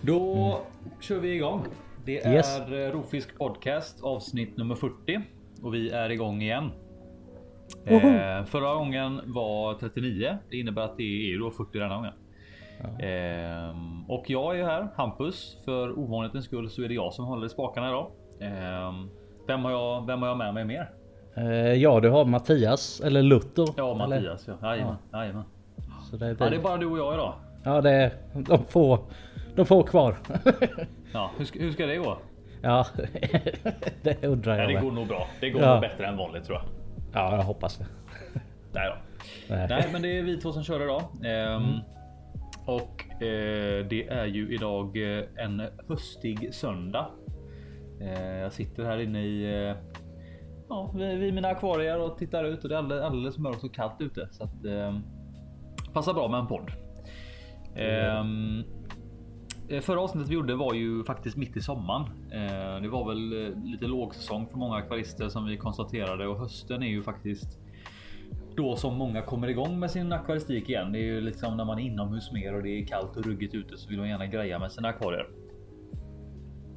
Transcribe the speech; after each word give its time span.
Då 0.00 0.60
kör 1.00 1.18
vi 1.18 1.34
igång. 1.34 1.64
Det 2.04 2.20
är 2.26 2.32
Yes. 2.34 2.60
eh, 2.60 2.92
Rofisk 2.92 3.38
Podcast 3.38 4.02
avsnitt 4.04 4.56
nummer 4.56 4.74
40 4.74 5.20
och 5.62 5.74
vi 5.74 5.90
är 5.90 6.10
igång 6.10 6.42
igen. 6.42 6.70
Eh, 7.84 8.44
förra 8.44 8.74
gången 8.74 9.20
var 9.24 9.74
39. 9.74 10.38
Det 10.50 10.56
innebär 10.56 10.82
att 10.82 10.96
det 10.96 11.32
är 11.34 11.38
då 11.38 11.50
40 11.50 11.78
denna 11.78 11.94
gången. 11.96 12.12
Ehm, 13.00 14.04
och 14.10 14.30
jag 14.30 14.60
är 14.60 14.64
här, 14.64 14.88
Hampus. 14.96 15.56
För 15.64 15.98
ovanlighetens 15.98 16.44
skull 16.44 16.70
så 16.70 16.82
är 16.82 16.88
det 16.88 16.94
jag 16.94 17.12
som 17.12 17.24
håller 17.24 17.46
i 17.46 17.48
spakarna 17.48 17.88
idag. 17.88 18.10
Ehm, 18.40 19.08
vem, 19.46 19.64
har 19.64 19.70
jag, 19.70 20.06
vem 20.06 20.20
har 20.22 20.28
jag 20.28 20.38
med 20.38 20.54
mig 20.54 20.64
mer? 20.64 20.90
Eh, 21.36 21.74
ja, 21.74 22.00
du 22.00 22.08
har 22.10 22.24
Mattias, 22.24 23.00
eller 23.00 23.22
Luther. 23.22 23.66
Ja, 23.76 23.94
eller? 23.94 24.08
Mattias. 24.08 24.48
Ja. 24.48 24.70
Jajamän, 24.70 24.96
jajamän. 25.12 25.42
Så 26.10 26.16
det 26.16 26.26
är, 26.26 26.36
Ja, 26.40 26.50
det 26.50 26.56
är 26.56 26.60
bara 26.62 26.76
du 26.76 26.86
och 26.86 26.98
jag 26.98 27.14
idag. 27.14 27.34
ja, 27.64 27.80
det 27.80 27.90
är 27.90 28.12
de 28.34 28.64
få, 28.64 28.98
de 29.56 29.66
få 29.66 29.82
kvar. 29.82 30.16
Ja, 31.12 31.30
hur, 31.38 31.44
ska, 31.44 31.58
hur 31.58 31.72
ska 31.72 31.86
det 31.86 31.96
gå? 31.96 32.18
ja, 32.62 32.86
det 34.02 34.24
undrar 34.24 34.52
Ja, 34.54 34.60
jag 34.60 34.68
det 34.68 34.74
med. 34.74 34.82
går 34.82 34.92
nog 34.92 35.08
bra. 35.08 35.26
Det 35.40 35.50
går 35.50 35.62
Ja. 35.62 35.72
nog 35.72 35.80
bättre 35.80 36.06
än 36.06 36.16
vanligt 36.16 36.44
tror 36.44 36.58
jag. 36.58 36.66
Ja, 37.12 37.36
jag 37.36 37.42
hoppas 37.42 37.76
det. 37.78 37.86
Nej 38.72 38.88
då. 38.88 38.94
Nej. 39.54 39.66
Nej, 39.68 39.88
men 39.92 40.02
det 40.02 40.18
är 40.18 40.22
vi 40.22 40.36
två 40.40 40.52
som 40.52 40.62
kör 40.64 40.82
idag. 40.84 41.02
Ehm, 41.24 41.62
Och 42.66 43.04
eh, 43.22 43.86
det 43.86 44.08
är 44.08 44.24
ju 44.26 44.54
idag 44.54 45.16
eh, 45.18 45.24
en 45.36 45.62
höstig 45.88 46.54
söndag. 46.54 47.06
Eh, 48.00 48.38
jag 48.38 48.52
sitter 48.52 48.84
här 48.84 48.98
inne 49.00 49.22
i 49.24 49.64
eh, 49.68 49.76
ja, 50.68 50.92
vid, 50.94 51.18
vid 51.18 51.34
mina 51.34 51.48
akvarier 51.48 52.00
och 52.00 52.18
tittar 52.18 52.44
ut 52.44 52.62
och 52.62 52.68
det 52.68 52.74
är 52.74 52.78
alldeles, 52.78 53.04
alldeles 53.04 53.38
mörkt 53.38 53.64
och 53.64 53.74
kallt 53.74 54.00
ute. 54.00 54.28
Så 54.30 54.44
att 54.44 54.64
eh, 54.64 54.98
passar 55.92 56.14
bra 56.14 56.28
med 56.28 56.40
en 56.40 56.46
podd. 56.46 56.70
Ehm, 57.76 58.58
eh, 58.58 58.64
Förra 59.80 60.00
avsnittet 60.00 60.30
vi 60.30 60.34
gjorde 60.34 60.54
var 60.54 60.74
ju 60.74 61.04
faktiskt 61.04 61.36
mitt 61.36 61.56
i 61.56 61.60
sommaren. 61.60 62.02
Eh, 62.32 62.82
Det 62.82 62.88
var 62.88 63.08
väl 63.08 63.46
eh, 63.46 63.64
lite 63.64 63.86
lågsäsong 63.86 64.46
för 64.50 64.58
många 64.58 64.74
akvarister 64.76 65.28
som 65.28 65.46
vi 65.46 65.56
konstaterade 65.56 66.26
och 66.26 66.38
hösten 66.38 66.82
är 66.82 66.86
ju 66.88 67.02
faktiskt 67.02 67.58
då 68.56 68.76
som 68.76 68.94
många 68.94 69.22
kommer 69.22 69.48
igång 69.48 69.78
med 69.78 69.90
sin 69.90 70.12
akvaristik 70.12 70.68
igen. 70.68 70.92
Det 70.92 70.98
är 70.98 71.02
ju 71.02 71.20
liksom 71.20 71.56
när 71.56 71.64
man 71.64 71.78
är 71.78 71.82
inomhus 71.82 72.32
mer 72.32 72.54
och 72.54 72.62
det 72.62 72.68
är 72.70 72.84
kallt 72.86 73.16
och 73.16 73.26
ruggigt 73.26 73.54
ute 73.54 73.76
så 73.76 73.88
vill 73.88 73.98
man 73.98 74.08
gärna 74.08 74.26
greja 74.26 74.58
med 74.58 74.72
sina 74.72 74.88
akvarier. 74.88 75.26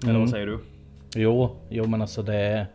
Eller 0.03 0.09
Mm. 0.09 0.21
vad 0.21 0.29
säger 0.29 0.45
du? 0.47 0.59
Jo, 1.15 1.49
jo 1.69 1.87
men 1.87 2.01
alltså 2.01 2.23
det, 2.23 2.67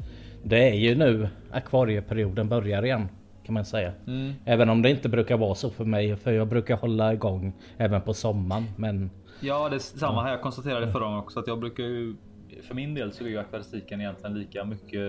det 0.45 0.69
är 0.71 0.75
ju 0.75 0.95
nu 0.95 1.29
akvarieperioden 1.51 2.49
börjar 2.49 2.85
igen. 2.85 3.09
Kan 3.45 3.55
man 3.55 3.65
säga. 3.65 3.93
Mm. 4.07 4.33
Även 4.45 4.69
om 4.71 4.83
det 4.83 4.91
inte 4.91 5.09
brukar 5.09 5.37
vara 5.37 5.55
så 5.55 5.71
för 5.71 5.85
mig. 5.85 6.17
För 6.17 6.33
jag 6.33 6.49
brukar 6.49 6.77
hålla 6.77 7.13
igång 7.13 7.53
även 7.79 8.01
på 8.01 8.15
sommaren. 8.15 8.65
Men 8.77 9.11
Ja, 9.41 9.69
det 9.69 9.77
är 9.77 9.79
samma 9.79 10.23
här. 10.23 10.31
Jag 10.31 10.41
konstaterade 10.43 10.93
förra 10.93 11.05
gången 11.05 11.19
också 11.19 11.41
att 11.41 11.47
jag 11.47 11.59
brukar 11.61 11.85
ju 11.85 12.15
för 12.63 12.75
min 12.75 12.95
del 12.95 13.13
så 13.13 13.25
är 13.25 13.29
ju 13.29 13.39
akvaristiken 13.39 14.01
egentligen 14.01 14.35
lika 14.39 14.65
mycket 14.65 15.01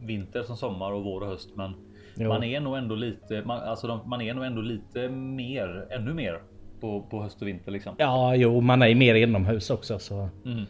vinter 0.00 0.42
som 0.42 0.56
sommar 0.56 0.92
och 0.92 1.04
vår 1.04 1.20
och 1.20 1.26
höst. 1.26 1.50
Men 1.56 1.72
Jo. 2.16 2.28
man 2.28 2.44
är 2.44 2.60
nog 2.60 2.76
ändå 2.76 2.94
lite, 2.94 3.42
man, 3.44 3.60
alltså 3.60 3.86
de, 3.86 4.08
man 4.08 4.20
är 4.20 4.34
nog 4.34 4.44
ändå 4.44 4.60
lite 4.62 5.08
mer, 5.08 5.86
ännu 5.90 6.14
mer 6.14 6.42
på, 6.80 7.02
på 7.02 7.22
höst 7.22 7.42
och 7.42 7.48
vinter 7.48 7.72
liksom. 7.72 7.94
ja, 7.98 8.34
jo 8.36 8.60
man 8.60 8.82
är 8.82 8.94
mer 8.94 9.14
inomhus 9.14 9.70
också. 9.70 9.98
Så, 9.98 10.28
Mm. 10.44 10.64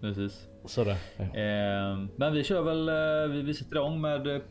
Precis. 0.00 0.48
så 0.64 0.84
det. 0.84 0.96
Ja. 1.16 1.24
Eh, 1.24 1.98
men 2.16 2.32
vi 2.32 2.44
kör 2.44 2.62
väl. 2.62 2.88
eh, 2.88 3.34
Vi, 3.36 3.42
vi 3.42 3.54
sätter 3.54 3.76
igång 3.76 4.00
med 4.00 4.26
eh, 4.36 4.42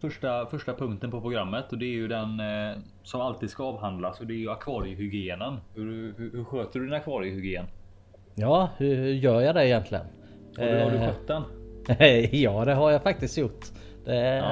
första, 0.00 0.46
första 0.46 0.74
punkten 0.74 1.10
på 1.10 1.20
programmet 1.20 1.72
och 1.72 1.78
det 1.78 1.86
är 1.86 1.92
ju 1.94 2.08
den 2.08 2.40
eh, 2.40 2.76
som 3.08 3.20
alltid 3.20 3.50
ska 3.50 3.64
avhandlas 3.64 4.20
och 4.20 4.26
det 4.26 4.34
är 4.34 4.38
ju 4.38 4.50
akvariehygienen. 4.50 5.56
Hur, 5.74 6.14
hur, 6.18 6.30
hur 6.32 6.44
sköter 6.44 6.78
du 6.80 6.84
din 6.86 6.94
akvariehygien? 6.94 7.64
Ja, 8.34 8.68
hur 8.76 9.06
gör 9.12 9.40
jag 9.40 9.54
det 9.54 9.66
egentligen? 9.68 10.04
Har 10.58 10.64
du, 10.66 10.80
har 10.82 10.90
du 10.90 10.96
Eh, 10.96 11.06
skött 11.06 11.26
den? 11.26 11.42
ja, 12.40 12.64
det 12.64 12.74
har 12.74 12.90
jag 12.90 13.02
faktiskt 13.02 13.38
gjort. 13.38 13.66
Det, 14.04 14.16
Ja, 14.36 14.44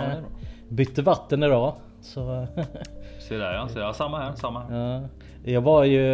det 0.69 0.75
bytte 0.75 1.03
vatten 1.03 1.43
idag. 1.43 1.75
Så, 2.03 2.47
Se 3.29 3.37
där 3.37 3.53
ja, 3.55 3.69
se 3.69 3.79
där. 3.79 3.93
samma 3.93 4.19
här, 4.19 4.33
samma 4.35 4.61
här. 4.61 4.77
ja. 4.77 5.03
Jag 5.53 5.61
var 5.61 5.85
ju, 5.85 6.05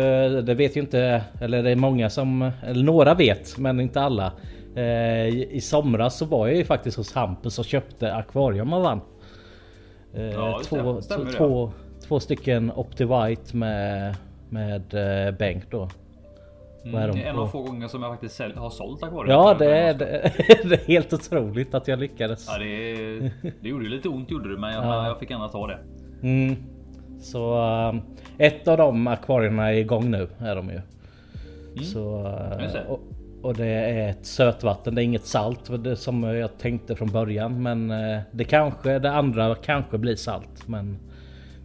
det 0.42 0.54
vet 0.54 0.76
ju 0.76 0.80
inte, 0.80 1.24
eller 1.40 1.62
det 1.62 1.70
är 1.70 1.76
många 1.76 2.10
som, 2.10 2.50
eller 2.66 2.84
några 2.84 3.14
vet, 3.14 3.58
men 3.58 3.80
inte 3.80 4.00
alla. 4.00 4.32
Eh, 4.76 5.26
I 5.28 5.60
somras 5.62 6.18
så 6.18 6.24
var 6.24 6.46
jag 6.46 6.56
ju 6.56 6.64
faktiskt 6.64 6.96
hos 6.96 7.12
Hampus 7.14 7.58
och 7.58 7.64
köpte 7.64 8.14
akvarium 8.14 8.72
av 8.72 8.84
han. 8.84 9.00
Eh, 10.14 10.22
Ja, 10.22 10.60
två, 10.64 10.92
det. 10.92 11.32
två, 11.36 11.72
två 12.02 12.20
stycken 12.20 12.72
Opti-White 12.72 13.56
med, 13.56 14.16
med 14.50 14.94
eh, 15.26 15.34
bänk 15.34 15.64
då. 15.70 15.82
Är 16.84 16.90
de 16.90 16.94
Mm, 17.10 17.26
en 17.26 17.34
på? 17.34 17.40
av 17.40 17.46
få 17.46 17.62
gånger 17.62 17.88
som 17.88 18.02
jag 18.02 18.12
faktiskt 18.12 18.40
säl- 18.40 18.56
har 18.56 18.70
sålt 18.70 19.02
akvarium. 19.02 19.30
Ja, 19.32 19.54
det 19.58 19.76
är, 19.78 19.94
det, 19.94 20.30
det 20.64 20.74
är 20.74 20.86
helt 20.86 21.12
otroligt 21.12 21.74
att 21.74 21.88
jag 21.88 21.98
lyckades. 21.98 22.46
Ja, 22.48 22.58
det, 22.58 22.64
är- 22.92 23.30
det 23.60 23.68
gjorde 23.68 23.84
ju 23.84 23.90
lite 23.90 24.08
ont 24.08 24.30
gjorde 24.30 24.54
det, 24.54 24.60
men 24.60 24.74
jag, 24.74 24.84
Ja. 24.84 25.06
jag 25.06 25.18
fick 25.18 25.30
gärna 25.30 25.48
ta 25.48 25.66
det. 25.66 25.78
Mm. 26.22 26.56
Så 27.20 27.62
um, 27.88 28.02
ett 28.38 28.68
av 28.68 28.76
de 28.78 29.06
akvarierna 29.06 29.72
är 29.72 29.76
igång 29.76 30.10
nu 30.10 30.28
är 30.38 30.56
de 30.56 30.70
ju. 30.70 30.80
Så, 31.82 32.18
uh, 32.18 32.58
det. 32.58 32.84
och, 32.88 33.00
och 33.42 33.54
det 33.56 33.66
är 33.66 34.10
ett 34.10 34.26
sötvatten, 34.26 34.94
det 34.94 35.02
är 35.02 35.04
inget 35.04 35.26
salt 35.26 35.70
det 35.84 35.96
som 35.96 36.22
jag 36.22 36.58
tänkte 36.58 36.96
från 36.96 37.08
början. 37.08 37.62
Men 37.62 37.90
uh, 37.90 38.20
det 38.30 38.44
kanske, 38.44 38.98
det 38.98 39.10
andra 39.12 39.54
kanske 39.54 39.98
blir 39.98 40.16
salt. 40.16 40.68
Men 40.68 40.98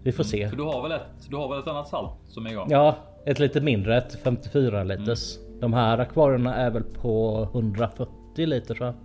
vi 0.07 0.11
får 0.13 0.23
se. 0.23 0.49
För 0.49 0.57
du 0.57 0.63
har 0.63 0.81
väl 0.81 0.91
ett, 0.91 1.01
du 1.29 1.35
har 1.35 1.49
väl 1.49 1.59
ett 1.59 1.67
annat 1.67 1.87
salt 1.87 2.11
som 2.27 2.45
är 2.45 2.51
igång? 2.51 2.67
Ja, 2.69 2.95
ett 3.25 3.39
lite 3.39 3.61
mindre, 3.61 3.97
ett 3.97 4.19
54 4.23 4.83
liters. 4.83 5.37
De 5.59 5.73
här 5.73 5.97
akvarierna 5.97 6.55
är 6.55 6.71
väl 6.71 6.83
på 6.83 7.41
140 7.53 8.45
liter 8.45 8.75
tror 8.75 8.85
jag. 8.87 8.95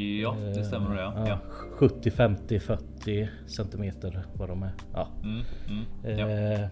Ja, 0.00 0.36
det 0.54 0.64
stämmer 0.64 0.88
nog 0.88 0.96
det. 0.96 1.02
Ja. 1.02 1.28
Ja. 1.28 1.38
70, 1.76 2.10
50, 2.10 2.60
40 2.60 3.28
centimeter 3.46 4.22
vad 4.34 4.48
de 4.48 4.62
är. 4.62 4.70
Ja. 4.94 5.08
Mm, 5.22 5.42
mm, 5.68 6.18
ja. 6.18 6.28
Eh, 6.62 6.66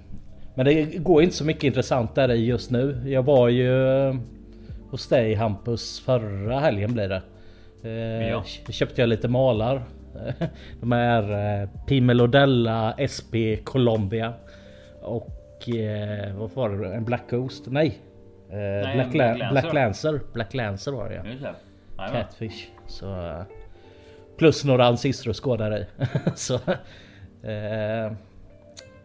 Men 0.55 0.67
det 0.67 0.85
går 0.85 1.23
inte 1.23 1.35
så 1.37 1.45
mycket 1.45 1.65
intressant 1.65 2.15
där 2.15 2.31
i 2.31 2.47
just 2.47 2.71
nu. 2.71 3.03
Jag 3.07 3.23
var 3.23 3.49
ju 3.49 3.89
eh, 4.09 4.15
hos 4.91 5.09
dig 5.09 5.35
Hampus 5.35 6.01
förra 6.01 6.59
helgen 6.61 6.93
blir 6.93 7.09
det. 7.09 7.23
Eh, 7.91 8.29
Ja. 8.31 8.43
Köpte 8.71 9.01
jag 9.03 9.09
lite 9.09 9.29
malar. 9.29 9.83
De 10.81 10.93
är 10.93 11.61
eh, 11.63 11.69
Pimelodella 11.87 12.95
SP 13.15 13.35
Colombia. 13.65 14.33
Och 15.03 15.69
eh, 15.69 16.35
vad 16.37 16.51
var 16.51 16.69
det? 16.71 16.95
En 16.95 17.05
Black 17.05 17.31
Ghost? 17.31 17.65
Nej. 17.67 17.99
Eh, 18.51 18.91
en 18.91 18.97
Black, 18.97 19.11
Black 19.13 19.39
La- 19.39 19.45
Lancer. 19.45 19.61
Black 19.63 19.75
Lancer. 19.75 20.21
Black 20.33 20.55
Lancer 20.55 20.93
var 20.93 21.09
det 21.09 21.15
ja. 21.15 21.23
Det. 21.23 22.13
Catfish. 22.13 22.67
Så, 22.87 23.35
plus 24.39 24.65
några 24.65 24.87
ancistrusskår 24.87 25.59
där 25.59 25.79
i. 25.79 25.87
eh, 27.43 28.13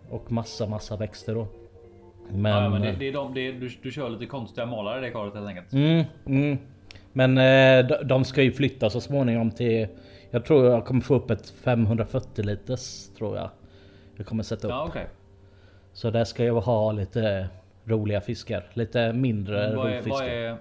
och 0.09 0.31
massa 0.31 0.65
massa 0.67 0.95
växter 0.97 1.35
då. 1.35 1.47
Men, 2.29 2.51
Ja, 2.63 2.69
men 2.69 2.81
det, 2.81 2.91
det 2.91 3.07
är 3.07 3.13
de, 3.13 3.33
det 3.33 3.47
är, 3.47 3.53
du, 3.53 3.69
du 3.83 3.91
kör 3.91 4.09
lite 4.09 4.25
konstiga 4.25 4.65
malare 4.65 4.99
i 4.99 5.01
det 5.01 5.11
karet 5.11 5.33
helt 5.33 5.47
enkelt. 5.47 5.73
mm, 5.73 6.03
mm. 6.25 6.57
men 7.13 7.37
eh, 7.37 7.87
de, 7.87 8.07
de 8.07 8.23
ska 8.25 8.41
ju 8.43 8.51
flytta 8.51 8.89
så 8.89 9.01
småningom 9.01 9.51
till 9.51 9.87
Jag 10.35 10.45
tror 10.45 10.65
jag 10.65 10.85
kommer 10.85 11.01
få 11.01 11.15
upp 11.15 11.29
ett 11.31 11.49
540 11.49 12.43
liters 12.45 13.07
tror 13.17 13.37
jag. 13.37 13.49
Jag 14.17 14.25
kommer 14.25 14.43
sätta 14.43 14.67
upp. 14.67 14.71
Ja, 14.71 14.85
okej. 14.89 15.07
Så 15.93 16.09
där 16.09 16.23
ska 16.23 16.43
jag 16.45 16.61
ha 16.61 16.91
lite 16.91 17.47
roliga 17.85 18.21
fiskar. 18.21 18.63
Lite 18.73 19.13
mindre 19.13 19.75
Vad 19.75 19.87
är, 19.87 19.91
rovfiskar. 19.91 20.11
vad 20.11 20.23
är, 20.27 20.57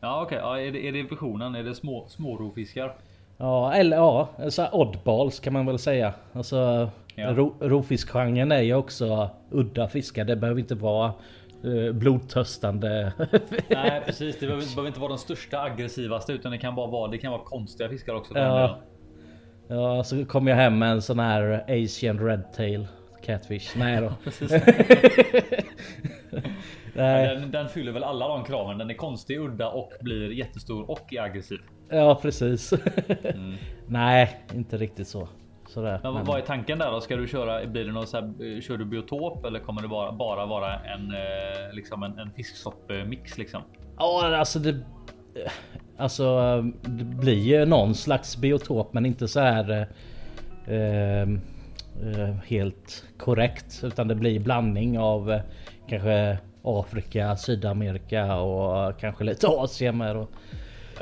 ja, 0.00 0.22
okej. 0.22 0.38
Ja, 0.42 0.60
är, 0.60 0.72
det, 0.72 0.88
är 0.88 0.92
det 0.92 1.02
visionen? 1.02 1.54
Är 1.54 1.64
det 1.64 1.74
små, 1.74 2.04
små 2.08 2.36
rovfiskar? 2.36 2.94
Ja, 3.36 3.72
eller 3.74 3.96
ja, 3.96 4.28
så 4.48 4.62
här 4.62 4.74
oddballs 4.74 5.40
kan 5.40 5.52
man 5.52 5.66
väl 5.66 5.78
säga. 5.78 6.14
Alltså, 6.32 6.90
Ja. 7.14 7.32
ro, 7.32 7.54
rovfiskgenren 7.60 8.52
är 8.52 8.60
ju 8.60 8.74
också 8.74 9.30
udda 9.50 9.88
fiskar. 9.88 10.24
Det 10.24 10.36
behöver 10.36 10.60
inte 10.60 10.74
vara 10.74 11.12
eh, 11.64 11.92
blodtörstande. 11.92 13.12
Nej, 13.68 14.02
precis. 14.06 14.38
Det 14.40 14.46
behöver, 14.46 14.64
behöver 14.66 14.86
inte 14.88 15.00
vara 15.00 15.08
den 15.08 15.18
största 15.18 15.60
aggressivaste 15.62 16.32
utan 16.32 16.52
det 16.52 16.58
kan 16.58 16.74
bara 16.74 16.86
vara, 16.86 17.10
det 17.10 17.18
kan 17.18 17.32
vara 17.32 17.42
konstiga 17.42 17.88
fiskar 17.88 18.14
också. 18.14 18.38
Ja. 18.38 18.76
Ja, 19.68 20.04
så 20.04 20.24
kom 20.24 20.46
jag 20.46 20.56
hem 20.56 20.78
med 20.78 20.90
en 20.90 21.02
sån 21.02 21.18
här 21.18 21.64
Asian 21.68 22.18
Redtail 22.18 22.86
Catfish. 23.22 23.76
Nej 23.76 24.00
då. 24.00 24.12
Nej. 26.94 27.36
Den, 27.36 27.50
den 27.50 27.68
fyller 27.68 27.92
väl 27.92 28.04
alla 28.04 28.28
de 28.28 28.44
kraven. 28.44 28.78
Den 28.78 28.90
är 28.90 28.94
konstig, 28.94 29.40
udda 29.40 29.68
och 29.68 29.92
blir 30.00 30.32
jättestor 30.32 30.90
och 30.90 31.14
är 31.14 31.22
aggressiv. 31.22 31.58
Ja, 31.88 32.18
precis. 32.22 32.72
Nej, 33.86 34.40
inte 34.54 34.76
riktigt 34.76 35.08
så. 35.08 35.28
Sådär. 35.68 36.00
Men, 36.02 36.14
Men- 36.14 36.24
vad 36.24 36.38
är 36.38 36.42
tanken 36.42 36.78
där 36.78 36.90
då? 36.90 37.00
Ska 37.00 37.16
du 37.16 37.28
köra? 37.28 37.66
Blir 37.66 37.84
det 37.84 37.92
någon 37.92 38.06
så 38.06 38.16
här, 38.16 38.24
eh, 38.24 38.60
kör 38.60 38.76
du 38.76 38.84
biotop 38.84 39.44
eller 39.44 39.60
kommer 39.60 39.82
det 39.82 39.88
bara, 39.88 40.12
bara 40.12 40.46
vara 40.46 40.74
en 40.74 41.14
eh, 41.14 41.72
liksom 41.72 42.02
en, 42.02 42.18
en 42.18 42.30
fisksoppmix 42.30 43.38
liksom? 43.38 43.62
Ja, 43.98 44.36
alltså 44.36 44.58
det... 44.58 44.76
Alltså 45.98 46.40
det 46.82 47.04
blir 47.04 47.34
ju 47.38 47.64
någon 47.64 47.94
slags 47.94 48.36
biotop 48.36 48.92
men 48.92 49.06
inte 49.06 49.28
så 49.28 49.40
här 49.40 49.86
eh, 50.66 51.22
eh, 51.22 52.34
helt 52.46 53.04
korrekt. 53.18 53.80
Utan 53.84 54.08
det 54.08 54.14
blir 54.14 54.40
blandning 54.40 54.98
av 54.98 55.32
eh, 55.32 55.40
kanske 55.88 56.38
Afrika, 56.62 57.36
Sydamerika 57.36 58.34
och 58.36 59.00
kanske 59.00 59.24
lite 59.24 59.46
Asien 59.48 59.96
med. 59.98 60.16
Och, 60.16 60.30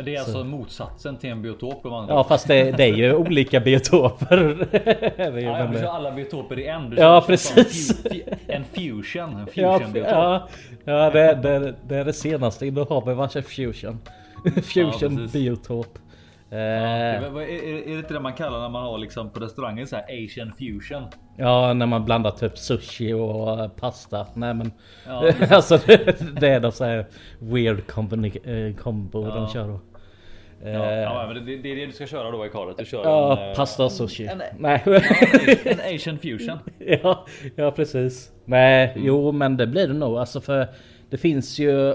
Det 0.05 0.15
är 0.17 0.19
alltså 0.21 0.45
motsatsen 0.45 1.17
till 1.17 1.31
en 1.31 1.43
biotop 1.43 1.83
de 1.83 1.93
andra. 1.93 2.15
ja 2.15 2.25
fast 2.25 2.49
det, 2.49 2.71
det 2.73 2.85
är 2.85 2.95
ju 2.95 3.15
olika 3.15 3.61
biotoper. 3.61 4.37
Det 5.33 5.41
Ja, 5.41 5.59
jag 5.59 5.65
men 5.71 5.73
kör 5.75 5.81
det- 5.83 5.91
alla 5.91 6.11
biotoper 6.13 6.59
i 6.59 6.67
en. 6.67 6.91
Du 6.91 6.97
Ja, 6.97 7.17
en 7.21 7.27
precis. 7.27 8.05
En 8.47 8.65
fusion. 8.65 9.35
En 9.35 9.49
Ja, 9.55 9.79
fusion 9.79 9.93
biotop. 9.93 10.13
ja, 10.13 10.49
ja 10.85 11.11
det, 11.11 11.35
det, 11.43 11.75
det 11.89 11.97
är 11.97 12.05
det 12.05 12.13
senaste. 12.13 12.71
Då 12.71 12.85
har 12.85 13.07
vi 13.07 13.15
varsin 13.15 13.43
fusion. 13.43 13.99
Fusion 14.63 15.29
biotop. 15.33 15.99
Ja, 16.51 16.57
Eh, 16.57 16.61
är, 16.61 17.41
är, 17.41 17.87
det 17.87 17.99
inte 17.99 18.15
det 18.15 18.21
man 18.21 18.33
kallar 18.33 18.61
när 18.61 18.69
man 18.69 18.83
har 18.83 18.99
liksom 18.99 19.31
på 19.31 19.41
restaurangen 19.41 19.87
så 19.87 19.97
här 19.97 20.05
Asian 20.25 20.53
fusion? 20.59 21.03
Ja, 21.37 21.73
när 21.73 21.87
man 21.87 22.05
blandar 22.05 22.31
typ 22.31 22.59
sushi 22.59 23.13
och 23.13 23.61
eh, 23.61 23.69
pasta. 23.69 24.27
Nej 24.35 24.55
men 24.55 24.73
Ja, 25.07 25.33
alltså 25.51 25.79
det, 25.87 26.17
det 26.41 26.49
är 26.49 26.61
de 26.61 26.73
så 26.73 26.85
här 26.85 27.07
weird 27.39 27.79
combini- 27.87 28.69
eh, 28.69 28.77
combo 28.77 29.23
de 29.23 29.29
Ja. 29.43 29.51
kör 29.53 29.69
då. 29.69 29.81
Ja, 30.65 30.93
ja, 30.93 31.25
men 31.35 31.47
det, 31.47 31.57
det 31.57 31.73
är 31.73 31.77
det 31.77 31.87
du 31.87 31.93
ska 31.93 32.07
köra 32.07 32.31
då 32.31 32.47
i 32.47 32.49
karet. 32.49 32.79
Du 32.79 32.85
kör 32.85 33.05
Ja, 33.05 33.39
en, 33.41 33.55
pasta 33.57 33.85
och 33.85 33.93
sushi. 33.93 34.27
en- 34.27 34.43
Nej. 34.59 34.83
en 35.65 35.95
Asian 35.95 36.19
fusion. 36.19 36.59
ja, 37.03 37.27
ja, 37.57 37.71
precis. 37.71 38.33
Nej, 38.45 38.93
jo, 38.97 39.33
men 39.33 39.57
det 39.57 39.67
blir 39.67 39.89
det 39.89 39.95
nog. 39.95 40.19
Alltså 40.19 40.41
för 40.41 40.67
det 41.11 41.17
finns 41.17 41.59
ju... 41.59 41.95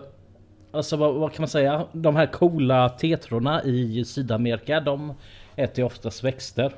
Alltså 0.71 0.97
vad, 0.97 1.13
vad 1.15 1.33
kan 1.33 1.41
man 1.41 1.49
säga? 1.49 1.85
De 1.91 2.15
här 2.15 2.25
coola 2.25 2.89
tetrorna 2.89 3.63
i 3.63 4.05
Sydamerika, 4.05 4.79
de 4.79 5.13
äter 5.55 5.79
ju 5.79 5.85
oftast 5.85 6.23
växter. 6.23 6.71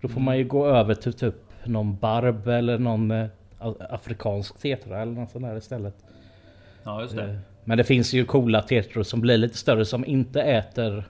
Då 0.00 0.08
får 0.08 0.20
man 0.20 0.38
ju 0.38 0.44
gå 0.44 0.66
över 0.66 0.94
till 0.94 1.12
typ 1.12 1.34
någon 1.64 1.96
barb 1.96 2.48
eller 2.48 2.78
någon 2.78 3.10
eh, 3.10 3.26
afrikansk 3.90 4.58
tetra 4.58 5.02
eller 5.02 5.12
något 5.12 5.30
sånt 5.30 5.44
där 5.44 5.56
istället. 5.56 5.94
Ja, 6.84 7.02
just 7.02 7.16
det. 7.16 7.38
Men 7.64 7.78
det 7.78 7.84
finns 7.84 8.12
ju 8.12 8.24
coola 8.24 8.62
tetror 8.62 9.02
som 9.02 9.20
blir 9.20 9.36
lite 9.36 9.56
större 9.56 9.84
som 9.84 10.04
inte 10.06 10.42
äter 10.42 11.04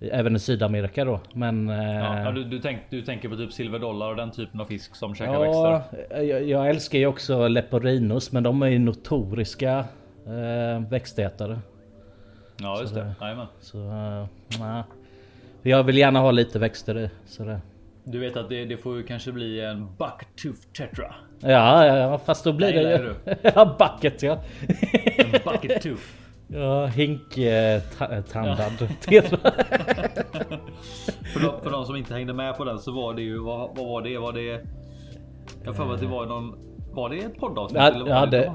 även 0.00 0.36
i 0.36 0.38
Sydamerika 0.38 1.04
då. 1.04 1.20
Men... 1.32 1.68
eh, 1.68 1.94
ja, 1.98 2.30
du, 2.30 2.44
du, 2.44 2.58
tänk, 2.58 2.78
du 2.90 3.02
tänker 3.02 3.28
på 3.28 3.36
typ 3.36 3.52
silverdollar 3.52 4.10
och 4.10 4.16
den 4.16 4.30
typen 4.30 4.60
av 4.60 4.64
fisk 4.64 4.96
som 4.96 5.14
käkar 5.14 5.32
Ja, 5.34 5.40
växter. 5.80 6.22
jag, 6.22 6.44
jag 6.48 6.68
älskar 6.70 6.98
ju 6.98 7.06
också 7.06 7.48
leporinos 7.48 8.32
men 8.32 8.42
de 8.42 8.62
är 8.62 8.66
ju 8.66 8.78
notoriska 8.78 9.84
eh, 10.26 10.88
växtätare. 10.90 11.58
Ja, 12.56 12.80
just 12.80 12.92
Så 12.94 12.98
det. 13.00 13.14
Jajamän. 13.20 13.46
Så 13.60 13.78
eh. 13.78 14.80
Jag 15.62 15.82
vill 15.82 15.98
gärna 15.98 16.20
ha 16.20 16.30
lite 16.30 16.58
växter 16.58 16.98
i. 16.98 17.10
Så 17.26 17.44
det. 17.44 17.60
Du 18.04 18.18
vet 18.18 18.36
att 18.36 18.48
det, 18.48 18.64
det 18.64 18.76
får 18.76 18.96
ju 18.96 19.02
kanske 19.02 19.32
bli 19.32 19.60
en 19.60 19.86
bucktooth 19.86 20.60
tetra. 20.78 21.14
Ja, 21.40 21.86
ja, 21.86 22.18
fast 22.18 22.44
då 22.44 22.52
blir 22.52 22.74
Nej, 22.74 22.84
det 22.84 22.98
ju... 22.98 23.14
ja, 23.54 23.76
bucket 23.78 24.22
ja. 24.22 24.38
En 25.18 25.30
bucket 25.44 25.82
tooth. 25.82 26.02
Ja, 26.46 26.86
hink 26.86 27.38
eh, 27.38 27.82
ta, 27.98 28.22
tandad. 28.22 28.88
tetra. 29.00 29.36
För 31.32 31.40
de, 31.40 31.60
för 31.62 31.70
de 31.70 31.84
som 31.84 31.96
inte 31.96 32.14
hängde 32.14 32.32
med 32.32 32.56
på 32.56 32.64
den 32.64 32.78
så 32.78 32.92
var 32.92 33.14
det 33.14 33.22
ju, 33.22 33.38
vad, 33.38 33.76
vad 33.76 33.86
var 33.86 34.02
det? 34.02 34.18
Var 34.18 34.32
det... 34.32 34.40
Jag 35.62 35.66
har 35.66 35.74
för 35.74 35.84
mig 35.84 35.94
att 35.94 36.00
det 36.00 36.06
var 36.06 36.26
någon... 36.26 36.58
Var 36.92 37.08
det 37.10 37.16
ett 37.18 37.36
poddavsnitt? 37.38 37.82
Ja, 37.82 37.88
eller 37.88 38.04
var 38.04 38.10
ja, 38.10 38.26
det, 38.26 38.38
det- 38.38 38.52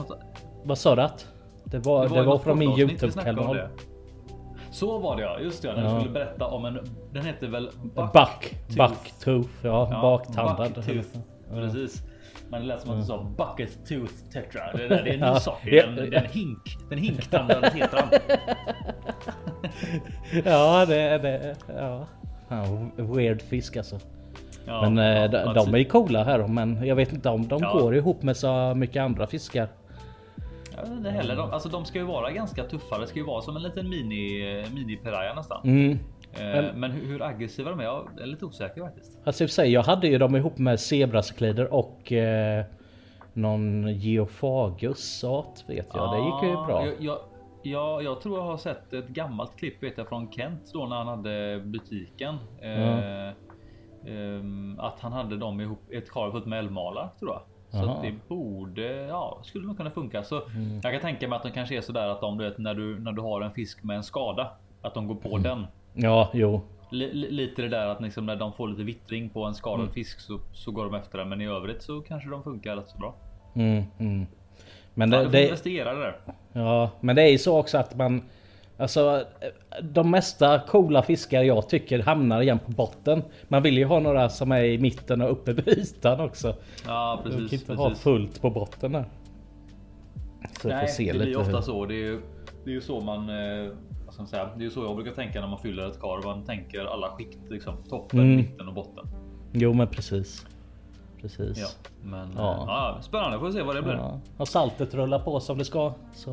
Vad 0.63 0.77
sa 0.77 0.95
du 0.95 1.01
att? 1.01 1.27
Det 1.71 1.79
var, 1.79 2.03
det 2.03 2.09
var, 2.09 2.23
något 2.23 2.43
från 2.43 2.59
min 2.59 2.69
Youtube-kanal. 2.79 3.55
det. 3.55 3.69
Så 4.71 4.97
var 4.99 5.15
det 5.15 5.21
ja, 5.21 5.39
just 5.39 5.61
det. 5.61 5.73
När 5.75 5.83
Ja. 5.83 5.89
du 5.93 5.99
skulle 5.99 6.13
berätta 6.13 6.45
om 6.47 6.65
en... 6.65 6.79
Den 7.13 7.25
hette 7.25 7.47
väl 7.47 7.69
Buck, 7.95 8.55
bucktooth, 8.67 9.49
ja, 9.63 9.87
Ja, 9.91 10.01
baktandad. 10.01 10.73
Precis. 11.51 12.03
Men 12.49 12.61
det 12.61 12.67
lät 12.67 12.81
som 12.81 12.91
att 12.91 12.99
du 12.99 13.05
sa 13.05 13.23
bucket 13.37 13.85
tooth 13.87 14.13
tetra. 14.33 14.71
Det, 14.73 14.87
där, 14.87 15.03
det 15.03 15.09
är 15.09 15.13
en 15.13 15.19
ny 15.19 15.25
Ja. 15.25 15.39
sak. 15.39 15.61
Det. 15.65 15.81
Den, 15.81 16.09
den 16.09 16.25
hink. 16.25 16.77
Den 16.89 16.99
hinktandade 16.99 17.69
tetran. 17.71 18.07
Ja, 20.45 20.85
det 20.85 20.95
är 21.01 21.19
det. 21.19 21.55
Ja. 21.77 22.05
Weird 22.95 23.41
fisk 23.41 23.77
alltså. 23.77 23.99
Ja, 24.65 24.81
Men 24.89 24.97
eh, 24.97 25.21
ja, 25.21 25.27
de, 25.27 25.53
de 25.53 25.73
är 25.73 25.77
ju 25.77 25.85
coola 25.85 26.23
här 26.23 26.47
men 26.47 26.85
jag 26.85 26.95
vet 26.95 27.13
inte 27.13 27.29
om 27.29 27.47
de 27.47 27.61
går 27.61 27.95
ihop 27.95 28.23
med 28.23 28.37
så 28.37 28.73
mycket 28.75 29.01
andra 29.01 29.27
fiskar. 29.27 29.67
Jag 30.79 30.89
vet 30.89 30.97
inte 30.97 31.09
heller. 31.09 31.35
De, 31.35 31.51
alltså, 31.51 31.69
de 31.69 31.85
ska 31.85 31.99
ju 31.99 32.05
vara 32.05 32.31
ganska 32.31 32.63
tuffa. 32.63 32.97
Det 32.97 33.07
ska 33.07 33.19
ju 33.19 33.25
vara 33.25 33.41
som 33.41 33.55
en 33.55 33.63
liten 33.63 33.89
mini, 33.89 34.65
mini 34.73 34.97
piraya 34.97 35.33
nästan. 35.33 35.61
Mm. 35.63 35.99
Eh, 36.33 36.75
men 36.75 36.91
hur, 36.91 37.05
hur 37.07 37.21
aggressiva 37.21 37.69
de 37.69 37.79
är, 37.79 37.83
jag 37.83 38.07
är 38.21 38.25
lite 38.25 38.45
osäker 38.45 38.81
faktiskt. 38.81 39.19
Alltså 39.23 39.43
i 39.43 39.45
och 39.45 39.49
för 39.49 39.53
sig, 39.53 39.71
jag 39.71 39.83
hade 39.83 40.07
ju 40.07 40.17
dem 40.17 40.35
ihop 40.35 40.57
med 40.57 40.79
zebracyklider 40.79 41.73
och 41.73 42.11
eh, 42.11 42.65
någon 43.33 43.93
geophagus-art 43.93 45.69
vet 45.69 45.87
jag. 45.93 46.11
Det 46.13 46.25
gick 46.25 46.51
ju 46.51 46.65
bra. 46.65 46.85
Jag, 46.85 46.95
jag, 46.99 47.19
jag, 47.63 48.03
jag 48.03 48.21
tror 48.21 48.37
jag 48.37 48.45
har 48.45 48.57
sett 48.57 48.93
ett 48.93 49.07
gammalt 49.07 49.57
klipp 49.57 49.83
vet 49.83 49.97
jag, 49.97 50.07
från 50.09 50.31
Kent 50.31 50.71
då 50.73 50.85
när 50.85 50.95
han 50.95 51.07
hade 51.07 51.61
butiken. 51.65 52.35
Eh, 52.61 53.27
ehm, 54.07 54.79
att 54.79 54.99
han 54.99 55.11
hade 55.11 55.37
dem 55.37 55.61
ihop 55.61 55.91
ett 55.91 56.11
kar 56.11 56.31
fullt 56.31 56.45
med 56.45 56.59
älvmalar 56.59 57.09
tror 57.19 57.31
jag. 57.31 57.41
Så 57.71 57.89
att 57.91 58.01
det 58.01 58.13
borde, 58.27 58.93
ja, 58.93 59.39
skulle 59.43 59.67
nog 59.67 59.77
kunna 59.77 59.91
funka. 59.91 60.23
Så 60.23 60.41
Mm. 60.55 60.79
jag 60.83 60.91
kan 60.93 61.01
tänka 61.01 61.27
mig 61.27 61.35
att 61.37 61.43
de 61.43 61.51
kanske 61.51 61.77
är 61.77 61.81
sådär 61.81 62.07
att 62.07 62.21
de, 62.21 62.37
du 62.37 62.43
vet, 62.49 62.57
när 62.57 62.73
du, 62.73 62.99
när 62.99 63.11
du 63.11 63.21
har 63.21 63.41
en 63.41 63.51
fisk 63.51 63.83
med 63.83 63.97
en 63.97 64.03
skada, 64.03 64.51
att 64.81 64.93
de 64.93 65.07
går 65.07 65.15
på 65.15 65.29
Mm. 65.29 65.43
den. 65.43 65.65
Ja, 65.93 66.29
jo. 66.33 66.61
Li, 66.91 67.13
lite 67.13 67.61
det 67.61 67.69
där 67.69 67.87
att 67.87 68.01
liksom 68.01 68.25
när 68.25 68.35
de 68.35 68.53
får 68.53 68.67
lite 68.67 68.83
vittring 68.83 69.29
på 69.29 69.43
en 69.45 69.55
skadad 69.55 69.79
Mm. 69.79 69.93
fisk 69.93 70.19
så, 70.19 70.39
så 70.53 70.71
går 70.71 70.83
de 70.85 70.95
efter 70.95 71.17
den. 71.17 71.29
Men 71.29 71.41
i 71.41 71.47
övrigt 71.47 71.81
så 71.81 72.01
kanske 72.01 72.29
de 72.29 72.43
funkar 72.43 72.75
rätt 72.75 72.89
så 72.89 72.97
bra. 72.97 73.15
Mm, 73.55 73.83
mm. 73.99 74.25
Men 74.93 75.11
Ja, 75.11 75.17
det, 75.17 75.23
du 75.23 75.29
får 75.29 75.31
det, 75.37 75.43
investera 75.45 75.93
det 75.93 75.99
där. 76.01 76.15
ja, 76.53 76.89
men 76.99 77.15
det 77.15 77.21
är 77.21 77.31
ju 77.31 77.37
så 77.37 77.59
också 77.59 77.77
att 77.77 77.95
man 77.95 78.21
Alltså 78.79 79.23
de 79.81 80.11
mesta 80.11 80.59
coola 80.59 81.01
fiskar 81.03 81.41
jag 81.43 81.69
tycker 81.69 81.99
hamnar 81.99 82.41
igen 82.41 82.59
på 82.65 82.71
botten. 82.71 83.23
Man 83.47 83.63
vill 83.63 83.77
ju 83.77 83.85
ha 83.85 83.99
några 83.99 84.29
som 84.29 84.51
är 84.51 84.63
i 84.63 84.77
mitten 84.77 85.21
och 85.21 85.31
uppe 85.31 85.53
på 85.53 85.69
ytan 85.69 86.19
också. 86.19 86.55
Ja 86.87 87.21
Man 87.23 87.31
kan 87.31 87.41
precis. 87.41 87.61
inte 87.61 87.73
ha 87.73 87.87
precis. 87.89 88.03
fullt 88.03 88.41
på 88.41 88.49
botten 88.49 88.91
där. 88.91 89.05
Så 90.61 90.67
vi 90.67 90.69
får 90.69 90.69
Nej, 90.69 90.87
se 90.87 91.03
det 91.05 91.13
lite 91.13 91.25
blir 91.25 91.37
ofta 91.39 91.55
hur- 91.55 91.61
så. 91.61 91.85
Det 91.85 91.93
är 91.93 91.97
ju, 91.97 92.21
det 92.63 92.69
är 92.69 92.73
ju 92.73 92.81
så 92.81 92.99
man... 93.01 93.29
Eh, 93.29 93.71
vad 94.05 94.13
ska 94.13 94.21
man 94.23 94.27
säga? 94.27 94.45
Det 94.55 94.61
är 94.61 94.63
ju 94.63 94.69
så 94.69 94.83
jag 94.83 94.95
brukar 94.95 95.11
tänka 95.11 95.41
när 95.41 95.47
man 95.47 95.59
fyller 95.59 95.87
ett 95.89 95.99
kar. 96.01 96.23
Man 96.25 96.45
tänker 96.45 96.85
alla 96.85 97.09
skikt 97.09 97.39
liksom. 97.49 97.73
Toppen, 97.89 98.19
Mm. 98.19 98.35
mitten 98.35 98.67
och 98.67 98.73
botten. 98.73 99.05
Jo 99.53 99.73
men 99.73 99.87
precis. 99.87 100.45
Precis. 101.21 101.57
Ja, 101.59 101.67
men 102.03 102.29
Ja. 102.37 102.63
ja. 102.67 102.93
Ja, 102.95 103.01
spännande. 103.01 103.39
Får 103.39 103.45
vi 103.45 103.51
se 103.53 103.61
vad 103.61 103.75
det 103.75 103.81
blir. 103.81 103.93
Ja. 103.93 104.19
Och 104.37 104.47
saltet 104.47 104.93
rullar 104.93 105.19
på 105.19 105.39
som 105.39 105.57
det 105.57 105.65
ska. 105.65 105.93
Så, 106.13 106.31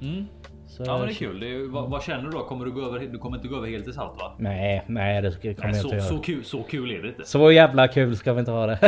Mm. 0.00 0.24
Så 0.66 0.82
Ja, 0.86 0.98
men 0.98 1.06
det 1.06 1.12
är 1.12 1.14
kul. 1.14 1.40
Det 1.40 1.46
är, 1.54 1.68
vad, 1.68 1.90
vad 1.90 2.02
känner 2.02 2.24
du 2.24 2.30
då? 2.30 2.44
Kommer 2.44 2.64
du 2.64 2.72
gå 2.72 2.82
över? 2.82 3.00
Du 3.00 3.18
kommer 3.18 3.36
inte 3.36 3.48
gå 3.48 3.56
över 3.56 3.68
helt 3.68 3.88
i 3.88 3.92
salt 3.92 4.20
va? 4.20 4.32
Nej, 4.38 4.84
nej 4.86 5.22
det 5.22 5.30
kommer 5.40 5.54
Nej, 5.58 5.66
jag 5.66 5.76
så, 5.76 5.82
inte 5.82 5.96
göra. 5.96 6.06
så, 6.06 6.18
kul, 6.18 6.44
så 6.44 6.62
kul 6.62 6.90
är 6.90 7.02
det 7.02 7.08
inte. 7.08 7.24
Så 7.24 7.52
jävla 7.52 7.88
kul 7.88 8.16
ska 8.16 8.32
vi 8.32 8.40
inte 8.40 8.50
ha 8.50 8.66
det. 8.66 8.78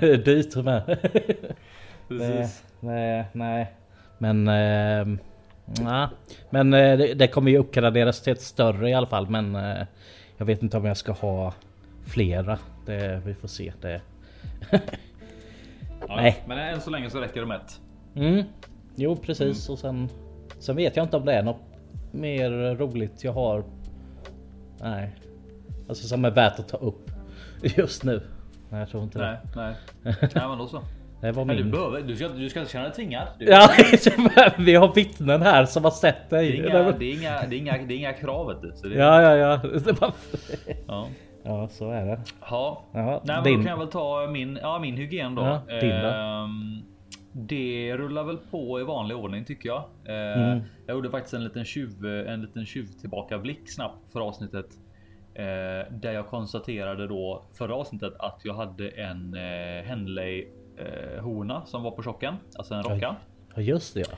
Dyrt 0.24 0.56
med. 0.56 0.82
nej, 0.86 0.98
Precis. 2.08 2.64
nej, 2.80 3.24
nej. 3.32 3.72
Men... 4.18 4.48
Eh, 4.48 5.06
nej. 5.82 6.08
Men 6.50 6.74
eh, 6.74 6.98
det, 6.98 7.14
det 7.14 7.26
kommer 7.26 7.50
ju 7.50 7.58
uppgraderas 7.58 8.22
till 8.22 8.32
ett 8.32 8.40
större 8.40 8.90
i 8.90 8.94
alla 8.94 9.06
fall. 9.06 9.28
Men 9.28 9.54
eh, 9.54 9.86
jag 10.36 10.46
vet 10.46 10.62
inte 10.62 10.76
om 10.76 10.84
jag 10.84 10.96
ska 10.96 11.12
ha 11.12 11.52
flera. 12.06 12.58
Det, 12.86 13.22
vi 13.24 13.34
får 13.34 13.48
se. 13.48 13.72
Det. 13.80 14.00
Ja, 16.08 16.16
Nej. 16.16 16.42
Men 16.46 16.58
än 16.58 16.80
så 16.80 16.90
länge 16.90 17.10
så 17.10 17.20
räcker 17.20 17.40
det 17.40 17.46
med 17.46 17.56
ett. 17.56 17.80
Mm. 18.14 18.44
Jo 18.96 19.16
precis 19.16 19.68
och 19.68 19.78
sen... 19.78 20.08
Sen 20.62 20.76
vet 20.76 20.96
jag 20.96 21.04
inte 21.04 21.16
om 21.16 21.24
det 21.24 21.32
är 21.32 21.42
något 21.42 21.60
mer 22.10 22.74
roligt 22.76 23.24
jag 23.24 23.32
har. 23.32 23.64
Nej. 24.80 25.10
Alltså 25.88 26.06
som 26.08 26.24
är 26.24 26.30
värt 26.30 26.58
att 26.58 26.68
ta 26.68 26.76
upp 26.76 27.10
just 27.62 28.04
nu. 28.04 28.22
Nej 28.70 28.80
jag 28.80 28.88
tror 28.88 29.02
inte 29.02 29.18
Nej, 29.18 29.36
det. 29.42 29.60
nej. 29.60 29.74
Nej 30.34 30.48
men 30.48 30.58
då 30.58 30.66
så. 30.66 30.80
Det 31.20 31.32
var 31.32 31.44
Men 31.44 31.56
du 31.56 31.62
min... 31.62 31.72
behöver, 31.72 32.00
du 32.00 32.16
ska, 32.16 32.28
du 32.28 32.48
ska 32.48 32.60
inte 32.60 32.72
känna 32.72 32.84
dig 32.84 32.92
tvingad. 32.94 33.26
Du, 33.38 33.44
Ja, 33.44 33.68
vi 34.58 34.74
har 34.74 34.94
vittnen 34.94 35.42
här 35.42 35.64
som 35.64 35.84
har 35.84 35.90
sett 35.90 36.30
det, 36.30 36.36
dig. 36.36 36.48
är 36.60 36.66
inga, 36.68 36.92
det, 36.92 37.04
är 37.04 37.12
inga, 37.20 37.42
det, 37.48 37.56
är 37.56 37.58
inga, 37.58 37.72
det 37.86 37.94
är 37.94 37.98
inga 37.98 38.12
krav 38.12 38.46
vet 38.48 38.62
du. 38.62 38.72
Så 38.76 38.86
det, 38.86 38.94
Ja, 38.94 39.22
ja, 39.22 39.36
ja. 39.36 39.60
Det 39.84 40.00
var- 40.00 40.12
ja. 40.88 41.06
Ja, 41.44 41.68
så 41.68 41.90
är 41.90 42.06
det. 42.06 42.20
Ja. 42.50 42.82
Jaha, 42.92 43.20
Nej, 43.24 43.36
men 43.36 43.44
din. 43.44 43.58
då 43.58 43.62
kan 43.64 43.70
jag 43.70 43.78
väl 43.78 43.88
ta 43.88 44.26
min, 44.30 44.58
ja, 44.62 44.78
min 44.78 44.96
hygien 44.96 45.34
då. 45.34 45.42
Ja, 45.42 45.78
din 45.80 45.90
då. 45.90 46.08
Ehm, 46.08 46.82
det 47.32 47.96
rullar 47.96 48.24
väl 48.24 48.36
på 48.36 48.80
i 48.80 48.84
vanlig 48.84 49.16
ordning 49.16 49.44
tycker 49.44 49.68
jag. 49.68 49.84
Eh, 50.04 50.42
Mm. 50.52 50.60
Jag 50.86 50.94
gjorde 50.94 51.10
faktiskt 51.10 51.34
en 51.34 51.44
liten 51.44 51.64
tjuv, 51.64 52.06
en 52.06 52.42
liten 52.42 52.66
tjuv 52.66 52.86
tillbakablick 52.86 53.68
snabbt 53.70 54.12
för 54.12 54.20
avsnittet. 54.20 54.66
Eh, 55.34 55.92
där 55.92 56.12
jag 56.12 56.26
konstaterade 56.26 57.06
då 57.06 57.44
förra 57.54 57.74
avsnittet 57.74 58.12
att 58.18 58.40
jag 58.44 58.54
hade 58.54 58.88
en 58.88 59.34
eh, 59.34 59.84
Henley 59.84 60.46
eh, 60.76 61.22
hona 61.22 61.64
som 61.66 61.82
var 61.82 61.90
på 61.90 62.02
chocken, 62.02 62.34
alltså 62.58 62.74
en 62.74 62.82
rocka. 62.82 63.16
Ja, 63.54 63.62
just 63.62 63.94
det 63.94 64.00
ja. 64.00 64.16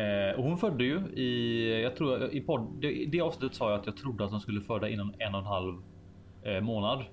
Eh, 0.00 0.38
och 0.38 0.44
hon 0.44 0.58
födde 0.58 0.84
ju 0.84 0.96
i, 1.14 1.82
jag 1.82 1.96
tror 1.96 2.24
i 2.34 2.40
podd, 2.40 2.80
det, 2.80 3.04
det 3.12 3.20
avsnittet 3.20 3.56
sa 3.56 3.70
jag 3.70 3.80
att 3.80 3.86
jag 3.86 3.96
trodde 3.96 4.24
att 4.24 4.30
hon 4.30 4.40
skulle 4.40 4.60
föda 4.60 4.88
inom 4.88 5.14
en 5.18 5.34
och 5.34 5.40
en 5.40 5.46
halv 5.46 5.74
eh, 6.42 6.60
månad. 6.60 7.04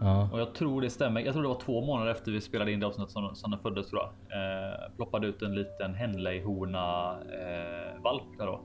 Ja. 0.00 0.28
Och 0.32 0.40
jag 0.40 0.54
tror 0.54 0.80
det 0.80 0.90
stämmer. 0.90 1.20
Jag 1.20 1.32
tror 1.32 1.42
det 1.42 1.48
var 1.48 1.60
två 1.60 1.80
månader 1.80 2.10
efter 2.10 2.32
vi 2.32 2.40
spelade 2.40 2.72
in 2.72 2.80
det 2.80 2.86
avsnittet 2.86 3.12
som, 3.12 3.34
som 3.34 3.50
den 3.50 3.60
föddes 3.60 3.90
tror 3.90 4.02
jag. 4.02 4.10
Eh, 4.38 4.96
ploppade 4.96 5.26
ut 5.26 5.42
en 5.42 5.54
liten 5.54 5.94
Henley-hona 5.94 7.10
eh, 7.12 8.02
valp 8.02 8.22
där 8.38 8.46
då. 8.46 8.60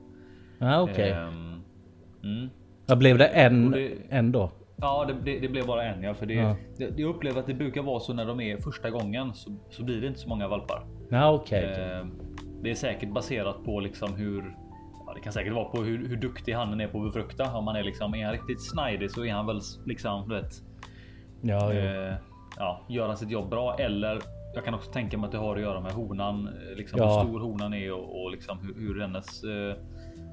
Ja, 0.58 0.80
okej. 0.82 1.10
Ehm, 1.10 1.62
mm. 2.24 2.48
Ja, 2.86 2.96
blev 2.96 3.18
det 3.18 3.26
en, 3.26 3.70
det- 3.70 3.92
en 4.08 4.32
då? 4.32 4.50
Ja, 4.76 5.04
det, 5.08 5.14
det, 5.32 5.38
det 5.40 5.48
blev 5.48 5.66
bara 5.66 5.84
en 5.84 6.02
ja, 6.02 6.14
för 6.14 6.26
det, 6.26 6.34
Ja. 6.34 6.56
jag 6.78 7.00
upplever 7.14 7.40
att 7.40 7.46
det 7.46 7.54
brukar 7.54 7.82
vara 7.82 8.00
så 8.00 8.12
när 8.14 8.24
de 8.26 8.40
är 8.40 8.56
första 8.56 8.90
gången 8.90 9.34
så, 9.34 9.50
så 9.70 9.84
blir 9.84 10.00
det 10.00 10.06
inte 10.06 10.20
så 10.20 10.28
många 10.28 10.48
valpar. 10.48 10.86
Ja, 11.10 11.32
okej. 11.32 11.68
okej. 11.72 11.90
Ehm, 11.92 12.12
det 12.62 12.70
är 12.70 12.74
säkert 12.74 13.12
baserat 13.12 13.64
på 13.64 13.80
liksom 13.80 14.14
hur 14.14 14.56
Ja, 15.06 15.14
det 15.14 15.20
kan 15.20 15.32
säkert 15.32 15.52
vara 15.52 15.64
på 15.64 15.82
hur, 15.82 16.08
hur 16.08 16.16
duktig 16.16 16.52
han 16.52 16.80
är 16.80 16.88
på 16.88 16.98
att 16.98 17.04
befrukta. 17.04 17.56
Om 17.56 17.64
man 17.64 17.76
är 17.76 17.82
liksom 17.82 18.14
är 18.14 18.24
han 18.24 18.32
riktigt 18.32 18.62
snajdig 18.70 19.10
så 19.10 19.24
är 19.24 19.32
han 19.32 19.46
väl 19.46 19.60
liksom 19.86 20.28
du 20.28 20.34
vet. 20.34 20.52
Ja. 21.42 21.72
Eh, 21.72 22.14
ja, 22.58 22.80
gör 22.88 23.06
han 23.08 23.16
sitt 23.16 23.30
jobb 23.30 23.50
bra 23.50 23.76
eller 23.78 24.18
jag 24.54 24.64
kan 24.64 24.74
också 24.74 24.90
tänka 24.92 25.18
mig 25.18 25.26
att 25.26 25.32
det 25.32 25.38
har 25.38 25.56
att 25.56 25.62
göra 25.62 25.80
med 25.80 25.92
honan, 25.92 26.48
eh, 26.48 26.76
liksom 26.76 26.98
Ja. 26.98 27.20
hur 27.20 27.26
stor 27.28 27.40
honan 27.40 27.74
är 27.74 27.92
och, 27.92 28.22
och 28.24 28.30
liksom 28.30 28.58
hur, 28.58 28.74
hur 28.74 29.00
hennes 29.00 29.44
eh, 29.44 29.74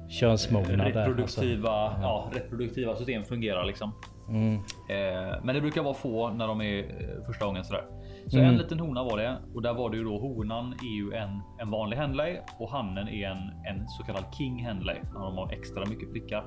Könsmognad 0.08 0.78
där. 0.78 0.84
reproduktiva, 0.84 1.70
Alltså. 1.70 2.02
ja, 2.02 2.30
reproduktiva 2.34 2.96
system 2.96 3.24
fungerar 3.24 3.64
liksom. 3.64 3.92
Mm. 4.28 4.54
Eh, 4.54 5.36
men 5.42 5.54
det 5.54 5.60
brukar 5.60 5.82
vara 5.82 5.94
få 5.94 6.30
när 6.30 6.46
de 6.46 6.60
är 6.60 6.78
eh, 6.78 7.24
första 7.26 7.46
gången 7.46 7.64
sådär. 7.64 7.84
Så 8.26 8.38
Mm. 8.38 8.50
en 8.50 8.56
liten 8.58 8.80
hona 8.80 9.02
var 9.04 9.16
det 9.18 9.36
och 9.54 9.62
där 9.62 9.74
var 9.74 9.90
det 9.90 9.96
ju 9.96 10.04
då 10.04 10.18
honan 10.18 10.72
är 10.72 10.96
ju 10.96 11.12
en, 11.12 11.40
en 11.60 11.70
vanlig 11.70 11.96
Henley 11.96 12.36
och 12.58 12.70
hannen 12.70 13.08
är 13.08 13.28
en, 13.28 13.38
en 13.38 13.88
så 13.88 14.02
kallad 14.04 14.24
King 14.38 14.64
Henley. 14.64 14.96
När 15.14 15.20
de 15.20 15.36
har 15.36 15.52
extra 15.52 15.84
mycket 15.86 16.12
prickar. 16.12 16.44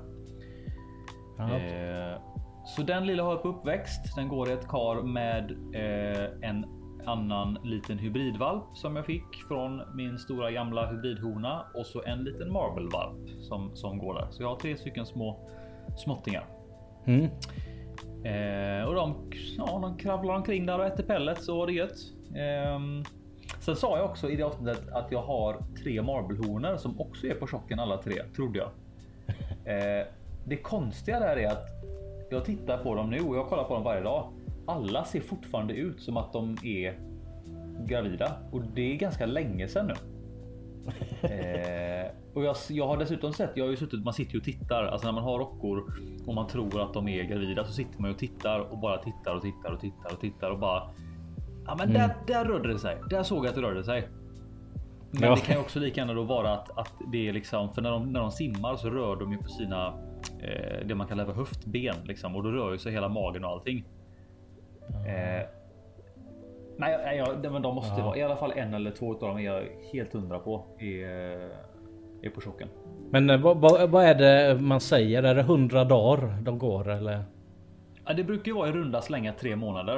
Eh, 1.39 2.21
så 2.75 2.81
den 2.81 3.07
lilla 3.07 3.23
har 3.23 3.37
på 3.37 3.47
uppväxt. 3.47 4.15
Den 4.15 4.27
går 4.27 4.49
i 4.49 4.51
ett 4.51 4.67
kar 4.67 5.03
med 5.03 5.51
eh, 5.51 6.49
en 6.49 6.65
annan 7.05 7.59
liten 7.63 7.97
hybridvalp 7.97 8.63
som 8.73 8.95
jag 8.95 9.05
fick 9.05 9.35
från 9.47 9.81
min 9.95 10.17
stora 10.19 10.51
gamla 10.51 10.91
hybridhona 10.91 11.65
och 11.73 11.85
så 11.85 12.03
en 12.03 12.23
liten 12.23 12.51
marble-valp 12.53 13.29
som, 13.41 13.75
som 13.75 13.97
går 13.97 14.13
där. 14.13 14.27
Så 14.31 14.43
jag 14.43 14.49
har 14.49 14.55
tre 14.55 14.77
stycken 14.77 15.05
små 15.05 15.39
småttingar. 15.97 16.45
Mm. 17.05 17.25
Eh, 18.23 18.87
och 18.87 18.95
de, 18.95 19.31
ja, 19.57 19.79
de 19.81 19.97
kravlar 19.97 20.35
omkring 20.35 20.65
där 20.65 20.79
och 20.79 20.85
äter 20.85 21.03
pellets 21.03 21.49
och 21.49 21.55
har 21.55 21.67
det 21.67 21.73
gött. 21.73 21.97
Ehm, 22.35 23.03
sen 23.59 23.75
sa 23.75 23.97
jag 23.97 24.05
också 24.05 24.29
i 24.29 24.35
det 24.35 24.43
avsnittet 24.43 24.89
att 24.91 25.11
jag 25.11 25.21
har 25.21 25.57
tre 25.83 26.01
marblehonor 26.01 26.77
som 26.77 27.01
också 27.01 27.27
är 27.27 27.33
på 27.33 27.47
chocken 27.47 27.79
alla 27.79 27.97
tre, 27.97 28.23
trodde 28.35 28.59
jag. 28.59 28.69
Eh, 29.65 30.05
det 30.45 30.57
konstiga 30.57 31.19
där 31.19 31.37
är 31.37 31.47
att 31.47 31.67
jag 32.31 32.45
tittar 32.45 32.77
på 32.77 32.95
dem 32.95 33.09
nu 33.09 33.19
och 33.21 33.35
jag 33.35 33.47
kollar 33.47 33.63
på 33.63 33.73
dem 33.73 33.83
varje 33.83 34.01
dag. 34.01 34.29
Alla 34.67 35.05
ser 35.05 35.21
fortfarande 35.21 35.73
ut 35.73 36.01
som 36.01 36.17
att 36.17 36.33
de 36.33 36.57
är 36.63 36.99
gravida 37.87 38.31
och 38.51 38.61
det 38.61 38.93
är 38.93 38.95
ganska 38.97 39.25
länge 39.25 39.67
sedan 39.67 39.87
nu. 39.87 39.93
Eh, 41.21 42.11
och 42.33 42.43
jag, 42.43 42.55
jag 42.69 42.87
har 42.87 42.97
dessutom 42.97 43.33
sett, 43.33 43.49
jag 43.55 43.65
har 43.65 43.69
ju 43.71 43.77
suttit, 43.77 44.03
man 44.05 44.13
sitter 44.13 44.33
ju 44.33 44.39
och 44.39 44.45
tittar, 44.45 44.83
alltså 44.83 45.07
när 45.07 45.13
man 45.13 45.23
har 45.23 45.39
rockor 45.39 45.93
och 46.27 46.35
man 46.35 46.47
tror 46.47 46.81
att 46.81 46.93
de 46.93 47.07
är 47.07 47.23
gravida 47.23 47.65
så 47.65 47.73
sitter 47.73 48.01
man 48.01 48.09
ju 48.09 48.13
och 48.13 48.19
tittar 48.19 48.59
och 48.59 48.77
bara 48.79 48.97
tittar 48.97 49.35
och 49.35 49.41
tittar 49.41 49.71
och 49.71 49.79
tittar 49.79 50.13
och 50.13 50.19
tittar 50.19 50.51
och 50.51 50.59
bara. 50.59 50.83
Ja, 51.67 51.75
men 51.77 51.93
där, 51.93 52.15
där 52.27 52.45
rörde 52.45 52.73
det 52.73 52.79
sig. 52.79 52.97
Där 53.09 53.23
såg 53.23 53.45
jag 53.45 53.49
att 53.49 53.55
det 53.55 53.61
rörde 53.61 53.83
sig. 53.83 54.07
Men 55.11 55.23
Ja. 55.23 55.35
det 55.35 55.41
kan 55.41 55.55
ju 55.55 55.61
också 55.61 55.79
lika 55.79 56.01
gärna 56.01 56.13
då 56.13 56.23
vara 56.23 56.53
att, 56.53 56.77
att 56.77 56.93
det 57.11 57.27
är 57.27 57.33
liksom 57.33 57.73
för 57.73 57.81
när 57.81 57.91
de, 57.91 58.11
när 58.13 58.19
de 58.19 58.31
simmar 58.31 58.75
så 58.75 58.89
rör 58.89 59.15
de 59.15 59.31
ju 59.31 59.37
på 59.37 59.49
sina 59.49 59.93
eh, 60.41 60.85
det 60.87 60.95
man 60.95 61.07
kallar 61.07 61.25
för 61.25 61.33
höftben 61.33 61.95
liksom 62.03 62.35
och 62.35 62.43
då 62.43 62.51
rör 62.51 62.71
ju 62.71 62.77
sig 62.77 62.91
hela 62.91 63.09
magen 63.09 63.43
och 63.45 63.49
allting. 63.51 63.83
Eh, 65.07 65.45
nej, 66.77 67.23
det- 67.41 67.49
men 67.49 67.61
de 67.61 67.75
måste 67.75 67.99
Ja. 67.99 68.05
vara 68.05 68.17
i 68.17 68.23
alla 68.23 68.35
fall 68.35 68.51
en 68.55 68.73
eller 68.73 68.91
två 68.91 69.13
av 69.13 69.19
dem 69.19 69.37
är 69.37 69.41
jag 69.41 69.63
helt 69.93 70.13
hundra 70.13 70.39
på 70.39 70.65
är, 70.79 71.05
är 72.21 72.29
på 72.35 72.41
chocken. 72.41 72.67
Men 73.09 73.29
eh, 73.29 73.41
vad, 73.41 73.57
vad, 73.57 73.89
vad 73.89 74.03
är 74.03 74.15
det 74.15 74.61
man 74.61 74.79
säger? 74.79 75.23
Är 75.23 75.35
det 75.35 75.41
100 75.41 75.83
dagar 75.83 76.37
de 76.41 76.59
går 76.59 76.89
eller? 76.89 77.23
Ja, 78.05 78.13
det 78.13 78.23
brukar 78.23 78.45
ju 78.45 78.53
vara 78.53 78.69
i 78.69 78.71
runda 78.71 79.01
slänga 79.01 79.33
tre 79.33 79.55
månader. 79.55 79.97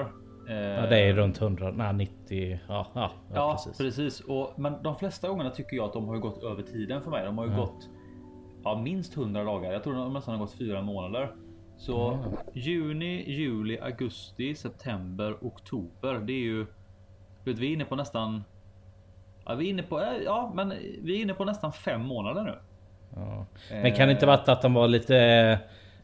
Eh, 0.49 0.55
Ja, 0.55 0.85
det 0.89 0.99
är 0.99 1.13
runt 1.13 1.41
100, 1.41 1.71
nej 1.71 1.93
90. 1.93 2.59
Ja, 2.67 2.87
ja, 2.93 3.11
ja, 3.29 3.35
Ja, 3.35 3.51
precis. 3.53 3.77
precis. 3.77 4.19
Och, 4.21 4.53
men 4.59 4.83
de 4.83 4.95
flesta 4.95 5.27
gångerna 5.27 5.49
tycker 5.49 5.75
jag 5.77 5.85
att 5.85 5.93
de 5.93 6.07
har 6.07 6.17
gått 6.17 6.43
över 6.43 6.61
tiden 6.63 7.01
för 7.01 7.11
mig. 7.11 7.25
De 7.25 7.37
har 7.37 7.45
ju 7.45 7.51
Ja. 7.51 7.57
gått 7.57 7.89
ja, 8.63 8.81
minst 8.81 9.17
100 9.17 9.43
dagar. 9.43 9.71
Jag 9.71 9.83
tror 9.83 9.93
de 9.93 10.13
nästan 10.13 10.33
har 10.33 10.39
gått 10.45 10.53
fyra 10.53 10.81
månader. 10.81 11.31
Så 11.77 12.19
juni, 12.53 13.31
juli, 13.31 13.79
augusti, 13.79 14.55
september, 14.55 15.37
oktober. 15.41 16.13
Det 16.19 16.33
är 16.33 16.43
ju. 16.43 16.65
Vet, 17.45 17.59
vi 17.59 17.67
är 17.69 17.73
inne 17.73 17.85
på 17.85 17.95
nästan. 17.95 18.43
Ja, 19.45 19.55
vi 19.55 19.65
är 19.65 19.69
inne 19.69 19.83
på. 19.83 19.99
eh, 20.01 20.07
Ja, 20.25 20.51
men 20.55 20.73
vi 21.01 21.17
är 21.17 21.21
inne 21.21 21.33
på 21.33 21.45
nästan 21.45 21.71
fem 21.73 22.01
månader 22.01 22.43
nu. 22.43 22.55
Ja. 23.15 23.45
Men 23.69 23.95
kan 23.95 24.07
det 24.07 24.11
inte 24.13 24.25
varit 24.25 24.49
att 24.49 24.61
de 24.61 24.73
var 24.73 24.87
lite 24.87 25.17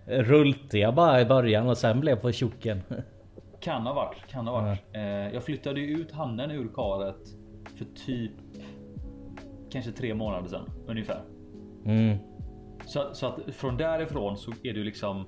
eh, 0.07 0.19
rultiga 0.23 0.91
bara 0.91 1.21
i 1.21 1.25
början 1.25 1.69
och 1.69 1.77
sen 1.77 1.99
blev 1.99 2.15
på 2.15 2.31
tjocken? 2.31 2.81
Kan 3.59 3.81
ha 3.85 3.93
varit, 3.93 4.27
kan 4.27 4.47
ha 4.47 4.61
varit. 4.61 4.79
Eh, 4.93 5.01
jag 5.03 5.43
flyttade 5.43 5.79
ju 5.79 5.87
ut 5.97 6.11
hannen 6.11 6.51
ur 6.51 6.67
karet 6.75 7.15
för 7.77 7.85
typ 8.05 8.31
kanske 9.71 9.91
tre 9.91 10.13
månader 10.13 10.47
sedan 10.49 10.69
ungefär. 10.87 11.21
Mm. 11.85 12.17
Så, 12.89 13.09
så 13.13 13.27
att 13.27 13.39
från 13.55 13.77
därifrån 13.77 14.37
så 14.37 14.51
är 14.51 14.73
det 14.73 14.79
ju 14.79 14.83
liksom 14.83 15.25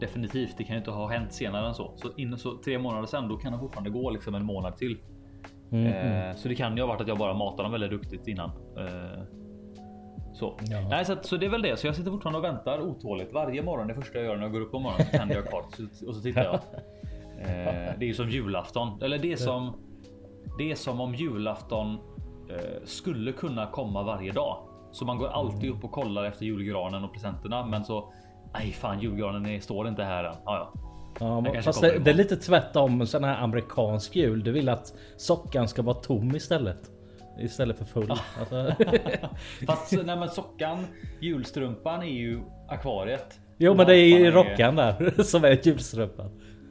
definitivt. 0.00 0.54
Det 0.58 0.64
kan 0.64 0.74
ju 0.74 0.78
inte 0.78 0.90
ha 0.90 1.08
hänt 1.08 1.32
senare 1.32 1.66
än 1.68 1.74
så. 1.74 1.92
Så 1.96 2.08
in 2.16 2.38
så 2.38 2.56
tre 2.64 2.78
månader 2.78 3.06
sedan, 3.06 3.28
då 3.28 3.36
kan 3.36 3.52
det 3.52 3.58
fortfarande 3.58 3.90
gå 3.90 4.10
liksom 4.10 4.34
en 4.34 4.44
månad 4.44 4.76
till. 4.76 4.98
Mm. 5.72 5.86
mm. 5.86 6.30
Eh, 6.30 6.36
så 6.36 6.48
det 6.48 6.54
kan 6.54 6.76
ju 6.76 6.82
ha 6.82 6.88
varit 6.88 7.00
att 7.00 7.08
jag 7.08 7.18
bara 7.18 7.34
matade 7.34 7.62
dem 7.62 7.72
väldigt 7.72 7.90
duktigt 7.90 8.28
innan. 8.28 8.50
Eh, 8.78 9.22
så. 10.34 10.54
Ja. 10.70 10.88
Nej, 10.88 11.04
så, 11.04 11.12
att, 11.12 11.26
så 11.26 11.36
det 11.36 11.46
är 11.46 11.50
väl 11.50 11.62
det. 11.62 11.76
Så 11.78 11.86
jag 11.86 11.94
sitter 11.96 12.10
fortfarande 12.10 12.38
och 12.38 12.44
väntar 12.44 12.80
otåligt 12.80 13.32
varje 13.32 13.62
morgon. 13.62 13.88
Det 13.88 13.94
första 13.94 14.18
jag 14.18 14.24
gör 14.26 14.36
när 14.36 14.42
jag 14.42 14.52
går 14.52 14.60
upp 14.60 14.70
på 14.70 14.78
morgonen 14.78 15.06
så 15.06 15.18
tänder 15.18 15.34
jag 15.34 15.46
kvar 15.48 15.64
så- 15.92 16.08
och 16.08 16.14
så 16.14 16.20
tittar 16.22 16.44
jag. 16.44 16.54
Eh, 17.38 17.92
det 17.98 18.08
är 18.10 18.12
som 18.12 18.30
julafton. 18.30 19.02
Eller 19.02 19.18
det 19.18 19.32
är 19.32 19.36
som. 19.36 19.72
Det 20.58 20.70
är 20.70 20.74
som 20.74 21.00
om 21.00 21.14
julafton 21.14 21.98
eh, 22.50 22.84
skulle 22.84 23.32
kunna 23.32 23.66
komma 23.66 24.02
varje 24.02 24.32
dag. 24.32 24.58
Så 24.96 25.04
man 25.04 25.18
går 25.18 25.28
alltid 25.28 25.70
upp 25.70 25.84
och 25.84 25.92
kollar 25.92 26.24
efter 26.24 26.44
julgranen 26.44 27.04
och 27.04 27.12
presenterna. 27.12 27.66
Men 27.66 27.84
så. 27.84 28.12
Nej 28.54 28.72
fan 28.72 29.00
julgranen 29.00 29.46
är, 29.46 29.60
står 29.60 29.88
inte 29.88 30.02
här 30.04 30.24
än. 30.24 30.34
Ja, 30.44 30.72
ja. 30.74 30.80
Ja, 31.20 31.40
men 31.40 31.62
fast 31.62 31.80
det, 31.80 31.98
det 31.98 32.10
är 32.10 32.14
lite 32.14 32.36
tvärtom 32.36 33.06
sån 33.06 33.24
här 33.24 33.42
amerikansk 33.42 34.16
jul. 34.16 34.44
Du 34.44 34.52
vill 34.52 34.68
att 34.68 34.94
sockan 35.16 35.68
ska 35.68 35.82
vara 35.82 35.94
tom 35.96 36.36
istället. 36.36 36.78
Istället 37.40 37.78
för 37.78 37.84
full. 37.84 38.10
Alltså, 38.10 38.74
Fast 39.66 39.92
nej, 39.92 40.16
men 40.16 40.28
sockan, 40.28 40.86
julstrumpan 41.20 42.02
är 42.02 42.06
ju 42.06 42.40
akvariet. 42.68 43.40
jo 43.58 43.74
men 43.74 43.86
det 43.86 43.96
är 43.96 44.18
ju 44.18 44.30
rockan 44.30 44.76
där 44.76 45.22
som 45.22 45.44
är 45.44 45.66
julstrumpan. 45.66 46.30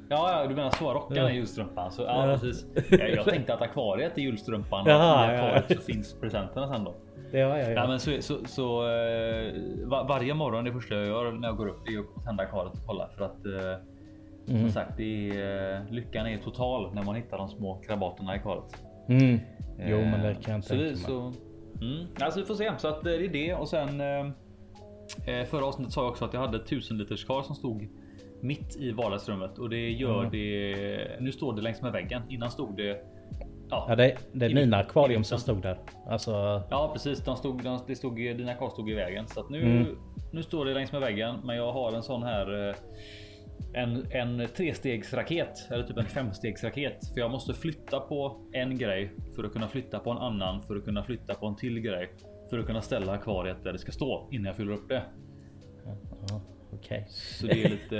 Ja, 0.09 0.41
ja, 0.41 0.47
du 0.47 0.55
menar 0.55 0.69
så 0.71 0.93
rockan 0.93 1.17
Ja. 1.17 1.29
är 1.29 1.33
julstrumpan. 1.33 1.91
Så, 1.91 2.01
ja, 2.01 2.27
Ja. 2.27 2.37
precis. 2.37 2.65
Jag, 2.89 3.09
jag 3.09 3.25
tänkte 3.25 3.53
att 3.53 3.61
akvariet 3.61 4.17
är 4.17 4.21
julstrumpan 4.21 4.81
och 4.81 4.87
i 4.87 4.91
ja. 4.91 5.25
akvariet 5.25 5.65
så 5.77 5.81
finns 5.93 6.13
presenterna 6.21 6.73
sen 6.73 6.83
då. 6.83 6.95
Ja, 7.39 7.57
ja, 7.57 7.57
Ja, 7.59 7.69
ja. 7.69 7.87
men 7.87 7.99
så, 7.99 8.21
så, 8.21 8.37
så 8.45 8.87
eh, 8.89 9.53
va- 9.85 10.05
varje 10.09 10.33
morgon 10.33 10.63
det 10.65 10.71
första 10.71 10.95
jag 10.95 11.05
gör 11.07 11.31
när 11.31 11.47
jag 11.47 11.57
går 11.57 11.67
upp 11.67 11.81
det 11.85 11.93
är 11.93 11.99
att 11.99 12.25
tända 12.25 12.43
akvariet 12.43 12.73
och 12.73 12.85
kolla 12.85 13.07
för 13.17 13.25
att 13.25 13.45
eh, 13.45 13.81
Mm. 14.49 14.61
som 14.61 14.71
sagt, 14.71 14.97
det 14.97 15.29
är, 15.29 15.75
eh, 15.75 15.91
lyckan 15.91 16.27
är 16.27 16.37
total 16.37 16.93
när 16.93 17.03
man 17.03 17.15
hittar 17.15 17.37
de 17.37 17.47
små 17.49 17.75
krabaterna 17.87 18.35
i 18.35 18.39
akvariet. 18.39 18.83
Mm. 19.09 19.39
Jo 19.87 19.97
men 19.97 20.21
det 20.21 20.35
kan 20.43 20.53
jag 20.53 20.63
så 20.63 20.69
tänka 20.69 20.83
det, 20.83 20.89
mig. 20.91 20.97
så, 20.99 21.33
mm. 21.81 22.05
Alltså 22.19 22.39
vi 22.39 22.45
får 22.45 22.55
se. 22.55 22.71
Så 22.77 22.87
att 22.87 23.03
det 23.03 23.15
är 23.15 23.27
det 23.29 23.53
och 23.53 23.67
sen 23.67 24.01
eh, 24.01 25.45
förra 25.45 25.65
avsnittet 25.65 25.93
sa 25.93 26.01
jag 26.01 26.09
också 26.11 26.25
att 26.25 26.33
jag 26.33 26.39
hade 26.41 26.57
1000 26.57 26.97
liters 26.97 27.25
kar 27.25 27.41
som 27.41 27.55
stod 27.55 27.87
mitt 28.41 28.75
i 28.75 28.91
vardagsrummet 28.91 29.57
och 29.57 29.69
det 29.69 29.89
gör 29.91 30.19
Mm. 30.19 30.31
det. 30.31 31.17
Nu 31.19 31.31
står 31.31 31.53
det 31.55 31.61
längs 31.61 31.81
med 31.81 31.91
väggen. 31.91 32.21
Innan 32.29 32.51
stod 32.51 32.77
det. 32.77 33.01
Ja, 33.69 33.85
Ja, 33.89 33.95
det, 33.95 34.17
det 34.31 34.45
är 34.45 34.53
mina 34.53 34.77
akvarium 34.77 35.23
som 35.23 35.39
stod 35.39 35.61
där. 35.61 35.79
Alltså. 36.07 36.61
Ja 36.69 36.89
precis, 36.93 37.19
de 37.25 37.35
stod, 37.37 37.63
de, 37.63 37.79
det 37.87 37.95
stod, 37.95 38.15
dina 38.15 38.53
kar 38.53 38.69
stod 38.69 38.89
i 38.89 38.93
vägen. 38.93 39.27
Så 39.27 39.49
nu, 39.49 39.61
Mm. 39.61 39.97
nu 40.31 40.43
står 40.43 40.65
det 40.65 40.73
längs 40.73 40.91
med 40.91 41.01
väggen. 41.01 41.35
Men 41.43 41.55
jag 41.55 41.71
har 41.73 41.91
en 41.93 42.03
sån 42.03 42.23
här 42.23 42.69
eh, 42.69 42.75
en, 43.73 44.05
en 44.11 44.47
trestegsraket 44.57 45.67
eller 45.71 45.83
typ 45.83 45.97
en 45.97 46.05
femstegsraket. 46.05 47.07
För 47.13 47.19
jag 47.19 47.31
måste 47.31 47.53
flytta 47.53 47.99
på 47.99 48.37
en 48.53 48.77
grej 48.77 49.11
för 49.35 49.43
att 49.43 49.53
kunna 49.53 49.67
flytta 49.67 49.99
på 49.99 50.11
en 50.11 50.17
annan 50.17 50.61
för 50.63 50.75
att 50.75 50.85
kunna 50.85 51.03
flytta 51.03 51.33
på 51.33 51.45
en 51.47 51.55
till 51.55 51.79
grej. 51.79 52.09
För 52.49 52.59
att 52.59 52.65
kunna 52.65 52.81
ställa 52.81 53.11
akvariet 53.11 53.63
där 53.63 53.73
det 53.73 53.79
ska 53.79 53.91
stå 53.91 54.27
innan 54.31 54.45
jag 54.45 54.55
fyller 54.55 54.73
upp 54.73 54.89
det. 54.89 55.01
Ja, 56.75 56.79
Okej. 56.83 57.05
Så 57.09 57.47
det 57.47 57.63
är 57.63 57.69
lite, 57.69 57.95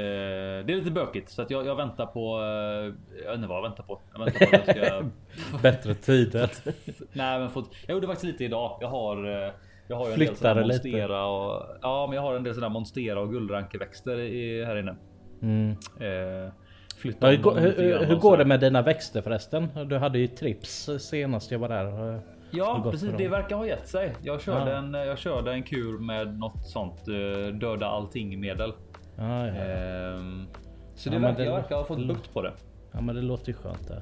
det 0.68 0.74
är 0.74 0.78
lite 0.78 0.92
bökigt. 0.92 1.30
Så 1.30 1.42
att 1.42 1.50
jag, 1.52 1.66
jag 1.66 1.76
väntar 1.76 2.06
på, 2.06 2.40
eh, 2.40 2.94
jag 3.24 3.32
vet 3.32 3.36
inte 3.36 3.48
vad 3.48 3.58
jag 3.58 3.62
väntar 3.64 3.84
på. 3.84 4.02
Jag 4.14 4.20
väntar 4.26 4.46
på 4.46 4.56
att 4.56 4.76
jag 4.78 4.88
ska 4.88 5.58
Bättre 5.62 5.94
tider. 5.96 6.50
Nej, 7.14 7.40
men 7.40 7.50
fått, 7.50 7.70
jag 7.88 7.94
gjorde 7.96 8.08
faktiskt 8.08 8.26
lite 8.26 8.44
idag. 8.44 8.78
Jag 8.82 8.88
har. 8.88 9.46
eh, 9.46 9.52
Jag 9.88 9.96
har 9.98 10.08
ju 10.08 10.14
en 10.14 10.20
del 10.20 10.36
sådana 10.36 10.62
monstera 10.68 11.26
och 11.26 11.66
ja, 11.82 12.08
men 12.08 12.16
jag 12.16 12.22
har 12.22 12.36
en 12.36 12.44
del 12.44 12.54
sådana 12.54 12.74
monstera 12.74 13.20
och 13.20 13.30
guldrankeväxter 13.32 14.20
i, 14.20 14.66
här 14.66 14.76
inne. 14.76 14.96
Mm. 15.42 15.72
Eh, 16.00 16.54
flytta 16.98 17.28
Hur, 17.28 17.38
hur, 17.60 18.06
hur 18.06 18.16
går 18.16 18.38
det 18.38 18.46
med 18.46 18.60
dina 18.60 18.82
växter 18.82 19.22
förresten? 19.22 19.70
Du 19.88 19.98
hade 19.98 20.20
ju 20.20 20.28
trips 20.28 20.90
senast 21.00 21.52
jag 21.52 21.60
var 21.60 21.70
där. 21.70 22.20
Ja, 22.52 22.88
precis. 22.92 23.12
Det 23.18 23.28
verkar 23.28 23.56
ha 23.56 23.66
gett 23.66 23.88
sig. 23.88 24.14
Jag 24.22 24.42
körde, 24.42 24.72
Ja. 24.72 24.78
en, 24.78 24.94
jag 24.94 25.18
körde 25.18 25.52
en 25.54 25.64
kur 25.64 25.98
med 26.00 26.40
något 26.40 26.66
sånt 26.66 27.08
eh, 27.08 27.54
döda 27.56 27.86
allting 27.88 28.40
medel. 28.40 28.74
Ja, 29.18 29.48
ja. 29.48 29.54
Ehm, 29.54 30.48
så 30.96 31.10
det 31.10 31.16
Ja, 31.16 31.22
verkar, 31.22 31.38
det- 31.40 31.46
jag 31.46 31.56
verkar 31.56 31.76
ha 31.76 31.84
fått 31.86 32.08
bukt 32.08 32.34
på 32.34 32.42
det. 32.42 32.52
ja 32.92 33.02
men 33.02 33.16
det 33.16 33.22
låter 33.22 33.48
ju 33.48 33.54
skönt 33.54 33.88
där. 33.88 34.02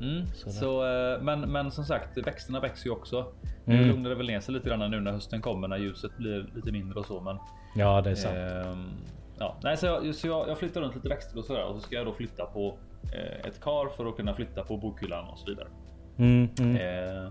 Mm. 0.00 0.26
Så, 0.36 0.86
eh, 0.86 1.22
men, 1.22 1.40
men 1.40 1.70
som 1.70 1.84
sagt, 1.84 2.18
växterna 2.26 2.60
växer 2.60 2.86
ju 2.86 2.92
också. 2.92 3.26
Nu 3.64 3.74
Mm. 3.74 3.88
lugnar 3.88 4.10
det 4.10 4.16
väl 4.16 4.26
ner 4.26 4.40
sig 4.40 4.54
lite 4.54 4.68
grann 4.68 4.90
nu 4.90 5.00
när 5.00 5.12
hösten 5.12 5.40
kommer 5.42 5.68
när 5.68 5.76
ljuset 5.76 6.16
blir 6.16 6.46
lite 6.54 6.72
mindre 6.72 6.98
och 6.98 7.06
så. 7.06 7.20
Men, 7.20 7.36
Ja 7.76 8.00
det 8.00 8.10
är 8.10 8.14
sant. 8.14 8.34
ehm, 8.36 8.86
ja, 9.38 9.56
nej, 9.62 9.76
så 9.76 9.86
jag, 9.86 10.14
så 10.14 10.26
jag, 10.26 10.48
jag 10.48 10.58
flyttar 10.58 10.80
runt 10.80 10.94
lite 10.94 11.08
växter 11.08 11.38
och 11.38 11.44
sådär 11.44 11.64
och 11.64 11.74
så 11.74 11.80
ska 11.80 11.96
jag 11.96 12.06
då 12.06 12.12
flytta 12.12 12.46
på 12.46 12.78
eh, 13.14 13.46
ett 13.48 13.60
kar 13.60 13.88
för 13.96 14.06
att 14.06 14.16
kunna 14.16 14.34
flytta 14.34 14.62
på 14.64 14.76
bokhyllan 14.76 15.28
och 15.28 15.38
så 15.38 15.46
vidare. 15.46 15.68
Mm, 16.18 16.48
mm. 16.60 16.76
Eh, 16.76 17.30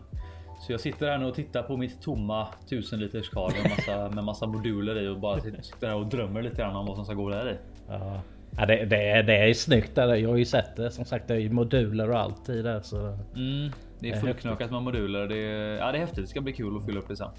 så 0.65 0.71
jag 0.73 0.79
sitter 0.79 1.07
här 1.07 1.17
nu 1.17 1.25
och 1.25 1.35
tittar 1.35 1.63
på 1.63 1.77
mitt 1.77 2.01
tomma 2.01 2.47
1000 2.65 2.99
liters 2.99 3.29
kar 3.29 3.51
med 3.63 3.69
massa, 3.77 4.09
med 4.15 4.23
massa 4.23 4.45
moduler 4.47 5.01
i 5.01 5.07
och 5.07 5.19
bara 5.19 5.39
sitter 5.39 5.87
här 5.87 5.95
och 5.95 6.07
drömmer 6.07 6.41
lite 6.41 6.55
grann 6.55 6.75
om 6.75 6.85
vad 6.85 6.95
som 6.95 7.05
ska 7.05 7.13
gå 7.13 7.29
där 7.29 7.51
i. 7.51 7.55
Ja. 7.89 8.19
Ja, 8.57 8.65
det, 8.65 8.85
det, 8.85 9.09
är- 9.09 9.23
det 9.23 9.37
är 9.49 9.53
snyggt 9.53 9.95
där. 9.95 10.15
Jag 10.15 10.29
har 10.29 10.37
ju 10.37 10.45
sett 10.45 10.75
det. 10.75 10.91
Som 10.91 11.05
sagt 11.05 11.27
det 11.27 11.33
är 11.33 11.37
ju 11.39 11.49
moduler 11.49 12.09
och 12.09 12.19
allt 12.19 12.49
i 12.49 12.61
där. 12.61 12.81
Så. 12.81 12.97
Mm, 12.97 13.17
det 13.35 13.71
Det 13.99 14.09
är 14.09 14.15
är 14.15 14.19
fullknökat 14.19 14.71
med 14.71 14.81
moduler. 14.81 15.27
Det 15.27 15.37
är, 15.37 15.77
ja, 15.77 15.91
det 15.91 15.97
är 15.97 15.99
häftigt. 15.99 16.23
Det 16.23 16.27
ska 16.27 16.41
bli 16.41 16.53
kul 16.53 16.77
att 16.77 16.85
fylla 16.85 16.99
upp 16.99 17.07
det 17.07 17.15
sen. 17.15 17.29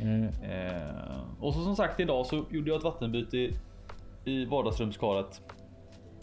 Mm. 0.00 0.24
Eh, 0.24 1.20
och 1.40 1.54
så 1.54 1.62
som 1.64 1.76
sagt 1.76 2.00
idag 2.00 2.26
så 2.26 2.44
gjorde 2.50 2.70
jag 2.70 2.76
ett 2.78 2.84
vattenbyte 2.84 3.36
i, 3.38 3.54
i 4.24 4.44
vardagsrumskaret. 4.44 5.40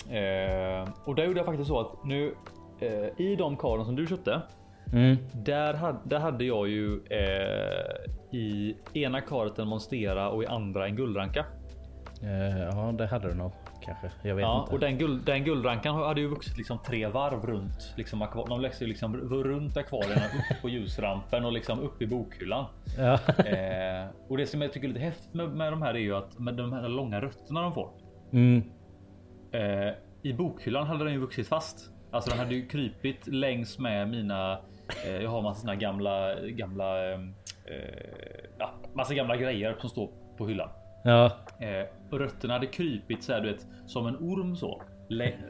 Eh, 0.09 0.89
och 1.05 1.15
där 1.15 1.25
gjorde 1.25 1.39
jag 1.39 1.45
faktiskt 1.45 1.67
så 1.67 1.79
att 1.79 2.05
nu 2.05 2.33
eh, 2.79 3.21
i 3.25 3.35
de 3.35 3.57
karen 3.57 3.85
som 3.85 3.95
du 3.95 4.07
köpte. 4.07 4.41
Mm. 4.93 5.17
Där 5.33 5.73
hade, 5.73 5.99
där 6.03 6.19
hade 6.19 6.45
jag 6.45 6.67
ju 6.67 6.99
eh, 7.09 8.37
i 8.39 8.75
ena 8.93 9.21
karet 9.21 9.59
en 9.59 9.67
monstera 9.67 10.29
och 10.29 10.43
i 10.43 10.45
andra 10.45 10.87
en 10.87 10.95
guldranka. 10.95 11.45
Eh, 12.23 12.59
ja 12.59 12.91
det 12.97 13.07
hade 13.07 13.27
du 13.27 13.33
nog 13.33 13.51
kanske. 13.85 14.11
Jag 14.27 14.35
vet 14.35 14.43
Ja, 14.43 14.61
inte. 14.61 14.73
och 14.73 14.79
den, 14.79 14.97
guld, 14.97 15.25
den 15.25 15.43
guldrankan 15.43 15.95
hade 15.95 16.21
ju 16.21 16.27
vuxit 16.27 16.57
liksom 16.57 16.79
tre 16.85 17.07
varv 17.07 17.45
runt. 17.45 17.93
Liksom, 17.97 18.27
de 18.49 18.61
växte 18.61 18.83
ju 18.83 18.87
liksom 18.89 19.17
runt 19.17 19.77
akvarierna 19.77 20.25
upp 20.51 20.61
på 20.61 20.69
ljusrampen 20.69 21.45
och 21.45 21.51
liksom 21.51 21.79
upp 21.79 22.01
i 22.01 22.07
bokhyllan. 22.07 22.65
Ja. 22.97 23.13
Eh, 23.45 24.09
och 24.27 24.37
det 24.37 24.45
som 24.47 24.61
jag 24.61 24.73
tycker 24.73 24.87
är 24.87 24.93
lite 24.93 25.05
häftigt 25.05 25.33
med, 25.33 25.49
med 25.49 25.73
de 25.73 25.81
här 25.81 25.93
är 25.93 25.99
ju 25.99 26.15
att 26.15 26.39
med 26.39 26.53
de 26.53 26.73
här 26.73 26.89
långa 26.89 27.21
rötterna 27.21 27.61
de 27.61 27.73
får. 27.73 27.89
Mm. 28.33 28.63
Eh, 29.51 29.93
I 30.21 30.33
bokhyllan 30.33 30.87
hade 30.87 31.03
den 31.03 31.13
ju 31.13 31.19
vuxit 31.19 31.47
fast. 31.47 31.91
Alltså 32.11 32.29
den 32.29 32.39
hade 32.39 32.55
ju 32.55 32.67
krypit 32.67 33.27
längs 33.27 33.79
med 33.79 34.09
mina. 34.09 34.59
Eh, 35.05 35.21
jag 35.23 35.29
har 35.29 35.41
massa 35.41 35.61
såna 35.61 35.75
gamla, 35.75 36.35
gamla, 36.41 37.13
eh, 37.13 37.19
ja, 38.57 38.73
massa 38.93 39.13
gamla 39.13 39.35
grejer 39.35 39.75
som 39.79 39.89
står 39.89 40.09
på 40.37 40.47
hyllan. 40.47 40.69
Ja. 41.03 41.31
Eh, 41.59 42.15
rötterna 42.17 42.53
hade 42.53 42.67
krypit 42.67 43.23
så 43.23 43.33
här, 43.33 43.41
du 43.41 43.51
vet, 43.51 43.67
som 43.85 44.07
en 44.07 44.15
orm 44.15 44.55
så. 44.55 44.81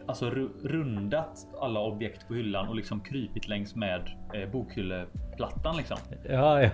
Alltså 0.06 0.30
ru- 0.30 0.68
rundat 0.68 1.48
alla 1.62 1.80
objekt 1.80 2.28
på 2.28 2.34
hyllan 2.34 2.68
och 2.68 2.76
liksom 2.76 3.00
krypit 3.00 3.48
längs 3.48 3.76
med 3.76 4.02
eh, 4.34 4.50
bokhylleplattan 4.52 5.78
liksom. 5.78 5.98
Ja, 6.30 6.62
ja. 6.62 6.70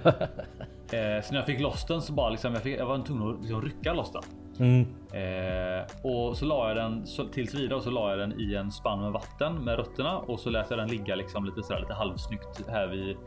Eh, 0.97 1.21
så 1.21 1.31
när 1.33 1.35
jag 1.35 1.45
fick 1.45 1.59
loss 1.59 1.85
den 1.85 2.01
så 2.01 2.13
bara 2.13 2.29
liksom, 2.29 2.53
jag, 2.53 2.63
fick, 2.63 2.79
jag 2.79 2.85
var 2.85 2.99
tvungen 2.99 3.33
att 3.33 3.41
liksom 3.41 3.61
rycka 3.61 3.93
loss 3.93 4.11
den. 4.11 4.23
Mm. 4.59 4.81
Eh, 5.13 5.85
och 6.03 6.37
så 6.37 6.45
la 6.45 6.67
jag 6.67 6.77
den 6.77 7.05
så, 7.07 7.25
tills 7.25 7.55
vidare 7.55 7.75
och 7.75 7.83
så 7.83 7.91
la 7.91 8.09
jag 8.09 8.19
den 8.19 8.39
i 8.41 8.55
en 8.55 8.71
spann 8.71 9.01
med 9.01 9.11
vatten 9.11 9.55
med 9.63 9.75
rötterna 9.75 10.17
och 10.17 10.39
så 10.39 10.49
lät 10.49 10.69
jag 10.69 10.79
den 10.79 10.87
ligga 10.87 11.15
liksom 11.15 11.45
lite 11.45 11.63
sådär 11.63 11.79
lite 11.79 11.93
halvsnyggt 11.93 12.69
här 12.69 12.87
vid 12.87 13.17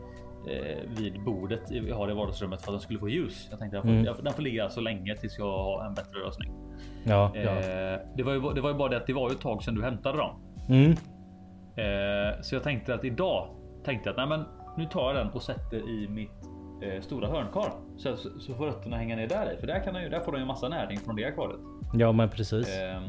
vid 0.97 1.23
bordet 1.23 1.71
i- 1.71 1.87
jag 1.89 1.95
har 1.95 2.11
i 2.11 2.13
vardagsrummet 2.13 2.61
för 2.61 2.71
att 2.71 2.73
den 2.73 2.81
skulle 2.81 2.99
få 2.99 3.09
ljus. 3.09 3.47
Jag 3.51 3.59
tänkte 3.59 3.81
får, 3.81 3.89
Mm. 3.89 4.15
den 4.23 4.33
får 4.33 4.41
ligga 4.41 4.69
så 4.69 4.81
länge 4.81 5.15
tills 5.15 5.37
jag 5.37 5.57
har 5.57 5.85
en 5.85 5.93
bättre 5.93 6.19
lösning. 6.25 6.51
Ja, 7.03 7.31
ja. 7.35 7.41
Eh, 7.41 7.99
det, 8.15 8.23
var 8.23 8.33
ju, 8.33 8.53
det 8.55 8.61
var 8.61 8.69
ju 8.69 8.75
bara 8.75 8.89
det 8.89 8.97
att 8.97 9.07
det 9.07 9.13
var 9.13 9.29
ju 9.29 9.35
ett 9.35 9.41
tag 9.41 9.63
sedan 9.63 9.75
du 9.75 9.83
hämtade 9.83 10.17
dem. 10.17 10.41
Mm. 10.69 10.91
Eh, 11.75 12.41
så 12.41 12.55
jag 12.55 12.63
tänkte 12.63 12.93
att 12.93 13.05
idag 13.05 13.49
tänkte 13.85 14.09
jag 14.09 14.11
att 14.19 14.29
nej, 14.29 14.37
men 14.37 14.45
nu 14.77 14.85
tar 14.91 15.13
jag 15.13 15.25
den 15.25 15.33
och 15.33 15.41
sätter 15.41 15.77
i 15.89 16.07
mitt 16.09 16.31
eh, 16.83 17.01
stora 17.01 17.27
hörnkar 17.27 17.71
så, 17.97 18.17
så, 18.17 18.39
så 18.39 18.53
får 18.53 18.65
rötterna 18.65 18.97
hänga 18.97 19.15
ner 19.15 19.27
där 19.27 19.53
i 19.53 19.57
för 19.57 19.67
där 19.67 19.83
kan 19.83 19.93
den 19.93 20.03
ju, 20.03 20.09
där 20.09 20.19
får 20.19 20.31
den 20.31 20.41
ju 20.41 20.47
massa 20.47 20.69
näring 20.69 20.97
från 20.97 21.15
det 21.15 21.25
akvariet. 21.25 21.59
ja, 21.93 22.11
men 22.11 22.29
precis. 22.29 22.77
Eh, 22.79 23.01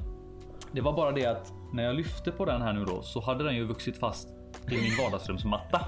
det 0.72 0.81
var 0.81 0.92
bara 0.92 1.12
det 1.12 1.27
att 1.27 1.53
när 1.72 1.83
jag 1.83 1.94
lyfte 1.96 2.31
på 2.31 2.44
den 2.44 2.62
här 2.62 2.72
nu 2.72 2.85
då 2.85 3.03
så 3.03 3.20
hade 3.20 3.44
den 3.44 3.55
ju 3.57 3.64
vuxit 3.66 3.98
fast 3.98 4.29
i 4.71 4.83
min 4.83 4.97
vardagsrumsmatta. 4.99 5.81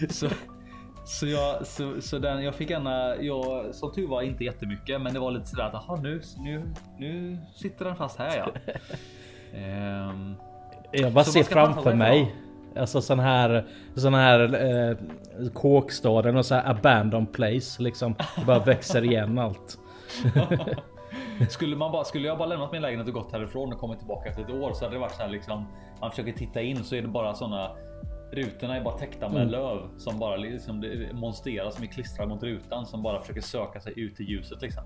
så, 0.10 0.28
så, 1.04 1.26
jag, 1.26 1.66
så, 1.66 2.00
så 2.00 2.18
den, 2.18 2.44
jag 2.44 2.54
fick 2.54 2.70
gärna, 2.70 3.16
jag, 3.16 3.74
som 3.74 3.92
tur 3.92 4.08
var 4.08 4.22
inte 4.22 4.44
jättemycket, 4.44 5.00
men 5.00 5.14
det 5.14 5.20
var 5.20 5.30
lite 5.30 5.46
sådär 5.46 5.64
att 5.64 5.74
aha, 5.74 5.96
nu, 5.96 6.22
nu, 6.38 6.74
nu 6.98 7.38
sitter 7.54 7.84
den 7.84 7.96
fast 7.96 8.18
här 8.18 8.36
ja. 8.36 8.74
Ehm, 9.54 10.34
Jag 10.92 11.12
bara 11.12 11.24
ser 11.24 11.42
framför 11.42 11.94
mig. 11.94 12.34
Alltså 12.76 13.00
sån 13.00 13.18
här, 13.18 13.66
sån 13.94 14.14
här 14.14 14.54
eh, 14.90 14.96
kåkstaden 15.52 16.36
och 16.36 16.46
så 16.46 16.54
här 16.54 16.70
abandoned 16.70 17.32
place 17.32 17.82
liksom. 17.82 18.14
Det 18.36 18.44
bara 18.44 18.58
växer 18.58 19.04
igen 19.04 19.38
allt. 19.38 19.78
skulle, 21.48 21.76
man 21.76 21.92
bara, 21.92 22.04
skulle 22.04 22.28
jag 22.28 22.38
bara 22.38 22.48
lämnat 22.48 22.72
min 22.72 22.82
lägenhet 22.82 23.08
och 23.08 23.14
gått 23.14 23.32
härifrån 23.32 23.72
och 23.72 23.78
kommit 23.78 23.98
tillbaka 23.98 24.28
efter 24.28 24.42
ett 24.42 24.50
år 24.50 24.72
så 24.72 24.84
hade 24.84 24.96
det 24.96 25.00
varit 25.00 25.14
så 25.14 25.22
här 25.22 25.28
liksom. 25.28 25.66
Man 26.00 26.10
försöker 26.10 26.32
titta 26.32 26.62
in 26.62 26.84
så 26.84 26.94
är 26.94 27.02
det 27.02 27.08
bara 27.08 27.34
såna 27.34 27.70
Rutorna 28.32 28.76
är 28.76 28.80
bara 28.84 28.98
täckta 28.98 29.28
med 29.28 29.36
Mm. 29.42 29.48
löv 29.52 29.78
som 29.98 30.18
bara 30.18 30.36
liksom 30.36 30.84
monstera 31.12 31.70
som 31.70 31.82
är 31.84 31.88
klistrad 31.88 32.28
mot 32.28 32.42
rutan 32.42 32.86
som 32.86 33.02
bara 33.02 33.20
försöker 33.20 33.40
söka 33.40 33.80
sig 33.80 34.00
ut 34.00 34.20
i 34.20 34.24
ljuset 34.24 34.62
liksom. 34.62 34.82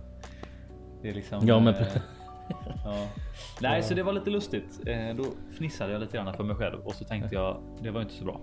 Det 1.02 1.08
är 1.08 1.14
liksom. 1.14 1.46
Ja, 1.46 1.60
men- 1.60 1.74
eh, 1.74 1.86
ja. 2.84 3.06
Nej, 3.60 3.82
så 3.82 3.94
det 3.94 4.02
var 4.02 4.12
lite 4.12 4.30
lustigt. 4.30 4.80
Eh, 4.86 5.16
då 5.16 5.24
fnissade 5.58 5.92
jag 5.92 6.00
lite 6.00 6.16
grann 6.16 6.34
för 6.34 6.44
mig 6.44 6.56
själv 6.56 6.80
och 6.86 6.94
så 6.94 7.04
tänkte 7.04 7.34
jag 7.34 7.56
det 7.82 7.90
var 7.90 8.00
inte 8.00 8.14
så 8.14 8.24
bra. 8.24 8.40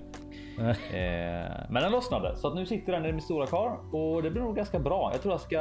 Eh, 0.93 1.65
men 1.69 1.83
den 1.83 1.91
lossnade 1.91 2.35
så 2.35 2.47
att 2.47 2.55
nu 2.55 2.65
sitter 2.65 2.91
den 2.91 3.05
i 3.05 3.11
min 3.11 3.21
stora 3.21 3.45
kar 3.47 3.95
och 3.95 4.23
det 4.23 4.31
blir 4.31 4.41
nog 4.41 4.55
ganska 4.55 4.79
bra. 4.79 5.09
Jag 5.13 5.21
tror 5.21 5.33
jag 5.33 5.41
ska 5.41 5.59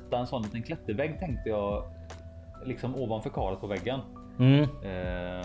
sätta 0.00 0.18
en 0.18 0.26
sån 0.26 0.42
liten 0.42 0.62
klättervägg 0.62 1.18
tänkte 1.18 1.48
jag 1.48 1.84
liksom 2.64 2.94
ovanför 2.96 3.30
karet 3.30 3.60
på 3.60 3.66
väggen. 3.66 4.00
Mm. 4.38 4.60
Eh, 4.62 5.44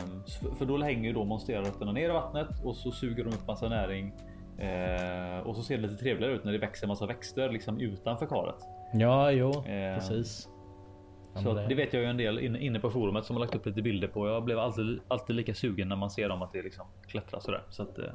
för- 0.57 0.65
då 0.65 0.77
hänger 0.83 1.03
ju 1.09 1.13
då 1.13 1.23
monsterrötterna 1.25 1.91
ner 1.91 2.09
i 2.09 2.13
vattnet 2.13 2.47
och 2.63 2.75
så 2.75 2.91
suger 2.91 3.23
de 3.23 3.29
upp 3.29 3.47
massa 3.47 3.69
näring. 3.69 4.13
Eh, 4.57 5.39
och 5.47 5.55
så 5.55 5.61
ser 5.61 5.77
det 5.77 5.81
lite 5.83 5.95
trevligare 6.03 6.33
ut 6.33 6.43
när 6.43 6.51
det 6.51 6.57
växer 6.57 6.87
massa 6.87 7.05
växter 7.05 7.49
liksom 7.49 7.79
utanför 7.79 8.25
karet. 8.25 8.55
Ja, 8.93 9.31
jo, 9.31 9.49
Eh, 9.49 9.95
precis. 9.95 10.49
Ja, 11.35 11.41
Så 11.41 11.51
att 11.57 11.69
det 11.69 11.75
vet 11.75 11.93
jag 11.93 12.03
ju 12.03 12.09
en 12.09 12.17
del 12.17 12.39
inne, 12.39 12.59
inne 12.59 12.79
på 12.79 12.89
forumet 12.89 13.25
som 13.25 13.35
har 13.35 13.41
lagt 13.41 13.55
upp 13.55 13.65
lite 13.65 13.81
bilder 13.81 14.07
på. 14.07 14.27
Jag 14.27 14.43
blev 14.43 14.59
alltid, 14.59 14.99
alltid 15.07 15.35
lika 15.35 15.53
sugen 15.53 15.89
när 15.89 15.95
man 15.95 16.09
ser 16.09 16.29
dem 16.29 16.41
att 16.41 16.53
det 16.53 16.61
liksom 16.61 16.85
klättrar 17.07 17.39
sådär. 17.39 17.61
Så 17.69 17.83
att, 17.83 17.99
eh, 17.99 18.05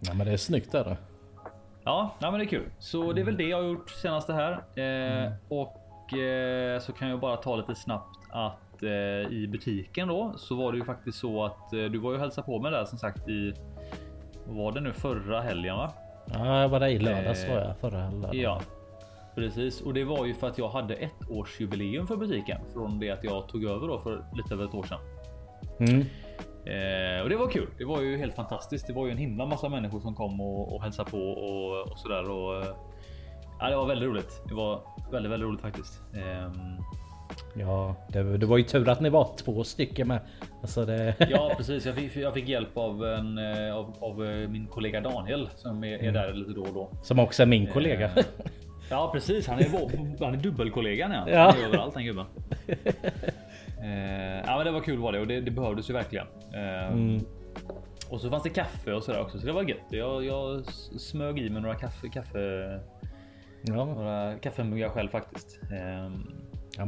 Ja, 0.00 0.14
men 0.14 0.26
det 0.26 0.32
är 0.32 0.36
snyggt 0.36 0.72
där. 0.72 0.96
Ja, 1.84 2.14
nej, 2.18 2.30
men 2.30 2.40
det 2.40 2.46
är 2.46 2.48
kul. 2.48 2.70
Så 2.78 3.12
det 3.12 3.20
är 3.20 3.24
väl 3.24 3.36
det 3.36 3.44
jag 3.48 3.56
har 3.62 3.64
gjort 3.68 3.90
senast 3.90 4.26
det 4.26 4.34
här. 4.34 4.52
Eh, 5.26 5.32
Och 5.48 6.14
eh, 6.18 6.80
så 6.80 6.92
kan 6.92 7.08
jag 7.08 7.20
bara 7.20 7.36
ta 7.36 7.56
lite 7.56 7.74
snabbt 7.74 8.18
att 8.30 8.58
eh, 8.82 9.32
i 9.32 9.48
butiken 9.48 10.08
då 10.08 10.34
så 10.36 10.54
var 10.54 10.72
det 10.72 10.78
ju 10.78 10.84
faktiskt 10.84 11.18
så 11.18 11.44
att 11.44 11.72
eh, 11.72 11.84
du 11.84 11.98
var 11.98 12.10
ju 12.10 12.16
och 12.16 12.22
hälsade 12.22 12.46
på 12.46 12.60
mig 12.60 12.70
där 12.70 12.84
som 12.84 12.98
sagt 12.98 13.28
i 13.28 13.54
var 14.46 14.72
det 14.72 14.80
nu 14.80 14.92
förra 14.92 15.40
helgen 15.40 15.76
va? 15.76 15.92
Ja, 16.32 16.60
jag 16.60 16.68
var 16.68 16.80
där 16.80 16.88
i 16.88 16.98
lördags 16.98 17.44
Eh, 17.44 17.54
var 17.54 17.60
jag 17.60 17.78
förra 17.78 18.10
lördagen. 18.10 18.40
Ja, 18.40 18.60
precis. 19.34 19.80
Och 19.80 19.94
det 19.94 20.04
var 20.04 20.26
ju 20.26 20.34
för 20.34 20.48
att 20.48 20.58
jag 20.58 20.68
hade 20.68 20.94
ett 20.94 21.30
års 21.30 21.60
jubileum 21.60 22.06
för 22.06 22.16
butiken 22.16 22.60
från 22.72 22.98
det 22.98 23.10
att 23.10 23.24
jag 23.24 23.48
tog 23.48 23.64
över 23.64 23.88
då 23.88 23.98
för 23.98 24.24
lite 24.34 24.54
över 24.54 24.64
ett 24.64 24.74
år 24.74 24.82
sedan. 24.82 25.00
Mm. 25.78 26.06
Eh, 26.64 27.22
och 27.22 27.28
det 27.28 27.36
var 27.36 27.50
kul. 27.50 27.68
Det 27.78 27.84
var 27.84 28.00
ju 28.00 28.16
helt 28.16 28.34
fantastiskt. 28.34 28.86
Det 28.86 28.92
var 28.92 29.06
ju 29.06 29.12
en 29.12 29.18
himla 29.18 29.46
massa 29.46 29.68
människor 29.68 30.00
som 30.00 30.14
kom 30.14 30.40
och, 30.40 30.74
och 30.74 30.82
hälsade 30.82 31.10
på 31.10 31.18
och, 31.18 31.92
och 31.92 31.98
sådär. 31.98 32.30
Och, 32.30 32.62
eh, 32.62 32.74
ja, 33.60 33.70
det 33.70 33.76
var 33.76 33.86
väldigt 33.86 34.08
roligt. 34.08 34.42
Det 34.48 34.54
var 34.54 34.80
väldigt, 35.12 35.32
väldigt 35.32 35.48
roligt 35.48 35.60
faktiskt. 35.60 36.02
Ehm, 36.14 36.76
Ja, 37.54 37.94
det, 38.08 38.36
det 38.38 38.46
var 38.46 38.56
ju 38.58 38.64
tur 38.64 38.88
att 38.88 39.00
ni 39.00 39.08
var 39.10 39.28
två 39.36 39.64
stycken 39.64 40.08
med. 40.08 40.20
Alltså 40.62 40.84
det... 40.84 41.14
ja, 41.30 41.52
precis. 41.56 41.86
Jag 41.86 41.94
fick, 41.94 42.16
jag 42.16 42.34
fick 42.34 42.48
hjälp 42.48 42.76
av, 42.76 43.04
en, 43.04 43.38
eh, 43.38 43.74
av, 43.76 43.94
av 44.00 44.24
eh, 44.24 44.48
min 44.48 44.66
kollega 44.66 45.00
Daniel 45.00 45.48
som 45.56 45.84
är, 45.84 45.98
är 46.04 46.12
där 46.12 46.32
lite 46.32 46.52
då 46.52 46.62
och 46.62 46.74
då. 46.74 46.90
Som 47.02 47.18
också 47.18 47.42
är 47.42 47.46
min 47.46 47.66
kollega. 47.66 48.10
Eh, 48.16 48.24
Ja, 48.90 49.10
precis. 49.12 49.46
Han 49.48 49.58
är, 49.58 49.64
vår- 49.68 50.24
han 50.24 50.34
är 50.34 50.38
dubbelkollegan. 50.38 51.10
Ja. 51.12 51.24
Ja. 51.30 51.50
Han 51.50 51.60
är 51.62 51.66
överallt 51.66 51.94
den 51.94 52.04
gubben. 52.04 52.24
Eh, 53.82 54.40
ja, 54.46 54.56
men 54.56 54.64
det 54.66 54.70
var 54.72 54.80
kul 54.80 54.98
var 54.98 55.12
det 55.12 55.20
och 55.20 55.26
det, 55.26 55.40
det 55.40 55.50
behövdes 55.50 55.90
ju 55.90 55.94
verkligen. 55.94 56.26
Eh, 56.54 56.92
Mm. 56.92 57.20
Och 58.10 58.20
så 58.20 58.30
fanns 58.30 58.42
det 58.42 58.48
kaffe 58.50 58.92
och 58.92 59.02
sådär 59.02 59.20
också, 59.20 59.38
så 59.38 59.46
det 59.46 59.52
var 59.52 59.62
gött. 59.62 59.76
Jag, 59.90 60.24
jag 60.24 60.64
smög 60.98 61.38
i 61.38 61.50
mig 61.50 61.62
några 61.62 61.74
kaffe, 61.74 62.08
kaffe, 62.08 62.80
Ja. 63.62 63.84
några 63.84 64.34
kaffemuggar 64.38 64.88
själv 64.88 65.08
faktiskt. 65.08 65.60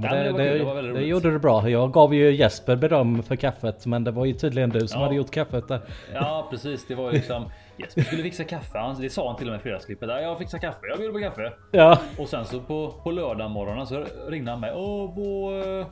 Ja, 0.02 0.08
men 0.14 0.24
det, 0.24 0.32
det 0.44 0.50
det, 0.52 0.58
det 0.58 0.64
var 0.64 0.82
det 0.82 1.00
gjorde 1.00 1.30
du 1.30 1.38
bra. 1.38 1.68
Jag 1.68 1.92
gav 1.92 2.14
ju 2.14 2.30
Jesper 2.34 2.76
beröm 2.76 3.22
för 3.22 3.36
kaffet 3.36 3.86
men 3.86 4.04
det 4.04 4.10
var 4.10 4.24
ju 4.24 4.32
tydligen 4.32 4.70
du 4.70 4.88
som 4.88 5.00
Ja. 5.00 5.04
hade 5.06 5.16
gjort 5.16 5.30
kaffet 5.30 5.68
där. 5.68 5.80
Ja 6.14 6.46
precis, 6.50 6.86
det 6.86 6.94
var 6.94 7.04
ju 7.04 7.12
liksom 7.12 7.50
Jesper 7.78 8.02
skulle 8.02 8.22
fixa 8.22 8.44
kaffe. 8.44 8.78
Han, 8.78 9.00
det 9.00 9.10
sa 9.10 9.26
han 9.28 9.36
till 9.36 9.46
och 9.46 9.52
med 9.52 9.60
i 9.60 9.62
fredagsklippet. 9.62 10.08
Jag 10.08 10.38
fixar 10.38 10.58
kaffe, 10.58 10.78
jag 10.88 10.98
bjuder 10.98 11.12
på 11.12 11.20
kaffe. 11.20 11.52
Ja, 11.72 11.98
Och 12.18 12.28
sen 12.28 12.44
så 12.44 12.60
på, 12.60 12.94
på 13.02 13.10
lördag 13.10 13.50
morgonen 13.50 13.86
så 13.86 14.04
ringde 14.28 14.50
han 14.50 14.60
mig. 14.60 14.72
Åh, 14.74 15.14
bo, 15.14 15.58
eh, 15.60 15.86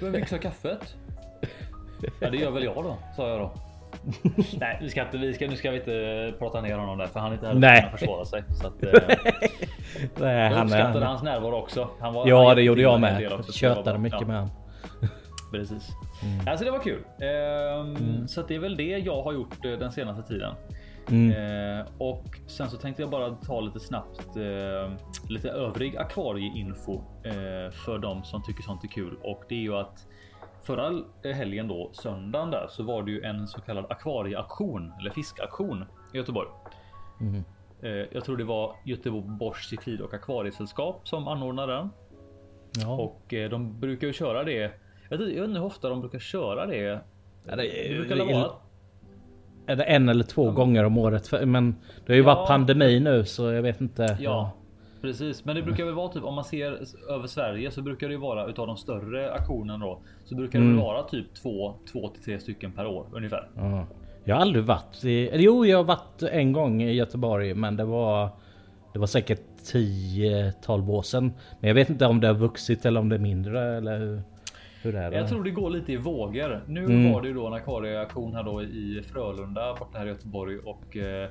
vem 0.00 0.12
fixar 0.12 0.38
kaffet? 0.38 0.94
Ja, 2.20 2.30
det 2.30 2.36
gör 2.36 2.50
väl 2.50 2.64
jag 2.64 2.74
då, 2.74 2.96
sa 3.16 3.28
jag 3.28 3.38
då. 3.40 3.50
Nej, 4.60 4.78
vi 4.82 4.90
ska 4.90 5.02
inte, 5.02 5.18
vi 5.18 5.34
ska, 5.34 5.46
nu 5.46 5.56
ska 5.56 5.70
vi 5.70 5.76
inte 5.76 6.34
prata 6.38 6.60
ner 6.60 6.78
honom 6.78 6.98
där 6.98 7.06
för 7.06 7.20
han 7.20 7.30
är 7.30 7.34
inte 7.34 7.46
här 7.46 7.54
Nej. 7.54 7.80
för 7.82 7.88
att 7.88 7.98
försvara 7.98 8.24
sig. 8.24 8.44
Så 8.60 8.66
att, 8.66 8.82
eh, 8.82 8.90
nej, 10.20 10.36
jag 10.44 10.50
han 10.50 10.62
uppskattade 10.66 10.98
är... 11.04 11.08
hans 11.08 11.22
närvaro 11.22 11.56
också. 11.56 11.88
Han 12.00 12.14
var, 12.14 12.20
han 12.20 12.28
Ja, 12.30 12.36
det 12.40 12.46
hjälpte 12.46 12.62
gjorde 12.62 12.82
jag 12.82 13.00
med. 13.00 13.20
del 13.20 13.32
också, 13.32 13.52
så 13.52 13.58
det 13.66 13.68
var 13.68 13.76
Tjötade 13.76 13.98
mycket 13.98 14.20
Ja. 14.20 14.26
med 14.26 14.36
han. 14.36 14.50
Precis. 15.52 15.88
Alltså 16.46 16.64
det 16.64 16.70
var 16.70 16.78
kul. 16.78 17.04
Ehm, 17.20 18.28
Så 18.28 18.40
att 18.40 18.48
det 18.48 18.54
är 18.54 18.58
väl 18.58 18.76
det 18.76 18.98
jag 18.98 19.22
har 19.22 19.32
gjort 19.32 19.64
eh, 19.64 19.70
den 19.72 19.92
senaste 19.92 20.22
tiden. 20.22 20.54
Eh, 21.10 21.86
och 21.98 22.24
sen 22.46 22.70
så 22.70 22.76
tänkte 22.76 23.02
jag 23.02 23.10
bara 23.10 23.30
ta 23.30 23.60
lite 23.60 23.80
snabbt 23.80 24.36
eh, 24.36 24.92
lite 25.28 25.50
övrig 25.50 25.96
akvarieinfo 25.96 26.94
eh, 27.24 27.70
för 27.72 27.98
de 27.98 28.24
som 28.24 28.42
tycker 28.42 28.62
sånt 28.62 28.84
är 28.84 28.88
kul. 28.88 29.16
Och 29.22 29.42
det 29.48 29.54
är 29.54 29.58
ju 29.58 29.74
att 29.76 30.06
förra 30.68 31.02
helgen 31.34 31.68
då 31.68 31.90
söndagen 31.92 32.50
där 32.50 32.66
så 32.70 32.82
var 32.82 33.02
det 33.02 33.10
ju 33.10 33.22
en 33.22 33.48
så 33.48 33.60
kallad 33.60 33.86
akvarieaktion 33.90 34.92
eller 35.00 35.10
fiskaktion 35.10 35.84
i 36.14 36.16
Göteborg. 36.16 36.48
Eh, 37.82 37.90
jag 37.90 38.24
tror 38.24 38.36
det 38.36 38.44
var 38.44 38.76
Göteborgs 38.84 39.68
Cykid 39.68 40.00
och 40.00 40.14
akvariesällskap 40.14 41.08
som 41.08 41.28
anordnade 41.28 41.72
den. 41.72 41.90
Ja. 42.80 42.94
Och 42.94 43.34
eh, 43.34 43.50
de 43.50 43.80
brukar 43.80 44.06
ju 44.06 44.12
köra 44.12 44.44
det. 44.44 44.72
Jag 45.08 45.18
vet, 45.18 45.28
inte 45.28 45.40
hur 45.40 45.62
ofta 45.64 45.88
de 45.88 46.00
brukar 46.00 46.18
köra 46.18 46.66
det. 46.66 47.00
Ja, 47.46 47.56
det, 47.56 47.62
Det 47.62 47.94
brukar 47.98 48.16
väl 48.16 48.34
vara 48.34 48.50
är 49.66 49.76
det 49.76 49.84
en 49.84 50.08
eller 50.08 50.24
två 50.24 50.50
gånger 50.50 50.84
om 50.84 50.98
året? 50.98 51.32
Men 51.46 51.76
det 52.06 52.12
har 52.12 52.16
ju 52.16 52.22
Ja. 52.22 52.34
varit 52.34 52.48
pandemi 52.48 53.00
nu 53.00 53.24
så 53.24 53.52
jag 53.52 53.62
vet 53.62 53.80
inte. 53.80 54.16
Ja, 54.20 54.52
precis. 55.00 55.44
Men 55.44 55.56
det 55.56 55.62
brukar 55.62 55.84
väl 55.84 55.94
vara 55.94 56.08
typ 56.08 56.24
om 56.24 56.34
man 56.34 56.44
ser 56.44 56.78
över 57.10 57.26
Sverige 57.26 57.70
så 57.70 57.82
brukar 57.82 58.08
det 58.08 58.14
ju 58.14 58.20
vara 58.20 58.46
utav 58.46 58.66
de 58.66 58.76
större 58.76 59.32
aktionerna 59.32 59.84
då 59.86 59.98
så 60.24 60.34
brukar 60.34 60.58
det 60.58 60.66
väl 60.66 60.76
vara 60.76 61.02
typ 61.02 61.34
två, 61.34 61.74
två 61.92 62.08
till 62.08 62.22
tre 62.22 62.40
stycken 62.40 62.72
per 62.72 62.86
år 62.86 63.06
ungefär. 63.12 63.48
Ja. 63.56 63.86
Jag 64.24 64.34
har 64.34 64.42
aldrig 64.42 64.64
varit 64.64 65.04
i... 65.04 65.28
eller 65.28 65.44
Jo, 65.44 65.66
jag 65.66 65.76
har 65.76 65.84
varit 65.84 66.22
en 66.22 66.52
gång 66.52 66.82
i 66.82 66.92
Göteborg 66.92 67.54
men 67.54 67.76
det 67.76 67.84
var... 67.84 68.28
Det 68.92 68.98
var 68.98 69.06
säkert 69.06 69.40
10-12 69.72 70.90
år 70.90 71.02
sedan. 71.02 71.32
Men 71.60 71.68
jag 71.68 71.74
vet 71.74 71.90
inte 71.90 72.06
om 72.06 72.20
det 72.20 72.26
har 72.26 72.34
vuxit 72.34 72.86
eller 72.86 73.00
om 73.00 73.08
det 73.08 73.16
är 73.16 73.20
mindre 73.20 73.76
eller 73.76 73.98
hur, 73.98 74.22
hur 74.82 74.94
är 74.96 75.10
det? 75.10 75.16
Jag 75.16 75.28
tror 75.28 75.44
det 75.44 75.50
går 75.50 75.70
lite 75.70 75.92
i 75.92 75.96
vågor. 75.96 76.60
Nu 76.66 76.84
Mm. 76.84 77.12
var 77.12 77.22
det 77.22 77.28
ju 77.28 77.34
då 77.34 77.46
en 77.46 77.52
akvarieaktion 77.52 78.34
här 78.34 78.42
då 78.42 78.62
i 78.62 79.02
Frölunda 79.12 79.74
borta 79.78 79.98
här 79.98 80.06
i 80.06 80.08
Göteborg 80.08 80.58
och 80.58 80.96
eh, 80.96 81.28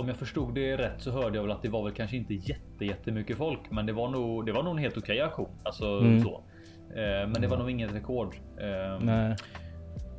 om 0.00 0.08
jag 0.08 0.16
förstod 0.16 0.54
det 0.54 0.76
rätt 0.76 1.02
så 1.02 1.10
hörde 1.10 1.36
jag 1.36 1.42
väl 1.42 1.52
att 1.52 1.62
det 1.62 1.68
var 1.68 1.84
väl 1.84 1.92
kanske 1.92 2.16
inte 2.16 2.34
jätte 2.34 2.84
jättemycket 2.84 3.36
folk, 3.36 3.60
men 3.70 3.86
det 3.86 3.92
var 3.92 4.08
nog. 4.08 4.46
Det 4.46 4.52
var 4.52 4.62
nog 4.62 4.72
en 4.72 4.78
helt 4.78 4.96
okej 4.98 5.20
aktion, 5.20 5.48
alltså 5.64 5.84
Mm. 5.98 6.20
så. 6.22 6.42
Eh, 6.90 7.28
men 7.28 7.32
det 7.40 7.46
var 7.46 7.56
nog 7.58 7.70
inget 7.70 7.94
rekord. 7.94 8.34
Eh, 8.60 9.00
Nej. 9.04 9.36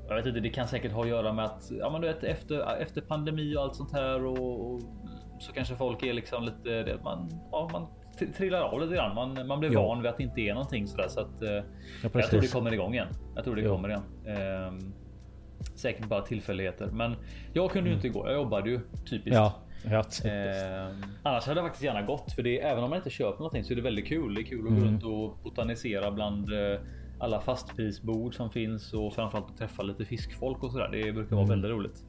Jag 0.08 0.16
vet 0.16 0.26
inte, 0.26 0.40
det 0.40 0.50
kan 0.50 0.68
säkert 0.68 0.92
ha 0.92 1.02
att 1.02 1.08
göra 1.08 1.34
med 1.34 1.46
att 1.46 1.72
ja, 1.80 1.90
men 1.90 2.02
du 2.02 2.08
vet, 2.08 2.24
efter, 2.24 2.82
efter 2.82 3.02
pandemi 3.02 3.56
och 3.58 3.62
allt 3.62 3.76
sånt 3.76 3.92
här 3.94 4.26
och, 4.26 4.72
och 4.74 4.82
så 5.40 5.52
kanske 5.54 5.76
folk 5.76 6.04
är 6.04 6.14
liksom 6.14 6.44
lite 6.44 6.98
man, 7.04 7.30
ja, 7.52 7.70
man 7.74 7.88
trillar 8.38 8.62
av 8.62 8.82
lite 8.82 8.96
grann. 8.96 9.16
Man, 9.16 9.48
man 9.48 9.60
blir 9.60 9.74
Ja. 9.74 9.82
van 9.88 10.02
vid 10.02 10.10
att 10.12 10.18
det 10.18 10.24
inte 10.24 10.42
är 10.42 10.54
någonting 10.54 10.88
sådär 10.88 11.08
så 11.08 11.20
att 11.20 11.42
eh, 11.44 11.50
Ja, 11.50 11.64
jag 12.14 12.24
tror 12.30 12.42
det 12.42 12.52
kommer 12.54 12.74
igång 12.74 12.94
igen. 12.94 13.08
Jag 13.36 13.44
tror 13.44 13.56
det 13.56 13.62
Ja. 13.62 13.70
kommer 13.76 13.90
igen. 13.90 14.04
Ehm, 14.38 14.94
säkert 15.76 16.06
bara 16.06 16.22
tillfälligheter, 16.22 16.88
men 16.94 17.16
jag 17.54 17.72
kunde 17.72 17.90
ju 17.90 17.96
inte 17.96 18.10
gå. 18.10 18.28
Jag 18.28 18.36
jobbade 18.36 18.70
ju 18.70 18.80
typiskt. 19.10 19.36
Ja. 19.36 19.54
Ja. 19.90 20.30
Ehm, 20.30 21.04
annars 21.24 21.46
hade 21.46 21.60
jag 21.60 21.66
faktiskt 21.68 21.84
gärna 21.84 22.02
gått 22.02 22.32
för 22.32 22.44
det 22.44 22.62
även 22.62 22.84
om 22.84 22.90
man 22.90 22.98
inte 22.98 23.10
köper 23.10 23.38
någonting 23.38 23.64
så 23.64 23.74
är 23.74 23.76
det 23.76 23.82
väldigt 23.82 24.08
kul. 24.08 24.36
Det 24.36 24.42
är 24.42 24.46
kul 24.46 24.68
att 24.68 24.74
gå 24.74 24.80
runt 24.86 25.04
och 25.04 25.38
botanisera 25.44 26.12
bland 26.12 26.54
eh, 26.54 26.80
alla 27.20 27.42
fastprisbord 27.42 28.36
som 28.36 28.50
finns 28.50 28.94
och 28.94 29.14
framförallt 29.14 29.50
att 29.50 29.58
träffa 29.58 29.84
lite 29.84 30.06
fiskfolk 30.06 30.64
och 30.64 30.72
sådär. 30.72 30.90
Det 30.92 31.12
brukar 31.12 31.36
vara 31.36 31.46
väldigt 31.46 31.72
roligt. 31.72 32.04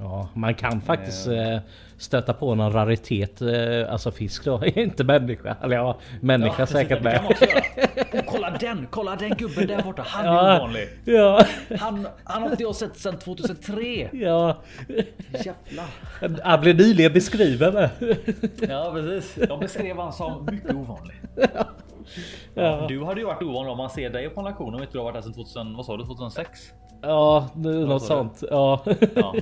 Ja, 0.00 0.28
man 0.34 0.54
kan 0.54 0.80
faktiskt 0.80 1.26
eh, 1.26 1.58
stöta 1.98 2.32
på 2.34 2.54
någon 2.54 2.72
raritet, 2.72 3.42
eh, 3.42 3.92
alltså 3.92 4.10
fisk 4.10 4.44
då, 4.44 4.64
inte 4.74 5.04
människa. 5.04 5.56
Eller 5.62 5.76
ja, 5.76 5.98
människa 6.20 6.56
precis, 6.56 6.76
säkert 6.76 7.02
med. 7.02 7.20
Oh, 7.24 8.20
kolla 8.26 8.50
den! 8.50 8.86
Kolla 8.90 9.16
den 9.16 9.30
gubben 9.30 9.66
där 9.66 9.82
borta. 9.82 10.02
Han 10.06 10.26
är 10.26 10.32
Ja. 10.34 10.56
ovanlig. 10.58 10.88
Ja, 11.04 11.44
Han, 11.78 12.08
han 12.24 12.42
har 12.42 12.50
inte 12.50 12.62
jag 12.62 12.74
sett 12.76 12.96
sedan 12.98 13.18
2003. 13.18 14.08
ja. 14.12 14.56
Jävlar. 15.32 15.86
Han 16.44 16.60
blev 16.60 16.76
nyligen 16.76 17.12
beskriven 17.12 17.74
med. 17.74 17.90
Ja 18.68 18.90
precis. 18.94 19.48
De 19.48 19.60
beskrev 19.60 19.96
han 19.96 20.12
som 20.12 20.48
mycket 20.50 20.74
ovanlig. 20.74 21.14
Ja, 22.54 22.84
Du 22.88 23.04
hade 23.04 23.20
ju 23.20 23.26
varit 23.26 23.42
ovanlig 23.42 23.72
om 23.72 23.78
man 23.78 23.90
ser 23.90 24.10
dig 24.10 24.28
på 24.30 24.40
en 24.40 24.46
auktion 24.46 24.74
om 24.74 24.80
inte 24.80 24.92
du 24.92 24.98
har 24.98 25.04
varit 25.04 25.14
där 25.14 25.22
sedan 25.22 25.32
2000, 25.32 25.76
vad 25.76 25.86
sa 25.86 25.96
du, 25.96 26.04
2006? 26.04 26.60
ja 27.02 27.48
något 27.54 28.02
sånt. 28.02 28.42
Ja. 28.50 28.84
Ja. 29.14 29.34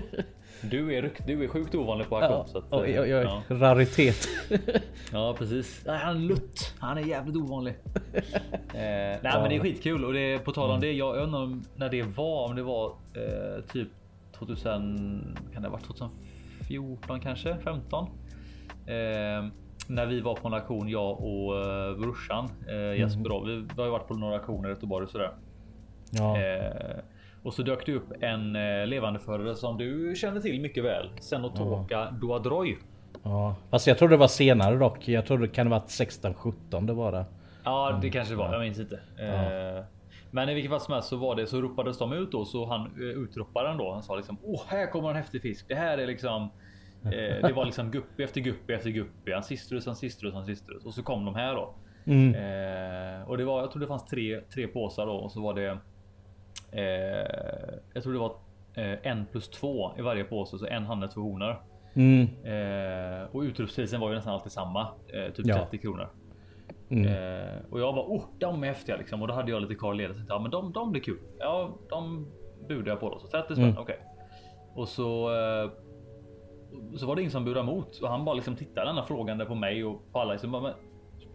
Du 0.63 0.95
är, 0.95 1.11
du 1.27 1.45
är 1.45 1.49
sjukt 1.49 1.75
ovanlig 1.75 2.09
på 2.09 2.17
auktion. 2.17 2.39
Ja, 2.39 2.47
så 2.47 2.59
att, 2.59 2.65
oj, 2.71 3.01
oj. 3.01 3.09
Ja. 3.09 3.43
Raritet. 3.49 4.29
ja 5.13 5.35
precis. 5.39 5.83
Nej, 5.87 5.99
han 5.99 6.17
är 6.17 6.21
lutt. 6.21 6.75
Han 6.79 6.99
är 6.99 7.03
jävligt 7.03 7.37
ovanlig. 7.37 7.75
eh, 8.15 8.23
nej 8.73 9.21
men 9.23 9.49
det 9.49 9.57
är 9.57 9.61
skitkul 9.61 10.05
och 10.05 10.13
det 10.13 10.21
är 10.21 10.39
på 10.39 10.53
tal 10.53 10.71
om 10.71 10.81
det. 10.81 10.93
Jag 10.93 11.17
undrar 11.17 11.61
när 11.77 11.89
det 11.89 12.03
var, 12.03 12.45
om 12.45 12.57
det 12.57 12.63
var 12.63 12.87
eh, 12.87 13.65
typ 13.73 13.89
2000, 14.39 15.39
kan 15.53 15.63
det 15.63 15.69
ha 15.69 15.73
varit 15.73 15.87
2014 15.87 17.21
kanske? 17.21 17.57
15? 17.57 18.09
Eh, 18.87 18.95
när 19.87 20.07
vi 20.07 20.21
var 20.21 20.35
på 20.35 20.49
en 20.49 20.55
auktion, 20.55 20.89
jag 20.89 21.21
och 21.21 21.57
eh, 21.57 21.97
brorsan 21.97 22.51
eh, 22.69 23.01
Jesper. 23.01 23.29
då. 23.29 23.45
Vi, 23.45 23.57
vi 23.57 23.75
har 23.77 23.85
ju 23.85 23.91
varit 23.91 24.09
på 24.09 24.15
några 24.15 24.35
auktioner 24.35 24.69
i 24.69 24.73
Göteborg 24.73 25.05
och 25.05 25.11
sådär. 25.11 25.33
Ja. 26.11 26.41
Eh, 26.41 26.99
och 27.49 27.55
så 27.55 27.63
dök 27.63 27.87
det 27.87 27.93
upp 27.95 28.13
en 28.21 28.57
eh, 28.57 28.87
levandeförare 28.87 29.55
som 29.55 29.79
du 29.79 30.15
känner 30.17 30.41
till 30.41 30.61
mycket 30.61 30.85
väl. 30.85 31.11
Senotoka 31.21 32.11
Duadroy. 32.21 32.77
ja. 33.23 33.57
Fast 33.71 33.87
jag 33.87 33.99
tror 33.99 34.09
det 34.09 34.17
var 34.17 34.29
senare 34.29 34.77
dock. 34.77 35.09
Jag 35.09 35.27
tror 35.27 35.39
det 35.39 35.49
kan 35.49 35.67
ha 35.67 35.79
varit 35.79 35.89
16-17 35.89 36.87
det 36.87 36.93
var 36.93 37.13
det. 37.13 37.25
Ja, 37.65 37.99
det 38.03 38.11
kanske 38.11 38.35
det 38.35 38.39
var. 38.39 38.53
Jag 38.53 38.61
minns 38.61 38.79
inte. 38.79 38.95
Eh, 39.19 39.85
Men 40.31 40.49
i 40.49 40.55
vilket 40.55 40.71
fall 40.71 40.81
som 40.81 40.95
helst 40.95 41.09
så 41.09 41.17
var 41.17 41.35
det 41.37 41.47
så 41.47 41.61
ropades 41.61 41.99
de 41.99 42.13
ut 42.13 42.33
då 42.33 42.45
så 42.45 42.67
han 42.67 42.81
eh, 42.81 43.03
utroparen 43.03 43.77
då. 43.79 43.93
Han 43.93 44.03
sa 44.03 44.17
liksom 44.17 44.37
åh, 44.43 44.63
här 44.67 44.91
kommer 44.91 45.11
en 45.11 45.17
häftig 45.17 45.43
fisk. 45.43 45.69
Det 45.69 45.75
här 45.75 45.99
är 45.99 46.07
liksom. 46.07 46.43
Eh, 47.05 47.11
det 47.49 47.53
var 47.57 47.65
liksom 47.65 47.91
guppy 47.91 48.23
efter 48.23 48.41
guppy 48.41 48.73
efter 48.73 48.91
guppy. 48.91 49.33
Han 49.33 49.43
sistrus, 49.43 49.87
han 49.87 49.97
sistrus, 49.97 50.35
han 50.35 50.47
sistrus 50.47 50.85
och 50.87 50.95
så 50.95 51.03
kom 51.03 51.25
de 51.25 51.35
här 51.35 51.55
då. 51.55 51.75
Mm. 52.05 52.35
Eh, 52.35 53.29
och 53.29 53.39
det 53.39 53.45
var, 53.45 53.61
jag 53.61 53.71
tror 53.71 53.81
det 53.81 53.87
fanns 53.87 54.05
tre, 54.05 54.41
tre 54.55 54.67
påsar 54.67 55.07
då 55.07 55.13
och 55.13 55.33
så 55.33 55.41
var 55.43 55.55
det. 55.55 55.79
Eh, 56.73 56.83
jag 57.95 58.03
tror 58.03 58.13
det 58.13 58.19
var 58.19 58.37
eh, 58.75 58.99
en 59.03 59.27
plus 59.27 59.49
två 59.49 59.93
i 59.99 60.03
varje 60.03 60.25
påse, 60.25 60.59
så 60.59 60.67
en 60.67 60.85
hanne, 60.87 61.09
två 61.09 61.21
honor. 61.21 61.63
Mm. 61.95 62.23
Eh, 62.45 63.27
och 63.33 63.41
utropsprisen 63.41 64.01
var 64.01 64.09
ju 64.09 64.15
nästan 64.15 64.35
alltid 64.35 64.53
samma, 64.53 64.81
eh, 65.09 65.33
typ 65.33 65.47
Ja. 65.47 65.55
30 65.59 65.79
kronor. 65.79 66.09
Mm. 66.91 67.07
Eh, 67.07 67.59
och 67.71 67.81
jag 67.81 67.93
var 67.93 68.03
oh, 68.03 68.23
de 68.39 68.63
är 68.63 68.69
häftiga 68.69 68.97
liksom. 68.97 69.23
Och 69.23 69.29
då 69.29 69.35
hade 69.35 69.51
jag 69.51 69.63
lite 69.63 69.75
kvar 69.75 69.95
ledigt. 69.95 70.17
Ja, 70.29 70.39
men 70.39 70.51
de, 70.51 70.73
de 70.73 70.93
blir 70.93 71.03
kul. 71.03 71.19
Ja, 71.39 71.71
de 71.89 72.27
budade 72.69 72.91
jag 72.91 73.01
på 73.01 73.11
då. 73.11 73.19
Så 73.19 73.27
30 73.29 73.55
spänn, 73.55 73.65
Mm. 73.65 73.79
okej. 73.79 73.99
Och 74.75 74.89
så. 74.89 75.31
Eh, 75.37 75.71
så 76.97 77.07
var 77.07 77.15
det 77.17 77.21
ingen 77.23 77.31
som 77.33 77.45
budade 77.45 77.61
emot 77.61 77.99
och 78.03 78.09
han 78.09 78.25
bara 78.25 78.35
liksom 78.35 78.57
tittade 78.57 78.87
denna 78.87 79.03
frågande 79.03 79.45
på 79.45 79.55
mig 79.55 79.85
och 79.85 80.13
på 80.13 80.21
alla. 80.21 80.33
Liksom, 80.33 80.53
bara, 80.53 80.63
men, 80.63 80.73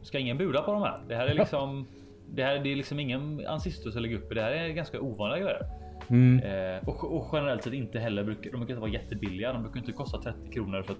ska 0.01 0.19
ingen 0.19 0.37
buda 0.37 0.61
på 0.61 0.71
de 0.73 0.81
här? 0.81 0.99
Det 1.07 1.15
här 1.15 1.27
är 1.27 1.33
liksom. 1.39 1.87
Det 2.29 2.43
här 2.43 2.59
det 2.59 2.71
är 2.71 2.75
liksom 2.75 2.99
ingen 2.99 3.47
ancestus 3.47 3.95
eller 3.95 4.09
guppy. 4.09 4.35
Det 4.35 4.41
här 4.41 4.51
är 4.51 4.69
ganska 4.69 5.01
ovanliga 5.01 5.43
grejer. 5.43 5.65
Mm. 6.09 6.39
Eh, 6.39 6.89
och, 6.89 7.17
och 7.17 7.29
generellt 7.33 7.63
sett 7.63 7.73
inte 7.73 7.99
heller 7.99 8.23
brukar 8.23 8.51
de 8.51 8.57
brukar 8.57 8.73
inte 8.73 8.81
vara 8.81 8.91
jättebilliga. 8.91 9.53
De 9.53 9.63
brukar 9.63 9.79
inte 9.79 9.91
kosta 9.91 10.21
30 10.21 10.51
kronor 10.51 10.83
för 10.83 10.95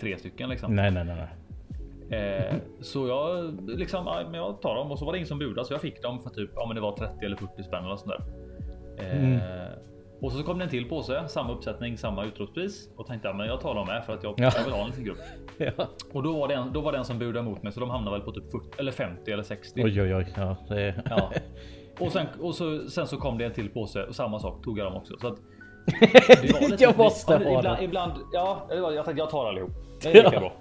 tre 0.00 0.18
stycken 0.18 0.50
liksom. 0.50 0.74
Nej, 0.74 0.90
nej, 0.90 1.04
nej. 1.04 1.16
nej. 1.16 1.28
Eh, 2.12 2.54
så 2.80 3.08
jag 3.08 3.54
liksom, 3.70 4.06
ja, 4.06 4.22
men 4.24 4.34
jag 4.34 4.60
tar 4.60 4.74
dem 4.74 4.90
och 4.90 4.98
så 4.98 5.04
var 5.04 5.12
det 5.12 5.18
ingen 5.18 5.28
som 5.28 5.38
budade 5.38 5.66
så 5.66 5.74
jag 5.74 5.80
fick 5.80 6.02
dem 6.02 6.22
för 6.22 6.30
typ, 6.30 6.50
ja 6.54 6.66
men 6.66 6.74
det 6.74 6.80
var 6.80 6.96
30 6.96 7.24
eller 7.24 7.36
40 7.36 7.62
spänn 7.62 7.84
eller 7.84 7.96
sånt 7.96 8.12
där. 8.12 8.24
Eh, 8.98 9.68
Och 10.22 10.32
så 10.32 10.42
kom 10.42 10.58
det 10.58 10.64
en 10.64 10.70
till 10.70 10.88
påse, 10.88 11.28
samma 11.28 11.52
uppsättning, 11.52 11.98
samma 11.98 12.24
utropspris 12.24 12.88
och 12.96 13.06
tänkte 13.06 13.28
ja, 13.28 13.34
men 13.34 13.46
jag 13.46 13.60
tar 13.60 13.74
dem 13.74 13.86
med 13.86 14.04
för 14.04 14.12
att 14.14 14.22
jag, 14.22 14.34
Ja. 14.36 14.50
jag 14.56 14.64
vill 14.64 14.72
ha 14.72 14.80
en 14.80 14.86
liten 14.90 15.04
grupp. 15.04 15.18
Ja. 15.58 15.72
Och 16.12 16.22
då 16.22 16.32
var 16.40 16.48
det 16.48 16.54
en, 16.54 16.72
då 16.72 16.80
var 16.80 16.92
det 16.92 16.98
en 16.98 17.04
som 17.04 17.18
budade 17.18 17.44
mot 17.44 17.62
mig 17.62 17.72
så 17.72 17.80
de 17.80 17.90
hamnade 17.90 18.16
väl 18.16 18.24
på 18.26 18.32
typ 18.32 18.50
40 18.50 18.66
eller 18.78 18.92
50 18.92 19.30
eller 19.32 19.42
60. 19.42 19.82
Oj, 19.84 20.02
oj, 20.02 20.14
oj. 20.14 20.26
Ja, 20.36 20.56
det... 20.68 20.94
Ja. 21.10 21.30
Och 22.00 22.12
sen, 22.12 22.26
och 22.40 22.54
så, 22.54 22.88
sen 22.88 23.06
så 23.06 23.16
kom 23.16 23.38
det 23.38 23.44
en 23.44 23.52
till 23.52 23.68
påse 23.70 24.02
och 24.04 24.14
samma 24.14 24.38
sak 24.38 24.64
tog 24.64 24.78
jag 24.78 24.86
dem 24.86 24.94
också. 24.96 25.14
Så 25.20 25.28
att 25.28 25.36
det 26.42 26.52
var 26.52 26.60
lite- 26.70 26.82
Jag 26.84 26.98
måste 26.98 27.32
ja, 27.32 27.38
ha 27.38 27.58
ibland, 27.58 27.82
ibland, 27.82 28.12
ja, 28.32 28.66
jag 28.70 29.04
tänkte 29.04 29.20
jag 29.22 29.30
tar 29.30 29.48
allihop. 29.48 29.70
Det 30.02 30.08
är 30.08 30.14
lika 30.14 30.32
Ja. 30.34 30.40
bra. 30.40 30.52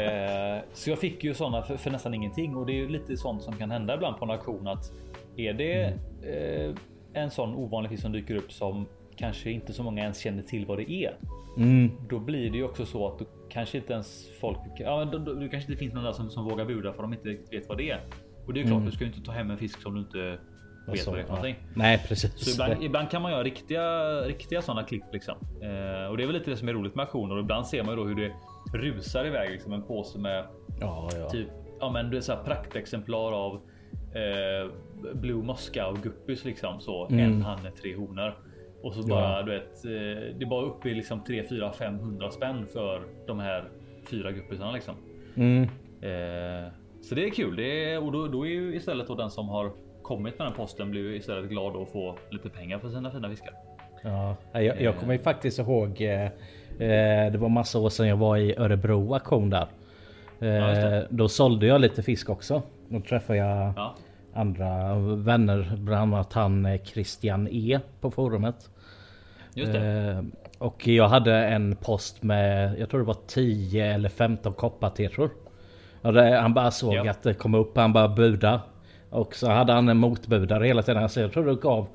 eh, 0.00 0.62
så 0.72 0.90
jag 0.90 0.98
fick 0.98 1.24
ju 1.24 1.34
sådana 1.34 1.62
för, 1.62 1.76
för, 1.76 1.90
nästan 1.90 2.14
ingenting 2.14 2.56
och 2.56 2.66
det 2.66 2.72
är 2.72 2.76
ju 2.76 2.88
lite 2.88 3.16
sånt 3.16 3.42
som 3.42 3.52
kan 3.56 3.70
hända 3.70 3.94
ibland 3.94 4.16
på 4.18 4.24
en 4.24 4.30
auktion 4.30 4.68
att 4.68 4.92
är 5.36 5.52
det 5.52 5.82
eh, 6.22 6.74
en 7.12 7.30
sån 7.30 7.54
ovanlig 7.54 7.90
fisk 7.90 8.02
som 8.02 8.12
dyker 8.12 8.34
upp 8.34 8.52
som 8.52 8.86
kanske 9.16 9.50
inte 9.50 9.72
så 9.72 9.82
många 9.82 10.02
ens 10.02 10.18
känner 10.18 10.42
till 10.42 10.66
vad 10.66 10.78
det 10.78 10.90
är. 10.92 11.16
Mm. 11.56 11.90
Då 12.08 12.18
blir 12.18 12.50
det 12.50 12.56
ju 12.56 12.64
också 12.64 12.86
så 12.86 13.06
att 13.06 13.18
då 13.18 13.24
kanske 13.48 13.78
inte 13.78 13.92
ens 13.92 14.28
folk. 14.40 14.58
Ja, 14.78 15.04
då, 15.04 15.18
då, 15.18 15.34
då 15.34 15.40
kanske 15.48 15.72
inte 15.72 15.76
finns 15.76 15.94
någon 15.94 16.04
där 16.04 16.12
som, 16.12 16.30
som 16.30 16.44
vågar 16.44 16.64
buda 16.64 16.92
för 16.92 17.02
de 17.02 17.12
inte 17.12 17.36
vet 17.50 17.68
vad 17.68 17.78
det 17.78 17.90
är. 17.90 18.00
Och 18.46 18.54
det 18.54 18.60
är 18.60 18.64
klart, 18.64 18.72
Mm. 18.76 18.84
du 18.86 18.90
ska 18.92 19.04
ju 19.04 19.10
inte 19.10 19.22
ta 19.26 19.32
hem 19.32 19.50
en 19.50 19.58
fisk 19.58 19.82
som 19.82 19.94
du 19.94 20.00
inte 20.00 20.38
vet 20.88 21.00
Så, 21.00 21.10
vad 21.10 21.18
det 21.18 21.22
är 21.22 21.26
för 21.26 21.32
någonting. 21.34 21.56
Nej 21.76 22.04
precis. 22.08 22.38
Så 22.44 22.50
ibland, 22.62 22.82
ibland 22.84 23.10
kan 23.10 23.22
man 23.22 23.32
göra 23.32 23.42
riktiga, 23.42 24.20
riktiga 24.20 24.62
sådana 24.62 24.82
klipp 24.82 25.04
liksom. 25.12 25.34
Eh, 25.62 26.10
och 26.10 26.16
det 26.16 26.22
är 26.22 26.26
väl 26.26 26.32
lite 26.32 26.50
det 26.50 26.56
som 26.56 26.68
är 26.68 26.72
roligt 26.72 26.94
med 26.94 27.02
auktioner. 27.02 27.34
Och 27.34 27.40
ibland 27.40 27.66
ser 27.66 27.82
man 27.84 27.94
ju 27.94 28.02
då 28.02 28.08
hur 28.08 28.14
det 28.16 28.32
rusar 28.78 29.26
iväg 29.26 29.50
liksom 29.50 29.72
en 29.72 29.82
påse 29.82 30.18
med 30.18 30.44
Ja, 30.80 31.10
ja. 31.18 31.28
typ 31.30 31.48
ja, 31.80 31.90
men 31.90 32.10
det 32.10 32.16
är 32.16 32.20
så 32.20 32.32
här 32.32 32.42
praktexemplar 32.44 33.32
av 33.32 33.54
eh, 34.14 34.70
Blue 35.14 35.42
Moscow 35.42 35.98
guppys 36.02 36.44
liksom 36.44 36.80
så 36.80 37.06
Mm. 37.06 37.24
en 37.32 37.42
hanne, 37.42 37.70
tre 37.70 37.96
honor. 37.96 38.34
Och 38.82 38.94
så 38.94 39.02
bara 39.08 39.36
Ja. 39.36 39.42
du 39.42 39.50
vet, 39.52 39.84
eh, 39.84 40.36
det 40.38 40.44
är 40.44 40.48
bara 40.48 40.64
uppe 40.66 40.88
i 40.88 40.94
liksom 40.94 41.24
3, 41.24 41.44
4, 41.48 41.72
500 41.72 42.30
spänn 42.30 42.66
för 42.66 43.02
de 43.26 43.38
här 43.40 43.64
fyra 44.10 44.32
guppisarna 44.32 44.72
liksom. 44.72 44.94
Mm. 45.36 45.62
Eh, 46.02 46.72
så 47.02 47.14
det 47.14 47.24
är 47.24 47.30
kul. 47.30 47.56
Det 47.56 47.92
är, 47.92 48.04
och 48.04 48.12
då, 48.12 48.26
då 48.26 48.46
är 48.46 48.50
ju 48.50 48.74
istället 48.76 49.06
då 49.06 49.14
den 49.14 49.30
som 49.30 49.48
har 49.48 49.72
kommit 50.02 50.38
med 50.38 50.46
den 50.48 50.54
posten 50.56 50.90
blir 50.90 51.00
ju 51.00 51.16
istället 51.16 51.50
glad 51.50 51.76
att 51.76 51.88
få 51.92 52.16
lite 52.30 52.48
pengar 52.48 52.78
för 52.78 52.88
sina 52.88 53.10
fina 53.10 53.28
fiskar. 53.30 53.54
Ja, 54.02 54.36
jag, 54.52 54.80
jag 54.80 54.96
kommer 54.96 55.12
ju 55.12 55.18
faktiskt 55.18 55.58
ihåg. 55.58 56.00
Eh, 56.00 56.24
eh, 56.24 57.32
det 57.32 57.38
var 57.38 57.48
massa 57.48 57.78
år 57.78 57.88
sedan 57.88 58.08
jag 58.08 58.16
var 58.16 58.36
i 58.36 58.54
Örebro 58.58 59.14
auktion 59.14 59.50
där. 59.50 59.66
Ja, 60.38 60.46
Eh, 60.46 60.72
det. 60.90 61.06
då 61.10 61.28
sålde 61.28 61.66
jag 61.66 61.80
lite 61.80 62.02
fisk 62.02 62.30
också. 62.30 62.62
Då 62.88 63.00
träffade 63.00 63.38
jag 63.38 63.72
Ja, 63.76 63.94
andra 64.34 64.94
vänner, 65.16 65.72
bland 65.78 66.14
annat 66.14 66.32
han 66.32 66.66
eh, 66.66 66.80
Christian 66.82 67.48
E 67.50 67.80
på 68.00 68.10
forumet. 68.10 68.70
just 69.54 69.72
det. 69.72 70.10
Eh, 70.10 70.22
och 70.58 70.88
jag 70.88 71.08
hade 71.08 71.34
en 71.36 71.76
post 71.76 72.22
med, 72.22 72.78
jag 72.78 72.90
tror 72.90 73.00
det 73.00 73.06
var 73.06 73.16
10 73.26 73.94
eller 73.94 74.08
15 74.08 74.52
koppartetror. 74.52 75.30
Han 76.40 76.54
bara 76.54 76.70
såg 76.70 76.94
Ja. 76.94 77.10
att 77.10 77.22
det 77.22 77.34
kom 77.34 77.54
upp, 77.54 77.76
han 77.76 77.92
bara 77.92 78.08
buda. 78.08 78.60
Och 79.10 79.34
så 79.34 79.50
hade 79.50 79.72
han 79.72 79.88
en 79.88 79.96
motbudare 79.96 80.66
hela 80.66 80.82
tiden. 80.82 81.08
Så 81.08 81.20
jag 81.20 81.32
tror 81.32 81.46
det 81.46 81.54
gav, 81.54 81.88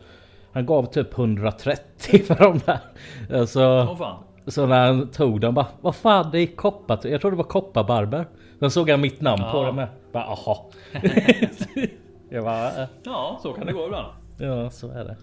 han 0.52 0.65
gav 0.65 0.86
typ 0.86 1.17
130 1.17 2.24
för 2.24 2.36
de 2.36 2.60
där. 2.65 3.45
Så, 3.45 3.95
fan. 3.98 4.24
så 4.48 4.65
när 4.65 4.88
han 4.88 5.08
tog 5.08 5.41
dem 5.41 5.54
bara, 5.54 5.67
vad 5.82 5.95
fan 5.95 6.30
det 6.32 6.39
är 6.39 6.56
koppar, 6.56 7.00
jag 7.08 7.21
tror 7.21 7.32
det 7.32 7.38
var 7.38 7.43
kopparbarber. 7.43 8.26
Sen 8.60 8.71
såg 8.71 8.89
han 8.89 9.02
mitt 9.02 9.21
namn 9.21 9.41
på 9.52 9.58
Ja. 9.58 9.65
det 9.65 9.71
med. 9.74 9.88
Bara, 10.12 10.24
aha. 10.24 10.69
jag 12.36 12.43
bara, 12.43 12.82
eh, 12.84 12.89
Ja, 13.04 13.39
så 13.41 13.54
kan 13.54 13.65
det 13.65 13.74
gå 13.74 13.86
ibland. 13.86 14.08
ja 14.39 14.69
så 14.69 14.89
är 14.91 15.04
det. 15.06 15.17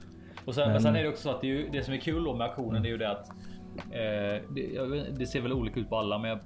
Och 0.46 0.54
sen, 0.54 0.72
men 0.72 0.82
sen 0.82 0.96
är 0.96 1.02
det 1.02 1.08
också 1.08 1.22
så 1.22 1.30
att 1.30 1.40
det, 1.40 1.46
är 1.46 1.48
ju, 1.48 1.68
det 1.68 1.82
som 1.82 1.94
är 1.94 1.98
kul 1.98 2.24
då 2.24 2.34
med 2.34 2.46
auktionen 2.46 2.84
är 2.84 2.88
ju 2.88 2.96
det 2.98 3.10
att 3.10 3.28
eh, 3.90 4.42
det, 4.54 5.18
det 5.18 5.26
ser 5.26 5.40
väl 5.40 5.52
olika 5.52 5.80
ut 5.80 5.88
på 5.88 5.96
alla, 5.98 6.18
men 6.18 6.38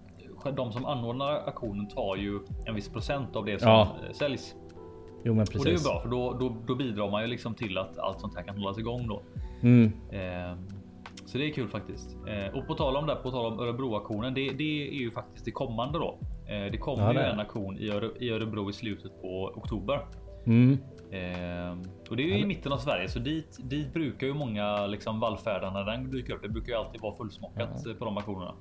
de 0.57 0.73
som 0.73 0.85
anordnar 0.85 1.33
auktionen 1.33 1.89
tar 1.89 2.17
ju 2.17 2.41
en 2.67 2.75
viss 2.75 2.89
procent 2.89 3.37
av 3.37 3.45
det 3.45 3.59
som 3.59 3.69
Ja. 3.71 3.89
säljs. 4.13 4.55
Jo 5.25 5.35
men 5.35 5.41
Och 5.43 5.47
det 5.53 5.55
är 5.55 5.59
ju 5.59 5.65
precis. 5.71 5.85
bra 5.89 6.01
för 6.01 6.09
då, 6.09 6.33
då, 6.33 6.57
då 6.67 6.75
bidrar 6.75 7.11
man 7.11 7.23
ju 7.23 7.29
liksom 7.29 7.55
till 7.55 7.79
att 7.79 7.99
allt 7.99 8.21
sånt 8.21 8.37
här 8.37 8.43
kan 8.43 8.57
hållas 8.59 8.79
igång 8.79 9.07
då. 9.09 9.23
Mm. 9.63 9.93
Eh, 10.13 10.59
så 11.27 11.39
det 11.39 11.45
är 11.47 11.53
kul 11.53 11.69
faktiskt. 11.69 12.17
Eh, 12.29 12.59
och 12.59 12.67
på 12.67 12.75
tal 12.75 12.97
om 12.97 13.07
det, 13.07 13.15
på 13.15 13.31
tal 13.31 13.53
om 13.53 13.61
Örebro-auktionen, 13.61 14.35
det, 14.35 14.51
det 14.51 14.89
är 14.89 14.93
ju 15.01 15.11
faktiskt 15.11 15.45
det 15.45 15.51
kommande 15.51 15.99
då. 15.99 16.19
Eh, 16.47 16.71
det 16.73 16.79
kommer 16.79 17.03
Ja, 17.03 17.13
ju 17.13 17.19
det 17.19 17.25
är 17.25 17.31
en 17.31 17.37
det. 17.37 17.43
auktion 17.43 17.79
i, 17.79 17.91
Öre, 17.91 18.11
i 18.21 18.31
Örebro 18.31 18.71
i 18.71 18.73
slutet 18.73 19.23
på 19.23 19.45
oktober. 19.57 20.01
Mm. 20.47 20.79
Eh, 21.11 21.77
och 22.11 22.17
det 22.17 22.23
är 22.23 22.27
ju 22.27 22.39
i 22.39 22.47
mitten 22.47 22.73
av 22.73 22.79
Sverige 22.79 23.09
så 23.09 23.19
dit, 23.19 23.59
dit 23.63 23.95
brukar 23.95 24.27
ju 24.27 24.35
många 24.35 24.87
liksom 24.87 25.21
vallfärda 25.21 25.71
när 25.71 25.85
den 25.85 26.11
dyker 26.11 26.35
upp. 26.35 26.43
Det 26.43 26.49
brukar 26.49 26.73
ju 26.73 26.79
alltid 26.79 27.01
vara 27.01 27.17
fullsmockat 27.17 27.87
eh, 27.87 27.93
på 27.95 28.05
de 28.05 28.17
auktionerna. 28.17 28.55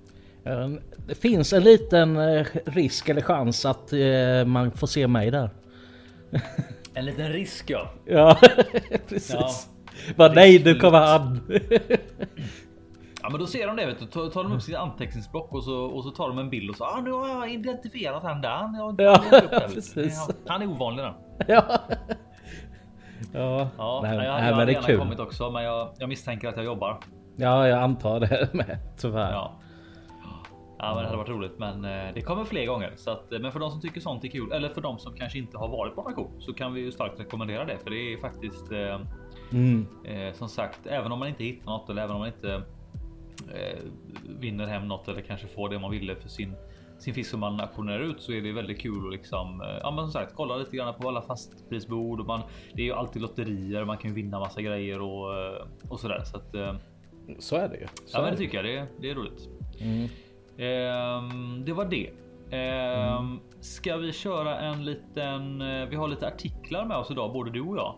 Eh, 0.45 0.69
Det 1.07 1.15
finns 1.15 1.53
en 1.53 1.63
liten 1.63 2.17
eh, 2.17 2.45
risk 2.65 3.09
eller 3.09 3.21
chans 3.21 3.65
att 3.65 3.93
eh, 3.93 4.45
man 4.45 4.71
får 4.71 4.87
se 4.87 5.07
mig 5.07 5.31
där. 5.31 5.49
En 6.93 7.05
liten 7.05 7.29
risk 7.33 7.69
ja. 7.69 7.89
Ja, 8.05 8.37
precis. 9.09 9.33
Ja. 9.33 9.49
Bara 10.15 10.33
nej, 10.33 10.61
nu 10.65 10.75
kommer 10.75 10.99
han. 10.99 11.39
Ja 13.25 13.29
men 13.31 13.39
då 13.39 13.47
ser 13.47 13.67
de 13.67 13.75
det 13.75 13.85
vet 13.85 13.99
du. 13.99 14.05
Tar, 14.05 14.29
tar 14.29 14.43
de 14.43 14.51
upp 14.51 14.61
sitt 14.61 14.75
anteckningsblock 14.75 15.51
och 15.53 15.63
så, 15.63 15.75
och 15.85 16.03
så 16.03 16.09
tar 16.11 16.27
de 16.27 16.37
en 16.39 16.49
bild 16.49 16.69
och 16.69 16.75
så 16.75 16.83
ah, 16.85 17.01
nu 17.01 17.11
har 17.11 17.27
jag 17.27 17.51
identifierat 17.53 18.23
han 18.23 18.41
där. 18.41 18.49
Han, 18.49 18.75
jag, 18.75 19.01
Ja, 19.01 19.19
precis. 19.73 20.29
Han 20.47 20.61
är 20.61 20.67
ovanlig 20.67 21.05
den. 21.05 21.13
ja. 21.47 21.63
Ja, 23.33 23.67
Ja, 23.77 23.99
nej, 24.03 24.15
jag, 24.15 24.23
nej, 24.33 24.47
jag 24.49 24.57
men 24.57 24.67
det 24.67 24.73
är 24.75 24.81
kul. 24.81 24.99
kommit 24.99 25.19
också 25.19 25.51
men 25.51 25.63
jag, 25.63 25.89
jag 25.97 26.09
misstänker 26.09 26.47
att 26.49 26.55
jag 26.55 26.65
jobbar. 26.65 26.97
Ja, 27.35 27.67
jag 27.67 27.79
antar 27.79 28.19
det 28.19 28.49
med 28.53 28.77
tyvärr. 28.97 29.31
Ja. 29.31 29.53
Ja 30.79 30.87
men 30.93 30.97
det 30.97 31.05
hade 31.05 31.17
varit 31.17 31.29
roligt 31.29 31.59
men 31.59 31.85
eh, 31.85 32.13
det 32.13 32.21
kommer 32.21 32.45
fler 32.45 32.65
gånger. 32.65 32.93
Så 32.95 33.11
att, 33.11 33.31
eh, 33.33 33.39
men 33.39 33.51
för 33.51 33.59
de 33.59 33.71
som 33.71 33.81
tycker 33.81 34.01
sånt 34.01 34.23
är 34.23 34.27
kul 34.27 34.51
eller 34.51 34.69
för 34.69 34.81
de 34.81 34.99
som 34.99 35.13
kanske 35.15 35.37
inte 35.39 35.57
har 35.57 35.67
varit 35.67 35.95
på 35.95 36.01
auktion 36.01 36.31
så 36.41 36.53
kan 36.53 36.73
vi 36.73 36.81
ju 36.81 36.91
starkt 36.91 37.19
rekommendera 37.19 37.65
det. 37.65 37.77
För 37.83 37.89
det 37.89 38.13
är 38.13 38.17
faktiskt 38.17 38.71
eh, 38.71 38.99
Mm. 39.51 39.87
eh, 40.05 40.33
som 40.33 40.47
sagt 40.49 40.79
även 40.87 41.11
om 41.11 41.19
man 41.19 41.27
inte 41.27 41.43
hittar 41.43 41.65
något 41.65 41.89
eller 41.89 42.01
även 42.01 42.15
om 42.15 42.19
man 42.19 42.27
inte 42.27 42.61
eh, 43.53 43.79
vinner 44.39 44.65
hem 44.67 44.87
något 44.87 45.07
eller 45.07 45.21
kanske 45.21 45.47
får 45.47 45.69
det 45.69 45.79
man 45.79 45.91
ville 45.91 46.15
för 46.15 46.29
sin 46.29 46.53
sin 46.99 47.13
fisk 47.13 47.29
som 47.31 47.39
man 47.39 47.59
auktionerar 47.59 47.99
ut 47.99 48.21
så 48.21 48.31
är 48.31 48.41
det 48.41 48.51
väldigt 48.51 48.81
kul 48.81 49.05
att 49.07 49.11
liksom 49.13 49.61
eh, 49.61 49.67
ja, 49.81 49.91
men 49.91 50.03
som 50.05 50.11
sagt 50.11 50.33
kolla 50.35 50.57
lite 50.57 50.77
grann 50.77 50.93
på 50.93 51.07
alla 51.07 51.21
fastprisbord 51.21 52.19
och 52.19 52.25
man. 52.25 52.41
Det 52.73 52.81
är 52.81 52.85
ju 52.85 52.93
alltid 52.93 53.21
lotterier. 53.21 53.85
Man 53.85 53.97
kan 53.97 54.09
ju 54.09 54.15
vinna 54.15 54.39
massa 54.39 54.61
grejer 54.61 55.01
och 55.01 55.33
eh, 55.39 55.67
och 55.89 55.99
sådär 55.99 56.21
så 56.25 56.37
att 56.37 56.55
eh, 56.55 56.75
Så 57.39 57.55
är 57.55 57.69
det 57.69 57.77
ju. 57.77 57.87
Så 58.05 58.17
ja, 58.17 58.21
men 58.21 58.31
det 58.31 58.37
tycker 58.37 58.63
jag. 58.63 58.65
Det, 58.65 58.87
det 59.01 59.09
är 59.09 59.15
roligt. 59.15 59.49
Mm. 59.79 60.07
Ehm, 60.57 61.65
det 61.65 61.73
var 61.73 61.85
det. 61.85 62.09
Ehm, 62.57 63.39
Ska 63.59 63.97
vi 63.97 64.11
köra 64.13 64.59
en 64.59 64.85
liten? 64.85 65.59
Vi 65.89 65.95
har 65.95 66.07
lite 66.07 66.27
artiklar 66.27 66.85
med 66.85 66.97
oss 66.97 67.11
idag, 67.11 67.33
både 67.33 67.51
du 67.51 67.61
och 67.61 67.77
jag. 67.77 67.95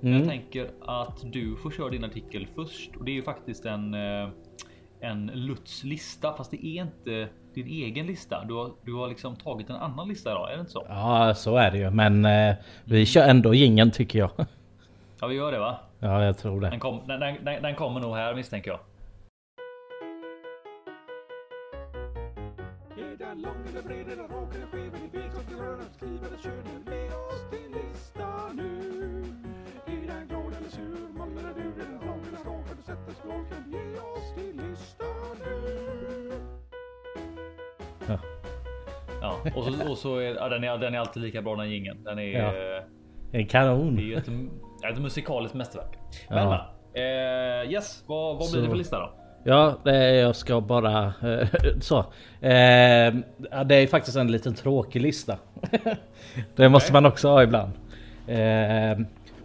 Men 0.00 0.12
Jag 0.12 0.16
Mm. 0.22 0.28
tänker 0.28 0.70
att 0.80 1.32
du 1.32 1.56
får 1.56 1.70
köra 1.70 1.88
din 1.90 2.04
artikel 2.04 2.46
först 2.54 2.96
och 2.96 3.04
det 3.04 3.10
är 3.10 3.14
ju 3.14 3.22
faktiskt 3.22 3.64
en 3.64 3.94
en 5.00 5.30
Lutz 5.34 5.84
lista, 5.84 6.32
fast 6.36 6.50
det 6.50 6.66
är 6.66 6.82
inte 6.82 7.28
din 7.54 7.66
egen 7.66 8.06
lista. 8.06 8.44
Du 8.44 8.54
har, 8.54 8.70
du 8.84 8.94
har 8.94 9.08
liksom 9.08 9.36
tagit 9.36 9.70
en 9.70 9.76
annan 9.76 10.08
lista 10.08 10.30
idag, 10.30 10.50
är 10.50 10.54
det 10.54 10.60
inte 10.60 10.72
så? 10.72 10.86
Ja, 10.88 11.34
så 11.34 11.56
är 11.56 11.70
det 11.70 11.78
ju. 11.78 11.90
Men 11.90 12.24
eh, 12.24 12.54
vi 12.84 13.06
kör 13.06 13.28
ändå 13.28 13.54
ingen 13.54 13.90
tycker 13.90 14.18
jag. 14.18 14.30
Ja, 15.20 15.26
vi 15.26 15.34
gör 15.34 15.52
det 15.52 15.58
va? 15.58 15.78
Ja, 15.98 16.24
jag 16.24 16.38
tror 16.38 16.60
det. 16.60 16.70
Den, 16.70 16.80
kom, 16.80 17.00
den, 17.06 17.20
den, 17.20 17.62
den 17.62 17.74
kommer 17.74 18.00
nog 18.00 18.16
här 18.16 18.34
misstänker 18.34 18.70
jag. 18.70 18.80
Är 26.44 26.57
och 39.54 39.64
så, 39.64 39.90
och 39.90 39.98
så 39.98 40.16
är 40.16 40.34
ja, 40.34 40.48
den, 40.48 40.64
är 40.64 40.78
den 40.78 40.94
är 40.94 40.98
alltid 40.98 41.22
lika 41.22 41.42
bra 41.42 41.56
den 41.56 41.70
jingeln. 41.70 42.04
Den 42.04 42.18
är, 42.18 42.22
Ja. 42.38 42.46
eh, 42.46 42.82
En 43.40 43.46
kanon. 43.46 43.96
det 43.96 44.02
är 44.02 44.04
ju 44.04 44.14
ett, 44.16 44.28
ett 44.92 45.00
musikaliskt 45.02 45.54
mästerverk. 45.54 45.98
Men, 46.28 46.38
Ja. 46.38 46.66
men, 46.94 47.02
eh, 47.64 47.72
yes, 47.72 48.04
vad, 48.06 48.38
vad 48.38 48.50
blir 48.52 48.60
det 48.60 48.66
Så- 48.66 48.70
för 48.70 48.78
lista 48.78 48.98
då? 48.98 49.12
Ja, 49.44 49.78
det, 49.84 50.14
jag 50.14 50.36
ska 50.36 50.60
bara... 50.60 51.04
eh, 51.22 51.48
så. 51.80 51.98
Eh, 52.40 53.14
ja, 53.50 53.64
det 53.66 53.74
är 53.74 53.86
faktiskt 53.86 54.16
en 54.16 54.32
liten 54.32 54.54
tråkig 54.54 55.02
lista. 55.02 55.38
det 56.56 56.68
måste 56.68 56.92
man 56.92 57.06
också 57.06 57.28
ha 57.28 57.42
ibland. 57.42 57.72
Eh, 58.26 58.98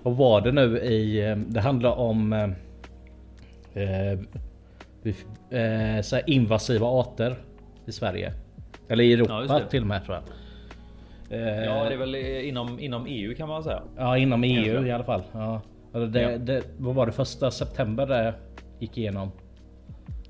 och 0.04 0.18
var 0.18 0.42
det 0.42 0.52
nu 0.52 0.78
i... 0.80 1.30
eh, 1.30 1.36
Det 1.36 1.62
handlar 1.62 1.92
om... 2.00 2.54
Invasiva 6.28 6.88
arter 6.88 7.36
i 7.86 7.92
Sverige. 7.92 8.34
Eller 8.90 9.04
i 9.04 9.12
Ja, 9.14 9.18
Europa 9.40 9.60
det. 9.60 9.66
till 9.70 9.82
och 9.82 9.88
med 9.88 10.06
tror 10.06 10.18
jag. 10.18 10.24
Eh, 11.40 11.64
Ja, 11.66 11.84
det 11.84 11.94
är 11.94 11.98
väl 11.98 12.16
inom, 12.16 12.80
inom 12.80 13.06
EU 13.08 13.36
kan 13.36 13.50
man 13.50 13.64
säga. 13.64 13.82
Ja, 13.98 14.18
inom 14.18 14.44
EU 14.44 14.86
i 14.86 14.92
alla 14.92 15.04
fall. 15.04 15.22
Ja. 15.32 15.62
Eller 15.94 16.08
Det, 16.08 16.22
Ja. 16.22 16.38
det, 16.38 16.64
vad 16.78 16.96
var 16.96 17.06
det 17.06 17.12
första 17.12 17.52
september 17.52 18.06
det 18.06 18.34
gick 18.80 18.98
igenom? 18.98 19.32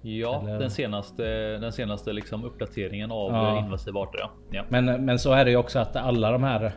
Ja, 0.01 0.41
Eller- 0.43 0.59
den 0.59 0.69
senaste, 0.69 1.23
den 1.57 1.71
senaste 1.71 2.13
liksom 2.13 2.43
uppdateringen 2.45 3.11
av 3.11 3.31
Ja. 3.31 3.59
invasiva 3.59 3.99
arter. 3.99 4.19
Ja. 4.19 4.29
Ja. 4.51 4.63
Men, 4.69 5.05
men 5.05 5.19
så 5.19 5.31
är 5.33 5.45
det 5.45 5.51
ju 5.51 5.57
också 5.57 5.79
att 5.79 5.95
alla 5.95 6.31
de 6.31 6.43
här 6.43 6.71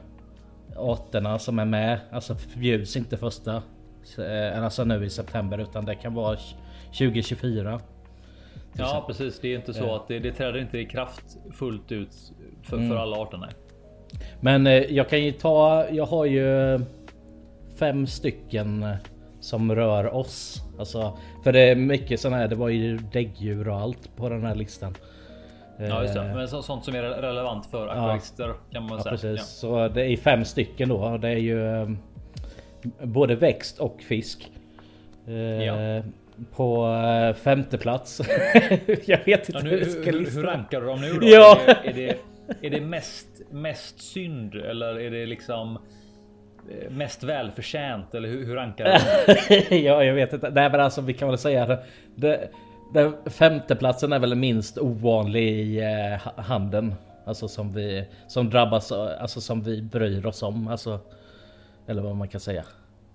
arterna 0.77 1.39
som 1.39 1.59
är 1.59 1.65
med, 1.65 1.99
alltså 2.13 2.35
förbjuds 2.35 2.97
inte 2.97 3.17
första, 3.17 3.63
eh, 4.19 4.65
alltså 4.65 4.85
nu 4.85 5.05
i 5.05 5.11
september 5.11 5.59
utan 5.59 5.85
det 5.85 5.95
kan 5.95 6.15
vara 6.15 6.37
2024. 6.99 7.81
Ja, 8.79 9.05
precis. 9.07 9.41
Det 9.41 9.49
är 9.53 9.57
inte 9.57 9.75
så 9.75 9.85
Ja. 9.85 9.97
att 9.97 10.09
det, 10.09 10.19
det 10.19 10.33
träder 10.33 10.59
inte 10.59 10.79
i 10.79 10.85
kraft 10.85 11.37
fullt 11.53 11.93
ut 11.93 12.11
för, 12.63 12.77
Mm. 12.77 12.89
för 12.89 12.97
alla 12.97 13.17
arter. 13.17 13.39
Nej. 13.39 13.51
Men 14.41 14.67
eh, 14.67 14.73
jag 14.73 15.09
kan 15.09 15.25
ju 15.25 15.33
ta, 15.33 15.87
jag 15.91 16.07
har 16.07 16.25
ju 16.25 16.81
fem 17.79 18.07
stycken 18.07 18.83
eh, 18.83 18.95
som 19.41 19.75
rör 19.75 20.15
oss. 20.15 20.63
Alltså, 20.79 21.19
för 21.45 21.53
det 21.53 21.61
är 21.61 21.77
mycket 21.77 22.21
sådana 22.21 22.37
här, 22.37 22.49
det 22.49 22.55
var 22.57 22.69
ju 22.69 22.97
däggdjur 23.13 23.69
och 23.69 23.77
allt 23.77 24.17
på 24.17 24.29
den 24.29 24.45
här 24.45 24.55
listan. 24.55 24.95
Ja, 25.79 26.03
just 26.03 26.15
det. 26.15 26.21
Eh, 26.21 26.35
Men 26.35 26.49
så, 26.49 26.63
sånt 26.63 26.85
som 26.85 26.95
är 26.95 27.03
re- 27.03 27.21
relevant 27.21 27.67
för 27.67 27.89
akvarister 27.89 28.55
kan 28.73 28.83
man 28.83 28.93
Ja, 28.93 29.03
säga. 29.03 29.11
precis. 29.35 29.47
Så 29.49 29.89
det 29.89 30.07
är 30.13 30.17
fem 30.17 30.45
stycken 30.45 30.89
då. 30.89 31.19
Det 31.19 31.29
är 31.29 31.37
ju 31.37 31.83
eh, 31.83 31.89
både 33.03 33.35
växt 33.37 33.79
och 33.79 34.01
fisk. 34.03 34.51
Eh, 35.27 35.35
Ja. 35.35 36.03
På 36.57 36.87
eh, 36.87 37.35
femte 37.35 37.79
plats. 37.79 38.21
jag 39.07 39.25
vet 39.25 39.49
inte 39.49 39.53
Ja, 39.53 39.63
nu, 39.63 39.71
hur 39.71 39.85
hur, 39.85 40.05
hur, 40.05 40.13
lista. 40.13 40.41
hur 40.41 40.47
rankar 40.47 40.81
du 40.81 40.87
dem 40.87 41.01
nu 41.01 41.13
då? 41.13 41.27
Ja. 41.27 41.59
Är, 41.67 41.93
det, 41.93 42.09
är, 42.09 42.17
det, 42.61 42.67
är 42.67 42.71
det 42.71 42.81
mest, 42.81 43.27
mest 43.51 44.01
synd 44.01 44.55
eller 44.55 45.01
är 45.01 45.11
det 45.11 45.27
liksom 45.27 45.79
eh, 46.71 46.91
mest 46.91 47.23
välförtjänt? 47.23 48.15
Eller 48.15 48.29
hur, 48.29 48.47
hur 48.47 48.55
rankar 48.55 48.85
du? 48.85 48.91
dem? 48.91 49.63
ja, 49.85 50.05
jag 50.05 50.15
vet 50.15 50.33
inte. 50.33 50.51
Nej, 50.51 50.71
men 50.71 50.81
alltså 50.81 51.01
vi 51.01 51.15
kan 51.15 51.29
väl 51.29 51.39
säga 51.39 51.79
det. 52.15 52.49
den 52.95 53.15
femteplatsen 53.27 54.13
är 54.13 54.19
väl 54.19 54.35
minst 54.35 54.79
ovanlig 54.79 55.49
i 55.49 55.79
eh, 55.81 56.21
ha- 56.25 56.43
handeln. 56.43 56.95
Alltså 57.25 57.49
som 57.49 57.73
vi 57.73 58.05
som 58.29 58.51
drabbas, 58.51 58.93
alltså 58.93 59.41
som 59.41 59.63
vi 59.63 59.83
bryr 59.83 60.27
oss 60.27 60.43
om. 60.43 60.69
Alltså, 60.69 61.01
eller 61.87 62.03
vad 62.03 62.17
man 62.17 62.29
kan 62.29 62.41
säga. 62.41 62.65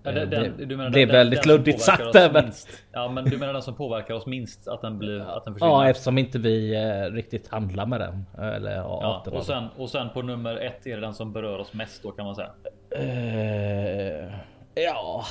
Ja, 0.04 0.10
Eh, 0.10 0.28
den, 0.28 0.52
det 0.68 0.76
menar 0.76 0.90
blev 0.90 1.08
den, 1.08 1.16
väldigt 1.16 1.46
luddigt 1.46 1.86
påverkar 1.86 2.04
sagt 2.04 2.06
oss 2.06 2.12
där, 2.12 2.32
men-. 2.32 2.52
Ja, 2.92 3.08
men 3.08 3.24
du 3.24 3.38
menar 3.38 3.52
den 3.52 3.62
som 3.62 3.74
påverkar 3.74 4.14
oss 4.14 4.26
minst 4.26 4.68
att 4.68 4.80
den 4.82 4.98
blir 4.98 5.20
att 5.20 5.44
den 5.44 5.54
försvinner? 5.54 5.72
Ja, 5.72 5.88
eftersom 5.88 6.18
inte 6.18 6.38
vi 6.38 6.74
eh, 6.74 7.14
riktigt 7.14 7.48
handlar 7.48 7.86
med 7.86 8.00
den. 8.00 8.26
Eller 8.54 8.76
ja, 8.76 9.22
Ja, 9.26 9.32
och, 9.32 9.44
sen, 9.44 9.64
och 9.76 9.90
sen 9.90 10.08
på 10.10 10.22
nummer 10.22 10.56
ett 10.56 10.86
är 10.86 10.94
det 10.94 11.00
den 11.00 11.14
som 11.14 11.32
berör 11.32 11.58
oss 11.58 11.72
mest 11.72 12.02
då 12.02 12.10
kan 12.10 12.24
man 12.26 12.34
säga. 12.34 12.50
Eh, 12.96 14.32
ja, 14.74 15.24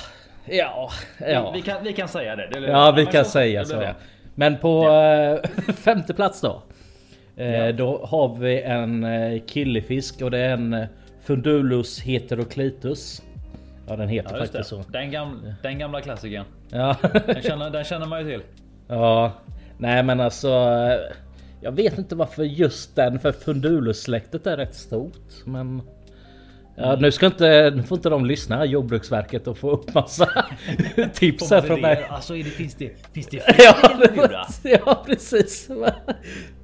ja, 0.48 0.90
ja. 1.20 1.50
Vi, 1.54 1.60
vi, 1.60 1.62
kan, 1.66 1.84
vi 1.84 1.92
kan 1.92 2.08
säga 2.08 2.36
det. 2.36 2.48
det 2.52 2.66
Ja, 2.66 2.90
vi 2.96 3.06
kan 3.06 3.24
så- 3.24 3.30
säga 3.30 3.60
det 3.60 3.66
så. 3.66 3.74
Ja. 3.74 3.80
bra. 3.80 3.94
Men 4.34 4.58
på 4.58 4.88
eh, 4.88 5.50
femte 5.74 6.14
plats 6.14 6.40
då. 6.40 6.62
Ja. 7.34 7.72
Då 7.72 8.06
har 8.06 8.36
vi 8.36 8.62
en 8.62 9.06
killefisk 9.46 10.22
och 10.22 10.30
det 10.30 10.38
är 10.38 10.52
en 10.52 10.86
Fundulus 11.24 12.00
heteroclitus. 12.00 13.22
Ja, 13.86 13.96
den 13.96 14.08
heter 14.08 14.32
Ja, 14.32 14.38
faktiskt 14.38 14.68
så. 14.68 14.84
Den, 14.88 15.10
gamla, 15.10 15.54
den 15.62 15.78
gamla 15.78 16.00
klassikern. 16.00 16.44
Ja. 16.70 16.96
Den 17.26 17.42
känner, 17.42 17.70
den 17.70 17.84
känner 17.84 18.06
man 18.06 18.20
ju 18.20 18.26
till. 18.32 18.42
ja, 18.88 19.32
nej, 19.78 20.02
men 20.02 20.20
alltså. 20.20 20.48
eh, 20.48 21.14
Jag 21.60 21.72
vet 21.72 21.98
inte 21.98 22.14
varför 22.14 22.42
just 22.42 22.96
den 22.96 23.18
för 23.18 23.32
Fundulus 23.32 24.02
släktet 24.02 24.46
är 24.46 24.56
rätt 24.56 24.74
stort, 24.74 25.18
men. 25.44 25.82
Ja, 26.76 26.96
nu 27.00 27.12
ska 27.12 27.26
inte, 27.26 27.72
nu 27.76 27.82
får 27.82 27.98
inte 27.98 28.08
de 28.08 28.26
lyssna 28.26 28.64
Jordbruksverket 28.64 29.46
och 29.46 29.58
få 29.58 29.70
upp 29.70 29.94
massa 29.94 30.44
tips 31.14 31.50
här 31.50 31.60
från 31.60 31.80
mig. 31.80 32.06
Alltså 32.10 32.36
är 32.36 32.44
det, 32.44 32.50
finns 32.50 32.74
det, 32.74 32.92
finns 33.12 33.26
det 33.26 33.36
Ja, 33.58 33.72
fler 33.74 34.08
det 34.12 34.16
var, 34.16 34.46
ja 34.86 35.02
precis. 35.06 35.68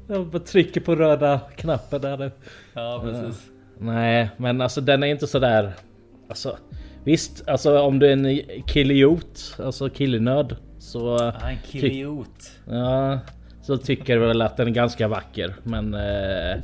Jag 0.09 0.27
bara 0.27 0.43
trycker 0.43 0.81
på 0.81 0.95
röda 0.97 1.41
knappen 1.57 2.01
där 2.01 2.17
nu. 2.17 2.31
Ja, 2.75 3.01
precis. 3.05 3.43
Nej, 3.79 4.31
men 4.37 4.61
alltså 4.61 4.81
den 4.81 5.03
är 5.03 5.07
inte 5.07 5.27
så 5.27 5.39
där. 5.39 5.73
Alltså 6.29 6.59
visst, 7.09 7.49
alltså 7.49 7.81
om 7.81 7.99
du 7.99 8.07
är 8.07 8.13
en 8.13 8.41
killiot, 8.67 9.57
alltså 9.59 9.89
killinörd 9.89 10.57
så 10.79 10.99
Ja, 11.41 11.49
en 11.49 11.59
kiliot. 11.65 12.51
ja, 12.71 13.19
så 13.63 13.77
tycker 13.77 14.13
jag 14.17 14.21
väl 14.21 14.43
att 14.43 14.57
den 14.57 14.67
är 14.69 14.73
ganska 14.73 15.09
vacker. 15.09 15.55
Men 15.63 15.95
eh, 15.95 16.57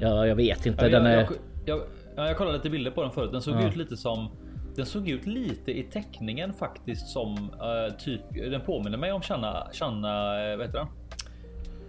ja, 0.00 0.26
jag 0.26 0.34
vet 0.36 0.66
inte. 0.66 0.86
Mm. 0.86 0.92
Ja, 0.92 1.00
den 1.00 1.12
jag, 1.12 1.20
är. 1.22 1.26
jag, 1.26 1.78
jag, 1.78 1.80
ja, 2.16 2.26
jag 2.26 2.36
kollade 2.36 2.56
lite 2.56 2.70
bilder 2.70 2.90
på 2.90 3.02
den 3.02 3.10
förut. 3.10 3.32
Den 3.32 3.42
såg 3.42 3.54
Ja. 3.54 3.68
ut 3.68 3.76
lite 3.76 3.96
som 3.96 4.28
den 4.76 4.86
såg 4.86 5.08
ut 5.08 5.26
lite 5.26 5.78
i 5.78 5.82
teckningen 5.82 6.52
faktiskt 6.52 7.08
som 7.08 7.34
eh, 7.36 7.94
typ. 7.98 8.20
Den 8.34 8.60
påminner 8.60 8.98
mig 8.98 9.12
om 9.12 9.20
Channa. 9.22 9.66
Channa, 9.72 10.08
eh, 10.50 10.56
vad 10.56 10.66
heter 10.66 10.78
den? 10.78 10.88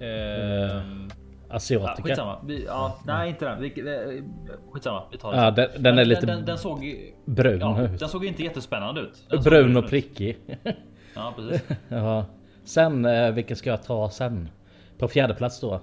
Eh, 0.09 0.81
Ehm, 1.53 1.55
ja, 1.55 1.57
Asiatica. 1.57 2.03
skitsamma. 2.07 2.39
Vi, 2.47 2.65
ja, 2.65 2.97
nej, 3.05 3.29
inte 3.29 3.45
den. 3.45 3.61
Vi, 3.61 3.69
skitsamma. 4.71 5.03
Vi 5.11 5.17
tar 5.17 5.31
den. 5.31 5.43
Ja, 5.43 5.51
den, 5.51 5.67
den 5.79 5.97
är 5.99 6.05
lite 6.05 6.25
Den, 6.25 6.45
den, 6.45 6.57
såg. 6.57 6.95
brun 7.25 7.59
Ja, 7.59 7.81
ut. 7.81 7.99
den 7.99 8.09
såg 8.09 8.25
inte 8.25 8.43
jättespännande 8.43 9.01
ut. 9.01 9.23
Den 9.29 9.41
Brun 9.43 9.77
och 9.77 9.83
ut. 9.83 9.89
prickig. 9.89 10.37
Ja, 11.15 11.33
precis. 11.37 11.67
Ja. 11.89 12.25
Sen 12.63 13.05
eh, 13.05 13.31
vilken 13.31 13.57
ska 13.57 13.69
jag 13.69 13.83
ta 13.83 14.09
sen? 14.09 14.49
På 14.97 15.07
fjärde 15.07 15.33
plats 15.33 15.59
då. 15.59 15.73
Eh, 15.73 15.81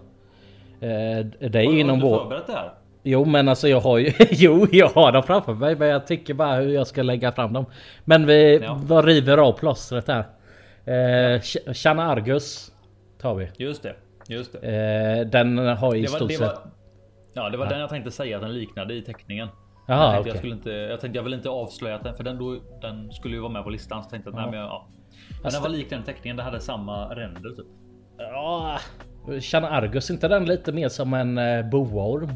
det 0.80 1.44
är 1.44 1.64
Har 1.66 1.72
du 1.72 1.80
inom 1.80 2.00
vår... 2.00 2.18
förberett 2.18 2.46
det 2.46 2.52
här? 2.52 2.72
Jo 3.02 3.24
men 3.24 3.48
alltså 3.48 3.68
jag 3.68 3.80
har 3.80 3.98
ju... 3.98 4.12
jo 4.30 4.66
jag 4.72 4.88
har 4.88 5.12
dem 5.12 5.22
framför 5.22 5.54
mig 5.54 5.76
men 5.76 5.88
jag 5.88 6.06
tycker 6.06 6.34
bara 6.34 6.54
hur 6.56 6.68
jag 6.74 6.86
ska 6.86 7.02
lägga 7.02 7.32
fram 7.32 7.52
dem. 7.52 7.64
Men 8.04 8.26
vi 8.26 8.60
Ja. 8.88 9.02
river 9.04 9.38
av 9.38 9.52
plåstret 9.52 10.08
här. 10.08 10.24
Eh, 10.84 11.38
Ch- 11.40 11.74
Chana 11.74 12.02
Argus 12.10 12.72
tar 13.20 13.34
vi. 13.34 13.50
Just 13.56 13.82
det, 13.82 13.94
just 14.36 14.52
det. 14.52 14.58
Eh, 15.20 15.26
den 15.26 15.58
har 15.58 15.94
i 15.94 16.02
Det 16.02 16.08
var, 16.10 16.16
stort 16.16 16.32
sett... 16.32 16.58
ja, 17.34 17.48
det 17.50 17.56
var 17.56 17.66
den 17.66 17.80
jag 17.80 17.88
tänkte 17.90 18.10
säga 18.10 18.36
att 18.36 18.42
den 18.42 18.52
liknade 18.54 18.94
i 18.94 19.02
teckningen. 19.02 19.48
jag, 19.86 19.96
Jaha 19.96 20.12
tänkte 20.12 20.20
okej. 20.20 20.30
jag, 20.30 20.38
skulle 20.38 20.54
inte, 20.54 20.70
jag 20.70 21.00
tänkte 21.00 21.18
jag 21.18 21.24
vill 21.24 21.34
inte 21.34 21.48
avslöja 21.48 21.98
den 21.98 22.14
för 22.14 22.24
den, 22.24 22.38
då, 22.38 22.58
den 22.80 23.12
skulle 23.12 23.34
ju 23.34 23.40
vara 23.40 23.52
med 23.52 23.64
på 23.64 23.70
listan. 23.70 24.04
Så 24.04 24.10
tänkte 24.10 24.30
jag 24.30 24.36
nej, 24.36 24.46
men, 24.50 24.58
jag- 24.60 24.68
ja. 24.68 24.86
Men 25.42 25.52
den 25.52 25.62
var 25.62 25.68
lik 25.68 25.90
den 25.90 26.02
teckningen. 26.02 26.36
Den 26.36 26.44
hade 26.46 26.60
samma 26.60 27.14
ränder 27.14 27.50
typ. 27.50 27.66
Ja, 28.18 28.78
Chana 29.40 29.68
Argus, 29.70 30.10
inte 30.10 30.28
den 30.28 30.44
lite 30.44 30.72
mer 30.72 30.88
som 30.88 31.14
en 31.14 31.38
eh, 31.38 31.66
boorm? 31.70 32.30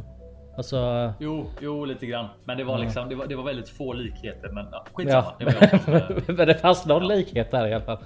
Alltså... 0.57 1.13
Jo, 1.21 1.47
jo, 1.61 1.85
lite 1.85 2.07
grann. 2.07 2.27
Men 2.45 2.57
det 2.59 2.65
var 2.65 2.79
liksom, 2.79 3.09
det 3.09 3.15
var, 3.15 3.27
det 3.27 3.37
var 3.37 3.45
väldigt 3.45 3.69
få 3.69 3.93
likheter. 3.93 4.49
Men 4.53 4.67
ja, 4.73 4.85
Ja, 4.87 4.93
skitsamma. 4.93 5.33
Det 5.39 5.45
var 5.45 5.53
jag 5.71 5.81
som, 6.27 6.35
men 6.37 6.47
det 6.49 6.55
fanns 6.55 6.87
någon 6.87 7.09
likhet 7.09 7.51
där 7.51 7.67
i 7.67 7.75
alla 7.75 7.85
fall. 7.85 7.99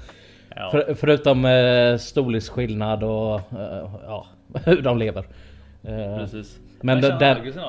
Ja. 0.56 0.70
För, 0.70 0.94
förutom 0.94 1.44
eh, 1.44 1.96
storleksskillnad 1.96 3.02
och 3.04 3.34
eh, 3.52 3.90
ja, 4.04 4.26
hur 4.64 4.82
de 4.82 4.98
lever. 4.98 5.24
Eh, 5.82 6.16
Precis. 6.18 6.58
Men 6.80 7.00
Men, 7.00 7.18
den- 7.18 7.18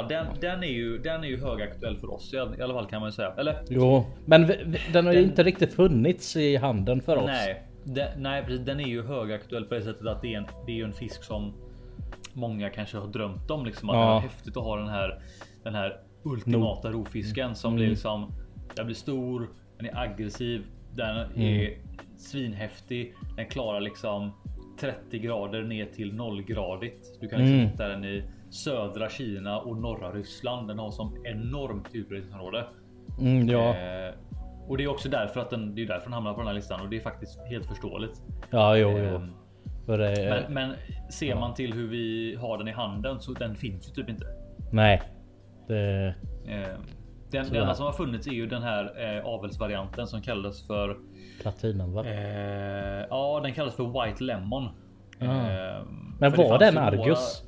den, 0.10 0.26
den- 0.40 0.64
är 0.64 0.68
ju, 0.68 0.98
den 0.98 1.24
är 1.24 1.28
ju 1.28 1.42
högaktuell 1.44 1.98
för 1.98 2.14
oss 2.14 2.34
i 2.34 2.40
all- 2.40 2.56
i 2.60 2.62
alla 2.62 2.74
fall 2.74 2.86
kan 2.86 3.00
man 3.02 3.10
ju 3.10 3.14
säga. 3.14 3.34
Eller? 3.38 3.58
Jo, 3.70 4.06
men 4.26 4.48
vi, 4.48 4.56
den 4.94 5.06
har 5.06 5.14
ju 5.14 5.20
Den- 5.20 5.30
inte 5.30 5.44
riktigt 5.44 5.74
funnits 5.74 6.36
i 6.36 6.56
handeln 6.56 7.02
för 7.02 7.18
oss. 7.18 7.26
Nej, 7.26 7.64
den, 7.84 8.08
nej 8.18 8.44
precis, 8.44 8.60
den 8.66 8.80
är 8.80 8.84
ju 8.88 9.04
högaktuell 9.04 9.66
på 9.66 9.74
det 9.76 9.82
sättet 9.82 10.08
att 10.08 10.22
det 10.22 10.34
är, 10.34 10.38
en, 10.38 10.46
det 10.66 10.80
är 10.80 10.84
en 10.86 10.94
fisk 10.94 11.24
som 11.24 11.54
många 12.34 12.70
kanske 12.70 12.98
har 12.98 13.08
drömt 13.08 13.52
om. 13.52 13.66
Liksom, 13.66 13.90
att 13.90 13.96
Ja. 13.96 14.02
det 14.02 14.08
var 14.08 14.20
häftigt 14.22 14.58
att 14.58 14.64
ha 14.64 14.76
den 14.76 14.88
här, 14.88 15.22
den 15.64 15.76
här 15.76 15.98
ultimata 16.24 16.92
rovfisken 16.92 17.56
som 17.56 17.76
blir 17.76 17.88
liksom. 17.90 18.32
Den 18.76 18.86
blir 18.86 18.96
stor, 18.96 19.48
den 19.78 19.86
är 19.86 19.98
aggressiv, 19.98 20.62
den 20.96 21.16
är 21.36 21.78
svinhäftig. 22.22 23.14
Den 23.36 23.46
klarar 23.46 23.80
liksom 23.82 24.32
30 24.80 25.20
grader 25.20 25.64
ner 25.64 25.86
till 25.86 26.14
nollgradigt. 26.16 27.18
Du 27.22 27.28
kan 27.28 27.40
liksom 27.40 27.56
Mm. 27.58 27.70
hitta 27.70 27.88
den 27.88 28.06
i 28.06 28.24
södra 28.50 29.10
Kina 29.10 29.60
och 29.60 29.78
norra 29.78 30.12
Ryssland. 30.12 30.68
Den 30.68 30.80
har 30.80 30.92
som 30.92 31.26
enormt 31.26 31.90
utbredningsområde. 31.96 32.66
Mm, 33.20 33.48
ja, 33.50 33.76
Eh, 33.76 34.14
och 34.68 34.78
det 34.78 34.84
är 34.84 34.88
också 34.88 35.10
därför 35.10 35.40
att 35.40 35.50
den, 35.50 35.76
det 35.76 35.82
är 35.84 35.88
därför 35.88 36.04
den 36.06 36.14
hamnar 36.14 36.34
på 36.34 36.40
den 36.40 36.48
här 36.48 36.54
listan 36.54 36.82
och 36.82 36.90
det 36.90 36.96
är 36.98 37.02
faktiskt 37.02 37.40
helt 37.50 37.66
förståeligt. 37.66 38.22
ja, 38.50 38.78
jo, 38.78 38.90
jo. 38.90 38.98
Ehm, 39.16 39.32
det, 39.86 40.46
Men, 40.48 40.54
men 40.54 40.76
ser 41.12 41.36
man 41.36 41.54
till 41.54 41.74
hur 41.74 41.88
vi 41.88 42.36
har 42.36 42.58
den 42.58 42.68
i 42.68 42.72
handen 42.72 43.20
så 43.20 43.34
den 43.34 43.56
finns 43.56 43.90
ju 43.90 43.94
typ 43.94 44.10
inte. 44.10 44.26
nej. 44.72 45.02
Det, 45.68 46.16
Ehm, 46.48 46.82
Den, 47.32 47.46
den 47.48 47.56
enda 47.56 47.74
som 47.74 47.86
har 47.86 47.94
funnits 47.94 48.28
är 48.28 48.32
ju 48.32 48.46
den 48.48 48.62
här 48.64 49.18
eh, 49.18 49.26
avelsvarianten 49.26 50.08
som 50.08 50.22
kallades 50.22 50.68
för 50.68 50.98
platinan 51.42 51.94
va? 51.94 52.06
eh, 52.06 53.06
Ja, 53.10 53.40
den 53.44 53.54
kallades 53.54 53.76
för 53.76 54.06
White 54.06 54.24
Lemon. 54.24 54.68
Ah. 55.20 55.26
Ehm, 55.26 56.16
Men 56.20 56.32
var 56.36 56.60
det 56.60 56.66
en 56.68 56.74
ju 56.74 56.80
några- 56.80 56.88
Argus? 57.04 57.44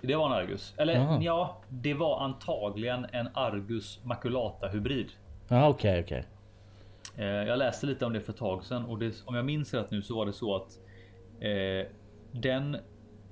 Det 0.00 0.16
var 0.16 0.26
en 0.26 0.32
Argus. 0.32 0.74
Eller 0.78 1.00
Ah. 1.00 1.18
ja, 1.22 1.60
det 1.68 1.94
var 1.94 2.20
antagligen 2.24 3.06
en 3.12 3.28
Argus 3.34 4.00
maculata 4.04 4.68
hybrid. 4.68 5.10
Ja, 5.48 5.68
okej, 5.68 6.00
okej. 6.04 6.24
Eh, 7.16 7.24
jag 7.26 7.58
läste 7.58 7.86
lite 7.86 8.06
om 8.06 8.12
det 8.12 8.20
för 8.20 8.32
ett 8.32 8.38
tag 8.38 8.64
sedan 8.64 8.84
och 8.84 8.98
det, 8.98 9.22
om 9.24 9.34
jag 9.34 9.44
minns 9.44 9.74
rätt 9.74 9.90
nu 9.90 10.02
så 10.02 10.16
var 10.16 10.26
det 10.26 10.32
så 10.32 10.56
att 10.56 10.68
eh, 11.40 11.86
den 12.32 12.76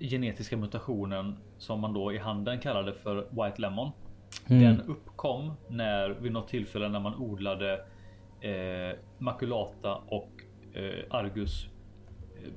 genetiska 0.00 0.56
mutationen 0.56 1.36
som 1.58 1.80
man 1.80 1.92
då 1.94 2.12
i 2.12 2.18
handeln 2.18 2.58
kallade 2.60 2.92
för 2.94 3.14
White 3.30 3.60
Lemon. 3.60 3.90
Mm. 4.46 4.62
Den 4.62 4.80
uppkom 4.88 5.52
när 5.68 6.08
vid 6.10 6.32
något 6.32 6.48
tillfälle 6.48 6.88
när 6.88 7.00
man 7.00 7.14
odlade 7.14 7.80
eh, 8.40 8.96
makulata 9.18 9.94
och 9.94 10.30
eh, 10.74 11.04
Argus 11.10 11.66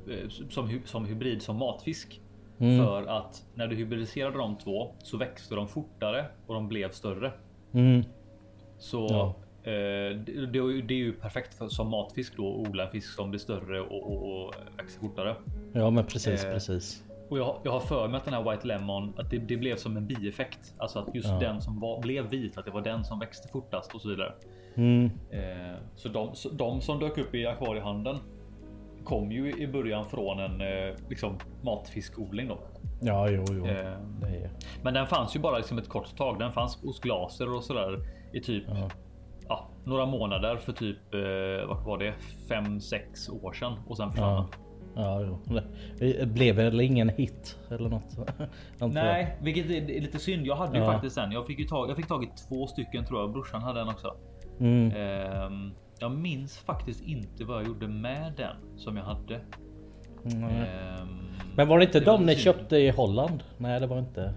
eh, 0.10 0.30
som, 0.50 0.68
hy- 0.70 0.86
som 0.86 1.06
hybrid 1.06 1.42
som 1.42 1.56
matfisk. 1.58 2.22
Mm. 2.60 2.86
För 2.86 3.06
att 3.08 3.46
när 3.54 3.68
du 3.68 3.76
hybridiserade 3.76 4.38
de 4.38 4.58
två 4.58 4.92
så 5.04 5.18
växte 5.18 5.56
de 5.56 5.68
fortare 5.68 6.26
och 6.48 6.54
de 6.54 6.68
blev 6.68 6.92
större. 6.92 7.32
Mm. 7.74 8.04
Så 8.78 9.08
Ja. 9.10 9.36
det, 9.64 10.46
det, 10.46 10.60
är 10.60 10.72
ju- 10.72 10.82
det 10.82 10.94
är 10.94 10.98
ju 10.98 11.14
perfekt 11.14 11.54
för, 11.54 11.68
som 11.68 11.90
matfisk 11.90 12.38
då. 12.38 12.56
Odla 12.56 12.84
en 12.84 12.90
fisk 12.90 13.14
som 13.14 13.30
blir 13.30 13.40
större 13.40 13.82
och, 13.82 14.12
och, 14.12 14.46
och 14.48 14.54
växer 14.78 15.00
fortare. 15.00 15.36
Ja 15.74 15.90
men 15.90 16.06
precis, 16.06 16.44
Eh, 16.46 16.54
precis. 16.54 17.04
Och 17.30 17.40
jag, 17.40 17.58
jag 17.64 17.72
har 17.72 17.80
för 17.80 18.08
mig 18.08 18.18
att 18.18 18.26
den 18.26 18.34
här 18.34 18.52
White 18.52 18.68
Lemon, 18.68 19.14
att 19.18 19.30
det, 19.30 19.38
det 19.38 19.58
blev 19.58 19.76
som 19.76 19.98
en 19.98 20.08
bieffekt. 20.08 20.74
Alltså 20.78 21.00
att 21.00 21.16
just 21.16 21.28
Ja. 21.30 21.40
den 21.40 21.62
som 21.62 21.80
var, 21.80 22.02
blev 22.02 22.30
vit, 22.30 22.58
att 22.58 22.66
det 22.66 22.72
var 22.72 22.82
den 22.82 23.04
som 23.06 23.20
växte 23.20 23.48
fortast 23.48 23.96
och 23.96 24.02
så 24.02 24.10
vidare. 24.10 24.34
Mm. 24.76 25.06
Eh, 25.32 25.76
så, 25.96 26.10
de, 26.10 26.36
så 26.36 26.50
de 26.50 26.82
som 26.82 27.00
dök 27.00 27.18
upp 27.18 27.36
i 27.36 27.46
akvariehandeln 27.46 28.18
kom 29.04 29.32
ju 29.32 29.54
i 29.64 29.68
början 29.68 30.06
från 30.06 30.40
en 30.40 30.62
eh, 30.62 30.96
liksom 31.10 31.38
matfiskodling 31.62 32.48
då. 32.48 32.58
Ja, 33.02 33.30
jo, 33.30 33.44
jo. 33.50 33.66
Eh, 33.68 33.94
men 34.84 34.94
den 34.94 35.08
fanns 35.08 35.36
ju 35.36 35.40
bara 35.40 35.58
liksom 35.58 35.78
ett 35.78 35.90
kort 35.90 36.18
tag. 36.18 36.40
Den 36.40 36.52
fanns 36.52 36.84
hos 36.84 37.00
Glaser 37.00 37.56
och 37.56 37.64
sådär 37.64 38.00
i 38.34 38.40
typ 38.42 38.64
Ja. 38.68 38.90
ja, 39.48 39.68
några 39.84 40.06
månader 40.06 40.56
för 40.58 40.72
typ 40.74 41.14
eh, 41.14 41.68
vad 41.68 41.84
var 41.86 41.98
det? 41.98 42.14
5-6 42.50 43.44
år 43.44 43.54
sedan 43.54 43.74
och 43.88 43.98
sen 43.98 44.10
försvann 44.12 44.34
Ja. 44.36 44.48
den. 44.52 44.60
Ja, 44.96 45.22
jo. 45.22 45.60
Det 46.00 46.30
blev 46.30 46.56
väl 46.56 46.82
ingen 46.82 47.10
hit 47.10 47.58
eller 47.70 47.90
något? 47.90 48.18
Nej, 48.94 49.38
vilket 49.42 49.66
är 49.70 50.02
lite 50.02 50.20
synd. 50.20 50.46
Jag 50.48 50.56
hade 50.56 50.78
ju 50.78 50.84
Ja. 50.84 50.92
faktiskt 50.92 51.16
den. 51.16 51.32
Jag 51.32 51.48
fick 51.48 51.60
ju 51.60 51.66
tag, 51.66 51.90
jag 51.90 51.96
fick 51.96 52.08
tag 52.08 52.24
i 52.24 52.28
två 52.50 52.68
stycken 52.68 53.06
tror 53.06 53.20
jag. 53.20 53.32
Brorsan 53.32 53.62
hade 53.62 53.80
den 53.80 53.88
också. 53.90 54.16
Mm. 54.60 54.91
Ehm, 54.95 55.72
jag 55.99 56.12
minns 56.12 56.58
faktiskt 56.58 57.01
inte 57.01 57.45
vad 57.45 57.58
jag 57.58 57.68
gjorde 57.68 57.88
med 57.88 58.34
den 58.38 58.56
som 58.78 58.97
jag 58.97 59.04
hade. 59.04 59.39
Mm. 60.26 60.43
Ehm, 60.43 61.08
Men 61.56 61.68
var 61.68 61.80
det 61.80 61.86
inte 61.86 61.99
det 61.99 62.06
de 62.06 62.26
ni 62.26 62.36
köpte 62.36 62.78
i 62.78 62.89
Holland? 62.89 63.43
Nej, 63.58 63.80
det 63.80 63.88
var 63.88 63.99
inte. 63.99 64.34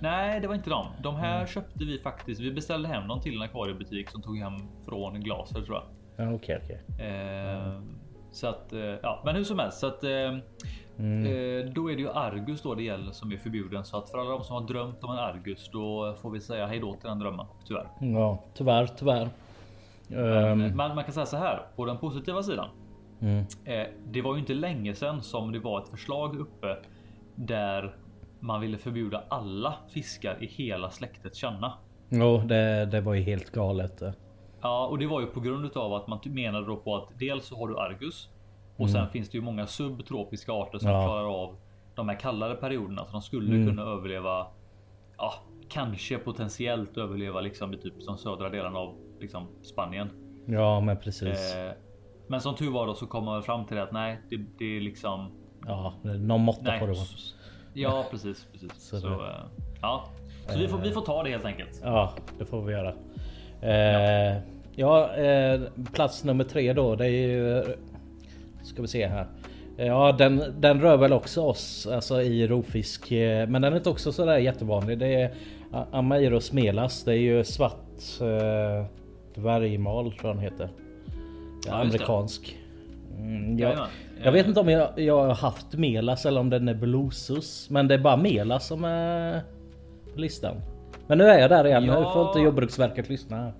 Nej, 0.00 0.40
det 0.40 0.46
var 0.48 0.54
inte 0.54 0.70
de. 0.70 0.86
De 1.02 1.16
här 1.16 1.46
köpte 1.46 1.84
vi 1.84 1.98
faktiskt. 1.98 2.40
Vi 2.40 2.52
beställde 2.52 2.88
hem 2.88 3.08
dem 3.08 3.20
till 3.20 3.36
en 3.36 3.42
akvariebutik 3.42 4.10
som 4.10 4.22
tog 4.22 4.38
hem 4.38 4.52
från 4.84 5.20
Glaser 5.20 5.60
tror 5.62 5.76
jag. 5.76 5.84
Ja, 6.26 6.34
okej, 6.34 6.60
okej. 6.64 7.06
Ehm, 7.06 7.96
Så 8.32 8.46
att, 8.46 8.72
eh, 8.72 8.80
ja, 8.80 9.22
men 9.24 9.36
hur 9.36 9.44
som 9.44 9.58
helst 9.58 9.78
så 9.78 9.86
att 9.86 10.04
eh, 10.04 10.10
Mm. 10.98 11.26
eh, 11.26 11.72
då 11.72 11.90
är 11.90 11.94
det 11.96 12.02
ju 12.02 12.10
Argus 12.10 12.62
då 12.62 12.74
det 12.74 12.82
gäller 12.82 13.12
som 13.12 13.32
är 13.32 13.36
förbjuden. 13.36 13.84
Så 13.84 13.96
att 13.96 14.10
för 14.10 14.18
alla 14.18 14.30
de 14.30 14.44
som 14.44 14.54
har 14.56 14.68
drömt 14.68 15.04
om 15.04 15.10
en 15.10 15.18
Argus, 15.18 15.70
då 15.72 16.14
får 16.22 16.30
vi 16.30 16.40
säga 16.40 16.66
hej 16.66 16.80
då 16.80 16.92
till 16.94 17.08
den 17.08 17.18
drömmen. 17.18 17.46
Tyvärr. 17.66 17.86
Ja, 18.00 18.42
tyvärr, 18.54 18.86
tyvärr. 18.98 19.28
Men, 20.10 20.60
Ehm, 20.60 20.76
man, 20.76 20.94
man 20.94 21.04
kan 21.04 21.12
säga 21.12 21.26
så 21.26 21.36
här 21.36 21.62
på 21.76 21.84
den 21.84 21.98
positiva 21.98 22.42
sidan. 22.42 22.68
mm. 23.20 23.44
Eh, 23.64 23.86
det 24.06 24.22
var 24.22 24.34
ju 24.34 24.40
inte 24.40 24.54
länge 24.54 24.94
sedan 24.94 25.22
som 25.22 25.52
det 25.52 25.58
var 25.58 25.82
ett 25.82 25.88
förslag 25.88 26.36
uppe 26.40 26.76
där 27.34 27.96
man 28.40 28.60
ville 28.60 28.78
förbjuda 28.78 29.22
alla 29.28 29.74
fiskar 29.88 30.36
i 30.40 30.46
hela 30.46 30.90
släktet 30.90 31.34
känna. 31.36 31.72
Jo, 32.08 32.38
det, 32.38 32.86
det 32.86 33.00
var 33.00 33.14
ju 33.14 33.22
helt 33.22 33.50
galet. 33.50 34.02
Ja, 34.62 34.86
och 34.86 34.98
det 34.98 35.06
var 35.06 35.20
ju 35.20 35.26
på 35.26 35.40
grund 35.40 35.76
av 35.76 35.92
att 35.94 36.06
man 36.06 36.18
menade 36.24 36.66
då 36.66 36.76
på 36.76 36.96
att 36.96 37.08
dels 37.18 37.46
så 37.46 37.56
har 37.58 37.68
du 37.68 37.78
Argus 37.78 38.28
och 38.76 38.90
sen 38.90 39.08
finns 39.08 39.30
det 39.30 39.38
ju 39.38 39.44
många 39.44 39.66
subtropiska 39.66 40.52
arter 40.52 40.78
som 40.78 40.90
Ja. 40.90 41.04
klarar 41.06 41.42
av 41.42 41.56
de 41.94 42.08
här 42.08 42.16
kallare 42.20 42.54
perioderna 42.54 43.04
så 43.04 43.12
de 43.12 43.22
skulle 43.22 43.54
Mm. 43.54 43.68
kunna 43.68 43.82
överleva. 43.82 44.46
Ja, 45.18 45.34
kanske 45.68 46.18
potentiellt 46.18 46.96
överleva 46.96 47.40
liksom 47.40 47.74
i 47.74 47.76
typ 47.76 48.06
de 48.06 48.18
södra 48.18 48.48
delarna 48.48 48.78
av 48.78 48.94
liksom 49.20 49.46
Spanien. 49.62 50.08
Ja, 50.46 50.80
men 50.80 50.96
precis. 50.96 51.54
Eh, 51.54 51.72
men 52.26 52.40
som 52.40 52.54
tur 52.54 52.70
var 52.70 52.86
då 52.86 52.94
så 52.94 53.06
kom 53.06 53.24
man 53.24 53.42
fram 53.42 53.66
till 53.66 53.76
det 53.76 53.82
att 53.82 53.92
nej, 53.92 54.18
det, 54.30 54.36
det 54.58 54.76
är 54.76 54.80
liksom 54.80 55.30
Ja, 55.66 55.94
någon 56.04 56.40
måtta 56.40 56.78
får 56.78 56.86
det 56.86 56.92
vara. 56.92 57.06
Ja, 57.74 58.04
precis, 58.10 58.46
precis. 58.52 58.72
Så 58.78 59.00
Så, 59.00 59.08
eh, 59.08 59.30
ja, 59.82 60.04
så 60.48 60.58
vi 60.58 60.68
får, 60.68 60.78
vi 60.78 60.90
får 60.90 61.00
ta 61.02 61.22
det 61.22 61.30
helt 61.30 61.44
enkelt. 61.44 61.80
Ja, 61.84 62.12
det 62.38 62.44
får 62.44 62.62
vi 62.62 62.72
göra. 62.72 62.94
Eh, 63.62 64.38
ja, 64.74 65.14
eh, 65.16 65.60
plats 65.92 66.24
nummer 66.24 66.44
tre 66.44 66.72
då. 66.72 66.96
Det 66.96 67.06
är 67.06 67.28
ju... 67.28 67.64
Ska 68.62 68.82
vi 68.82 68.88
se 68.88 69.06
här. 69.06 69.26
Ja, 69.76 70.12
den, 70.12 70.42
den 70.60 70.80
rör 70.80 70.96
väl 70.96 71.12
också 71.12 71.42
oss 71.42 71.86
alltså 71.86 72.22
i 72.22 72.46
rovfisk. 72.46 73.12
eh, 73.12 73.48
Men 73.48 73.62
den 73.62 73.72
är 73.72 73.76
inte 73.76 73.90
också 73.90 74.12
sådär 74.12 74.38
jättevanlig. 74.38 74.98
Det 74.98 75.14
är 75.14 75.34
A- 75.72 75.86
Ameiros 75.92 76.52
melas. 76.52 77.04
Det 77.04 77.12
är 77.12 77.16
ju 77.18 77.44
svart 77.44 78.20
eh, 78.20 78.86
dvärgmal 79.34 80.12
tror 80.12 80.26
jag 80.26 80.36
den 80.36 80.42
heter. 80.42 80.70
Ja, 81.66 81.74
amerikansk. 81.74 82.58
Mm, 83.18 83.58
jag, 83.58 83.78
jag 84.24 84.32
vet 84.32 84.46
inte 84.46 84.60
om 84.60 84.68
jag, 84.68 84.90
jag 84.96 85.24
har 85.26 85.34
haft 85.34 85.74
melas 85.74 86.26
eller 86.26 86.40
om 86.40 86.50
det 86.50 86.56
är 86.56 86.60
nebulosus. 86.60 87.70
Men 87.70 87.88
det 87.88 87.94
är 87.94 87.98
bara 87.98 88.16
melas 88.16 88.66
som 88.66 88.84
är 88.84 89.42
på 90.14 90.20
listan. 90.20 90.56
Men 91.06 91.18
nu 91.18 91.24
är 91.24 91.38
jag 91.38 91.50
där 91.50 91.66
igen. 91.66 91.86
Nu 91.86 91.92
får 91.92 92.26
inte 92.26 92.40
Jordbruksverket 92.40 93.08
lyssna. 93.08 93.52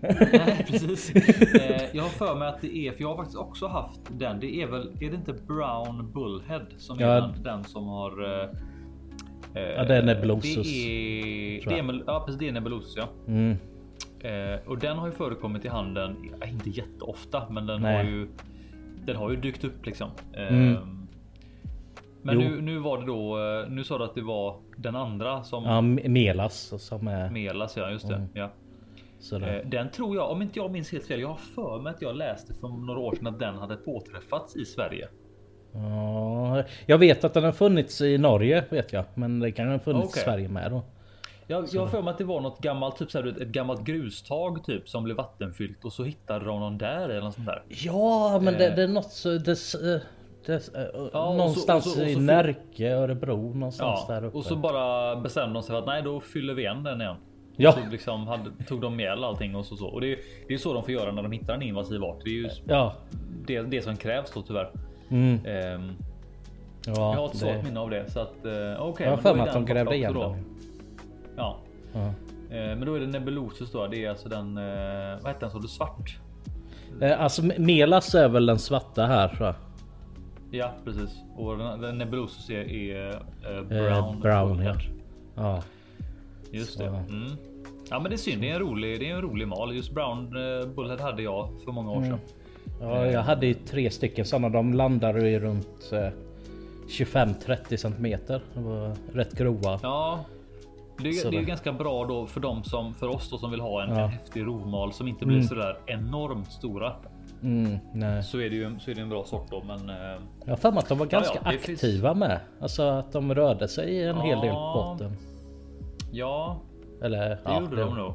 Nej, 0.00 0.64
precis. 0.70 1.14
Eh, 1.14 1.82
jag 1.92 2.02
har 2.02 2.10
för 2.10 2.34
mig 2.34 2.48
att 2.48 2.60
det 2.60 2.76
är, 2.76 2.92
för 2.92 3.00
jag 3.00 3.08
har 3.08 3.16
faktiskt 3.16 3.38
också 3.38 3.66
haft 3.66 4.00
den. 4.18 4.40
Det 4.40 4.62
är 4.62 4.66
väl, 4.66 4.88
är 5.00 5.10
det 5.10 5.16
inte 5.16 5.32
Brown 5.32 6.12
Bullhead 6.12 6.66
som 6.78 6.98
är 6.98 7.20
den, 7.20 7.42
den 7.42 7.64
som 7.64 7.86
har? 7.86 8.24
eh, 8.24 8.48
eh, 9.54 9.70
Ja, 9.76 9.84
det 9.84 9.96
är 9.96 10.02
Nebulosus, 10.02 10.54
Det 10.66 11.58
är, 11.58 11.68
det 11.68 11.78
är, 11.78 12.02
ja, 12.06 12.22
precis, 12.26 12.38
det 12.38 12.48
är 12.48 12.52
Nebulosus. 12.52 12.94
Ja. 12.96 13.08
Mm. 13.28 13.56
Eh, 14.26 14.68
och 14.68 14.78
den 14.78 14.96
har 14.98 15.06
ju 15.06 15.12
förekommit 15.12 15.64
i 15.64 15.68
handeln, 15.68 16.16
inte 16.46 16.70
jätteofta, 16.70 17.42
men 17.50 17.66
den 17.66 17.82
Nej. 17.82 17.96
har 17.96 18.04
ju. 18.04 18.28
Den 19.04 19.16
har 19.16 19.30
ju 19.30 19.36
dykt 19.36 19.64
upp 19.64 19.86
liksom. 19.86 20.10
Eh, 20.32 20.48
Mm. 20.48 20.76
Men 22.22 22.38
nu, 22.38 22.60
nu 22.60 22.78
var 22.78 22.98
det 23.00 23.06
då. 23.06 23.38
eh, 23.38 23.68
Nu 23.70 23.84
sa 23.84 23.98
du 23.98 24.04
att 24.04 24.14
det 24.14 24.22
var 24.22 24.56
den 24.76 24.96
andra 24.96 25.42
som 25.42 25.64
Ja, 25.64 25.70
me- 25.80 26.08
melas 26.08 26.82
som 26.82 27.08
är 27.08 27.30
Melas, 27.30 27.76
ja 27.76 27.90
just 27.90 28.08
det. 28.08 28.14
Mm. 28.14 28.28
Ja. 28.34 28.50
sådär. 29.18 29.60
Eh, 29.64 29.68
Den 29.70 29.90
tror 29.90 30.16
jag, 30.16 30.30
om 30.30 30.42
inte 30.42 30.58
jag 30.58 30.70
minns 30.70 30.92
helt 30.92 31.06
fel, 31.06 31.20
jag 31.20 31.28
har 31.28 31.36
för 31.36 31.80
mig 31.80 31.90
att 31.94 32.02
jag 32.02 32.16
läste 32.16 32.54
för 32.54 32.68
några 32.68 33.00
år 33.00 33.14
sedan 33.14 33.26
att 33.26 33.38
den 33.38 33.54
hade 33.54 33.76
påträffats 33.76 34.56
i 34.56 34.64
Sverige. 34.64 35.08
Ja, 35.72 36.62
jag 36.86 36.98
vet 36.98 37.24
att 37.24 37.34
den 37.34 37.44
har 37.44 37.52
funnits 37.52 38.00
i 38.00 38.18
Norge 38.18 38.64
vet 38.70 38.92
jag, 38.92 39.04
men 39.14 39.40
det 39.40 39.52
kan 39.52 39.68
ha 39.68 39.78
funnits 39.78 40.08
Okej. 40.08 40.20
i 40.22 40.24
Sverige 40.24 40.48
med 40.48 40.70
då. 40.70 40.82
Jag, 41.48 41.68
jag 41.72 41.90
för 41.90 42.02
mig 42.02 42.10
att 42.10 42.18
det 42.18 42.24
var 42.24 42.40
något 42.40 42.58
gammalt, 42.60 42.96
typ 42.96 43.10
så 43.10 43.18
här, 43.22 43.42
ett 43.42 43.48
gammalt 43.48 43.80
grustag 43.84 44.64
typ 44.64 44.88
som 44.88 45.04
blev 45.04 45.16
vattenfyllt 45.16 45.84
och 45.84 45.92
så 45.92 46.04
hittade 46.04 46.44
de 46.44 46.60
någon 46.60 46.78
där 46.78 47.08
eller 47.08 47.20
något 47.20 47.34
sånt 47.34 47.46
där. 47.46 47.62
Ja, 47.68 48.38
men 48.42 48.54
det, 48.54 48.66
Eh. 48.68 48.76
det 48.76 48.82
är 48.82 48.88
något 48.88 49.10
så... 49.12 49.28
Det, 49.28 49.38
det, 49.72 50.02
det, 50.46 50.56
och 50.88 51.10
så- 51.12 51.34
någonstans 51.36 51.86
och 51.86 51.92
så- 51.92 52.02
och 52.02 52.08
i 52.08 52.14
så- 52.14 52.20
Närke, 52.20 52.90
Örebro 52.94 53.54
någonstans 53.54 54.04
Ja, 54.08 54.14
där 54.14 54.24
uppe. 54.24 54.38
och 54.38 54.44
så 54.44 54.56
bara 54.56 55.16
bestämde 55.16 55.54
de 55.54 55.62
sig 55.62 55.72
för 55.72 55.78
att 55.78 55.86
nej, 55.86 56.02
då 56.02 56.20
fyller 56.20 56.54
vi 56.54 56.62
igen 56.62 56.82
den 56.82 57.00
igen. 57.00 57.16
Ja. 57.56 57.72
Så 57.72 57.78
liksom 57.90 58.26
hade, 58.26 58.50
tog 58.68 58.80
de 58.80 59.00
ihjäl 59.00 59.24
allting 59.24 59.56
och 59.56 59.66
så. 59.66 59.76
så. 59.76 59.86
Och 59.86 60.00
det, 60.00 60.12
är- 60.12 60.18
det 60.48 60.54
är 60.54 60.58
så 60.58 60.72
de 60.74 60.82
får 60.82 60.92
göra 60.94 61.12
när 61.12 61.22
de 61.22 61.32
hittar 61.32 61.54
en 61.54 61.62
invasiv 61.62 62.04
art. 62.04 62.18
Det 62.24 62.30
är 62.30 62.34
ju 62.34 62.48
Ja. 62.68 62.94
det, 63.46 63.62
det 63.62 63.82
som 63.82 63.96
krävs 63.96 64.30
då 64.34 64.42
tyvärr. 64.42 64.70
Mm, 65.10 65.38
Ehm, 65.46 65.92
ja, 66.86 66.92
jag 66.94 67.20
har 67.20 67.26
ett 67.26 67.36
svagt 67.36 67.64
minne 67.64 67.80
av 67.80 67.90
det 67.90 68.10
så 68.10 68.20
att 68.20 68.44
eh, 68.44 68.52
okej. 68.82 69.06
Jag 69.06 69.10
har 69.12 69.16
för 69.16 69.34
mig 69.34 69.48
att 69.48 69.54
de 69.54 69.64
grävde 69.66 69.96
igen 69.96 70.14
den. 70.14 70.44
Ja, 71.36 71.58
Ja. 71.92 72.06
Eh, 72.50 72.76
Men 72.76 72.80
då 72.86 72.94
är 72.94 73.00
det 73.00 73.06
Nebulosus 73.06 73.72
då. 73.72 73.86
Det 73.86 74.04
är 74.04 74.10
alltså 74.10 74.28
den. 74.28 74.58
eh, 74.58 74.64
Vad 75.22 75.26
hette 75.26 75.40
den? 75.40 75.50
Så 75.50 75.58
du 75.58 75.68
svart? 75.68 76.18
Eh, 77.00 77.20
Alltså 77.20 77.42
Melas 77.58 78.14
är 78.14 78.28
väl 78.28 78.46
den 78.46 78.58
svarta 78.58 79.06
här 79.06 79.28
tror 79.28 79.46
jag. 79.46 79.54
Ja, 80.50 80.72
precis. 80.84 81.10
Och 81.36 81.58
den, 81.58 81.80
den 81.80 81.98
Nebulosus 81.98 82.50
är, 82.50 82.54
är 82.72 83.08
eh, 83.10 83.56
Eh, 83.56 83.62
brown. 83.64 84.20
brown 84.20 84.62
ja. 84.64 84.74
ja. 85.34 85.62
Just 86.50 86.72
Så. 86.72 86.82
det. 86.82 86.86
Mm. 86.88 87.30
Ja, 87.90 87.98
men 88.00 88.10
det 88.10 88.14
är 88.14 88.18
synd. 88.18 88.42
Det 88.42 88.50
är 88.50 88.54
en 88.54 88.60
rolig. 88.60 89.00
Det 89.00 89.10
är 89.10 89.14
en 89.14 89.22
rolig 89.22 89.48
mal. 89.48 89.74
Just 89.76 89.92
brown 89.94 90.30
bullhead 90.74 90.98
hade 91.02 91.22
jag 91.22 91.48
för 91.64 91.72
många 91.72 91.90
år 91.90 91.96
Mm. 91.96 92.08
sedan. 92.08 92.18
Ja, 92.80 93.06
jag 93.06 93.20
hade 93.22 93.46
ju 93.46 93.54
tre 93.54 93.90
stycken 93.90 94.24
sådana. 94.24 94.48
De 94.48 94.74
landade 94.74 95.28
ju 95.30 95.38
runt 95.40 95.92
eh, 95.92 96.08
25-30 96.88 97.76
centimeter. 97.76 98.42
De 98.54 98.64
var 98.64 98.96
rätt 99.12 99.32
grova. 99.38 99.80
Ja, 99.82 100.24
det, 100.98 101.08
är- 101.08 101.30
det 101.30 101.36
är 101.36 101.42
ganska 101.42 101.72
bra 101.72 102.04
då 102.04 102.26
för 102.26 102.40
dem 102.40 102.64
som 102.64 102.94
för 102.94 103.08
oss 103.08 103.30
då 103.30 103.38
som 103.38 103.50
vill 103.50 103.60
ha 103.60 103.82
en, 103.82 103.90
Ja. 103.90 104.00
en 104.00 104.08
häftig 104.08 104.46
rovmal 104.46 104.92
som 104.92 105.08
inte 105.08 105.26
blir 105.26 105.36
Mm. 105.36 105.48
sådär 105.48 105.78
enormt 105.86 106.52
stora. 106.52 106.92
Mm, 107.42 107.78
nej. 107.94 108.22
Så 108.22 108.40
är 108.40 108.50
det 108.50 108.56
ju 108.56 108.78
så 108.78 108.90
är 108.90 108.94
det 108.94 109.00
en 109.00 109.08
bra 109.08 109.24
sort 109.24 109.50
då. 109.50 109.62
Men 109.66 109.90
eh, 109.90 109.96
Jag 110.44 110.52
har 110.52 110.56
för 110.56 110.70
mig 110.70 110.78
att 110.78 110.88
de 110.88 110.98
var 110.98 111.06
Ja, 111.10 111.18
ganska 111.18 111.38
ja, 111.44 111.50
finns- 111.50 111.84
aktiva 111.84 112.14
med. 112.14 112.40
Alltså 112.60 112.82
att 112.82 113.12
de 113.12 113.34
rörde 113.34 113.68
sig 113.68 114.02
en 114.04 114.16
hel 114.20 114.40
del 114.40 114.50
på 114.50 114.56
Ja. 114.56 114.96
botten. 114.98 115.16
ja, 116.12 116.56
Eller 117.02 117.28
det 117.28 117.38
ja, 117.44 117.60
gjorde 117.60 117.76
det- 117.76 117.82
de 117.82 117.94
nog. 117.96 118.12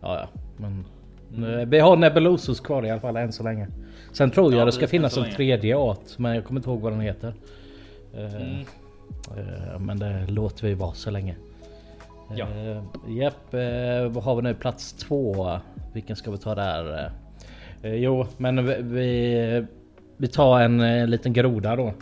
Ja, 0.00 0.16
ja. 0.20 0.26
Men 0.56 0.84
Mm. 1.36 1.70
vi 1.70 1.78
har 1.78 1.96
Nebulosus 1.96 2.60
kvar 2.60 2.86
i 2.86 2.90
alla 2.90 3.00
fall 3.00 3.16
än 3.16 3.32
så 3.32 3.42
länge. 3.42 3.68
Sen 4.12 4.30
tror 4.30 4.52
jag 4.52 4.60
Ja, 4.60 4.64
det 4.64 4.72
ska 4.72 4.86
finnas 4.86 5.12
så 5.12 5.24
en 5.24 5.30
tredje 5.32 5.76
art. 5.76 6.18
Men 6.18 6.34
jag 6.34 6.44
kommer 6.44 6.60
inte 6.60 6.70
ihåg 6.70 6.80
vad 6.80 6.92
den 6.92 7.00
heter. 7.00 7.34
Eh, 8.14 8.34
Mm. 8.34 8.60
eh, 9.36 9.78
men 9.78 9.98
det 9.98 10.26
låter 10.26 10.66
vi 10.66 10.74
vara 10.74 10.92
så 10.92 11.10
länge. 11.10 11.36
Ja. 12.34 12.46
Eh, 12.46 12.82
Japp, 13.08 13.54
eh, 13.54 14.08
vad 14.08 14.24
har 14.24 14.36
vi 14.36 14.42
nu? 14.42 14.54
Plats 14.54 14.92
två. 14.92 15.58
Vilken 15.92 16.16
ska 16.16 16.30
vi 16.30 16.38
ta 16.38 16.54
där? 16.54 17.10
Eh, 17.82 17.94
jo, 17.94 18.26
men 18.36 18.66
vi, 18.66 18.76
vi, 18.80 19.66
vi 20.16 20.28
tar 20.28 20.60
en 20.60 20.80
eh, 20.80 21.06
liten 21.06 21.32
groda 21.32 21.76
då. 21.76 21.92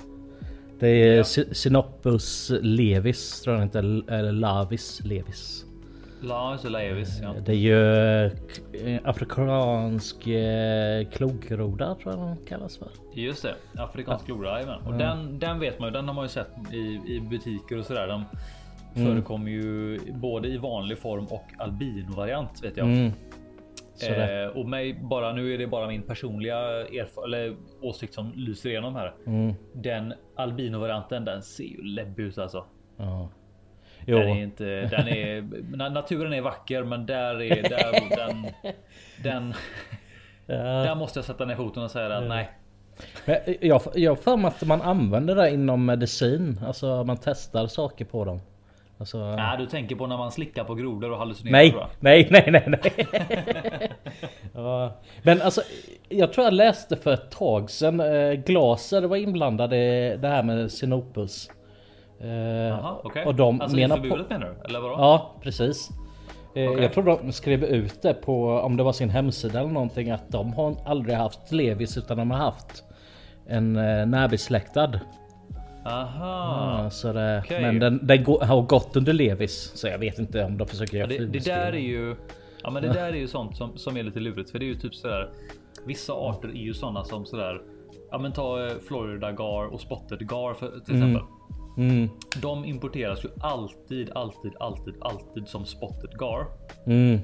Det 0.78 0.88
är 0.88 1.16
Ja. 1.16 1.24
Synopus 1.52 2.52
levis 2.62 3.40
tror 3.42 3.56
jag 3.56 3.62
heter. 3.64 4.12
Eller 4.12 4.32
Lavis 4.32 5.00
levis. 5.04 5.62
La, 6.22 6.58
så 6.58 6.68
Laevis, 6.68 7.20
ja. 7.22 7.34
Det 7.46 7.52
är 7.52 7.56
ju 7.56 9.00
afrikansk 9.04 10.16
klokgroda 11.12 11.94
tror 11.94 12.14
jag 12.14 12.26
den 12.28 12.36
kallas 12.48 12.78
för. 12.78 12.88
Just 13.14 13.42
det, 13.42 13.54
afrikansk 13.78 14.24
flora. 14.24 14.50
jajamän. 14.50 14.80
Och 14.86 14.94
den, 14.94 15.38
den 15.38 15.60
vet 15.60 15.78
man 15.78 15.88
ju. 15.88 15.92
Den 15.92 16.08
har 16.08 16.14
man 16.14 16.24
ju 16.24 16.28
sett 16.28 16.50
i, 16.72 17.00
i 17.14 17.20
butiker 17.30 17.78
och 17.78 17.84
sådär. 17.84 18.08
De 18.08 18.24
förekommer 18.96 19.50
ju 19.50 19.98
både 20.12 20.48
i 20.48 20.56
vanlig 20.56 20.98
form 20.98 21.26
och 21.26 21.44
albino 21.58 22.16
variant 22.16 22.64
vet 22.64 22.76
jag. 22.76 22.86
Mm. 22.86 23.12
Eh, 24.02 24.46
och 24.46 24.68
mig 24.68 24.94
bara 24.94 25.32
nu 25.32 25.54
är 25.54 25.58
det 25.58 25.66
bara 25.66 25.86
min 25.88 26.02
personliga 26.02 26.58
eller 27.24 27.56
åsikt 27.80 28.14
som 28.14 28.32
lyser 28.34 28.70
igenom 28.70 28.94
här. 28.94 29.14
Mm. 29.26 29.54
Den 29.72 30.14
albino 30.36 30.78
varianten, 30.78 31.24
den 31.24 31.42
ser 31.42 31.64
ju 31.64 31.82
läbbig 31.82 32.22
ut 32.22 32.38
alltså. 32.38 32.64
Ja. 32.96 33.28
Jo. 34.06 34.18
Den 34.18 34.28
är 34.28 34.42
inte, 34.42 34.64
den 34.64 35.08
är, 35.08 35.40
na- 35.76 35.92
naturen 35.92 36.32
är 36.32 36.40
vacker, 36.40 36.84
men 36.84 37.06
där 37.06 37.42
är 37.42 37.62
där, 37.62 38.16
den, 38.16 38.46
den, 39.22 39.54
där 40.46 40.94
måste 40.94 41.18
jag 41.18 41.24
sätta 41.24 41.44
ner 41.44 41.56
foten 41.56 41.82
och 41.82 41.90
säga 41.90 42.16
att 42.16 42.28
nej. 42.28 42.50
Men 43.24 43.36
Jag 43.60 43.82
jag 43.94 44.10
har 44.10 44.16
för 44.16 44.36
mig 44.36 44.48
att 44.48 44.66
man 44.66 44.82
använder 44.82 45.34
det 45.34 45.50
inom 45.50 45.84
medicin. 45.84 46.60
Alltså 46.66 47.04
man 47.04 47.16
testar 47.22 47.66
saker 47.66 48.04
på 48.04 48.24
dem. 48.24 48.40
Alltså, 48.98 49.18
Nej, 49.18 49.58
du 49.58 49.66
tänker 49.66 49.96
på 49.96 50.06
när 50.06 50.16
man 50.16 50.30
slickar 50.32 50.64
på 50.64 50.74
grodor 50.74 51.10
och 51.10 51.18
hallucinerar. 51.18 51.52
nej, 51.52 51.70
tror 51.70 51.80
jag. 51.82 51.90
nej, 52.00 52.28
nej, 52.30 52.44
nej, 52.50 52.64
nej. 52.66 53.06
ja. 54.54 54.92
Men 55.22 55.42
alltså, 55.42 55.60
jag 56.08 56.32
tror 56.32 56.44
jag 56.44 56.54
läste 56.54 56.96
för 56.96 57.12
ett 57.12 57.30
tag 57.30 57.70
sedan. 57.70 58.00
Eh, 58.00 58.32
glaser 58.32 59.02
var 59.02 59.16
inblandade 59.16 59.76
i 59.76 60.16
det 60.16 60.28
här 60.28 60.42
med 60.42 60.72
Sinopus. 60.72 61.50
Eh, 62.20 62.96
okej. 63.04 63.24
Och 63.26 63.34
de 63.34 63.60
alltså 63.60 63.76
menar 63.76 63.96
förbudet 63.96 64.30
menar 64.30 64.46
du? 64.46 64.68
Eller 64.68 64.80
vadå? 64.80 64.94
Ja, 64.98 65.34
precis. 65.42 65.90
Eh, 66.54 66.70
Okej. 66.70 66.82
Jag 66.82 66.92
tror 66.92 67.04
de 67.04 67.32
skrev 67.32 67.64
ut 67.64 68.02
det 68.02 68.14
på, 68.14 68.48
om 68.48 68.76
det 68.76 68.82
var 68.82 68.92
sin 68.92 69.10
hemsida 69.10 69.60
eller 69.60 69.70
någonting, 69.70 70.10
att 70.10 70.28
de 70.28 70.52
har 70.52 70.76
aldrig 70.86 71.16
haft 71.16 71.52
Levis 71.52 71.96
utan 71.96 72.16
de 72.16 72.30
har 72.30 72.38
haft 72.38 72.84
en 73.46 73.76
eh, 73.76 74.06
närbesläktad. 74.06 75.00
Aha. 75.86 76.82
Ja, 76.84 76.90
så 76.90 77.12
det, 77.12 77.42
okej. 77.44 77.60
Men 77.62 77.78
den, 77.78 78.06
den 78.06 78.24
går, 78.24 78.40
har 78.40 78.62
gått 78.62 78.96
under 78.96 79.12
Levis, 79.12 79.72
så 79.74 79.88
jag 79.88 79.98
vet 79.98 80.18
inte 80.18 80.44
om 80.44 80.58
de 80.58 80.68
försöker 80.68 80.96
göra 80.96 81.06
Det, 81.08 81.18
det 81.18 81.32
finspel. 81.32 81.54
där 81.54 81.72
är 81.72 81.76
ju. 81.78 82.16
Ja, 82.62 82.70
men 82.70 82.82
det 82.82 82.88
där 82.92 83.08
är 83.12 83.16
ju 83.16 83.28
sånt 83.28 83.56
som, 83.56 83.76
som 83.78 83.96
är 83.96 84.02
lite 84.02 84.20
lurigt, 84.20 84.50
för 84.50 84.58
det 84.58 84.64
är 84.64 84.68
ju 84.68 84.74
typ 84.74 84.94
sådär. 84.94 85.30
Vissa 85.86 86.12
arter 86.12 86.48
är 86.48 86.52
ju 86.62 86.74
sådana 86.74 87.04
som 87.04 87.26
sådär. 87.26 87.62
Ja, 88.10 88.18
men 88.18 88.32
ta 88.32 88.66
eh, 88.66 88.72
Florida 88.88 89.32
Gar 89.32 89.66
och 89.74 89.80
Spotted 89.80 90.28
Gar 90.28 90.54
för, 90.54 90.70
till 90.70 90.94
exempel. 90.94 91.22
Mm, 91.78 92.08
De 92.42 92.64
importeras 92.64 93.24
ju 93.24 93.28
alltid, 93.40 94.10
alltid, 94.14 94.52
alltid, 94.60 94.94
alltid 95.00 95.48
som 95.48 95.64
Spotted 95.64 96.18
Gar. 96.18 96.46
mm, 96.86 97.18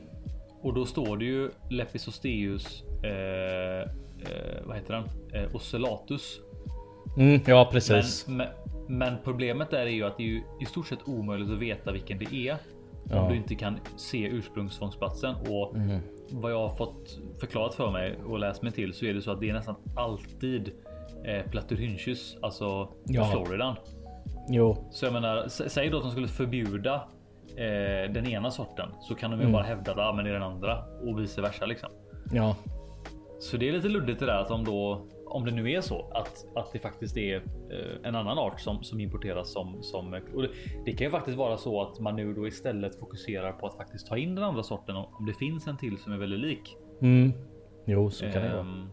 Och 0.62 0.74
då 0.74 0.84
står 0.84 1.16
det 1.16 1.24
ju 1.24 1.50
Lepisosteus. 1.70 2.82
Eh, 3.04 3.80
eh, 3.80 3.86
vad 4.66 4.76
heter 4.76 4.94
den? 4.94 5.04
Eh, 5.44 5.54
Ocellatus. 5.54 6.40
Mm, 7.16 7.40
ja 7.46 7.64
Men, 7.64 7.72
precis. 7.72 8.26
men, 8.28 8.46
men 8.88 9.14
problemet 9.24 9.72
är 9.72 9.86
ju 9.86 10.04
att 10.04 10.16
det 10.16 10.22
är 10.22 10.26
ju 10.26 10.42
i 10.60 10.64
stort 10.64 10.86
sett 10.86 11.08
omöjligt 11.08 11.50
att 11.50 11.58
veta 11.58 11.92
vilken 11.92 12.18
det 12.18 12.34
är. 12.34 12.56
Ja. 13.10 13.20
Om 13.20 13.28
du 13.30 13.36
inte 13.36 13.54
kan 13.54 13.78
se 13.96 14.26
ursprungsfångstplatsen. 14.28 15.34
Och 15.48 15.74
Mm. 15.76 16.00
vad 16.30 16.52
jag 16.52 16.68
har 16.68 16.76
fått 16.76 17.18
förklarat 17.40 17.74
för 17.74 17.90
mig 17.90 18.16
och 18.26 18.38
läst 18.38 18.62
mig 18.62 18.72
till 18.72 18.94
så 18.94 19.04
är 19.04 19.14
det 19.14 19.22
så 19.22 19.30
att 19.30 19.40
det 19.40 19.48
är 19.48 19.52
nästan 19.52 19.74
alltid 19.96 20.72
eh, 21.24 21.50
Platurhynchus, 21.50 22.36
alltså 22.42 22.88
Ja. 23.04 23.24
Floridan. 23.24 23.76
Jo, 24.48 24.76
Så 24.90 25.06
jag 25.06 25.12
menar, 25.12 25.44
sä- 25.44 25.68
säg 25.68 25.90
då 25.90 25.96
att 25.96 26.02
de 26.02 26.10
skulle 26.10 26.28
förbjuda 26.28 26.94
eh, 27.56 28.12
den 28.12 28.26
ena 28.26 28.50
sorten 28.50 28.88
så 29.00 29.14
kan 29.14 29.30
de 29.30 29.40
ju 29.40 29.46
bara 29.52 29.62
hävda 29.62 29.92
att 29.92 29.98
ah, 29.98 30.12
men 30.12 30.24
det 30.24 30.30
är 30.30 30.34
den 30.34 30.42
andra 30.42 30.84
och 31.02 31.20
vice 31.20 31.42
versa 31.42 31.66
liksom. 31.66 31.88
ja, 32.32 32.56
Så 33.40 33.56
det 33.56 33.68
är 33.68 33.72
lite 33.72 33.88
luddigt 33.88 34.20
det 34.20 34.26
där 34.26 34.38
att 34.40 34.48
de 34.48 34.64
då 34.64 35.06
om 35.32 35.44
det 35.44 35.50
nu 35.50 35.70
är 35.70 35.80
så 35.80 36.10
att, 36.14 36.46
att 36.54 36.72
det 36.72 36.78
faktiskt 36.78 37.16
är 37.16 37.36
eh, 37.36 38.08
en 38.08 38.14
annan 38.14 38.38
art 38.38 38.60
som, 38.60 38.82
som 38.82 39.00
importeras 39.00 39.52
som, 39.52 39.82
som 39.82 40.14
och 40.34 40.42
det, 40.84 40.92
kan 40.92 41.04
ju 41.04 41.10
faktiskt 41.10 41.36
vara 41.38 41.56
så 41.56 41.82
att 41.82 42.00
man 42.00 42.16
nu 42.16 42.34
då 42.34 42.46
istället 42.46 42.98
fokuserar 42.98 43.52
på 43.52 43.66
att 43.66 43.76
faktiskt 43.76 44.06
ta 44.06 44.16
in 44.16 44.34
den 44.34 44.44
andra 44.44 44.62
sorten 44.62 44.96
om, 44.96 45.26
det 45.26 45.34
finns 45.34 45.66
en 45.66 45.76
till 45.76 45.98
som 45.98 46.12
är 46.12 46.18
väldigt 46.18 46.40
lik. 46.40 46.76
mm. 47.00 47.32
Jo, 47.86 48.10
så 48.10 48.24
kan 48.24 48.42
det 48.42 48.48
vara. 48.48 48.60
Ehm, 48.60 48.88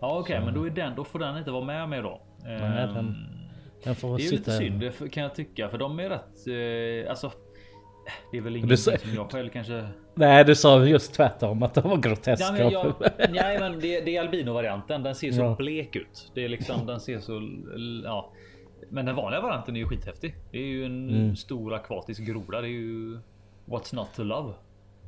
Ja 0.00 0.18
okej, 0.18 0.40
men 0.44 0.54
då 0.54 0.66
är 0.66 0.70
den. 0.70 0.94
Då 0.96 1.04
får 1.04 1.18
den 1.18 1.38
inte 1.38 1.50
vara 1.50 1.64
med 1.64 1.88
mig 1.88 2.02
då. 2.02 2.20
Nej, 2.44 2.60
Ehm, 2.60 2.94
den 2.94 3.14
Den 3.84 3.94
får 3.94 4.16
det 4.16 4.22
är 4.22 4.24
ju 4.24 4.30
lite 4.30 4.50
synd 4.50 5.12
kan 5.12 5.22
jag 5.22 5.34
tycka, 5.34 5.68
för 5.68 5.78
de 5.78 6.00
är 6.00 6.08
rätt. 6.08 6.46
Eh, 7.04 7.10
alltså, 7.10 7.32
det 8.32 8.36
är 8.38 8.40
väl 8.42 8.56
ingenting 8.56 8.76
sa- 8.76 8.96
som 8.98 9.14
jag 9.14 9.30
själv 9.32 9.48
kanske. 9.50 9.88
Nej, 10.14 10.44
du 10.44 10.54
sa 10.54 10.84
just 10.84 11.14
tvärtom 11.14 11.62
att 11.62 11.74
de 11.74 11.88
var 11.88 11.96
groteska. 11.96 12.44
Ja, 12.44 12.52
men 12.52 12.70
jag, 12.70 12.94
nej, 13.30 13.60
men 13.60 13.80
det, 13.80 14.00
det 14.00 14.16
är 14.16 14.20
albino 14.20 14.52
varianten. 14.52 15.02
Den 15.02 15.14
ser 15.14 15.32
så 15.32 15.40
Ja. 15.40 15.54
blek 15.58 15.96
ut. 15.96 16.30
Det 16.34 16.44
är 16.44 16.48
liksom 16.48 16.86
den 16.86 17.00
ser 17.00 17.20
så. 17.20 17.48
Ja, 18.04 18.32
men 18.90 19.06
den 19.06 19.16
vanliga 19.16 19.40
varianten 19.40 19.76
är 19.76 19.80
ju 19.80 19.86
skithäftig. 19.86 20.34
Det 20.52 20.58
är 20.58 20.66
ju 20.66 20.84
en 20.84 21.08
Mm. 21.10 21.36
stor 21.36 21.74
akvatisk 21.74 22.20
groda. 22.22 22.60
Det 22.60 22.66
är 22.68 22.70
ju 22.70 23.18
what's 23.66 23.94
not 23.94 24.08
to 24.16 24.22
love. 24.22 24.52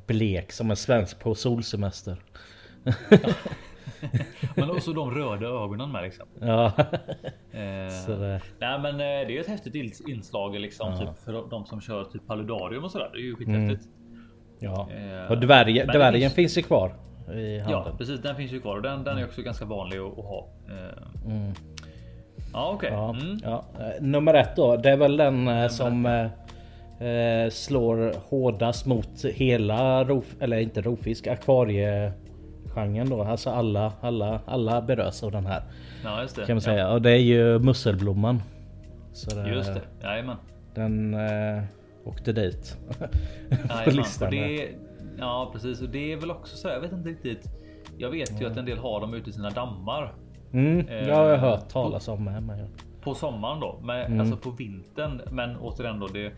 Blek 0.07 0.51
som 0.51 0.69
en 0.69 0.75
svensk 0.75 1.19
på 1.19 1.35
solsemester. 1.35 2.17
Men 4.55 4.69
också 4.71 4.93
de 4.93 5.11
röda 5.11 5.45
ögonen 5.45 5.91
med 5.91 6.03
liksom. 6.03 6.25
Ja, 6.41 6.71
Eh, 7.53 7.89
så 8.05 8.11
det... 8.11 8.41
Nej 8.59 8.79
men 8.79 8.91
eh, 8.93 9.27
det 9.27 9.37
är 9.37 9.39
ett 9.41 9.47
häftigt 9.47 9.73
ins- 9.75 10.09
inslag 10.09 10.59
liksom 10.59 10.99
typ 10.99 11.17
för 11.25 11.49
de- 11.49 11.65
som 11.65 11.81
kör 11.81 12.03
typ 12.03 12.27
paludarium 12.27 12.83
och 12.83 12.91
sådär. 12.91 13.09
Det 13.13 13.17
är 13.19 13.21
ju 13.21 13.35
skithäftigt. 13.35 13.89
Ja. 14.59 14.87
Eh, 14.91 15.31
Och 15.31 15.37
dvärgen, 15.39 15.87
dvärgen 15.87 16.21
finns- 16.21 16.33
finns 16.33 16.57
ju 16.57 16.61
kvar 16.61 16.93
i 17.33 17.57
Ja 17.57 17.63
handeln. 17.63 17.97
precis, 17.97 18.21
den 18.21 18.35
finns 18.35 18.51
ju 18.51 18.61
kvar 18.61 18.75
och 18.75 18.81
den, 18.81 19.03
den 19.03 19.17
är 19.17 19.25
också 19.25 19.41
ganska 19.41 19.65
vanlig 19.65 19.97
att, 19.97 20.19
att 20.19 20.25
ha. 20.25 20.47
Eh, 20.69 21.31
Mm. 21.31 21.53
Ja 22.53 22.71
okej. 22.75 22.89
Ja, 22.93 23.09
Mm. 23.09 23.37
ja. 23.43 23.63
Eh, 23.79 24.01
Nummer 24.03 24.33
ett 24.33 24.55
då, 24.55 24.75
det 24.77 24.89
är 24.89 24.97
väl 24.97 25.17
den 25.17 25.47
eh, 25.47 25.67
som 25.67 26.05
eh, 26.05 27.07
eh, 27.07 27.49
slår 27.49 28.13
hårdast 28.29 28.85
mot 28.85 29.25
hela 29.25 30.03
rof, 30.03 30.35
eller 30.39 30.57
inte 30.57 30.81
rovfisk, 30.81 31.27
akvariegenren 32.71 33.09
då. 33.09 33.23
Alltså 33.23 33.49
alla, 33.49 33.93
alla, 34.01 34.39
alla 34.45 34.81
berörs 34.81 35.23
av 35.23 35.31
den 35.31 35.45
här. 35.45 35.63
Ja 36.03 36.21
just 36.21 36.35
det. 36.35 36.45
Kan 36.45 36.55
man 36.55 36.61
säga. 36.61 36.89
Och 36.89 37.01
det 37.01 37.11
är 37.11 37.15
ju 37.19 37.59
musselblomman. 37.59 38.41
Så 39.13 39.37
Ja, 39.39 39.47
just 39.47 39.73
det. 39.73 39.81
Jajamän. 40.07 40.35
Den 40.75 41.13
eh, 41.13 41.63
åkte 42.05 42.33
dit. 42.33 42.77
på 43.85 43.89
listan. 43.91 44.27
Och 44.27 44.31
det, 44.33 44.69
ja 45.17 45.49
precis 45.53 45.81
och 45.81 45.89
det 45.89 46.13
är 46.13 46.17
väl 46.17 46.31
också 46.31 46.55
så 46.57 46.67
här, 46.67 46.75
jag 46.75 46.81
vet 46.81 46.91
inte 46.91 47.09
riktigt. 47.09 47.45
Jag 47.97 48.09
vet 48.09 48.41
ju 48.41 48.47
att 48.47 48.57
en 48.57 48.65
del 48.65 48.77
har 48.77 49.01
dem 49.01 49.13
ute 49.13 49.29
i 49.29 49.33
sina 49.33 49.49
dammar 49.49 50.13
Mm, 50.53 50.87
Eh, 50.87 51.07
jag 51.07 51.15
har 51.15 51.37
hört 51.37 51.69
talas 51.69 52.07
om 52.07 52.25
det. 52.25 52.41
Men... 52.41 52.67
på 53.03 53.13
sommaren 53.13 53.59
då. 53.59 53.79
Men 53.83 54.05
Mm. 54.05 54.19
alltså 54.19 54.37
på 54.37 54.49
vintern. 54.49 55.21
Men 55.31 55.57
återigen 55.57 55.99
då 55.99 56.07
det. 56.07 56.29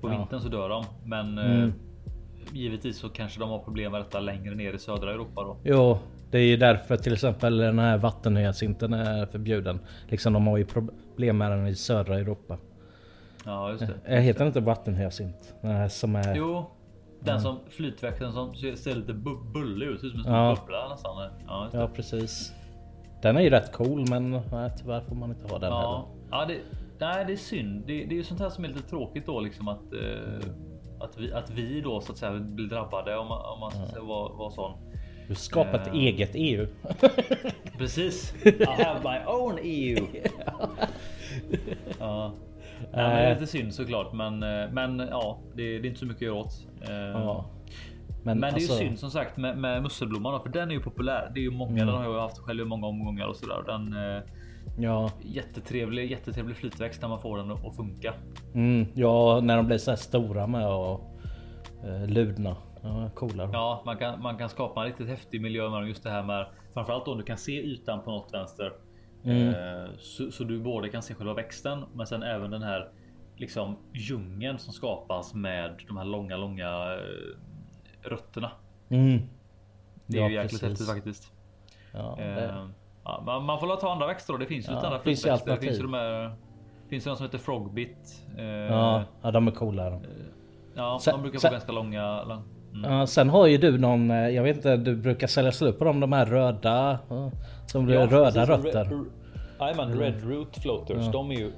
På 0.00 0.08
Ja. 0.08 0.16
vintern 0.18 0.40
så 0.40 0.48
dör 0.48 0.68
de. 0.68 0.84
Men 1.04 1.38
Mm. 1.38 1.72
Eh, 2.50 2.56
givetvis 2.56 2.98
så 2.98 3.08
kanske 3.08 3.40
de 3.40 3.50
har 3.50 3.58
problem 3.58 3.92
med 3.92 4.00
detta 4.00 4.20
längre 4.20 4.54
ner 4.54 4.72
i 4.72 4.78
södra 4.78 5.10
Europa 5.12 5.42
då. 5.42 5.56
Jo, 5.64 5.98
det 6.30 6.38
är 6.38 6.42
ju 6.46 6.56
därför 6.56 6.96
till 6.96 7.12
exempel 7.12 7.56
den 7.56 7.78
här 7.78 7.98
vattenhyacinten 7.98 8.92
är 8.92 9.26
förbjuden. 9.26 9.78
Liksom 10.08 10.32
de 10.32 10.46
har 10.46 10.56
ju 10.56 10.64
problem 10.64 11.38
med 11.38 11.50
den 11.50 11.66
i 11.66 11.74
södra 11.74 12.18
Europa. 12.18 12.58
Ja 13.44 13.70
just 13.70 13.86
det. 13.86 14.14
Jag 14.14 14.20
heter 14.20 14.46
inte 14.46 14.60
vattenhyacint? 14.60 15.54
Den 15.60 15.70
här 15.70 15.88
som 15.88 16.16
är... 16.16 16.34
Jo, 16.34 16.70
den 17.20 17.40
som 17.40 17.58
flytväxten 17.70 18.32
som 18.32 18.54
ser 18.54 18.94
lite 18.94 19.12
bu- 19.12 19.52
bullig 19.52 19.86
ut. 19.86 20.00
Som 20.00 20.10
en 20.10 20.22
stor 20.22 20.34
Ja. 20.34 20.56
bubbla 20.60 20.88
nästan. 20.88 21.30
Ja. 21.46 21.68
Ja 21.72 21.88
precis. 21.94 22.52
Den 23.22 23.36
är 23.36 23.40
ju 23.40 23.50
rätt 23.50 23.72
cool 23.72 24.06
men 24.10 24.30
nej, 24.30 24.70
tyvärr 24.78 25.00
får 25.00 25.14
man 25.14 25.30
inte 25.30 25.48
ha 25.52 25.58
den 25.58 25.70
Ja, 25.70 26.08
ja 26.30 26.44
det, 26.44 26.58
nej, 26.98 27.24
det 27.26 27.32
är 27.32 27.36
synd. 27.36 27.84
Det, 27.86 27.92
det 27.92 28.14
är 28.14 28.16
ju 28.16 28.24
sånt 28.24 28.40
här 28.40 28.50
som 28.50 28.64
är 28.64 28.68
lite 28.68 28.82
tråkigt 28.82 29.26
då 29.26 29.40
liksom 29.40 29.68
att 29.68 29.92
eh, 29.92 30.48
att 31.04 31.18
vi, 31.18 31.32
att 31.32 31.50
vi 31.50 31.80
då 31.80 32.00
så 32.00 32.12
att 32.12 32.18
säga 32.18 32.32
blir 32.32 32.66
drabbade 32.66 33.16
om 33.16 33.28
man, 33.28 33.42
om 33.54 33.60
man 33.60 33.70
ska 33.70 33.86
säga, 33.86 34.02
var, 34.02 34.32
var 34.36 34.50
sån. 34.50 34.72
Du 35.28 35.34
skapar 35.34 35.78
ett 35.78 35.86
Eh. 35.86 35.94
eget 35.94 36.30
EU. 36.34 36.66
Precis. 37.78 38.34
I 38.44 38.64
have 38.64 39.00
my 39.04 39.32
own 39.32 39.58
EU. 39.62 40.06
ja. 41.98 42.32
Ja, 42.92 42.98
men 42.98 43.10
det 43.16 43.22
är 43.22 43.34
lite 43.34 43.46
synd 43.46 43.74
såklart, 43.74 44.12
men, 44.12 44.42
eh, 44.42 44.70
men 44.72 44.98
ja, 45.10 45.38
det, 45.54 45.62
det 45.78 45.86
är 45.86 45.88
inte 45.88 45.98
så 46.00 46.06
mycket 46.06 46.16
att 46.22 46.26
göra 46.26 46.34
åt. 46.34 46.66
Eh, 46.88 46.94
Ja. 47.22 47.44
Men, 48.24 48.40
det 48.40 48.46
är 48.48 48.52
alltså- 48.52 48.72
ju 48.72 48.78
synd 48.78 48.98
som 48.98 49.10
sagt 49.10 49.36
med, 49.36 49.58
med 49.58 49.82
musselblomman, 49.82 50.42
för 50.42 50.48
den 50.48 50.70
är 50.70 50.74
ju 50.74 50.80
populär. 50.80 51.30
Det 51.34 51.40
är 51.40 51.42
ju 51.42 51.50
många, 51.50 51.70
Mm. 51.82 51.86
den 51.86 51.96
har 51.96 52.04
jag 52.04 52.20
haft 52.20 52.38
själv 52.38 52.60
i 52.60 52.64
många 52.64 52.86
omgångar 52.86 53.26
och 53.26 53.36
sådär. 53.36 53.62
Den 53.66 53.92
eh, 53.92 54.22
Ja, 54.78 55.10
jättetrevlig, 55.22 56.10
jättetrevlig 56.10 56.56
flytväxt 56.56 57.02
när 57.02 57.08
man 57.08 57.20
får 57.20 57.38
den 57.38 57.50
att 57.50 57.76
funka. 57.76 58.14
mm, 58.54 58.86
ja, 58.94 59.40
när 59.42 59.56
de 59.56 59.66
blir 59.66 59.78
så 59.78 59.90
här 59.90 59.96
stora 59.96 60.46
med 60.46 60.68
och 60.68 61.00
eh, 61.84 62.06
ludna. 62.06 62.56
Ja, 62.82 63.10
coola. 63.14 63.50
Ja, 63.52 63.82
man 63.86 63.96
kan, 63.96 64.22
man 64.22 64.38
kan 64.38 64.48
skapa 64.48 64.80
en 64.80 64.86
riktigt 64.86 65.08
häftig 65.08 65.40
miljö 65.42 65.70
med. 65.70 65.88
Just 65.88 66.02
det 66.02 66.10
här 66.10 66.22
med 66.22 66.46
framförallt 66.74 67.08
om 67.08 67.18
du 67.18 67.24
kan 67.24 67.38
se 67.38 67.52
ytan 67.62 68.02
på 68.02 68.10
något 68.10 68.34
vänster. 68.34 68.72
Mm. 69.24 69.48
Eh, 69.48 69.90
så, 69.98 70.30
så 70.30 70.44
du 70.44 70.60
både 70.60 70.88
kan 70.88 71.02
se 71.02 71.14
själva 71.14 71.34
växten, 71.34 71.84
men 71.94 72.06
sen 72.06 72.22
även 72.22 72.50
den 72.50 72.62
här 72.62 72.88
liksom 73.36 73.76
djungeln 73.94 74.58
som 74.58 74.72
skapas 74.72 75.34
med 75.34 75.74
de 75.88 75.96
här 75.96 76.04
långa, 76.04 76.36
långa 76.36 76.94
eh, 76.94 78.08
rötterna. 78.10 78.50
Mm. 78.88 79.20
Det 80.06 80.18
är 80.18 80.22
Ja, 80.22 80.28
ju 80.28 80.34
jäkligt 80.34 80.50
precis. 80.60 80.68
häftigt 80.68 80.86
faktiskt. 80.86 81.32
Ja, 81.92 82.14
det, 82.18 82.44
Eh, 82.44 82.66
ja, 83.04 83.22
man, 83.26 83.44
man 83.44 83.60
får 83.60 83.66
väl 83.66 83.76
ta 83.76 83.92
andra 83.92 84.06
växter 84.06 84.32
då. 84.32 84.38
Det 84.38 84.46
finns 84.46 84.66
ju 84.68 84.70
Ja, 84.70 84.76
lite 84.76 84.86
andra 84.86 84.98
finns 85.00 85.22
fruktväxter. 85.22 85.52
Det 85.54 85.60
finns 85.60 85.78
ju 85.78 85.82
de 85.82 85.94
här. 85.94 86.30
Finns 86.88 87.04
det 87.04 87.10
någon 87.10 87.16
som 87.16 87.26
heter 87.26 87.38
Frogbit? 87.38 88.22
Eh, 88.38 88.44
ja, 88.44 89.02
ja, 89.22 89.30
de 89.30 89.48
är 89.48 89.52
coola. 89.52 89.90
de. 89.90 90.02
ja, 90.74 90.98
Sen- 91.02 91.14
de 91.14 91.22
brukar 91.22 91.38
sen- 91.38 91.48
få 91.50 91.52
ganska 91.52 91.72
långa. 91.72 92.24
lång- 92.24 92.42
Mm. 92.74 92.92
Ja, 92.92 93.06
sen 93.06 93.30
har 93.30 93.46
ju 93.46 93.58
du 93.58 93.78
någon, 93.78 94.10
eh, 94.10 94.28
jag 94.28 94.42
vet 94.42 94.56
inte, 94.56 94.76
du 94.76 94.96
brukar 94.96 95.26
sälja 95.26 95.52
slut 95.52 95.78
på 95.78 95.84
dem, 95.84 96.00
de 96.00 96.12
här 96.12 96.26
röda. 96.26 96.98
Som 97.66 97.84
blir 97.86 97.94
Ja, 97.96 98.06
röda 98.06 98.24
precis. 98.46 98.48
rötter. 98.48 98.84
Red- 98.84 99.04
Jajamän, 99.60 99.98
Red 99.98 100.24
Root 100.30 100.56
Floaters. 100.62 101.06
De 101.12 101.30
är 101.30 101.34
ju 101.34 101.52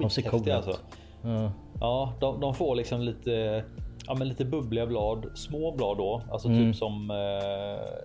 De 0.00 0.10
ser 0.10 0.22
coola 0.22 0.30
skithäftiga 0.30 0.58
ut. 0.58 0.66
alltså. 0.66 0.82
Ja. 1.22 1.52
Ja, 1.80 2.12
de, 2.20 2.40
de 2.40 2.54
får 2.54 2.74
liksom 2.76 3.00
lite, 3.00 3.64
ja, 4.06 4.14
men 4.14 4.28
lite 4.28 4.44
bubbliga 4.44 4.86
blad, 4.86 5.26
små 5.34 5.72
blad 5.76 5.96
då, 5.98 6.22
alltså 6.32 6.48
Mm. 6.48 6.60
typ 6.60 6.76
som, 6.76 7.10
eh, 7.10 7.16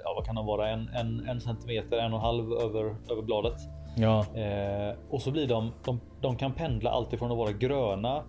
ja, 0.04 0.14
vad 0.16 0.26
kan 0.26 0.36
de 0.36 0.46
vara, 0.46 0.70
en, 0.70 0.88
en, 0.88 1.26
en 1.30 1.42
centimeter, 1.42 1.98
en 1.98 2.14
och 2.14 2.20
en 2.20 2.26
halv 2.26 2.52
över, 2.54 2.96
över 3.12 3.22
bladet. 3.22 3.54
Ja, 3.98 4.26
Eh, 4.36 4.96
och 5.10 5.22
så 5.22 5.32
blir 5.32 5.48
de, 5.48 5.72
de, 5.86 6.00
de 6.22 6.36
kan 6.36 6.54
pendla 6.54 6.90
alltifrån 6.90 7.32
att 7.32 7.38
vara 7.38 7.52
gröna 7.52 8.24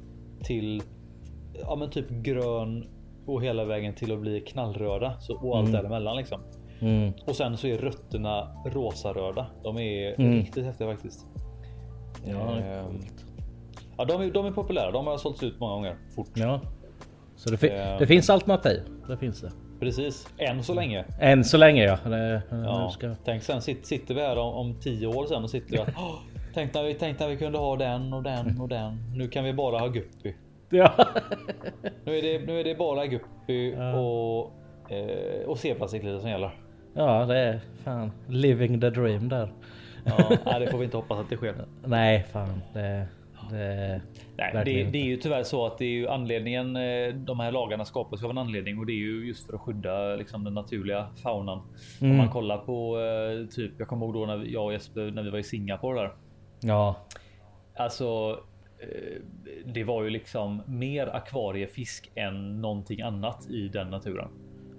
till, 0.44 0.82
ja 1.60 1.76
men 1.76 1.90
typ 1.90 2.10
grön 2.10 2.84
och 3.26 3.42
hela 3.42 3.64
vägen 3.64 3.94
till 3.94 4.12
att 4.12 4.20
bli 4.20 4.40
knallröda 4.40 5.20
så, 5.20 5.36
och 5.36 5.58
allt 5.58 5.72
däremellan 5.72 6.16
liksom. 6.16 6.40
mm. 6.80 7.12
Och 7.26 7.36
sen 7.36 7.56
så 7.56 7.66
är 7.66 7.78
rötterna 7.78 8.48
rosaröda. 8.66 9.46
De 9.62 9.78
är 9.78 10.20
Mm. 10.20 10.32
riktigt 10.32 10.64
häftiga 10.64 10.88
faktiskt. 10.90 11.26
ja, 12.26 12.56
Ehm, 12.56 13.00
ja 13.98 14.04
de, 14.04 14.22
är, 14.22 14.30
de 14.32 14.46
är 14.46 14.50
populära. 14.52 14.90
De 14.90 15.06
har 15.06 15.16
sålts 15.16 15.42
ut 15.42 15.60
många 15.60 15.74
gånger 15.74 15.96
fort. 16.16 16.30
ja. 16.34 16.60
Så 17.44 17.50
det, 17.50 17.56
fi- 17.56 17.70
Eh. 17.70 17.98
det 17.98 18.06
finns 18.06 18.30
alternativ. 18.30 18.80
Det 19.08 19.16
finns 19.16 19.40
det. 19.40 19.50
Precis, 19.80 20.28
än 20.38 20.62
så 20.62 20.74
länge. 20.74 21.04
Än 21.20 21.44
så 21.44 21.56
länge 21.56 21.84
ja. 21.84 21.98
Det, 22.10 22.42
Ja, 22.50 22.90
ska... 22.90 23.14
Tänk 23.24 23.42
sen 23.42 23.62
sit, 23.62 23.86
sitter 23.86 24.14
vi 24.14 24.20
här 24.20 24.38
om, 24.38 24.54
om 24.54 24.80
tio 24.80 25.06
år 25.06 25.26
sen 25.26 25.42
och 25.44 25.50
sitter 25.50 25.80
att 25.82 25.88
"Åh, 25.96 26.14
tänk, 26.54 26.74
när 26.74 26.82
vi, 26.82 26.94
tänk 26.94 27.18
när 27.20 27.28
vi 27.28 27.36
kunde 27.36 27.58
ha 27.58 27.76
den 27.76 28.12
och 28.12 28.22
den 28.22 28.60
och 28.60 28.68
den. 28.68 28.98
Nu 29.16 29.28
kan 29.28 29.44
vi 29.44 29.52
bara 29.52 29.78
ha 29.78 29.86
guppy. 29.88 30.34
ja. 30.70 30.92
Nu 32.04 32.18
är 32.18 32.22
det, 32.22 32.46
nu 32.46 32.60
är 32.60 32.64
det 32.64 32.74
bara 32.74 33.06
guppy 33.06 33.74
och, 33.76 34.52
eh, 34.92 35.46
och 35.46 35.58
zebracyklider 35.58 36.18
som 36.18 36.30
gäller. 36.30 36.50
ja, 36.94 37.24
det 37.26 37.38
är 37.38 37.60
fan 37.84 38.12
living 38.28 38.80
the 38.80 38.90
dream 38.90 39.28
där. 39.28 39.52
Ja, 40.04 40.30
nej, 40.46 40.60
det 40.60 40.66
får 40.70 40.78
vi 40.78 40.84
inte 40.84 40.96
hoppas 41.02 41.18
att 41.18 41.30
det 41.30 41.36
sker. 41.36 41.54
Nej, 41.84 42.26
fan. 42.32 42.62
Det, 42.72 43.06
det, 43.52 44.00
Nej, 44.36 44.64
det, 44.64 44.84
det 44.84 44.98
är 44.98 45.04
ju 45.04 45.16
tyvärr 45.16 45.42
så 45.42 45.66
att 45.66 45.78
det 45.78 45.84
är 45.84 45.90
ju 45.90 46.08
anledningen. 46.08 46.76
eh, 46.76 47.14
De 47.14 47.40
här 47.40 47.52
lagarna 47.52 47.84
skapas 47.84 48.24
av 48.24 48.30
en 48.30 48.38
anledning 48.38 48.78
och 48.78 48.86
det 48.86 48.92
är 48.92 48.96
ju 48.96 49.26
just 49.26 49.46
för 49.46 49.54
att 49.54 49.60
skydda 49.60 50.16
liksom, 50.16 50.44
den 50.44 50.54
naturliga 50.54 51.06
faunan. 51.22 51.58
Om 51.58 51.66
Mm. 52.06 52.16
man 52.16 52.28
kollar 52.28 52.58
på 52.58 52.98
eh, 53.00 53.46
typ. 53.48 53.72
Jag 53.78 53.88
kommer 53.88 54.06
ihåg 54.06 54.14
då 54.14 54.26
när 54.26 54.44
jag 54.46 54.64
och 54.64 54.72
Jesper 54.72 55.10
när 55.10 55.22
vi 55.22 55.30
var 55.30 55.38
i 55.38 55.42
Singapore 55.42 56.00
där. 56.00 56.12
Ja, 56.60 56.96
Alltså, 57.76 58.38
eh, 58.80 59.20
det 59.66 59.84
var 59.84 60.02
ju 60.02 60.10
liksom 60.10 60.62
mer 60.66 61.06
akvariefisk 61.06 62.10
än 62.14 62.60
någonting 62.60 63.00
annat 63.00 63.50
i 63.50 63.68
den 63.68 63.90
naturen. 63.90 64.28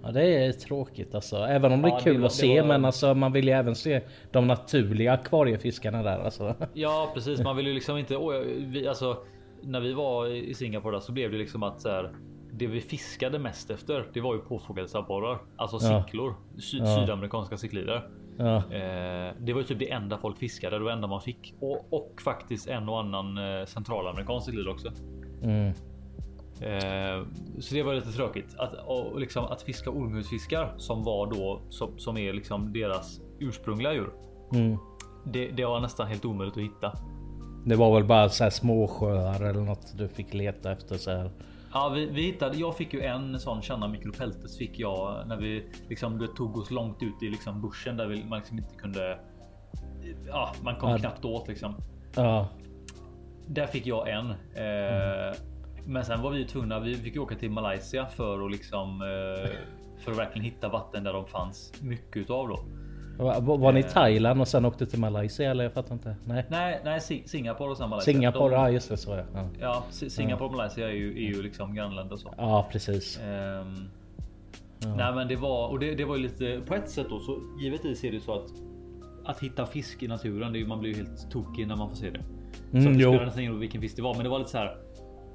Ja 0.04 0.12
det 0.12 0.46
är 0.46 0.52
tråkigt 0.52 1.16
alltså. 1.16 1.36
Även 1.38 1.72
om 1.72 1.82
det 1.82 1.88
Ja, 1.90 1.98
är 1.98 2.02
kul 2.02 2.14
det 2.14 2.20
var- 2.20 2.26
att 2.26 2.32
det 2.32 2.38
se 2.38 2.62
var- 2.62 2.68
men 2.68 2.86
alltså 2.86 3.14
man 3.14 3.32
vill 3.32 3.46
ju 3.48 3.52
även 3.54 3.76
se 3.76 4.02
de 4.32 4.48
naturliga 4.48 5.14
akvariefiskarna 5.14 6.04
där 6.04 6.20
alltså. 6.20 6.56
Ja, 6.74 7.12
precis. 7.14 7.42
Man 7.44 7.56
vill 7.56 7.68
ju 7.68 7.74
liksom 7.74 7.98
inte. 7.98 8.18
Vi, 8.58 8.88
alltså, 8.88 9.18
när 9.62 9.80
vi 9.80 9.94
var 9.94 10.28
i 10.28 10.54
Singapore 10.54 11.02
så 11.02 11.12
blev 11.12 11.32
det 11.32 11.38
liksom 11.38 11.64
att 11.64 11.82
så 11.82 11.90
här, 11.90 12.12
det 12.52 12.68
vi 12.68 12.82
fiskade 12.82 13.40
mest 13.40 13.70
efter. 13.70 14.06
Det 14.14 14.22
var 14.22 14.36
ju 14.36 14.42
påfågelsabborrar, 14.42 15.38
alltså 15.56 15.78
Ja. 15.88 16.06
sy- 16.60 16.78
Ja. 16.78 16.86
sydamerikanska 17.00 17.58
cicklider. 17.58 18.08
Ja, 18.38 18.56
Eh, 18.56 19.34
det 19.40 19.54
var 19.54 19.60
ju 19.62 19.64
typ 19.64 19.80
det 19.80 19.92
enda 19.92 20.18
folk 20.18 20.38
fiskade, 20.38 20.76
det 20.78 20.84
var 20.84 20.90
det 20.90 20.96
enda 20.96 21.08
man 21.08 21.22
fick 21.22 21.54
och, 21.60 21.94
och 21.94 22.22
faktiskt 22.24 22.68
en 22.68 22.90
och 22.90 23.00
annan 23.00 23.38
eh, 23.38 23.66
centralamerikansk 23.66 24.46
cicklid 24.46 24.68
också. 24.68 24.88
mm. 25.44 25.74
Eh, 26.62 27.26
så 27.60 27.76
det 27.76 27.84
var 27.84 27.94
lite 27.94 28.12
tråkigt 28.12 28.56
att, 28.58 28.74
och 28.86 29.20
liksom, 29.20 29.46
att 29.46 29.62
fiska 29.62 29.90
ormhusfiskar 29.90 30.74
som 30.78 31.04
var 31.04 31.28
då 31.28 31.62
som, 31.70 31.98
som 32.00 32.18
är 32.18 32.34
liksom 32.34 32.74
deras 32.74 33.22
ursprungliga 33.40 33.94
djur. 33.94 34.10
Mm. 34.54 34.78
Det, 35.26 35.48
det 35.48 35.66
var 35.66 35.80
nästan 35.80 36.08
helt 36.08 36.26
omöjligt 36.26 36.58
att 36.58 36.64
hitta. 36.64 36.94
Det 37.66 37.76
var 37.76 37.94
väl 37.96 38.04
bara 38.04 38.30
så 38.30 38.44
här 38.44 38.52
småsjöar 38.52 39.42
eller 39.42 39.62
något 39.62 39.98
du 39.98 40.08
fick 40.08 40.34
leta 40.34 40.72
efter 40.72 40.98
så 40.98 41.12
här. 41.12 41.32
Ja, 41.74 41.90
vi, 41.90 42.06
vi 42.06 42.22
hittade. 42.22 42.58
Jag 42.58 42.78
fick 42.78 42.94
ju 42.94 43.02
en 43.02 43.40
sån 43.40 43.62
känna 43.62 43.88
mikropeltes 43.88 44.58
fick 44.58 44.80
jag 44.80 45.28
när 45.28 45.38
vi 45.38 45.70
liksom 45.90 46.18
det 46.20 46.28
tog 46.28 46.58
oss 46.58 46.72
långt 46.72 47.04
ut 47.04 47.24
i 47.24 47.30
liksom 47.30 47.62
bushen 47.62 47.98
där 47.98 48.08
vi, 48.08 48.24
man 48.26 48.40
liksom 48.40 48.58
inte 48.58 48.76
kunde. 48.76 49.20
Ja, 50.28 50.54
man 50.64 50.76
kom 50.76 50.90
Ja. 50.90 50.98
knappt 50.98 51.26
åt 51.26 51.48
liksom. 51.48 51.76
Ja, 52.16 52.48
Där 53.48 53.68
fick 53.68 53.88
jag 53.88 54.10
en. 54.10 54.30
Eh, 54.30 55.36
Men 55.86 56.06
sen 56.06 56.22
var 56.22 56.32
vi 56.32 56.38
ju 56.38 56.46
tvungna. 56.46 56.80
Vi 56.80 56.96
fick 56.96 57.16
ju 57.16 57.22
åka 57.22 57.36
till 57.36 57.52
Malaysia 57.52 58.06
för 58.06 58.46
att 58.46 58.52
liksom 58.52 59.02
eh, 59.02 59.50
för 60.04 60.12
att 60.12 60.18
verkligen 60.18 60.46
hitta 60.46 60.70
vatten 60.70 61.04
där 61.04 61.14
de 61.14 61.26
fanns 61.26 61.74
mycket 61.82 62.18
utav 62.18 62.48
då. 62.48 62.60
var, 63.18 63.58
var 63.58 63.72
ni 63.72 63.80
i 63.80 63.84
Eh. 63.84 63.90
Thailand 63.90 64.42
och 64.42 64.48
sen 64.48 64.66
åkte 64.66 64.86
till 64.86 65.00
Malaysia 65.00 65.52
eller 65.52 65.64
jag 65.64 65.74
fattar 65.74 65.94
inte. 65.94 66.16
Nej, 66.26 66.46
Nej, 66.50 66.82
nej, 66.86 67.02
Si- 67.02 67.24
Singapore 67.26 67.72
och 67.72 67.78
sen 67.78 67.90
Malaysia. 67.90 68.14
Singapore, 68.14 68.56
De, 68.56 68.62
ja 68.62 68.70
just 68.70 68.90
det 68.90 68.98
så 68.98 69.12
ja. 69.12 69.24
Ja, 69.34 69.48
ja, 69.60 69.84
Si- 69.90 70.10
Singapore 70.10 70.46
och 70.50 70.56
Malaysia 70.56 70.88
är 70.90 70.94
ju, 70.94 71.10
är 71.12 71.36
ju 71.36 71.42
liksom 71.44 71.76
grannländer 71.76 72.14
och 72.14 72.20
så. 72.20 72.34
ja 72.38 72.68
precis. 72.72 73.20
Ehm, 73.20 73.76
Nej 74.98 75.14
men 75.16 75.28
det 75.28 75.36
var 75.36 75.68
och 75.68 75.80
det, 75.80 75.96
det 75.96 76.06
var 76.06 76.16
ju 76.16 76.22
lite 76.24 76.62
på 76.68 76.76
ett 76.76 76.90
sätt 76.90 77.08
då 77.10 77.20
så 77.20 77.40
givetvis 77.62 78.04
är 78.04 78.12
det 78.12 78.20
så 78.20 78.34
att 78.34 78.50
att 79.26 79.40
hitta 79.40 79.66
fisk 79.66 80.04
i 80.04 80.08
naturen. 80.08 80.52
Det 80.54 80.58
är, 80.58 80.60
ju- 80.62 80.68
man 80.68 80.80
blir 80.80 80.90
ju 80.92 80.96
helt 80.98 81.32
tokig 81.32 81.68
när 81.68 81.76
man 81.76 81.90
får 81.90 81.96
se 81.96 82.10
det. 82.10 82.24
så 82.72 82.78
Mm, 82.78 82.94
det 82.98 83.04
jo. 83.04 83.10
spelar 83.12 83.26
nästan 83.26 83.40
ingen 83.42 83.52
roll 83.54 83.60
vilken 83.62 83.82
fisk 83.82 83.96
det 83.96 84.02
var, 84.02 84.14
men 84.16 84.24
det 84.24 84.30
var 84.30 84.40
lite 84.40 84.52
så 84.52 84.58
här. 84.58 84.78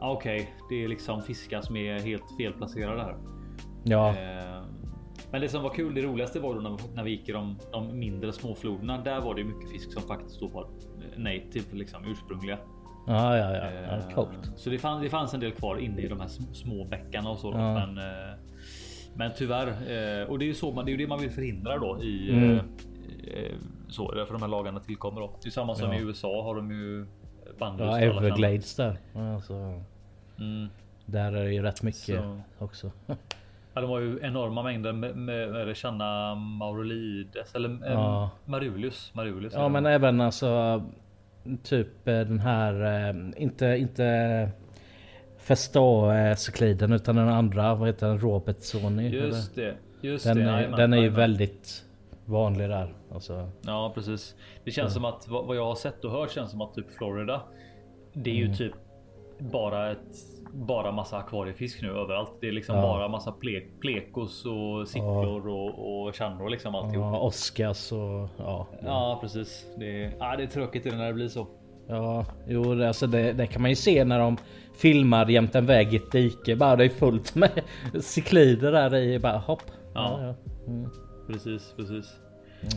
Ah, 0.00 0.12
Okej, 0.12 0.50
det 0.68 0.84
är 0.84 0.88
liksom 0.88 1.22
fiskar 1.22 1.60
som 1.60 1.76
är 1.76 1.98
helt 2.00 2.24
felplacerade 2.38 3.02
här. 3.02 3.16
Ja, 3.84 4.14
Ehm, 4.16 4.64
men 5.30 5.40
det 5.40 5.48
som 5.48 5.62
var 5.62 5.70
kul, 5.70 5.94
det 5.94 6.02
roligaste 6.02 6.40
var 6.40 6.54
då 6.54 6.60
när, 6.60 6.76
när 6.94 7.04
vi 7.04 7.10
gick 7.10 7.28
i 7.28 7.32
de, 7.32 7.56
de 7.72 7.98
mindre 7.98 8.32
småfloderna. 8.32 8.98
Där 8.98 9.20
var 9.20 9.34
det 9.34 9.44
mycket 9.44 9.70
fisk 9.70 9.92
som 9.92 10.02
faktiskt 10.02 10.40
på 10.40 10.60
eh, 10.60 11.18
native, 11.22 11.64
liksom 11.72 12.04
ursprungliga. 12.04 12.58
ja, 13.06 13.36
ja, 13.36 13.54
ja. 13.56 13.70
ja 13.72 13.96
Eh, 13.96 14.14
coolt. 14.14 14.52
Så 14.56 14.70
det 14.70 14.78
fanns, 14.78 15.02
det 15.02 15.10
fanns 15.10 15.34
en 15.34 15.40
del 15.40 15.52
kvar 15.52 15.76
inne 15.76 16.00
i 16.02 16.08
de 16.08 16.20
här 16.20 16.26
sm- 16.28 16.52
små 16.52 16.84
bäckarna 16.84 17.30
och 17.30 17.38
så. 17.38 17.50
Ja. 17.52 17.74
Men, 17.74 17.98
eh, 17.98 18.34
men 19.14 19.30
tyvärr, 19.36 19.66
eh, 19.68 20.28
och 20.28 20.38
det 20.38 20.44
är 20.44 20.46
ju 20.46 20.54
så 20.54 20.72
man, 20.72 20.86
det 20.86 20.92
är 20.92 20.96
det 20.98 21.06
man 21.06 21.20
vill 21.20 21.30
förhindra 21.30 21.78
då 21.78 22.02
i 22.02 22.30
Mm. 22.32 22.50
eh, 22.52 22.58
eh, 23.34 23.54
så 23.88 24.12
därför 24.12 24.32
de 24.32 24.42
här 24.42 24.48
lagarna 24.48 24.80
tillkommer 24.80 25.20
då. 25.20 25.38
Det 25.42 25.48
är 25.48 25.50
samma 25.50 25.74
som 25.74 25.92
Ja. 25.92 25.98
i 25.98 26.02
USA 26.02 26.42
har 26.42 26.54
de 26.56 26.70
ju 26.70 27.06
bannlyst 27.58 27.90
Ja. 27.90 27.98
Everglades 28.00 28.76
där. 28.76 28.98
Alltså, 29.14 29.80
Mm. 30.38 30.68
där 31.06 31.32
är 31.32 31.44
det 31.44 31.52
ju 31.54 31.62
rätt 31.62 31.82
mycket 31.82 32.00
Så. 32.02 32.40
också. 32.58 32.90
Ja, 33.74 33.80
de 33.80 33.90
har 33.90 34.00
ju 34.00 34.18
enorma 34.22 34.62
mängder 34.62 34.92
med, 34.92 35.16
med, 35.16 35.50
med 35.52 35.76
Channa 35.76 36.34
Maurolides 36.34 37.54
eller 37.54 37.68
eh, 37.86 37.92
Ja. 37.92 38.30
Marulius. 38.44 39.10
Marulius 39.14 39.52
Ja 39.54 39.68
men 39.68 39.86
även 39.86 40.20
alltså 40.20 40.82
typ 41.62 42.08
eh, 42.08 42.14
den 42.14 42.38
här, 42.40 43.08
eh, 43.10 43.42
inte, 43.42 43.66
inte 43.66 44.50
Festa-cykliden 45.38 46.92
utan 46.92 47.16
den 47.16 47.28
andra, 47.28 47.74
vad 47.74 47.88
heter 47.88 48.06
den? 48.08 48.18
Robertsoni? 48.20 49.08
Just 49.08 49.54
det. 49.54 49.74
Just 50.00 50.24
Den, 50.24 50.36
det. 50.36 50.42
är- 50.44 50.76
den 50.76 50.92
är 50.92 50.96
ju 50.98 51.08
väldigt 51.08 51.84
vanlig 52.28 52.68
där. 52.68 52.94
Alltså, 53.12 53.50
Ja 53.62 53.92
precis. 53.94 54.34
Det 54.64 54.70
känns 54.70 54.94
som 54.94 55.04
att 55.04 55.28
vad 55.28 55.56
jag 55.56 55.64
har 55.64 55.74
sett 55.74 56.04
och 56.04 56.10
hört 56.10 56.30
känns 56.30 56.50
som 56.50 56.60
att 56.60 56.74
typ 56.74 56.90
Florida. 56.90 57.42
Det 58.12 58.30
är 58.30 58.34
ju 58.34 58.44
Mm. 58.44 58.56
typ 58.56 58.72
bara 59.38 59.90
ett 59.90 59.98
bara 60.52 60.92
massa 60.92 61.16
akvariefisk 61.18 61.82
nu 61.82 61.88
överallt. 61.90 62.30
Det 62.40 62.48
är 62.48 62.52
liksom 62.52 62.76
Ja. 62.76 62.82
bara 62.82 63.08
massa 63.08 63.32
ple, 63.32 63.60
plekos 63.80 64.46
och 64.46 64.88
sicklor 64.88 65.48
och, 65.48 66.06
och 66.06 66.14
chandor 66.16 66.48
liksom 66.48 66.74
alltihop. 66.74 67.04
ja, 67.14 67.18
Oscars 67.20 67.92
och 67.92 68.28
ja. 68.38 68.66
Ja 68.84 69.18
precis. 69.20 69.66
Det 69.78 70.04
är, 70.04 70.12
ja, 70.18 70.36
det 70.36 70.42
är 70.42 70.46
tråkigt 70.46 70.84
när 70.84 71.06
det 71.06 71.12
blir 71.12 71.28
så. 71.28 71.46
Ja, 71.88 72.24
jo 72.48 72.82
alltså 72.84 73.06
det, 73.06 73.32
det 73.32 73.46
kan 73.46 73.62
man 73.62 73.70
ju 73.70 73.76
se 73.76 74.04
när 74.04 74.18
de 74.18 74.36
filmar 74.76 75.26
jämte 75.26 75.58
en 75.58 75.66
väg 75.66 75.92
i 75.94 75.96
ett 75.96 76.12
dike. 76.12 76.56
Bara 76.56 76.76
det 76.76 76.84
är 76.84 76.88
fullt 76.88 77.34
med 77.34 77.50
cyklider 78.00 78.72
där 78.72 78.94
i. 78.96 79.18
Bara 79.18 79.38
hopp. 79.38 79.62
Ja. 79.94 80.20
ja. 80.22 80.34
Mm. 80.72 80.90
Precis, 81.32 81.74
precis. 81.76 82.16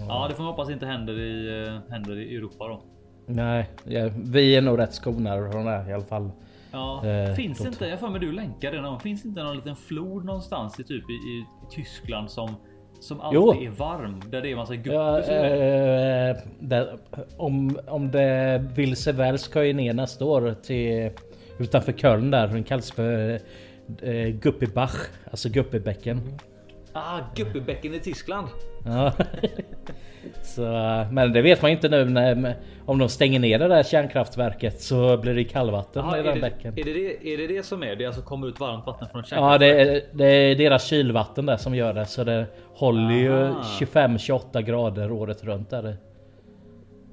Ja, 0.08 0.26
det 0.30 0.36
får 0.36 0.44
man 0.44 0.52
hoppas 0.52 0.70
inte 0.70 0.86
händer 0.86 1.20
i, 1.20 1.64
eh, 1.68 1.92
händer 1.92 2.18
i 2.20 2.36
Europa 2.36 2.68
då. 2.68 2.82
Nej, 3.26 3.70
ja, 3.84 4.10
vi 4.26 4.56
är 4.56 4.62
nog 4.62 4.80
rätt 4.80 4.94
skonade 4.94 5.52
från 5.52 5.66
det 5.66 5.86
i 5.90 5.94
alla 5.94 6.04
fall. 6.06 6.32
Ja, 6.72 7.06
Eh, 7.08 7.34
finns 7.36 7.58
då- 7.60 7.68
inte, 7.68 7.86
jag 7.86 8.00
får 8.00 8.10
med 8.10 8.22
du 8.22 8.32
länkade 8.32 8.82
någon, 8.82 9.00
finns 9.00 9.26
inte 9.26 9.44
någon 9.44 9.56
liten 9.56 9.76
flod 9.76 10.26
någonstans 10.26 10.80
i 10.80 10.84
typ 10.84 11.04
i, 11.10 11.14
i 11.14 11.46
Tyskland 11.72 12.32
som 12.32 12.56
som 13.00 13.22
alltid 13.22 13.40
Jo. 13.42 13.54
är 13.64 13.70
varm 13.70 14.22
där 14.32 14.42
det 14.42 14.52
är 14.52 14.56
massa 14.56 14.76
guppor? 14.76 14.94
Ja, 14.94 16.36
där, 16.60 16.98
om, 17.38 17.80
om 17.88 18.12
det 18.12 18.66
vill 18.76 18.96
sig 18.96 19.14
väl 19.14 19.40
ska 19.40 19.64
jag 19.66 19.76
ner 19.76 19.94
nästa 19.94 20.26
år 20.26 20.56
till 20.64 21.12
utanför 21.60 21.92
Köln 21.92 22.32
där. 22.32 22.48
Den 22.48 22.64
kallas 22.64 22.92
för 22.92 23.40
eh, 24.02 24.28
Guppibach. 24.28 24.96
Alltså 25.32 25.50
Guppibäcken. 25.50 26.22
Ah, 26.94 27.20
Guppebäcken 27.36 27.94
i 27.94 28.00
Tyskland. 28.00 28.48
Ja. 28.86 29.14
så, 30.44 30.62
men 31.12 31.34
det 31.34 31.42
vet 31.42 31.62
man 31.62 31.72
inte 31.72 31.90
nu 31.90 32.06
när, 32.06 32.56
om 32.86 32.98
de 33.00 33.10
stänger 33.10 33.40
ner 33.40 33.60
det 33.60 33.68
där 33.68 33.84
kärnkraftverket 33.84 34.82
så 34.82 35.18
blir 35.18 35.34
det 35.36 35.44
kallvatten 35.44 36.02
Aha, 36.06 36.18
i 36.18 36.22
den 36.24 36.36
det, 36.36 36.42
bäcken. 36.42 36.74
är, 36.80 36.84
det 36.84 36.94
det, 36.94 37.34
är 37.34 37.38
det 37.38 37.48
det 37.48 37.64
som 37.64 37.84
är? 37.84 37.96
Det 37.96 38.06
alltså 38.06 38.22
kommer 38.22 38.48
ut 38.48 38.60
varmt 38.60 38.86
vatten 38.86 39.08
från 39.12 39.22
Ja 39.22 39.26
kärnkraftverk? 39.28 39.60
det 39.60 39.82
är, 39.96 40.02
det 40.14 40.26
är 40.26 40.56
deras 40.56 40.86
kylvatten 40.88 41.46
där 41.46 41.58
som 41.58 41.76
gör 41.76 41.94
det 41.94 42.06
så 42.06 42.24
det 42.24 42.46
håller 42.76 43.16
ju 43.16 43.44
Aha. 43.44 43.64
25-28 43.80 44.62
grader 44.62 45.12
året 45.12 45.44
runt 45.44 45.70
där. 45.70 45.98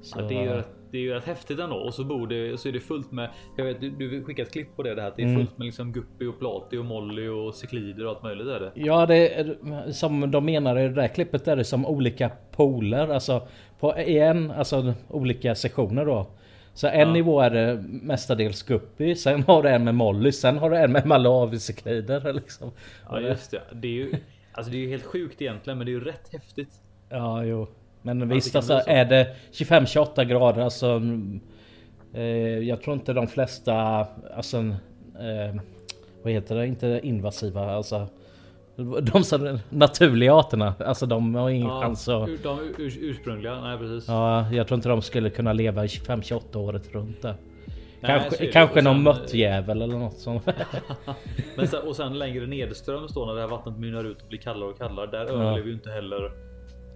Så, 0.01 0.19
Ja, 0.19 0.25
det, 0.25 0.35
är 0.35 0.43
ju, 0.43 0.49
rätt- 0.49 0.67
det 0.91 0.97
är 0.97 1.01
ju 1.01 1.13
rätt 1.13 1.25
häftigt 1.25 1.59
ändå. 1.59 1.75
Och 1.75 1.93
så, 1.93 2.03
bor 2.03 2.27
det, 2.27 2.59
så 2.59 2.67
är 2.67 2.71
det 2.73 2.79
fullt 2.79 3.11
med. 3.11 3.29
Jag 3.57 3.65
vet, 3.65 3.81
du, 3.81 3.89
du 3.89 4.23
skickade 4.23 4.47
ett 4.47 4.53
klipp 4.53 4.75
på 4.75 4.83
det. 4.83 4.95
det 4.95 5.01
här, 5.01 5.07
att 5.07 5.15
det 5.15 5.21
är 5.21 5.27
Mm. 5.27 5.37
fullt 5.39 5.57
med 5.57 5.65
liksom 5.65 5.91
Guppy 5.91 6.27
och 6.27 6.39
Plati 6.39 6.77
och 6.77 6.85
Molly 6.85 7.27
och 7.27 7.55
Cyklider 7.55 8.03
och 8.05 8.09
allt 8.11 8.23
möjligt. 8.23 8.47
Är 8.47 8.59
det. 8.59 8.71
Ja 8.75 9.05
det 9.05 9.39
är, 9.39 9.55
som 9.91 10.31
de 10.31 10.45
menar 10.45 10.79
i 10.79 10.83
det 10.83 10.93
där 10.93 11.07
klippet 11.07 11.47
är 11.47 11.55
det 11.55 11.63
som 11.63 11.85
olika 11.85 12.31
poler. 12.51 13.07
Alltså 13.07 13.47
på 13.79 13.93
en, 13.95 14.51
alltså 14.51 14.93
olika 15.07 15.55
sektioner 15.55 16.05
då. 16.05 16.27
Så 16.73 16.87
en 16.87 16.99
Ja. 16.99 17.13
nivå 17.13 17.41
är 17.41 17.49
det 17.49 17.83
mestadels 17.87 18.63
Guppy, 18.63 19.15
sen 19.15 19.43
har 19.43 19.63
du 19.63 19.69
en 19.69 19.83
med 19.83 19.95
Molly, 19.95 20.31
sen 20.31 20.57
har 20.57 20.69
du 20.69 20.77
en 20.77 20.91
med 20.91 21.05
Malawi-cyklider 21.05 22.33
liksom. 22.33 22.71
Ja 23.09 23.19
just 23.19 23.51
det. 23.51 23.61
Det 23.73 23.87
är 23.87 23.91
ju 23.91 24.13
alltså 24.51 24.71
det 24.71 24.77
är 24.77 24.81
ju 24.81 24.89
helt 24.89 25.05
sjukt 25.05 25.41
egentligen, 25.41 25.77
men 25.77 25.85
det 25.85 25.91
är 25.91 25.93
ju 25.93 26.03
rätt 26.03 26.29
häftigt. 26.33 26.73
Ja, 27.09 27.43
jo. 27.43 27.67
Men 28.01 28.19
det 28.19 28.25
visst 28.25 28.55
alltså 28.55 28.81
är 28.87 29.05
det 29.05 29.35
25-28 29.51 30.23
grader 30.23 30.61
alltså. 30.61 31.01
Eh, 32.13 32.23
jag 32.59 32.81
tror 32.81 32.93
inte 32.95 33.13
de 33.13 33.27
flesta 33.27 34.05
alltså. 34.35 34.57
Eh, 34.57 35.61
vad 36.23 36.33
heter 36.33 36.55
det? 36.55 36.67
Inte 36.67 36.99
invasiva 37.03 37.71
alltså. 37.71 38.07
De 39.01 39.23
som 39.23 39.59
naturliga 39.69 40.33
arterna. 40.33 40.73
Alltså 40.79 41.05
de 41.05 41.35
har 41.35 41.49
ingen 41.49 41.67
Ja, 41.67 41.81
chans 41.81 42.07
att... 42.09 42.29
ur- 42.29 42.39
de 42.43 42.59
ur, 42.59 42.97
ursprungliga. 43.01 43.61
Nej 43.61 43.77
precis. 43.77 44.07
Ja, 44.09 44.51
jag 44.51 44.67
tror 44.67 44.75
inte 44.75 44.89
de 44.89 45.01
skulle 45.01 45.29
kunna 45.29 45.53
leva 45.53 45.83
i 45.83 45.87
25-28 45.87 46.57
året 46.57 46.93
runt 46.93 47.21
där. 47.21 47.35
Nej, 48.01 48.19
Kanske, 48.21 48.45
kanske 48.45 48.77
Och 48.79 48.83
någon 48.83 48.95
sen- 48.95 49.03
möttjävel 49.03 49.81
eller 49.81 49.97
något 49.97 50.17
sånt. 50.17 50.43
Men 51.57 51.67
sen, 51.67 51.87
och 51.87 51.95
sen 51.95 52.19
längre 52.19 52.47
nedströms 52.47 53.13
då 53.13 53.25
när 53.25 53.33
det 53.35 53.41
här 53.41 53.47
vattnet 53.47 53.77
mynnar 53.77 54.03
ut 54.03 54.21
och 54.21 54.27
blir 54.29 54.39
kallare 54.39 54.69
och 54.69 54.77
kallare. 54.77 55.07
Där 55.11 55.25
överlever 55.25 55.67
ju 55.67 55.73
inte 55.73 55.89
heller 55.91 56.31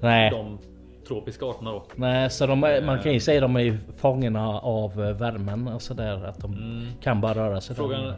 Nej. 0.02 0.30
de 0.32 0.60
tropiska 1.08 1.46
arterna 1.46 1.72
då. 1.72 1.84
Nej, 1.96 2.30
så 2.30 2.46
de 2.48 2.64
är, 2.64 2.82
man 2.82 3.00
kan 3.00 3.14
ju 3.14 3.20
säga 3.20 3.42
de 3.42 3.56
är 3.58 3.78
fångna 3.98 4.60
av 4.60 5.04
eh, 5.04 5.16
värmen 5.16 5.68
och 5.68 5.82
sådär. 5.82 6.26
Att 6.26 6.40
de 6.40 6.54
Mm. 6.54 6.86
kan 7.02 7.22
bara 7.22 7.34
röra 7.34 7.62
sig. 7.62 7.76
där. 7.76 7.84
Frågan, 7.84 8.14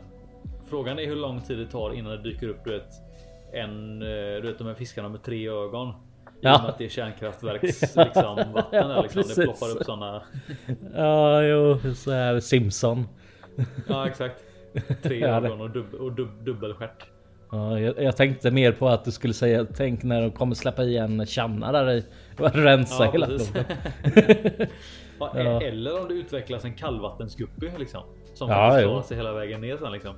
frågan 0.70 1.00
är 1.00 1.06
hur 1.06 1.16
lång 1.16 1.42
tid 1.42 1.58
det 1.58 1.66
tar 1.68 1.94
innan 1.94 2.12
det 2.12 2.22
dyker 2.24 2.48
upp 2.48 2.64
du 2.66 2.72
vet, 2.72 2.90
en, 3.54 4.02
eh, 4.02 4.08
du 4.08 4.42
vet 4.42 4.58
de 4.58 4.68
här 4.68 4.74
fiskarna 4.74 5.10
med 5.10 5.24
tre 5.24 5.50
ögon. 5.50 5.88
I 5.90 5.94
Ja. 6.42 6.56
och 6.56 6.62
med 6.62 6.70
att 6.70 6.78
det 6.78 6.86
är 6.86 6.90
kärnkraftverks 6.90 7.82
liksom, 7.96 8.36
vatten 8.54 8.88
där, 8.90 9.02
liksom. 9.04 9.24
Det 9.28 9.36
ploppar 9.44 9.72
upp 9.78 9.84
såna. 9.86 10.22
Ja, 10.96 11.42
jo, 11.44 11.78
så 11.96 12.12
här 12.12 12.40
Simpson. 12.40 13.08
Ja 13.90 14.08
exakt. 14.08 14.44
Tre 15.04 15.24
ögon 15.26 15.62
och, 15.62 15.70
dub, 15.70 15.94
och 15.94 16.12
dub, 16.12 16.44
dubbelstjärt. 16.44 17.06
Ja, 17.52 17.80
jag, 17.80 18.04
jag 18.04 18.16
tänkte 18.18 18.52
mer 18.52 18.72
på 18.72 18.88
att 18.88 19.06
du 19.06 19.12
skulle 19.12 19.34
säga 19.34 19.66
tänk 19.76 20.04
när 20.04 20.22
de 20.22 20.32
kommer 20.32 20.56
släppa 20.56 20.84
i 20.84 20.98
en 20.98 21.26
kärna 21.26 21.72
där 21.72 21.91
i 21.91 22.04
och 22.39 22.56
rensa 22.56 23.06
Ja, 23.06 23.12
hela 23.12 23.28
precis. 23.28 23.52
floden. 23.52 23.78
Ja, 25.20 25.32
Ja. 25.36 25.62
Eller 25.62 26.02
om 26.02 26.08
det 26.08 26.14
utvecklas 26.14 26.66
en 26.66 26.74
kallvattensguppy 26.74 27.70
liksom. 27.78 28.02
Som 28.34 28.50
Ja, 28.50 28.56
klarar 28.80 29.02
sig 29.02 29.18
hela 29.18 29.34
vägen 29.34 29.62
ner 29.62 29.78
sen 29.78 29.91
liksom. 29.91 30.16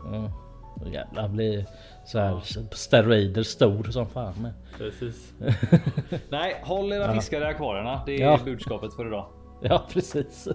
Ja, 0.84 0.90
jävlar 0.92 1.28
blir 1.28 1.66
så 2.06 2.20
här 2.20 2.42
steroider 2.72 3.44
stor 3.44 3.84
som 3.84 4.06
fan 4.08 4.34
med. 4.42 4.54
Precis. 4.78 5.34
Nej, 6.30 6.56
håll 6.64 6.94
era 6.94 7.04
Ja. 7.04 7.14
fiskar 7.14 7.42
i 7.42 7.44
akvarierna. 7.44 8.02
Det 8.06 8.16
är 8.16 8.20
Ja. 8.22 8.40
budskapet 8.46 8.94
för 8.94 9.08
idag. 9.08 9.26
Ja 9.62 9.84
precis. 9.94 10.48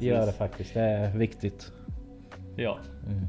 Gör 0.00 0.26
det 0.26 0.32
faktiskt. 0.32 0.74
Det 0.74 0.80
är 0.80 1.16
viktigt. 1.16 1.72
Ja. 2.56 2.78
Mm. 3.06 3.26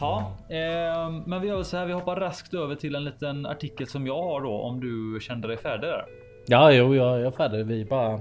Ja, 0.00 0.36
ehm, 0.50 1.22
men 1.26 1.40
vi 1.40 1.48
gör 1.48 1.62
så 1.62 1.76
här. 1.76 1.86
Vi 1.86 1.92
hoppar 1.92 2.16
raskt 2.16 2.54
över 2.54 2.74
till 2.74 2.94
en 2.94 3.04
liten 3.04 3.46
artikel 3.46 3.86
som 3.86 4.06
jag 4.06 4.22
har 4.22 4.40
då 4.40 4.52
om 4.60 4.80
du 4.80 5.20
kände 5.20 5.48
dig 5.48 5.56
färdig 5.56 5.90
där. 5.90 6.04
Ja, 6.46 6.72
jo, 6.72 6.94
jag, 6.94 7.18
jag 7.20 7.26
är 7.26 7.30
färdig. 7.30 7.66
Vi 7.66 7.84
bara 7.84 8.20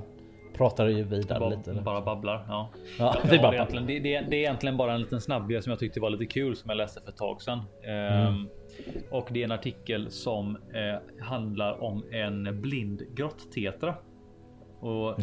pratar 0.57 0.87
ju 0.87 1.03
vidare 1.03 1.39
Bara, 1.39 1.49
lite. 1.49 1.73
bara 1.73 2.01
babblar. 2.01 2.45
Ja. 2.47 2.69
Ja, 2.99 3.15
vi 3.29 3.35
egentligen, 3.35 3.85
det, 3.85 3.99
det, 3.99 4.15
är- 4.15 4.25
det 4.29 4.35
är 4.35 4.39
egentligen 4.39 4.77
bara 4.77 4.93
en 4.93 4.99
liten 5.01 5.21
snabbgrej 5.21 5.61
som 5.61 5.69
jag 5.69 5.79
tyckte 5.79 5.99
var 5.99 6.09
lite 6.09 6.25
kul 6.25 6.55
som 6.55 6.69
jag 6.69 6.77
läste 6.77 7.01
för 7.01 7.09
ett 7.09 7.17
tag 7.17 7.41
sedan. 7.41 7.59
Ehm, 7.87 8.27
Mm. 8.27 8.47
Och 9.11 9.27
det 9.31 9.39
är 9.39 9.43
en 9.43 9.51
artikel 9.51 10.11
som 10.11 10.55
eh, 10.55 11.25
handlar 11.25 11.83
om 11.83 12.03
en 12.11 12.61
blind 12.61 13.01
grotttetra. 13.15 13.95
Och 14.79 15.15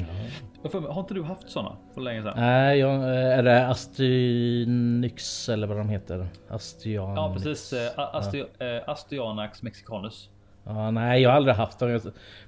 får 0.73 0.81
mig- 0.81 0.91
har 0.93 1.01
inte 1.01 1.15
du 1.15 1.23
haft 1.23 1.51
såna 1.51 1.77
för 1.95 2.01
länge 2.01 2.23
sedan? 2.23 2.35
Nej, 2.37 2.79
jag, 2.79 2.95
är 3.19 3.43
det 3.43 3.67
Astynyx 3.69 5.49
eller 5.49 5.67
vad 5.67 5.77
de 5.77 5.89
heter? 5.89 6.27
Astyanyx. 6.49 7.17
Ja 7.17 7.33
precis. 7.37 7.73
Eh, 7.73 7.99
Asti, 8.15 8.41
eh, 8.41 8.89
Astyanax 8.89 9.63
mexicanus. 9.63 10.31
Ja, 10.67 10.91
nej, 10.91 11.23
jag 11.23 11.31
har 11.31 11.37
aldrig 11.37 11.55
haft 11.57 11.79
dem. 11.79 12.01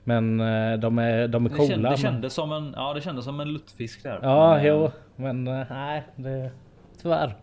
Men 0.05 0.41
eh, 0.41 0.79
de 0.79 0.99
är, 0.99 1.29
de 1.29 1.47
är 1.47 1.51
Det, 1.51 1.57
coola. 1.57 1.69
känd, 1.69 1.85
det, 1.85 1.97
kändes 1.97 2.35
som 2.35 2.53
en, 2.53 2.73
ja, 2.77 2.95
det 2.95 3.01
kändes 3.01 3.25
som 3.25 3.41
en 3.41 3.53
luttfisk 3.53 4.03
där. 4.03 4.19
Ja, 4.23 4.51
Men, 4.55 4.61
eh, 4.61 4.67
jo, 4.67 4.91
men 5.17 5.47
eh, 5.49 5.67
nej, 5.71 6.03
det 6.17 6.51
tyvärr. 7.03 7.37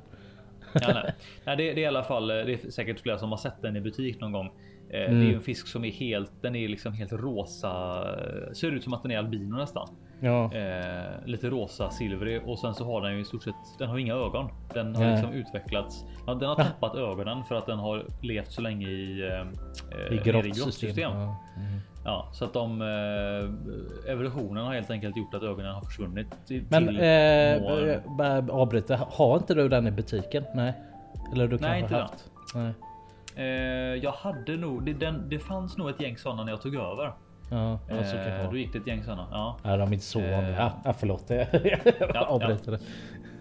Ja, 0.74 0.82
nej. 0.94 1.14
Nej, 1.46 1.58
det, 1.58 1.64
det 1.64 1.72
är 1.72 1.78
i 1.78 1.86
alla 1.86 2.04
fall. 2.04 2.30
eh, 2.30 2.36
Det 2.36 2.54
är 2.66 2.72
säkert 2.72 3.00
flera 3.00 3.18
som 3.18 3.30
har 3.30 3.38
sett 3.38 3.62
den 3.62 3.76
i 3.76 3.82
butik 3.82 4.22
någon 4.22 4.32
gång. 4.32 4.52
Eh, 4.94 5.00
Det 5.00 5.06
är 5.06 5.08
Mm. 5.10 5.28
ju 5.28 5.36
en 5.36 5.42
fisk 5.42 5.68
som 5.68 5.86
är 5.86 5.92
helt. 5.92 6.32
Den 6.42 6.56
är 6.56 6.68
liksom 6.68 6.94
helt 6.94 7.14
rosa. 7.14 7.70
eh, 8.02 8.54
Ser 8.54 8.72
ut 8.72 8.84
som 8.84 8.94
att 8.94 9.02
den 9.02 9.12
är 9.12 9.18
albino 9.18 9.56
nästan. 9.58 9.88
Ja, 10.20 10.54
Eh, 10.54 11.12
lite 11.26 11.50
rosa 11.50 11.90
silvrig 11.90 12.42
och 12.46 12.60
sen 12.60 12.74
så 12.74 12.86
har 12.86 13.02
den 13.02 13.14
ju 13.16 13.22
i 13.22 13.26
stort 13.26 13.44
sett. 13.44 13.54
Den 13.80 13.90
har 13.90 13.98
inga 13.98 14.14
ögon. 14.14 14.50
Den 14.74 14.96
har 14.96 15.04
Nej. 15.04 15.12
liksom 15.14 15.34
utvecklats. 15.34 16.04
Den 16.26 16.44
har 16.50 16.56
tappat 16.56 16.96
ögonen 16.96 17.44
för 17.44 17.56
att 17.56 17.66
den 17.66 17.80
har 17.80 18.06
levt 18.22 18.52
så 18.52 18.62
länge 18.62 18.88
i. 18.88 19.30
eh, 20.10 20.14
i 20.16 20.22
grottsystem. 20.24 21.12
Ja. 21.12 21.36
Mm. 21.58 21.80
ja, 22.06 22.30
så 22.34 22.46
att 22.46 22.54
de 22.54 22.82
eh, 22.82 24.12
evolutionen 24.12 24.66
har 24.66 24.74
helt 24.74 24.92
enkelt 24.92 25.18
gjort 25.18 25.34
att 25.34 25.44
ögonen 25.44 25.74
har 25.74 25.82
försvunnit. 25.82 26.28
Till, 26.48 26.64
Men 26.70 26.88
till 26.88 27.00
eh, 28.50 28.56
avbryta. 28.56 28.96
Har 29.12 29.38
inte 29.38 29.54
du 29.54 29.70
den 29.70 29.88
i 29.88 29.92
butiken? 29.92 30.44
Nej. 30.56 30.74
Eller 31.34 31.48
du 31.48 31.58
Nej, 31.58 31.62
kanske 31.62 31.80
inte 31.80 31.96
haft? 31.96 32.32
Nej. 32.56 32.74
Eh, 33.36 33.44
jag 34.04 34.12
hade 34.12 34.58
nog, 34.58 34.86
det, 34.86 34.94
den, 34.94 35.30
det 35.30 35.40
fanns 35.40 35.78
nog 35.78 35.90
ett 35.90 36.02
gäng 36.02 36.18
sådana 36.18 36.44
när 36.44 36.52
jag 36.52 36.62
tog 36.62 36.76
över. 36.76 37.14
Ja, 37.52 37.80
ja, 37.90 38.04
så 38.04 38.16
kan 38.16 38.26
det 38.26 38.42
Eh, 38.44 38.50
då 38.52 38.58
gick 38.58 38.74
det 38.74 38.80
ett 38.80 38.88
gäng 38.88 39.04
sådana. 39.04 39.28
Ja. 39.32 39.58
Nej, 39.64 39.78
de 39.78 39.90
är 39.90 39.94
inte 39.94 40.06
så 40.06 40.20
Eh. 40.20 40.32
vanliga. 40.36 40.56
Ja, 40.58 40.72
ja, 40.86 40.94
förlåt. 40.94 41.24
Jag 41.30 41.48
ja. 42.14 42.26
avbryter 42.30 42.72
det. 42.72 42.80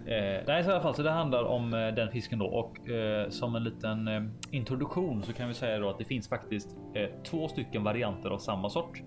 Eh, 0.07 0.43
nej, 0.47 0.65
så 0.65 0.71
i 0.71 0.73
alla 0.73 0.83
fall 0.83 0.95
så 0.95 1.03
det 1.03 1.11
handlar 1.11 1.45
om 1.45 1.75
eh, 1.75 1.89
den 1.89 2.09
fisken 2.11 2.39
då 2.39 2.47
och 2.47 2.89
eh, 2.91 3.29
som 3.31 3.55
en 3.55 3.65
liten 3.65 4.09
eh, 4.09 4.23
introduktion 4.51 5.23
så 5.23 5.33
kan 5.33 5.49
vi 5.49 5.55
säga 5.55 5.79
då 5.79 5.91
att 5.91 5.99
det 5.99 6.05
finns 6.05 6.29
faktiskt 6.29 6.77
eh, 6.95 7.09
två 7.25 7.49
stycken 7.49 7.85
varianter 7.85 8.31
av 8.31 8.39
samma 8.39 8.71
sort. 8.71 9.03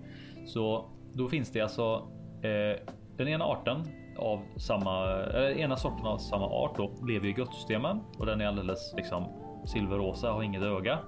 Så 0.46 0.84
då 1.12 1.28
finns 1.28 1.52
det 1.52 1.60
alltså 1.60 2.08
eh, 2.42 2.80
den 3.16 3.28
ena 3.28 3.44
arten 3.44 3.82
av 4.18 4.42
samma, 4.56 5.06
eller 5.08 5.50
ena 5.58 5.76
sorten 5.76 6.06
av 6.06 6.18
samma 6.18 6.46
art 6.46 6.76
då 6.76 6.90
lever 7.06 7.28
i 7.28 7.32
grottsystemen 7.32 8.00
och 8.18 8.26
den 8.26 8.40
är 8.40 8.46
alldeles 8.46 8.94
liksom 8.96 9.24
silverrosa 9.66 10.30
har 10.30 10.42
inget 10.42 10.62
öga. 10.62 10.98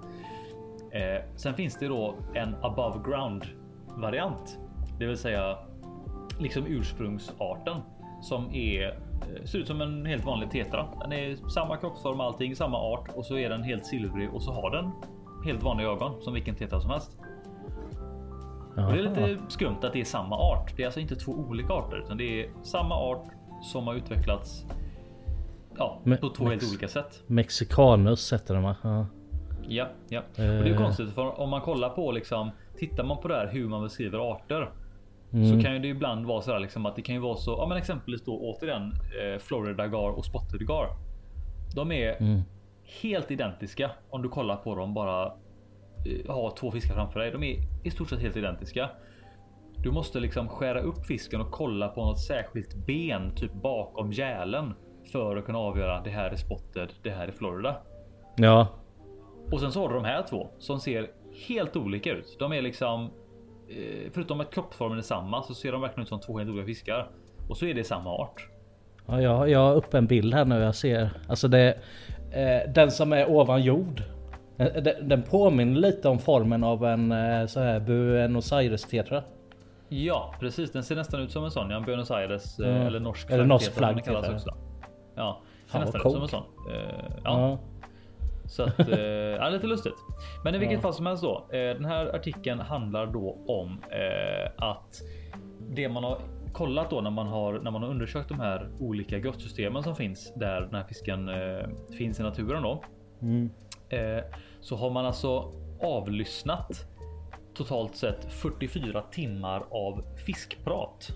Eh, 0.93 1.23
sen 1.37 1.55
finns 1.55 1.79
det 1.79 1.89
då 1.89 2.15
en 2.35 2.57
above 2.63 2.99
ground 3.05 3.45
variant, 3.97 4.59
det 4.99 5.07
vill 5.07 5.19
säga 5.19 5.59
liksom 6.41 6.67
ursprungsarten 6.67 7.77
som 8.21 8.55
är 8.55 8.87
eh, 8.87 9.45
ser 9.45 9.59
ut 9.59 9.67
som 9.67 9.81
en 9.81 10.07
helt 10.07 10.25
vanlig 10.25 10.51
tetra. 10.51 10.87
Den 11.01 11.13
är 11.13 11.49
samma 11.49 11.77
kroppsform 11.77 12.21
allting, 12.21 12.57
samma 12.57 12.79
art 12.79 13.09
och 13.15 13.27
så 13.27 13.39
är 13.39 13.51
den 13.51 13.63
helt 13.63 13.87
silvrig 13.87 14.35
och 14.35 14.43
så 14.43 14.53
har 14.53 14.71
den 14.71 14.91
helt 15.45 15.63
vanliga 15.63 15.89
ögon 15.89 16.23
som 16.23 16.35
vilken 16.35 16.55
tetra 16.55 16.81
som 16.81 16.91
helst. 16.91 17.19
Och 18.87 18.93
det 18.93 18.99
är 18.99 19.03
lite 19.03 19.39
skumt 19.49 19.77
att 19.83 19.93
det 19.93 20.01
är 20.01 20.05
samma 20.05 20.37
art. 20.37 20.77
Det 20.77 20.83
är 20.83 20.87
alltså 20.87 21.01
inte 21.01 21.17
två 21.17 21.33
olika 21.33 21.73
arter 21.73 21.97
utan 21.97 22.17
det 22.17 22.45
är 22.45 22.51
samma 22.63 22.95
art 22.95 23.25
som 23.63 23.87
har 23.87 23.95
utvecklats. 23.95 24.65
Ja, 25.79 26.01
Men- 26.05 26.19
på 26.19 26.29
två 26.29 26.45
helt 26.45 26.69
olika 26.71 26.89
sätt. 26.89 27.23
Mexicanus 27.27 28.33
heter 28.33 28.55
de 28.55 28.63
va? 28.63 28.77
Ja. 28.83 29.07
Ja, 29.69 29.89
ja. 30.09 30.21
Och 30.21 30.27
det 30.37 30.43
är 30.43 30.65
ju 30.65 30.73
Eh. 30.73 30.79
konstigt 30.79 31.11
för 31.11 31.41
om 31.41 31.51
man 31.51 31.61
kollar 31.61 31.89
på 31.91 32.13
liksom 32.13 32.51
tittar 32.77 33.05
man 33.05 33.19
på 33.21 33.29
det 33.29 33.35
här 33.35 33.49
hur 33.53 33.69
man 33.69 33.83
beskriver 33.83 34.19
arter 34.33 34.71
Mm. 35.33 35.45
så 35.59 35.65
kan 35.65 35.73
ju 35.75 35.79
det 35.79 35.89
ibland 35.89 36.27
vara 36.27 36.41
så 36.43 36.53
här 36.53 36.59
liksom 36.61 36.87
att 36.87 36.97
det 36.97 37.03
kan 37.03 37.15
ju 37.15 37.21
vara 37.21 37.37
så. 37.37 37.51
Ja, 37.51 37.67
men 37.69 37.79
exempelvis 37.79 38.25
då 38.25 38.39
återigen 38.39 38.83
eh, 38.93 39.39
Florida 39.39 39.87
gar 39.87 40.09
och 40.11 40.25
spotted 40.25 40.67
gar. 40.67 40.87
De 41.75 41.93
är 41.93 42.17
Mm. 42.23 42.41
helt 43.03 43.31
identiska 43.31 43.91
om 44.11 44.23
du 44.23 44.29
kollar 44.29 44.57
på 44.57 44.75
dem 44.75 44.95
bara 44.95 45.27
eh, 45.27 46.35
ha 46.35 46.51
två 46.57 46.71
fiskar 46.71 46.95
framför 46.95 47.21
dig. 47.21 47.31
De 47.31 47.43
är 47.43 47.57
i 47.85 47.91
stort 47.91 48.09
sett 48.09 48.21
helt 48.21 48.37
identiska. 48.37 48.91
Du 49.83 49.91
måste 49.91 50.21
liksom 50.21 50.49
skära 50.49 50.81
upp 50.81 51.07
fisken 51.07 51.41
och 51.41 51.51
kolla 51.51 51.89
på 51.89 52.05
något 52.05 52.21
särskilt 52.21 52.87
ben 52.87 53.35
typ 53.37 53.53
bakom 53.53 54.13
gälen 54.13 54.75
för 55.13 55.37
att 55.37 55.45
kunna 55.45 55.59
avgöra 55.59 56.01
det 56.01 56.11
här 56.11 56.31
är 56.31 56.37
spotted, 56.37 56.89
det 57.03 57.11
här 57.11 57.29
är 57.29 57.33
Florida. 57.33 57.77
Ja. 58.37 58.67
Och 59.53 59.61
sen 59.61 59.73
så 59.73 59.81
har 59.81 59.89
du 59.89 59.95
de 59.95 60.05
här 60.05 60.23
två 60.23 60.49
som 60.59 60.81
ser 60.81 61.07
helt 61.49 61.77
olika 61.77 62.13
ut. 62.13 62.37
De 62.39 62.53
är 62.53 62.63
liksom 62.63 63.05
eh, 63.69 64.11
förutom 64.13 64.41
att 64.41 64.55
kroppsformen 64.55 64.99
är 64.99 65.03
samma 65.03 65.43
så 65.43 65.55
ser 65.55 65.73
de 65.73 65.81
verkligen 65.81 66.03
ut 66.03 66.09
som 66.09 66.21
två 66.21 66.39
helt 66.39 66.51
olika 66.51 66.67
fiskar. 66.67 67.09
Och 67.49 67.57
så 67.57 67.67
är 67.67 67.75
det 67.75 67.85
samma 67.85 68.11
art. 68.11 68.49
Ja, 69.07 69.21
jag, 69.21 69.51
jag 69.51 69.59
har 69.59 69.75
upp 69.75 69.95
en 69.95 70.07
bild 70.07 70.35
här 70.35 70.45
nu. 70.45 70.59
Jag 70.61 70.75
ser 70.75 71.11
alltså 71.29 71.49
det. 71.49 71.79
Eh, 72.33 72.73
den 72.73 72.91
som 72.91 73.13
är 73.13 73.31
ovan 73.31 73.63
jord. 73.63 74.03
eh, 74.59 74.83
Den, 74.83 75.09
den 75.09 75.23
påminner 75.23 75.81
lite 75.81 76.09
om 76.09 76.19
formen 76.19 76.65
av 76.65 76.85
en 76.85 77.13
eh, 77.13 77.47
så 77.47 77.61
här 77.61 77.81
Buenos 77.81 78.53
Aires 78.53 78.83
tetra. 78.85 79.23
Ja, 79.89 80.35
precis. 80.41 80.73
Den 80.73 80.83
ser 80.83 80.97
nästan 80.97 81.21
ut 81.21 81.31
som 81.31 81.45
en 81.45 81.51
sån. 81.51 81.71
Ja, 81.71 81.81
Buenos 81.81 82.11
Aires 82.11 82.57
Ja. 82.59 82.65
eller 82.67 83.01
norsk 83.01 83.31
Eller 83.31 83.45
norsk 83.45 83.73
flagg. 83.73 84.03
Ja, 85.19 85.41
Fan, 85.67 85.81
nästan 85.81 86.01
ut 86.07 86.13
som 86.13 86.23
en 86.23 86.29
sån. 86.29 86.43
Eh, 86.73 87.13
ja. 87.25 87.59
Så 88.47 88.63
att, 88.63 88.89
eh, 88.89 88.99
ja, 89.01 89.49
lite 89.49 89.67
lustigt. 89.67 89.95
Men 90.45 90.55
i 90.55 90.59
vilket 90.59 90.75
Ja. 90.77 90.81
fall 90.83 90.95
som 90.95 91.07
helst 91.07 91.23
då. 91.23 91.47
Eh, 91.53 91.59
den 91.75 91.85
här 91.85 92.07
artikeln 92.17 92.61
handlar 92.61 93.07
då 93.07 93.39
om 93.47 93.83
eh, 93.91 94.51
att 94.69 95.03
det 95.71 95.89
man 95.89 96.05
har 96.05 96.19
kollat 96.53 96.91
då 96.91 97.01
när 97.01 97.11
man 97.11 97.27
har 97.27 97.59
när 97.59 97.71
man 97.71 97.83
har 97.83 97.91
undersökt 97.91 98.29
de 98.29 98.41
här 98.41 98.69
olika 98.81 99.19
grottsystemen 99.19 99.83
som 99.83 99.97
finns 99.97 100.33
där 100.37 100.61
den 100.61 100.75
här 100.75 100.85
fisken 100.85 101.29
eh, 101.29 101.69
finns 101.99 102.21
i 102.21 102.23
naturen 102.23 102.63
då. 102.63 102.83
Mm. 103.23 103.51
Eh, 103.89 104.25
så 104.61 104.77
har 104.77 104.91
man 104.91 105.07
alltså 105.07 105.53
avlyssnat 105.83 106.87
totalt 107.55 107.97
sett 107.97 108.25
44 108.33 109.03
timmar 109.03 109.63
av 109.71 110.03
fiskprat. 110.27 111.11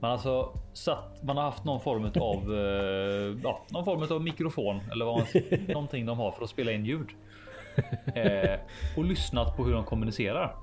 Man 0.00 0.10
alltså 0.10 0.58
satt, 0.72 1.22
man 1.22 1.36
har 1.36 1.44
haft 1.44 1.64
någon 1.64 1.80
form 1.80 2.04
av 2.04 2.54
eh, 2.54 3.36
ja, 3.42 3.62
någon 3.68 3.84
form 3.84 4.06
av 4.16 4.22
mikrofon 4.22 4.80
eller 4.92 5.04
vad 5.04 5.16
man, 5.16 5.26
någonting 5.68 6.06
de 6.06 6.18
har 6.18 6.30
för 6.30 6.44
att 6.44 6.50
spela 6.50 6.72
in 6.72 6.84
ljud. 6.84 7.08
Eh, 8.14 8.58
och 8.96 9.04
lyssnat 9.04 9.56
på 9.56 9.64
hur 9.64 9.72
de 9.72 9.84
kommunicerar. 9.84 10.54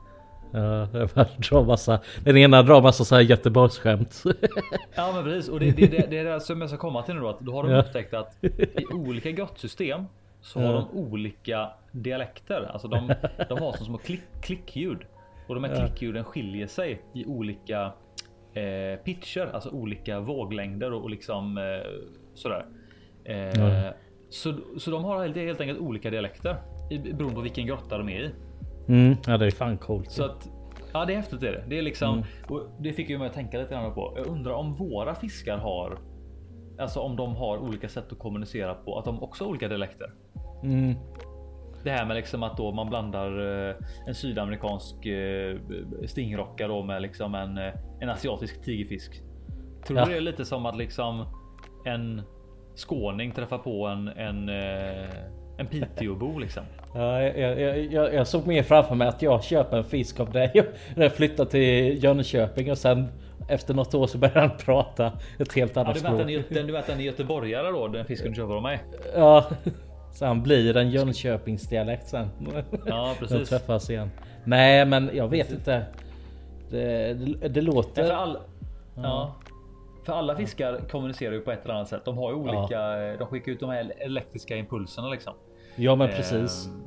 Ja, 0.53 0.85
drar 1.37 1.65
massa, 1.65 1.99
den 2.23 2.37
ena 2.37 2.63
drar 2.63 2.81
massa 2.81 3.05
så 3.05 3.15
här 3.15 3.21
Göteborgsskämt. 3.21 4.23
Ja, 4.95 5.11
men 5.15 5.23
precis. 5.23 5.49
Och 5.49 5.59
det, 5.59 5.71
det, 5.71 5.87
det, 5.87 6.07
det 6.09 6.17
är 6.17 6.25
det 6.25 6.41
som 6.41 6.61
jag 6.61 6.69
ska 6.69 6.79
komma 6.79 7.01
till 7.03 7.13
nu 7.15 7.21
då. 7.21 7.29
Att 7.29 7.39
då 7.39 7.51
har 7.53 7.63
de 7.63 7.71
Ja. 7.71 7.79
upptäckt 7.81 8.13
att 8.13 8.43
i 8.43 8.85
olika 8.93 9.31
grottsystem 9.31 10.05
så 10.41 10.59
har 10.59 10.73
de 10.73 10.89
olika 10.93 11.69
dialekter. 11.91 12.69
Alltså 12.73 12.87
de, 12.87 13.13
de 13.49 13.59
har 13.59 13.73
som 13.77 13.85
små 13.85 13.97
klick, 13.97 14.21
klickljud 14.41 14.99
och 15.47 15.55
de 15.55 15.63
här 15.63 15.75
klickljuden 15.75 16.23
skiljer 16.23 16.67
sig 16.67 17.01
i 17.13 17.25
olika 17.25 17.91
eh, 18.53 18.99
pitcher, 19.03 19.49
alltså 19.53 19.69
olika 19.69 20.19
våglängder 20.19 20.93
och, 20.93 21.01
och 21.03 21.09
liksom 21.09 21.57
eh, 21.57 21.63
sådär. 22.33 22.65
Eh, 23.23 23.35
Ja. 23.37 23.93
så, 24.29 24.53
så 24.77 24.91
de 24.91 25.03
har 25.03 25.21
helt, 25.21 25.35
helt 25.35 25.61
enkelt 25.61 25.79
olika 25.79 26.09
dialekter 26.09 26.55
i, 26.89 26.97
beroende 26.97 27.35
på 27.35 27.41
vilken 27.41 27.65
grotta 27.65 27.97
de 27.97 28.09
är 28.09 28.21
i. 28.21 28.31
Mm, 28.87 29.15
ja 29.27 29.37
det 29.37 29.45
är 29.45 29.51
fan 29.51 29.77
coolt. 29.77 30.11
Så 30.11 30.23
att 30.25 30.49
ja, 30.93 31.05
det 31.05 31.13
är 31.13 31.17
häftigt 31.17 31.43
är 31.43 31.51
det. 31.51 31.63
Det 31.67 31.77
är 31.77 31.81
liksom 31.81 32.13
Mm. 32.13 32.25
och 32.49 32.61
det 32.79 32.93
fick 32.93 33.09
ju 33.09 33.17
mig 33.17 33.27
att 33.27 33.33
tänka 33.33 33.57
lite 33.57 33.73
grann 33.73 33.93
på. 33.93 34.13
Jag 34.17 34.27
undrar 34.27 34.51
om 34.53 34.73
våra 34.75 35.15
fiskar 35.15 35.57
har 35.57 35.97
alltså 36.79 36.99
om 36.99 37.15
de 37.15 37.35
har 37.35 37.57
olika 37.57 37.89
sätt 37.89 38.11
att 38.11 38.19
kommunicera 38.19 38.73
på, 38.73 38.99
att 38.99 39.05
de 39.05 39.23
också 39.23 39.43
har 39.43 39.49
olika 39.49 39.67
dialekter. 39.67 40.11
Mm. 40.63 40.93
Det 41.83 41.91
här 41.91 42.05
med 42.05 42.15
liksom 42.15 42.43
att 42.43 42.57
då 42.57 42.71
man 42.71 42.89
blandar 42.89 43.39
eh, 43.69 43.75
en 44.07 44.15
sydamerikansk 44.15 45.05
eh, 45.05 45.57
stingrocka 46.05 46.67
då 46.67 46.83
med 46.83 47.01
liksom 47.01 47.35
en, 47.35 47.57
eh, 47.57 47.73
en 47.99 48.09
asiatisk 48.09 48.63
tigerfisk. 48.63 49.21
Tror 49.87 49.99
Ja. 49.99 50.05
du 50.05 50.11
det 50.11 50.17
är 50.17 50.21
lite 50.21 50.45
som 50.45 50.65
att 50.65 50.77
liksom 50.77 51.25
en 51.85 52.21
skåning 52.75 53.31
träffar 53.31 53.57
på 53.57 53.87
en 53.87 54.07
en, 54.07 54.49
en 55.57 55.67
Piteåbo 55.69 56.39
liksom? 56.39 56.63
Ja, 56.93 57.21
jag, 57.23 57.59
jag, 57.61 57.79
jag, 57.93 58.13
jag 58.13 58.27
såg 58.27 58.47
mer 58.47 58.63
framför 58.63 58.95
mig 58.95 59.07
att 59.07 59.21
jag 59.21 59.43
köper 59.43 59.77
en 59.77 59.83
fisk 59.83 60.19
av 60.19 60.31
dig 60.31 60.51
när 60.95 61.03
jag 61.03 61.13
flyttar 61.13 61.45
till 61.45 62.03
Jönköping 62.03 62.71
och 62.71 62.77
sen 62.77 63.07
efter 63.49 63.73
något 63.73 63.93
år 63.93 64.07
så 64.07 64.17
börjar 64.17 64.35
han 64.35 64.57
prata 64.65 65.11
ett 65.39 65.53
helt 65.53 65.75
Ja, 65.75 65.81
annat 65.81 65.93
du 65.93 65.99
vet 65.99 66.09
att 66.11 66.17
språk. 66.17 66.45
den 66.49 66.67
du 66.67 66.73
vet 66.73 66.81
att 66.81 66.87
den 66.87 66.99
är 66.99 67.03
göteborgare 67.03 67.71
då, 67.71 67.87
den 67.87 68.05
fisken 68.05 68.29
du 68.31 68.35
köper 68.35 68.53
av 68.53 68.61
mig? 68.61 68.79
Ja, 69.15 69.45
så 70.11 70.25
han 70.25 70.43
blir 70.43 70.77
en 70.77 70.89
Jönköpingsdialekt 70.89 72.07
sen. 72.07 72.27
Ja, 72.85 73.15
De 73.19 73.27
precis. 73.27 73.49
träffas 73.49 73.89
igen. 73.89 74.11
Nej, 74.43 74.85
men 74.85 75.09
jag 75.13 75.27
vet 75.27 75.51
inte. 75.51 75.85
Det, 76.69 77.13
det, 77.13 77.47
det 77.47 77.59
Ja, 77.59 77.65
låter... 77.73 78.03
för, 78.03 78.11
all, 78.13 78.37
ja. 78.95 79.35
för 80.05 80.13
alla 80.13 80.35
fiskar 80.35 80.79
kommunicerar 80.91 81.33
ju 81.33 81.41
på 81.41 81.51
ett 81.51 81.65
eller 81.65 81.73
annat 81.73 81.87
sätt. 81.87 82.05
De 82.05 82.17
har 82.17 82.29
ju 82.31 82.35
olika. 82.35 82.79
De 83.19 83.27
skickar 83.27 83.51
ut 83.51 83.59
de 83.59 83.69
här 83.69 83.93
elektriska 83.99 84.55
impulserna 84.55 85.09
liksom. 85.09 85.33
Ja, 85.75 85.95
men 85.95 86.07
precis. 86.07 86.67
Ehm, 86.67 86.81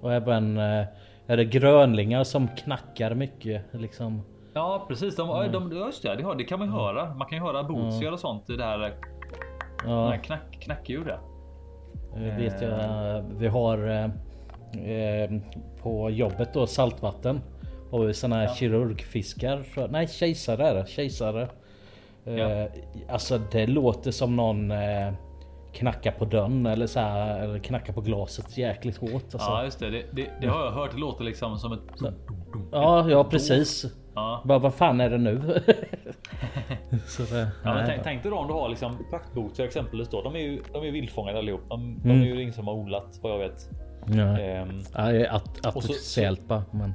Och 0.00 0.12
även 0.12 0.56
eh, 0.58 0.84
är 1.26 1.36
det 1.36 1.44
grönlingar 1.44 2.24
som 2.24 2.48
knackar 2.48 3.14
mycket 3.14 3.62
liksom. 3.72 4.22
ja, 4.54 4.84
precis. 4.88 5.16
De, 5.16 5.30
Mm. 5.30 5.52
de, 5.52 5.76
ja, 5.76 5.86
just 5.86 6.02
det, 6.02 6.34
det, 6.38 6.44
kan 6.44 6.58
man 6.58 6.68
ju 6.68 6.74
höra. 6.74 7.14
Man 7.14 7.28
kan 7.28 7.38
ju 7.38 7.44
höra 7.44 7.62
botsier 7.62 8.12
och 8.12 8.20
sånt. 8.20 8.46
Det 8.46 8.64
här, 8.64 8.94
Ja, 9.86 10.08
här 10.08 10.16
knack, 10.16 10.58
knackljudet. 10.60 11.18
Vet 12.16 12.62
jag. 12.62 12.70
eh, 13.16 13.24
Vi 13.38 13.46
har 13.48 13.88
eh, 13.88 14.04
eh, 14.90 15.30
på 15.82 16.10
jobbet 16.10 16.54
då 16.54 16.66
saltvatten. 16.66 17.40
Har 17.90 17.98
vi 18.04 18.14
såna 18.14 18.36
här 18.36 18.42
Ja. 18.44 18.54
kirurgfiskar. 18.54 19.64
Nej, 19.90 20.08
kejsare 20.08 20.66
är 20.68 20.74
det. 20.74 20.88
Kejsare. 20.88 21.48
Ja. 22.24 22.68
Alltså 23.08 23.38
det 23.52 23.66
låter 23.66 24.10
som 24.10 24.36
någon 24.36 24.72
knackar 25.72 26.12
på 26.12 26.24
dörren 26.24 26.66
eller 26.66 26.86
så 26.86 27.00
här, 27.00 27.40
eller 27.40 27.58
knackar 27.58 27.92
på 27.92 28.00
glaset 28.00 28.58
jäkligt 28.58 28.96
hårt. 28.96 29.12
Alltså. 29.12 29.38
Ja, 29.38 29.64
just 29.64 29.78
det. 29.78 29.90
Det, 29.90 30.02
det. 30.12 30.26
det 30.40 30.46
har 30.46 30.64
jag 30.64 30.70
hört. 30.72 30.90
Det 30.94 30.98
låter 31.00 31.24
liksom 31.24 31.58
som 31.58 31.72
ett. 31.72 31.80
Ja, 32.72 33.10
ja 33.10 33.24
precis. 33.24 33.86
Ja. 34.14 34.42
Bara, 34.44 34.58
vad 34.58 34.74
fan 34.74 35.00
är 35.00 35.10
det 35.10 35.18
nu? 35.18 35.40
så 37.06 37.22
det, 37.22 37.48
Ja, 37.64 37.74
men 37.74 37.86
tänk, 37.86 38.02
tänk 38.02 38.22
dig 38.22 38.30
då 38.30 38.38
om 38.38 38.46
du 38.46 38.52
har 38.52 38.68
liksom 38.68 39.06
praktboxar 39.10 39.64
exempelvis 39.64 40.08
då. 40.08 40.22
De 40.22 40.34
är 40.36 40.40
ju, 40.40 40.62
de 40.72 40.78
är 40.82 40.86
ju 40.86 40.90
vildfångade 40.90 41.38
allihop. 41.38 41.60
De, 41.68 41.98
de 42.02 42.10
Mm. 42.10 42.22
är 42.22 42.26
ju 42.26 42.40
ingen 42.42 42.54
som 42.54 42.66
har 42.66 42.74
odlat 42.74 43.18
vad 43.22 43.32
jag 43.32 43.38
vet. 43.38 43.70
Ja. 44.06 44.38
Ehm, 44.38 44.82
Ja, 44.94 45.30
att, 45.30 45.66
artificiellt 45.66 46.48
bara. 46.48 46.62
Men, 46.70 46.94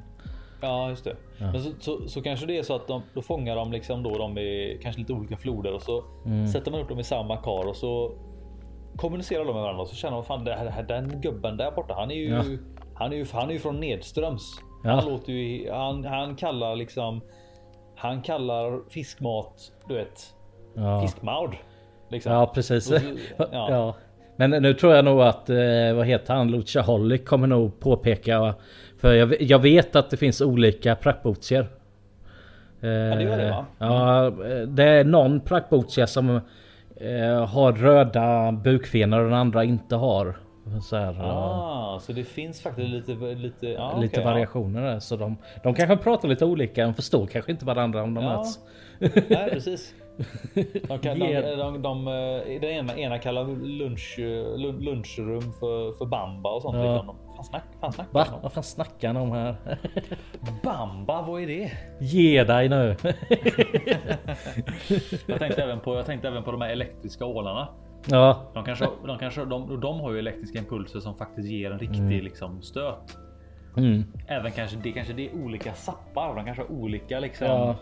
Ja, 0.60 0.88
just 0.88 1.04
det. 1.04 1.16
Ja. 1.38 1.52
Men 1.52 1.62
så, 1.62 1.70
så, 1.80 2.08
så 2.08 2.22
kanske 2.22 2.46
det 2.46 2.58
är 2.58 2.62
så 2.62 2.74
att 2.74 2.88
de, 2.88 3.02
då 3.14 3.22
fångar 3.22 3.56
de 3.56 3.72
liksom 3.72 4.02
då 4.02 4.18
de 4.18 4.38
i 4.38 4.78
kanske 4.82 5.00
lite 5.00 5.12
olika 5.12 5.36
floder 5.36 5.74
och 5.74 5.82
så 5.82 6.04
Mm. 6.26 6.46
sätter 6.48 6.70
man 6.70 6.80
upp 6.80 6.88
dem 6.88 6.98
i 6.98 7.04
samma 7.04 7.36
kar 7.36 7.68
och 7.68 7.76
så 7.76 8.12
kommunicerar 8.96 9.44
de 9.44 9.52
med 9.54 9.62
varandra 9.62 9.82
och 9.82 9.88
så 9.88 9.94
känner 9.96 10.14
man 10.16 10.24
fan 10.24 10.44
det 10.44 10.54
här, 10.54 10.82
den 10.82 11.20
gubben 11.20 11.56
där 11.56 11.70
borta. 11.70 11.94
Han 11.94 12.10
är 12.10 12.14
ju, 12.14 12.28
Ja. 12.28 12.42
han 12.94 13.12
är 13.12 13.16
ju, 13.16 13.26
han 13.32 13.48
är 13.48 13.52
ju 13.52 13.58
från 13.58 13.80
nedströms. 13.80 14.60
Ja. 14.86 14.92
Han 14.92 15.04
låter 15.10 15.32
ju, 15.32 15.70
han, 15.70 16.04
han 16.04 16.36
kallar 16.36 16.76
liksom. 16.76 17.20
Han 17.96 18.22
kallar 18.22 18.90
fiskmat, 18.90 19.72
du 19.88 19.94
vet, 19.94 20.34
ja. 20.74 21.02
fiskmaud. 21.02 21.50
Liksom. 22.08 22.32
ja, 22.32 22.46
precis. 22.54 22.84
Så- 22.84 22.94
ja. 23.38 23.46
ja. 23.50 23.94
Men 24.36 24.50
nu 24.50 24.74
tror 24.74 24.94
jag 24.94 25.04
nog 25.04 25.20
att, 25.22 25.50
eh, 25.50 25.94
vad 25.94 26.06
heter 26.06 26.34
han, 26.34 26.50
Luchaholic 26.50 27.24
kommer 27.24 27.46
nog 27.46 27.80
påpeka. 27.80 28.54
För 28.98 29.12
jag, 29.12 29.42
jag 29.42 29.58
vet 29.58 29.96
att 29.96 30.10
det 30.10 30.16
finns 30.16 30.40
olika 30.40 30.96
prackbotsier. 30.96 31.60
Eh, 31.60 31.68
det 32.80 33.22
gör 33.22 33.38
det, 33.38 33.50
va? 33.50 33.66
Ja, 33.78 34.30
det 34.66 34.84
är 34.84 35.04
någon 35.04 35.40
prackbotia 35.40 36.06
som 36.06 36.30
eh, 36.96 37.46
har 37.46 37.72
röda 37.72 38.52
bukfenor 38.52 39.18
och 39.18 39.24
den 39.24 39.38
andra 39.38 39.64
inte 39.64 39.96
har. 39.96 40.36
Så 40.82 40.96
här. 40.96 41.16
Ah, 41.22 41.98
så 42.00 42.12
det 42.12 42.24
finns 42.24 42.62
faktiskt 42.62 42.88
lite, 42.88 43.12
lite, 43.12 43.66
ja, 43.66 43.98
lite 44.00 44.20
ja. 44.20 44.26
variationer 44.26 44.82
där. 44.82 45.00
Så 45.00 45.16
de, 45.16 45.36
de 45.62 45.74
kanske 45.74 45.96
pratar 45.96 46.28
lite 46.28 46.44
olika, 46.44 46.84
de 46.84 46.94
förstår 46.94 47.26
kanske 47.26 47.52
inte 47.52 47.64
varandra 47.64 48.02
om 48.02 48.14
de 48.14 48.24
Ja. 48.24 48.36
möts. 48.36 48.58
Nej 49.28 49.50
precis. 49.50 49.94
De 50.88 50.98
kan, 50.98 51.18
de, 51.18 51.40
de, 51.56 51.82
de, 51.82 52.08
eh, 52.08 52.60
den 52.60 52.70
ena, 52.70 52.96
ena 52.96 53.18
kallar 53.18 53.44
lunch, 53.66 54.16
eh, 54.18 54.22
lun- 54.58 54.80
lunchrum 54.80 55.40
för, 55.52 55.98
för 55.98 56.06
bamba 56.06 56.50
och 56.50 56.62
sånt. 56.62 56.76
Ja. 56.76 56.82
Liksom. 56.96 57.06
De- 57.06 57.16
Fan 57.36 57.44
snack, 57.44 57.62
fan 57.80 57.92
snackar 57.92 58.12
Va? 58.12 58.26
Vad 58.42 58.52
fan 58.52 58.62
snackar 58.64 59.08
han 59.08 59.16
om 59.16 59.32
här? 59.32 59.56
Bamba, 60.62 61.22
vad 61.22 61.42
är 61.42 61.46
det? 61.46 61.70
Ge 62.00 62.44
dig 62.44 62.68
nu! 62.68 62.96
Jag 65.26 65.38
tänkte 65.38 65.62
även 65.62 65.80
på, 65.80 65.94
jag 65.94 66.06
tänkte 66.06 66.28
även 66.28 66.42
på 66.42 66.52
de 66.52 66.60
här 66.60 66.70
elektriska 66.70 67.24
ålarna. 67.24 67.68
Ja, 68.10 68.50
De 68.54 68.64
kanske, 68.64 68.88
de 69.06 69.18
kanske, 69.18 69.44
de, 69.44 69.80
de 69.80 70.00
har 70.00 70.12
ju 70.12 70.18
elektriska 70.18 70.58
impulser 70.58 71.00
som 71.00 71.16
faktiskt 71.16 71.48
ger 71.48 71.70
en 71.70 71.78
riktig 71.78 72.22
liksom, 72.22 72.62
stöt. 72.62 73.16
mm. 73.76 74.04
Även 74.26 74.52
kanske 74.52 74.76
det 74.82 74.92
kanske 74.92 75.12
det 75.12 75.26
är 75.28 75.34
olika 75.34 75.72
sappar. 75.74 76.36
De 76.36 76.44
kanske 76.44 76.62
har 76.62 76.72
olika 76.72 77.20
liksom. 77.20 77.46
ja. 77.46 77.76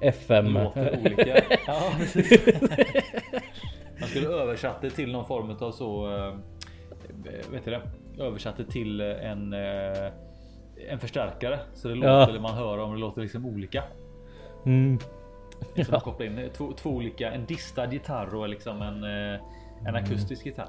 FM. 0.00 0.44
låter 0.46 0.98
olika. 1.06 1.36
Ja. 1.66 1.82
Man 4.00 4.08
skulle 4.08 4.26
översatt 4.28 4.80
det 4.80 4.90
till 4.90 5.12
någon 5.12 5.24
form 5.26 5.56
av 5.60 5.70
så. 5.72 6.16
eh, 6.16 6.34
Vet 7.52 7.64
du 7.64 7.70
det? 7.70 7.80
Översatt 8.18 8.56
det 8.56 8.64
till 8.64 9.00
en. 9.00 9.52
eh, 9.52 10.12
En 10.90 10.98
förstärkare 10.98 11.58
så 11.74 11.88
det 11.88 11.94
Ja. 11.96 12.20
låter 12.26 12.40
man 12.40 12.54
hör 12.54 12.78
om 12.78 12.92
det 12.94 12.98
låter 13.00 13.22
liksom 13.22 13.46
olika. 13.46 13.82
Mm. 14.66 14.98
Som 15.74 15.84
ja. 15.90 16.00
kopplar 16.00 16.26
in 16.26 16.50
två, 16.56 16.72
två, 16.72 16.90
olika, 16.90 17.32
en 17.32 17.46
distad 17.46 17.92
gitarr 17.92 18.34
och 18.34 18.48
liksom 18.48 18.82
en, 18.82 19.04
eh, 19.04 19.40
en 19.86 19.88
mm. 19.88 20.04
akustisk 20.04 20.46
gitarr. 20.46 20.68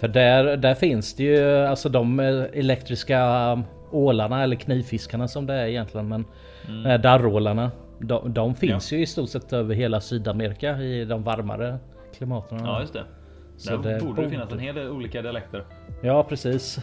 För 0.00 0.08
där, 0.08 0.56
där 0.56 0.74
finns 0.74 1.14
det 1.14 1.22
ju 1.22 1.56
alltså 1.56 1.88
de 1.88 2.20
elektriska 2.20 3.62
ålarna 3.90 4.42
eller 4.42 4.56
knivfiskarna 4.56 5.28
som 5.28 5.46
det 5.46 5.54
är 5.54 5.66
egentligen. 5.66 6.08
Men 6.08 6.24
mm. 6.68 7.02
darrålarna. 7.02 7.70
De, 7.98 8.34
de 8.34 8.54
finns 8.54 8.92
ja. 8.92 8.96
ju 8.96 9.02
i 9.02 9.06
stort 9.06 9.28
sett 9.28 9.52
över 9.52 9.74
hela 9.74 10.00
Sydamerika 10.00 10.78
i 10.78 11.04
de 11.04 11.22
varmare 11.22 11.78
klimaten. 12.16 12.58
Ja 12.64 12.80
just 12.80 12.92
det. 12.92 13.04
Så 13.56 13.76
Där 13.76 13.92
det 13.92 14.04
borde 14.04 14.22
det 14.22 14.30
finnas 14.30 14.52
en 14.52 14.58
hel 14.58 14.74
del 14.74 14.88
olika 14.88 15.22
dialekter. 15.22 15.64
Ja 16.02 16.24
precis. 16.24 16.78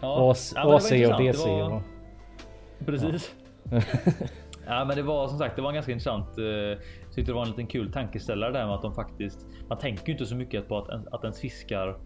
ja, 0.00 0.30
AC, 0.30 0.52
ja, 0.56 1.14
och 1.14 1.22
DC. 1.22 1.48
Var... 1.48 1.72
Och... 1.72 1.82
Precis. 2.86 3.34
Ja. 3.70 3.80
ja 4.66 4.84
men 4.84 4.96
det 4.96 5.02
var 5.02 5.28
som 5.28 5.38
sagt 5.38 5.56
det 5.56 5.62
var 5.62 5.68
en 5.68 5.74
ganska 5.74 5.92
intressant. 5.92 6.38
Eh, 6.38 6.78
tyckte 7.16 7.32
det 7.32 7.36
var 7.36 7.42
en 7.42 7.48
liten 7.48 7.66
kul 7.66 7.92
tankeställare 7.92 8.52
där 8.52 8.66
med 8.66 8.74
att 8.74 8.82
de 8.82 8.94
faktiskt. 8.94 9.46
Man 9.68 9.78
tänker 9.78 10.06
ju 10.06 10.12
inte 10.12 10.26
så 10.26 10.36
mycket 10.36 10.68
på 10.68 10.78
att, 10.78 10.88
att 11.12 11.24
ens 11.24 11.40
fiskar 11.40 11.96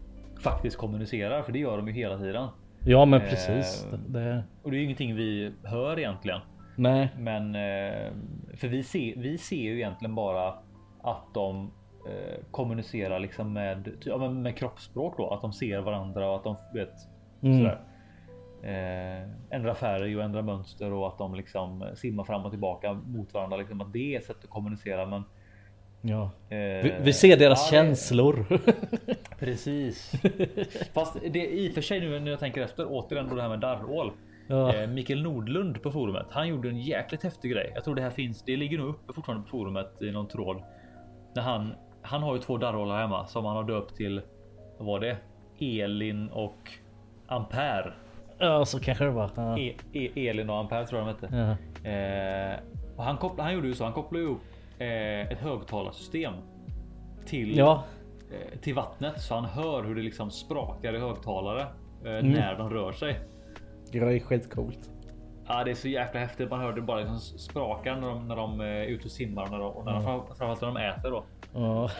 faktiskt 0.42 0.76
kommunicerar 0.76 1.42
för 1.42 1.52
det 1.52 1.58
gör 1.58 1.76
de 1.76 1.88
ju 1.88 1.92
hela 1.92 2.18
tiden. 2.18 2.48
Ja 2.84 3.04
men 3.04 3.20
precis. 3.20 3.88
Eh, 3.92 3.98
det... 3.98 4.44
Och 4.62 4.70
det 4.70 4.76
är 4.76 4.78
ju 4.78 4.84
ingenting 4.84 5.16
vi 5.16 5.52
hör 5.64 5.98
egentligen. 5.98 6.40
Nej. 6.76 7.08
Men 7.18 7.54
eh, 7.54 8.12
för 8.56 8.68
vi 8.68 8.82
ser, 8.82 9.16
vi 9.16 9.38
ser 9.38 9.56
ju 9.56 9.76
egentligen 9.76 10.14
bara 10.14 10.54
att 11.02 11.34
de 11.34 11.70
eh, 12.08 12.44
kommunicerar 12.50 13.20
liksom 13.20 13.52
med, 13.52 13.90
ja, 14.04 14.30
med 14.30 14.56
kroppsspråk 14.56 15.16
då, 15.16 15.30
att 15.30 15.40
de 15.40 15.52
ser 15.52 15.80
varandra 15.80 16.30
och 16.30 16.36
att 16.36 16.44
de 16.44 16.56
vet 16.74 16.94
mm. 17.42 17.58
sådär. 17.58 17.80
Eh, 18.62 19.28
ändra 19.50 19.74
färg 19.74 20.16
och 20.16 20.22
ändra 20.22 20.42
mönster 20.42 20.92
och 20.92 21.08
att 21.08 21.18
de 21.18 21.34
liksom 21.34 21.84
simmar 21.94 22.24
fram 22.24 22.44
och 22.44 22.50
tillbaka 22.50 22.92
mot 22.92 23.34
varandra. 23.34 23.56
Liksom, 23.56 23.80
att 23.80 23.92
det 23.92 24.16
är 24.16 24.20
sätt 24.20 24.44
att 24.44 24.50
kommunicera. 24.50 25.06
Men 25.06 25.24
Ja. 26.02 26.30
Eh, 26.48 26.58
vi, 26.58 26.94
vi, 27.00 27.12
ser 27.12 27.36
deras 27.36 27.72
ja, 27.72 27.78
känslor. 27.78 28.46
Precis. 29.38 30.12
Fast 30.92 31.16
det 31.30 31.52
i 31.52 31.70
och 31.70 31.74
för 31.74 31.80
sig 31.80 32.00
nu 32.00 32.20
när 32.20 32.30
jag 32.30 32.40
tänker 32.40 32.62
efter 32.62 32.86
återigen 32.88 33.28
då 33.28 33.34
det 33.34 33.42
här 33.42 33.48
med 33.48 33.60
darrål. 33.60 34.12
Ja. 34.46 34.74
Eh, 34.74 34.88
Mikael 34.88 35.22
Nordlund 35.22 35.82
på 35.82 35.90
forumet. 35.90 36.26
Han 36.30 36.48
gjorde 36.48 36.68
en 36.68 36.80
jäkligt 36.80 37.22
häftig 37.22 37.52
grej. 37.52 37.72
Jag 37.74 37.84
tror 37.84 37.94
det 37.94 38.02
här 38.02 38.10
finns. 38.10 38.42
Det 38.42 38.56
ligger 38.56 38.78
nog 38.78 38.88
uppe 38.88 39.12
fortfarande 39.12 39.44
på 39.44 39.50
forumet 39.50 40.02
i 40.02 40.10
någon 40.10 40.28
tråd. 40.28 40.62
När 41.34 41.42
han, 41.42 41.74
han 42.02 42.22
har 42.22 42.34
ju 42.34 42.40
två 42.42 42.56
darrålar 42.56 43.00
hemma 43.00 43.26
som 43.26 43.44
han 43.44 43.56
har 43.56 43.64
döpt 43.64 43.96
till. 43.96 44.22
Vad 44.78 44.86
var 44.86 45.00
det? 45.00 45.16
Elin 45.60 46.28
och 46.28 46.70
Ampere. 47.26 47.92
Ja, 48.40 48.64
så 48.64 48.80
kanske 48.80 49.04
det 49.04 49.10
var. 49.10 49.30
Ja. 49.34 49.58
E, 49.58 49.74
e, 49.92 50.28
Elin 50.28 50.50
och 50.50 50.56
Ampere 50.56 50.86
tror 50.86 51.00
jag 51.00 51.08
de 51.08 51.26
hette. 51.26 51.56
Ja. 51.84 51.90
Eh, 51.90 52.58
och 52.96 53.04
han, 53.04 53.16
koppla, 53.16 53.44
han 53.44 53.54
gjorde 53.54 53.68
ju 53.68 53.74
så. 53.74 53.84
Han 53.84 53.92
kopplade 53.92 54.24
ihop 54.24 54.40
eh, 54.78 55.32
ett 55.32 55.38
högtalarsystem 55.38 56.34
till, 57.26 57.56
ja. 57.56 57.84
eh, 58.30 58.58
till 58.58 58.74
vattnet 58.74 59.20
så 59.20 59.34
han 59.34 59.44
hör 59.44 59.82
hur 59.82 59.94
det 59.94 60.02
liksom 60.02 60.30
sprakar 60.30 60.94
i 60.94 60.98
högtalare 60.98 61.66
eh, 62.04 62.10
mm. 62.10 62.32
när 62.32 62.58
de 62.58 62.70
rör 62.70 62.92
sig. 62.92 63.20
Det 63.92 63.98
är 63.98 64.20
skitcoolt. 64.20 64.90
Ja, 65.46 65.64
det 65.64 65.70
är 65.70 65.74
så 65.74 65.88
jäkla 65.88 66.20
häftigt. 66.20 66.50
Man 66.50 66.60
hör 66.60 66.72
det 66.72 66.80
bara 66.80 67.00
liksom 67.00 67.18
sprakar 67.18 67.96
när 67.96 68.08
de, 68.08 68.28
när 68.28 68.36
de 68.36 68.60
är 68.60 68.84
ute 68.84 69.04
och 69.04 69.10
simmar 69.10 69.42
och 69.42 69.50
när 69.50 69.58
de, 69.58 69.72
och 69.72 69.84
när 69.84 69.92
de, 69.92 70.04
mm. 70.04 70.20
framförallt 70.26 70.60
när 70.60 70.68
de 70.68 70.76
äter 70.76 71.10
då. 71.10 71.24
Ja. 71.54 71.90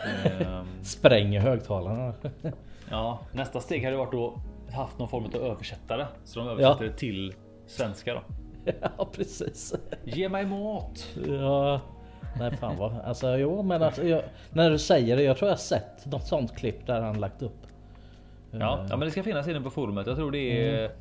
Um, 0.59 0.67
Spränger 0.83 1.39
högtalarna. 1.39 2.13
ja, 2.89 3.19
nästa 3.31 3.59
steg 3.59 3.83
hade 3.83 3.97
varit 3.97 4.11
då 4.11 4.39
haft 4.71 4.99
någon 4.99 5.09
form 5.09 5.25
av 5.25 5.35
översättare 5.35 6.07
så 6.23 6.39
de 6.39 6.47
översätter 6.47 6.85
det 6.85 6.97
till 6.97 7.33
svenska 7.67 8.13
då. 8.13 8.21
Ja, 8.97 9.09
precis. 9.11 9.75
Ge 10.03 10.29
mig 10.29 10.45
mat. 10.45 11.07
Ja, 11.27 11.81
nej 12.39 12.57
fan 12.57 12.77
vad. 12.77 12.99
Alltså 12.99 13.37
jo, 13.37 13.63
men 13.63 13.83
alltså, 13.83 14.07
jag, 14.07 14.23
när 14.49 14.69
du 14.69 14.79
säger 14.79 15.17
det. 15.17 15.23
Jag 15.23 15.37
tror 15.37 15.49
jag 15.49 15.59
sett 15.59 16.05
något 16.05 16.27
sånt 16.27 16.55
klipp 16.55 16.87
där 16.87 17.01
han 17.01 17.19
lagt 17.19 17.41
upp. 17.41 17.67
Ja, 18.51 18.85
ja 18.89 18.97
men 18.97 18.99
det 18.99 19.11
ska 19.11 19.23
finnas 19.23 19.47
inne 19.47 19.61
på 19.61 19.69
forumet. 19.69 20.07
Jag 20.07 20.15
tror 20.15 20.31
det 20.31 20.67
är 20.67 20.79
mm. 20.79 20.91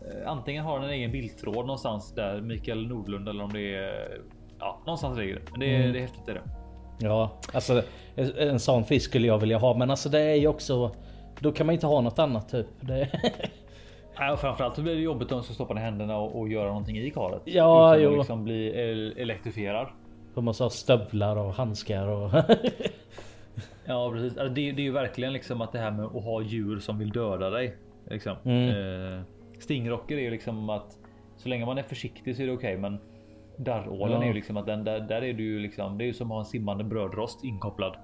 Eh, 0.00 0.30
antingen 0.30 0.64
har 0.64 0.80
den 0.80 0.88
en 0.88 0.94
egen 0.94 1.12
bildtråd 1.12 1.56
någonstans 1.56 2.14
där 2.14 2.40
Mikael 2.40 2.86
Nordlund 2.86 3.28
eller 3.28 3.44
om 3.44 3.52
det 3.52 3.74
är 3.74 4.20
ja, 4.58 4.80
någonstans 4.86 5.18
ligger 5.18 5.34
det. 5.34 5.50
Men 5.50 5.60
det, 5.60 5.76
mm. 5.76 5.92
det 5.92 5.98
är 5.98 6.00
häftigt 6.00 6.28
är 6.28 6.34
det. 6.34 6.42
Ja, 7.00 7.40
alltså 7.52 7.82
en 8.38 8.60
sån 8.60 8.84
fisk 8.84 9.10
skulle 9.10 9.26
jag 9.26 9.38
vilja 9.38 9.58
ha, 9.58 9.74
men 9.74 9.90
alltså 9.90 10.08
det 10.08 10.20
är 10.20 10.34
ju 10.34 10.46
också. 10.46 10.94
Då 11.40 11.52
kan 11.52 11.66
man 11.66 11.72
inte 11.72 11.86
ha 11.86 12.00
något 12.00 12.18
annat 12.18 12.48
typ. 12.48 12.66
Det... 12.80 13.08
Ja, 14.18 14.36
framförallt 14.36 14.76
så 14.76 14.82
blir 14.82 14.94
det 14.94 15.00
jobbigt 15.00 15.32
om 15.32 15.36
man 15.36 15.44
ska 15.44 15.54
stoppa 15.54 15.74
ner 15.74 15.82
händerna 15.82 16.18
och, 16.18 16.40
och 16.40 16.48
göra 16.48 16.68
någonting 16.68 16.98
i 16.98 17.10
karet. 17.10 17.42
Ja, 17.44 17.96
utan 17.96 18.04
jo. 18.04 18.10
Att 18.10 18.18
liksom 18.18 18.44
bli 18.44 18.70
elektrifierad. 19.16 19.86
Då 20.34 20.40
måste 20.40 20.62
ha 20.62 20.70
stövlar 20.70 21.36
och 21.36 21.54
handskar 21.54 22.06
och. 22.06 22.30
ja, 23.84 24.10
precis. 24.12 24.38
Alltså, 24.38 24.54
det, 24.54 24.72
det, 24.72 24.82
är 24.82 24.84
ju 24.84 24.92
verkligen 24.92 25.32
liksom 25.32 25.60
att 25.60 25.72
det 25.72 25.78
här 25.78 25.90
med 25.90 26.04
att 26.04 26.24
ha 26.24 26.42
djur 26.42 26.78
som 26.78 26.98
vill 26.98 27.10
döda 27.10 27.50
dig. 27.50 27.76
Liksom. 28.10 28.36
Mm. 28.44 28.68
Eh, 28.68 29.22
Stingrocker 29.58 30.16
är 30.16 30.20
ju 30.20 30.30
liksom 30.30 30.70
att 30.70 30.98
så 31.36 31.48
länge 31.48 31.66
man 31.66 31.78
är 31.78 31.82
försiktig 31.82 32.36
så 32.36 32.42
är 32.42 32.46
det 32.46 32.52
okej, 32.52 32.76
okay, 32.76 32.80
men 32.80 32.98
darrålen 33.56 34.16
ja. 34.16 34.22
är 34.22 34.26
ju 34.26 34.32
liksom 34.32 34.56
att 34.56 34.66
den 34.66 34.84
där, 34.84 35.00
där 35.00 35.22
är 35.22 35.32
du 35.32 35.44
ju 35.44 35.58
liksom. 35.60 35.98
Det 35.98 36.04
är 36.04 36.06
ju 36.06 36.14
som 36.14 36.30
att 36.30 36.34
ha 36.34 36.40
en 36.40 36.46
simmande 36.46 36.84
brödrost 36.84 37.44
inkopplad. 37.44 37.96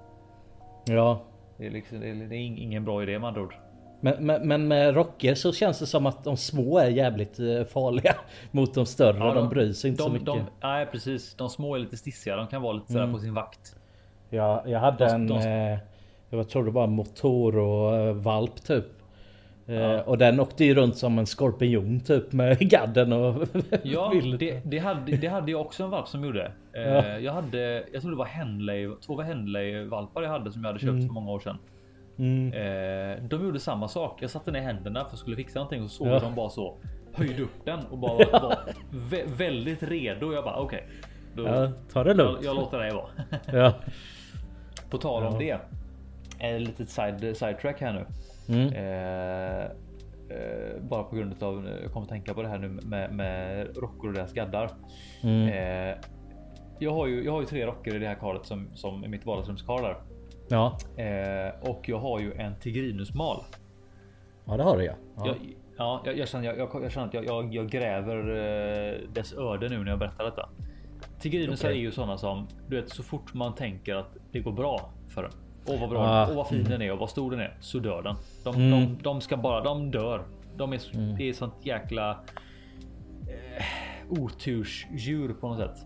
Ja, 0.85 1.21
det 1.57 1.65
är 1.65 1.71
liksom. 1.71 1.99
Det 1.99 2.07
är, 2.07 2.33
ingen 2.33 2.85
bra 2.85 3.03
idé 3.03 3.19
med 3.19 3.27
andra 3.27 3.41
ord. 3.41 3.55
Men, 4.01 4.25
men, 4.25 4.47
men, 4.47 4.67
med 4.67 4.95
rocker 4.95 5.35
så 5.35 5.53
känns 5.53 5.79
det 5.79 5.87
som 5.87 6.05
att 6.05 6.23
de 6.23 6.37
små 6.37 6.79
är 6.79 6.89
jävligt 6.89 7.39
eh, 7.39 7.63
farliga 7.63 8.15
mot 8.51 8.73
de 8.73 8.85
större. 8.85 9.17
Ja, 9.17 9.25
de, 9.25 9.35
de 9.35 9.49
bryr 9.49 9.73
sig 9.73 9.89
inte 9.89 10.03
de, 10.03 10.07
så 10.07 10.13
mycket. 10.13 10.25
De, 10.25 10.45
nej 10.61 10.85
precis. 10.85 11.35
De 11.35 11.49
små 11.49 11.75
är 11.75 11.79
lite 11.79 11.97
stissiga. 11.97 12.35
De 12.35 12.47
kan 12.47 12.61
vara 12.61 12.73
lite 12.73 12.87
sådär 12.87 13.03
mm. 13.03 13.13
på 13.13 13.19
sin 13.19 13.33
vakt. 13.33 13.75
Ja, 14.29 14.63
jag 14.67 14.79
hade 14.79 15.05
de, 15.05 15.13
en. 15.13 15.27
De... 15.27 15.37
Eh, 15.37 15.79
jag 16.29 16.49
tror 16.49 16.65
det 16.65 16.71
var 16.71 16.87
motor 16.87 17.57
och 17.57 17.95
eh, 17.95 18.13
valp 18.13 18.63
typ. 18.63 18.85
Eh, 19.67 19.75
ja. 19.75 20.01
Och 20.01 20.17
den 20.17 20.39
åkte 20.39 20.65
ju 20.65 20.75
runt 20.75 20.97
som 20.97 21.19
en 21.19 21.25
skorpion 21.25 21.99
typ 21.99 22.31
med 22.31 22.59
gadden 22.69 23.13
och 23.13 23.47
Ja, 23.83 24.13
det, 24.39 24.61
det, 24.65 24.77
hade, 24.77 25.17
det 25.17 25.27
hade 25.27 25.51
jag 25.51 25.61
också 25.61 25.83
en 25.83 25.89
valp 25.89 26.07
som 26.07 26.23
gjorde. 26.23 26.51
Eh, 26.73 26.81
ja. 26.81 27.19
Jag 27.19 27.33
hade, 27.33 27.83
jag 27.93 28.01
tror 28.01 28.11
det 28.11 28.17
var 28.17 28.25
Henley, 28.25 28.89
två 29.05 29.21
Henley 29.21 29.83
valpar 29.83 30.21
jag 30.21 30.29
hade 30.29 30.51
som 30.51 30.61
jag 30.61 30.69
hade 30.69 30.79
köpt 30.79 30.89
mm. 30.89 31.07
för 31.07 31.13
många 31.13 31.31
år 31.31 31.39
sedan. 31.39 31.57
Mm. 32.17 32.53
Eh, 32.53 33.23
de 33.23 33.45
gjorde 33.45 33.59
samma 33.59 33.87
sak. 33.87 34.17
Jag 34.21 34.29
satte 34.29 34.51
ner 34.51 34.61
händerna 34.61 35.05
för 35.05 35.13
att 35.13 35.19
skulle 35.19 35.35
fixa 35.35 35.59
någonting 35.59 35.83
och 35.83 35.91
såg 35.91 36.07
ja. 36.07 36.19
de 36.19 36.35
bara 36.35 36.49
så 36.49 36.77
höjde 37.13 37.43
upp 37.43 37.65
den 37.65 37.79
och 37.85 37.97
bara 37.97 38.19
ja. 38.31 38.39
var 38.39 38.57
vä 38.91 39.23
väldigt 39.37 39.83
redo. 39.83 40.33
Jag 40.33 40.43
bara 40.43 40.55
okej, 40.55 40.87
okay, 41.33 41.45
ja, 41.45 41.71
ta 41.93 42.03
det 42.03 42.13
lugnt. 42.13 42.37
Jag, 42.43 42.55
jag 42.55 42.55
låter 42.55 42.79
dig 42.79 42.91
vara. 42.93 43.07
ja. 43.53 43.73
På 44.89 44.97
tal 44.97 45.23
om 45.23 45.39
det. 45.39 45.59
Ett 46.39 46.61
litet 46.61 46.89
side 46.89 47.37
sidetrack 47.37 47.81
här 47.81 47.93
nu. 47.93 48.05
Mm. 48.49 48.73
Eh, 48.73 49.63
eh, 50.29 50.81
bara 50.81 51.03
på 51.03 51.15
grund 51.15 51.43
av 51.43 51.69
jag 51.83 51.91
kommer 51.91 52.05
att 52.05 52.09
tänka 52.09 52.33
på 52.33 52.41
det 52.41 52.47
här 52.47 52.57
nu 52.57 52.67
med, 52.67 53.13
med 53.13 53.67
rockor 53.77 54.07
och 54.07 54.13
deras 54.13 54.33
gaddar. 54.33 54.71
Mm. 55.23 55.47
Eh, 55.47 55.97
jag 56.79 56.91
har 56.91 57.07
ju. 57.07 57.25
Jag 57.25 57.31
har 57.31 57.41
ju 57.41 57.47
tre 57.47 57.65
rockor 57.65 57.95
i 57.95 57.99
det 57.99 58.07
här 58.07 58.15
karet 58.15 58.45
som 58.45 58.69
som 58.75 59.03
är 59.03 59.07
mitt 59.07 59.25
vardagsrumskar 59.25 59.81
där. 59.81 59.97
Ja. 60.47 60.77
Eh, 61.03 61.69
och 61.69 61.89
jag 61.89 61.99
har 61.99 62.19
ju 62.19 62.33
en 62.33 62.55
tigrinusmal. 62.55 63.43
Ja, 64.45 64.57
det 64.57 64.63
har 64.63 64.77
du 64.77 64.85
ja. 64.85 64.93
Ja, 65.17 65.27
jag, 65.27 65.35
ja, 65.77 66.01
jag, 66.05 66.17
jag, 66.17 66.27
känner, 66.27 66.45
jag, 66.45 66.69
jag, 66.83 66.91
känner 66.91 67.07
att 67.07 67.13
jag, 67.13 67.53
jag, 67.53 67.69
gräver 67.69 68.17
eh, 68.17 69.09
dess 69.13 69.33
öde 69.33 69.69
nu 69.69 69.77
när 69.77 69.89
jag 69.89 69.99
berättar 69.99 70.25
detta. 70.25 70.49
Tigrinusar 71.19 71.67
okay. 71.67 71.79
är 71.79 71.81
ju 71.81 71.91
sådana 71.91 72.17
som 72.17 72.47
du 72.67 72.81
vet 72.81 72.89
så 72.89 73.03
fort 73.03 73.33
man 73.33 73.55
tänker 73.55 73.95
att 73.95 74.17
det 74.31 74.39
går 74.39 74.51
bra 74.51 74.91
för 75.07 75.21
den. 75.23 75.31
Åh 75.67 75.79
vad 75.79 75.89
bra 75.89 75.99
ah. 75.99 76.27
och 76.27 76.35
vad 76.35 76.47
fin 76.47 76.63
den 76.63 76.81
är 76.81 76.91
och 76.91 76.99
vad 76.99 77.09
stor 77.09 77.31
den 77.31 77.39
är 77.39 77.57
så 77.59 77.79
dör 77.79 78.01
den. 78.01 78.15
De, 78.43 78.55
mm. 78.55 78.71
de, 78.71 79.03
de 79.03 79.21
ska 79.21 79.37
bara, 79.37 79.63
de 79.63 79.91
dör. 79.91 80.23
De 80.55 80.73
är, 80.73 80.95
mm. 80.95 81.15
Det 81.15 81.29
är 81.29 81.33
sånt 81.33 81.53
jäkla 81.61 82.11
eh, 83.27 84.11
otursdjur 84.21 85.33
på 85.33 85.47
något 85.47 85.57
sätt. 85.57 85.85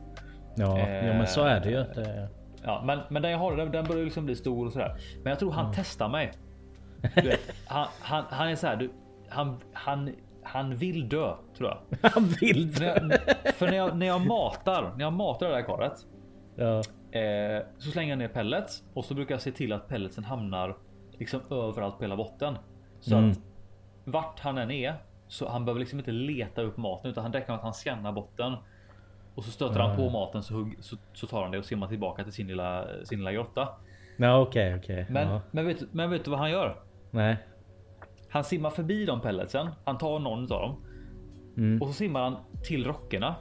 Ja, 0.56 0.80
eh, 0.80 1.08
ja 1.08 1.14
men 1.14 1.28
så 1.28 1.44
är 1.44 1.60
det 1.60 1.70
ju. 1.70 1.78
Det... 1.78 2.30
Ja, 2.64 2.84
men, 2.86 3.00
men 3.10 3.22
den 3.22 3.32
jag 3.32 3.38
har 3.38 3.56
den, 3.56 3.72
den 3.72 3.86
börjar 3.86 4.04
liksom 4.04 4.26
bli 4.26 4.36
stor 4.36 4.66
och 4.66 4.74
sådär. 4.74 4.96
Men 5.24 5.30
jag 5.30 5.40
tror 5.40 5.52
han 5.52 5.66
mm. 5.66 5.76
testar 5.76 6.10
mig. 6.10 6.32
Vet, 7.16 7.40
han, 7.66 7.88
han, 8.00 8.24
han 8.30 8.48
är 8.48 8.56
så 8.56 8.68
här. 8.68 8.76
Du, 8.76 8.92
han, 9.30 9.58
han, 9.74 10.12
han 10.44 10.76
vill 10.76 11.10
dö 11.10 11.36
tror 11.58 11.70
jag. 11.70 12.12
Han 12.12 12.26
vill 12.42 12.72
dö. 12.72 13.00
När 13.02 13.20
jag, 13.44 13.56
för 13.56 13.68
när 13.68 13.78
jag, 13.78 13.98
när 13.98 14.06
jag 14.06 14.26
matar, 14.26 14.92
när 14.96 15.04
jag 15.04 15.14
matar 15.14 15.50
det 15.50 15.56
här 15.56 15.62
karet. 15.62 16.06
Ja. 16.56 16.82
Eh, 17.12 17.62
så 17.78 17.92
slänger 17.92 18.10
jag 18.10 18.20
ner 18.20 18.28
pellets 18.28 18.84
och 18.94 19.06
så 19.06 19.14
brukar 19.14 19.36
jag 19.36 19.42
se 19.42 19.52
till 19.52 19.74
att 19.74 19.88
pelletsen 19.88 20.24
hamnar 20.24 20.78
liksom 21.12 21.42
överallt 21.50 21.98
på 21.98 22.04
hela 22.04 22.16
botten. 22.16 22.58
Så 23.00 23.16
mm. 23.16 23.32
att 23.32 23.40
vart 24.04 24.40
han 24.40 24.58
än 24.58 24.72
är 24.72 24.96
så 25.28 25.50
han 25.50 25.66
behöver 25.66 25.80
liksom 25.80 26.00
inte 26.00 26.12
leta 26.12 26.62
upp 26.62 26.78
maten 26.78 27.12
utan 27.12 27.24
han 27.24 27.34
räcker 27.34 27.48
med 27.48 27.56
att 27.56 27.64
han 27.64 27.74
skannar 27.74 28.12
botten. 28.12 28.54
Och 29.36 29.44
så 29.44 29.52
stöter 29.52 29.76
mm. 29.76 29.88
han 29.88 29.98
på 29.98 30.10
maten 30.10 30.44
så, 30.44 30.54
hugg, 30.54 30.78
så, 30.80 30.96
så, 31.14 31.28
tar 31.28 31.42
han 31.42 31.52
det 31.52 31.58
och 31.58 31.66
simmar 31.66 31.88
tillbaka 31.88 32.24
till 32.24 32.34
sin 32.34 32.48
lilla, 32.48 32.88
sin 33.04 33.20
lilla 33.20 33.34
grotta. 33.34 33.68
Ja 34.18 34.42
okej 34.42 34.76
okay, 34.76 34.80
okej. 34.80 35.02
Okay. 35.02 35.14
Men, 35.14 35.28
ja. 35.28 35.42
men, 35.52 35.66
vet, 35.66 35.94
men 35.94 36.10
vet 36.10 36.26
du 36.26 36.32
vad 36.32 36.40
han 36.40 36.52
gör? 36.52 36.76
Nej. 37.12 37.38
Han 38.30 38.44
simmar 38.44 38.70
förbi 38.70 39.06
de 39.06 39.22
pelletsen. 39.22 39.70
Han 39.86 39.98
tar 39.98 40.20
någon 40.20 40.42
av 40.44 40.48
dem. 40.48 40.84
Mm. 41.58 41.82
Och 41.82 41.88
så 41.88 41.94
simmar 41.94 42.22
han 42.24 42.38
till 42.64 42.86
rockorna. 42.86 43.36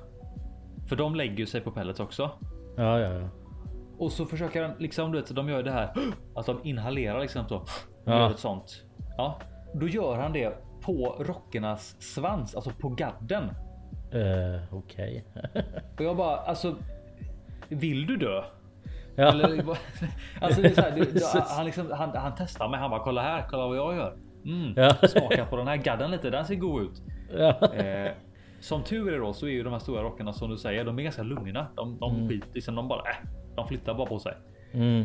För 0.89 0.97
de 0.97 1.14
lägger 1.14 1.37
ju 1.37 1.47
sig 1.47 1.61
på 1.61 1.71
pellets 1.71 2.01
också. 2.01 2.31
Ja, 2.77 2.99
ja, 2.99 3.12
ja. 3.12 3.29
Och 4.01 4.12
så 4.12 4.26
försöker 4.26 4.62
han 4.62 4.74
liksom, 4.78 5.12
du 5.12 5.20
vet, 5.20 5.34
de 5.34 5.48
gör 5.48 5.62
det 5.62 5.70
här 5.70 5.92
att 6.34 6.46
de 6.46 6.61
inhalerar 6.64 7.20
liksom 7.20 7.48
så. 7.48 7.62
Ja. 8.05 8.18
Gör 8.18 8.30
ett 8.30 8.38
sånt. 8.38 8.84
Ja, 9.16 9.40
då 9.74 9.88
gör 9.88 10.16
han 10.16 10.32
det 10.32 10.55
på 10.80 11.16
rockernas 11.18 11.96
svans, 12.03 12.55
alltså 12.55 12.70
på 12.70 12.88
gadden. 12.88 13.44
Eh, 14.12 14.74
Okej. 14.74 15.24
Och 15.98 16.05
jag 16.05 16.16
bara 16.16 16.36
alltså. 16.36 16.76
Vill 17.68 18.07
du 18.07 18.16
dö? 18.16 18.42
ja. 19.16 19.28
Eller, 19.28 19.48
alltså 20.40 20.62
här, 20.62 20.90
det, 20.90 21.24
han, 21.48 21.64
liksom, 21.66 21.90
han, 21.92 22.16
han 22.16 22.32
testar 22.38 22.68
mig. 22.68 22.80
Han 22.80 22.90
bara 22.90 23.01
kolla 23.01 23.22
här, 23.22 23.46
kolla 23.51 23.66
vad 23.66 23.76
jag 23.76 23.96
gör. 23.96 24.16
Mm. 24.44 24.72
Ja. 24.76 25.09
Smaka 25.09 25.46
på 25.51 25.57
den 25.57 25.68
här 25.68 25.76
gadden 25.76 26.11
lite. 26.11 26.30
Den 26.30 26.44
ser 26.44 26.55
god 26.55 26.82
ut. 26.82 27.03
ja. 27.38 27.74
Eh, 27.74 28.12
som 28.61 28.82
tur 28.82 29.14
är 29.14 29.18
då 29.18 29.32
så 29.32 29.46
är 29.46 29.51
ju 29.51 29.62
de 29.62 29.72
här 29.72 29.80
stora 29.80 30.03
rockarna 30.03 30.32
som 30.32 30.51
du 30.51 30.57
säger, 30.57 30.84
de 30.84 30.98
är 30.98 31.03
ganska 31.03 31.22
lugna. 31.22 31.66
De, 31.76 31.98
de 31.98 32.28
skiter 32.28 32.48
liksom, 32.55 32.74
de 32.74 32.88
bara, 32.88 33.01
äh, 33.01 33.16
de 33.62 33.68
flyttar 33.68 33.94
bara 33.94 34.06
på 34.06 34.18
sig. 34.18 34.32
Mm. 34.72 35.04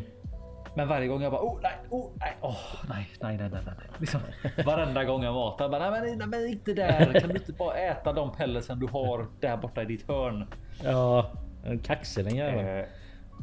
Men 0.77 0.87
varje 0.87 1.07
gång 1.07 1.21
jag 1.21 1.31
bara, 1.31 1.41
oh 1.41 1.59
nej, 1.63 1.71
oh 1.89 2.11
nej, 2.19 2.33
åh 2.41 2.55
nej, 2.89 3.07
nej, 3.21 3.37
nej, 3.37 3.49
nej, 3.51 3.61
nej. 3.65 3.75
Liksom, 3.97 4.19
varenda 4.65 5.03
gång 5.03 5.23
jag 5.23 5.33
matar, 5.33 5.69
bara, 5.69 5.89
nej, 5.91 6.01
men, 6.01 6.17
nej, 6.17 6.27
men 6.27 6.47
inte 6.49 6.73
där. 6.73 7.19
Kan 7.19 7.29
du 7.29 7.35
inte 7.35 7.51
bara 7.53 7.75
äta 7.75 8.13
de 8.13 8.31
pelletsen 8.31 8.79
du 8.79 8.87
har 8.87 9.25
där 9.39 9.57
borta 9.57 9.81
i 9.81 9.85
ditt 9.85 10.07
hörn? 10.07 10.45
ja. 10.83 11.31
En 11.67 11.79
kaxig 11.79 12.25
den 12.25 12.35
jäveln. 12.35 12.67
Eh, 12.79 12.85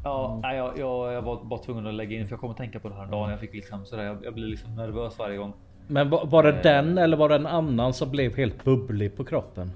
ja, 0.05 0.41
nej, 0.43 0.57
jag, 0.57 0.79
jag, 0.79 1.13
jag 1.13 1.23
var 1.23 1.45
bara 1.45 1.61
tvungen 1.61 1.87
att 1.87 1.95
lägga 1.95 2.19
in 2.19 2.27
för 2.27 2.33
jag 2.33 2.41
kom 2.41 2.51
att 2.51 2.57
tänka 2.57 2.81
på 2.81 2.89
det 2.89 2.95
här 2.95 3.07
dagen. 3.07 3.31
Jag 3.31 3.41
fick 3.41 3.55
liksom 3.55 3.87
sådär, 3.87 4.05
jag, 4.05 4.25
jag 4.25 4.35
blir 4.35 4.47
liksom 4.47 4.75
nervös 4.77 5.19
varje 5.19 5.37
gång. 5.37 5.53
Men 5.87 6.11
va- 6.11 6.25
var 6.25 6.43
det 6.43 6.63
den 6.63 6.99
eller 6.99 7.17
var 7.17 7.29
det 7.29 7.35
en 7.35 7.47
annan 7.47 7.93
som 7.95 8.11
blev 8.11 8.37
helt 8.37 8.65
bubblig 8.65 9.17
på 9.17 9.25
kroppen? 9.25 9.73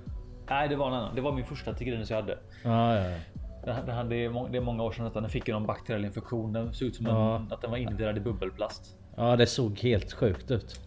Nej, 0.50 0.68
det 0.68 0.76
var 0.76 0.86
en 0.86 0.92
annan. 0.94 1.14
Det 1.14 1.20
var 1.20 1.32
min 1.32 1.44
första 1.46 1.72
tigrinus 1.74 2.10
jag 2.10 2.16
hade. 2.16 2.38
Ja, 2.64 2.94
ja, 2.96 3.10
ja. 3.10 3.16
Det, 3.66 3.76
det, 3.86 3.92
hade, 3.92 4.08
det 4.08 4.24
är 4.24 4.30
må- 4.30 4.48
det 4.48 4.56
är 4.56 4.62
många 4.62 4.82
år 4.82 4.92
sedan 4.92 5.04
detta. 5.04 5.20
Den 5.20 5.30
fick 5.30 5.48
ju 5.48 5.54
någon 5.54 5.66
bakteriell 5.66 6.04
infektion. 6.04 6.52
Den 6.52 6.72
såg 6.72 6.88
ut 6.88 6.96
som 6.96 7.06
Ja. 7.06 7.36
en, 7.36 7.52
att 7.52 7.60
den 7.62 7.70
var 7.70 7.78
invirad 7.78 8.16
i 8.16 8.20
bubbelplast. 8.20 8.96
Ja, 9.16 9.36
det 9.36 9.46
såg 9.46 9.78
helt 9.78 10.12
sjukt 10.12 10.50
ut. 10.50 10.80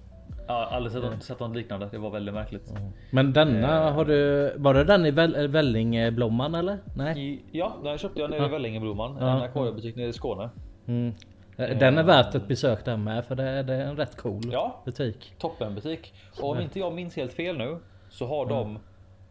Ja, 0.47 0.65
aldrig 0.71 0.93
sett, 0.93 1.23
sett 1.23 1.39
något 1.39 1.55
liknande. 1.55 1.89
Det 1.91 1.97
var 1.97 2.09
väldigt 2.09 2.33
märkligt. 2.33 2.73
Men 3.11 3.33
denna 3.33 3.87
Eh. 3.87 3.93
har 3.93 4.05
du... 4.05 4.53
Var 4.57 4.73
det 4.73 4.83
den 4.83 5.05
i 5.05 5.11
väl, 5.11 5.47
Vällingblomman 5.47 6.55
eller? 6.55 6.77
Nej? 6.95 7.19
I, 7.33 7.41
ja, 7.51 7.73
den 7.83 7.97
köpte 7.97 8.19
jag 8.19 8.29
nere 8.29 8.45
i 8.45 8.49
Vällingeblomman. 8.49 9.17
En 9.17 9.27
Ja. 9.27 9.43
akvariebutik 9.43 9.95
nere 9.95 10.07
i 10.07 10.13
Skåne. 10.13 10.49
Mm. 10.87 11.13
Den 11.57 11.97
är 11.97 12.03
värt 12.03 12.35
ett 12.35 12.47
besök 12.47 12.85
där 12.85 12.97
med 12.97 13.25
för 13.25 13.35
det, 13.35 13.63
det 13.63 13.73
är 13.73 13.85
en 13.85 13.97
rätt 13.97 14.17
cool 14.17 14.41
Ja. 14.51 14.81
butik. 14.85 15.33
Toppenbutik. 15.39 16.13
Och 16.41 16.49
om 16.49 16.59
inte 16.59 16.79
jag 16.79 16.93
minns 16.93 17.15
helt 17.15 17.33
fel 17.33 17.57
nu 17.57 17.77
så 18.09 18.27
har 18.27 18.45
de 18.45 18.79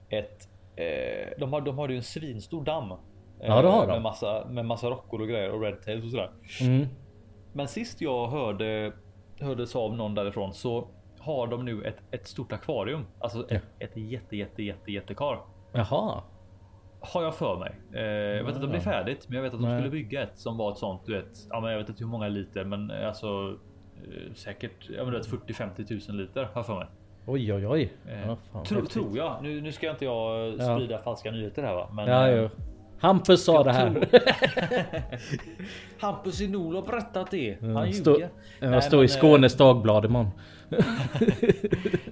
ett. 0.09 0.49
Eh, 0.77 1.39
de 1.39 1.53
har, 1.53 1.61
de 1.61 1.79
har 1.79 1.89
ju 1.89 1.97
en 1.97 2.03
svinstor 2.03 2.65
damm. 2.65 2.93
Eh, 3.41 3.49
Ja, 3.49 3.63
det 3.63 3.69
har 3.69 3.87
de. 3.87 3.93
Med 3.93 4.03
massa, 4.03 4.45
med 4.51 4.65
massa 4.65 4.91
rockor 4.91 5.21
och 5.21 5.29
grejer 5.29 5.51
och 5.53 5.61
red 5.63 5.83
tails 5.83 6.05
och 6.05 6.11
sådär. 6.11 6.31
Mm. 6.61 6.87
Men 7.53 7.69
sist 7.69 8.01
jag 8.01 8.27
hörde 8.29 8.93
hördes 9.41 9.77
av 9.77 9.97
någon 9.97 10.15
därifrån 10.15 10.55
så 10.55 10.89
har 11.19 11.47
de 11.47 11.65
nu 11.65 11.83
ett, 11.85 11.97
ett 12.11 12.27
stort 12.27 12.53
akvarium. 12.53 13.07
Alltså 13.19 13.51
ett, 13.51 13.63
ett 13.79 13.97
jätte 13.97 14.37
jätte 14.37 14.63
jätte 14.63 14.93
jättekar. 14.93 15.39
Jaha. 15.73 16.23
Har 17.01 17.23
jag 17.23 17.35
för 17.35 17.59
mig. 17.59 17.75
Eh, 17.93 18.03
jag 18.37 18.45
vet 18.45 18.55
inte 18.55 18.67
om 18.67 18.73
det 18.73 18.79
är 18.79 18.83
färdigt, 18.83 19.25
men 19.29 19.37
jag 19.37 19.43
vet 19.43 19.55
att 19.55 19.61
de 19.61 19.69
Nej. 19.69 19.79
skulle 19.79 19.91
bygga 19.91 20.23
ett 20.23 20.39
som 20.39 20.57
var 20.57 20.73
ett 20.73 20.79
sånt. 20.79 21.03
Du 21.07 21.15
vet, 21.15 21.47
ja, 21.51 21.61
men 21.61 21.71
jag 21.71 21.79
vet 21.79 21.89
inte 21.89 22.05
hur 22.05 22.11
många 22.11 22.29
liter, 22.29 22.65
men 22.65 22.91
eh, 22.91 23.07
alltså 23.09 23.57
eh, 23.97 24.33
säkert 24.35 24.89
ja, 24.91 25.05
men 25.05 25.13
du 25.13 25.19
vet, 25.19 25.29
40-50 25.29 25.87
tusen 25.87 26.17
liter 26.17 26.43
har 26.45 26.51
jag 26.55 26.67
för 26.67 26.75
mig. 26.79 26.87
Oj 27.27 27.55
oj 27.55 27.67
oj. 27.67 27.93
Eh, 28.09 28.27
Ja, 28.27 28.37
fan, 28.53 28.65
tro, 28.65 28.87
tror 28.87 29.17
jag. 29.17 29.37
Nu, 29.43 29.61
nu 29.61 29.73
ska 29.73 29.91
inte 29.91 30.05
jag 30.05 30.49
Ja. 30.59 30.77
sprida 30.77 30.99
falska 30.99 31.31
nyheter 31.31 31.63
här 31.63 31.75
va. 31.75 31.89
Men, 31.93 32.07
Ja, 32.09 32.29
eh. 32.29 32.51
Hampus 33.01 33.45
sa 33.45 33.63
det 33.65 33.73
här. 33.73 34.09
Hampus 36.01 36.41
i 36.41 36.49
Nol 36.49 36.75
har 36.75 36.83
berättat 36.83 37.31
det. 37.31 37.57
Han 37.63 37.93
Stå, 37.93 38.11
ljuger. 38.13 38.29
jag 38.61 38.71
Nej, 38.71 38.83
står 38.83 38.97
men, 38.99 39.07
i 39.07 39.11
eh, 39.13 39.17
Skånes 39.19 39.55
Dagblad 39.57 40.05
imorgon. 40.05 40.31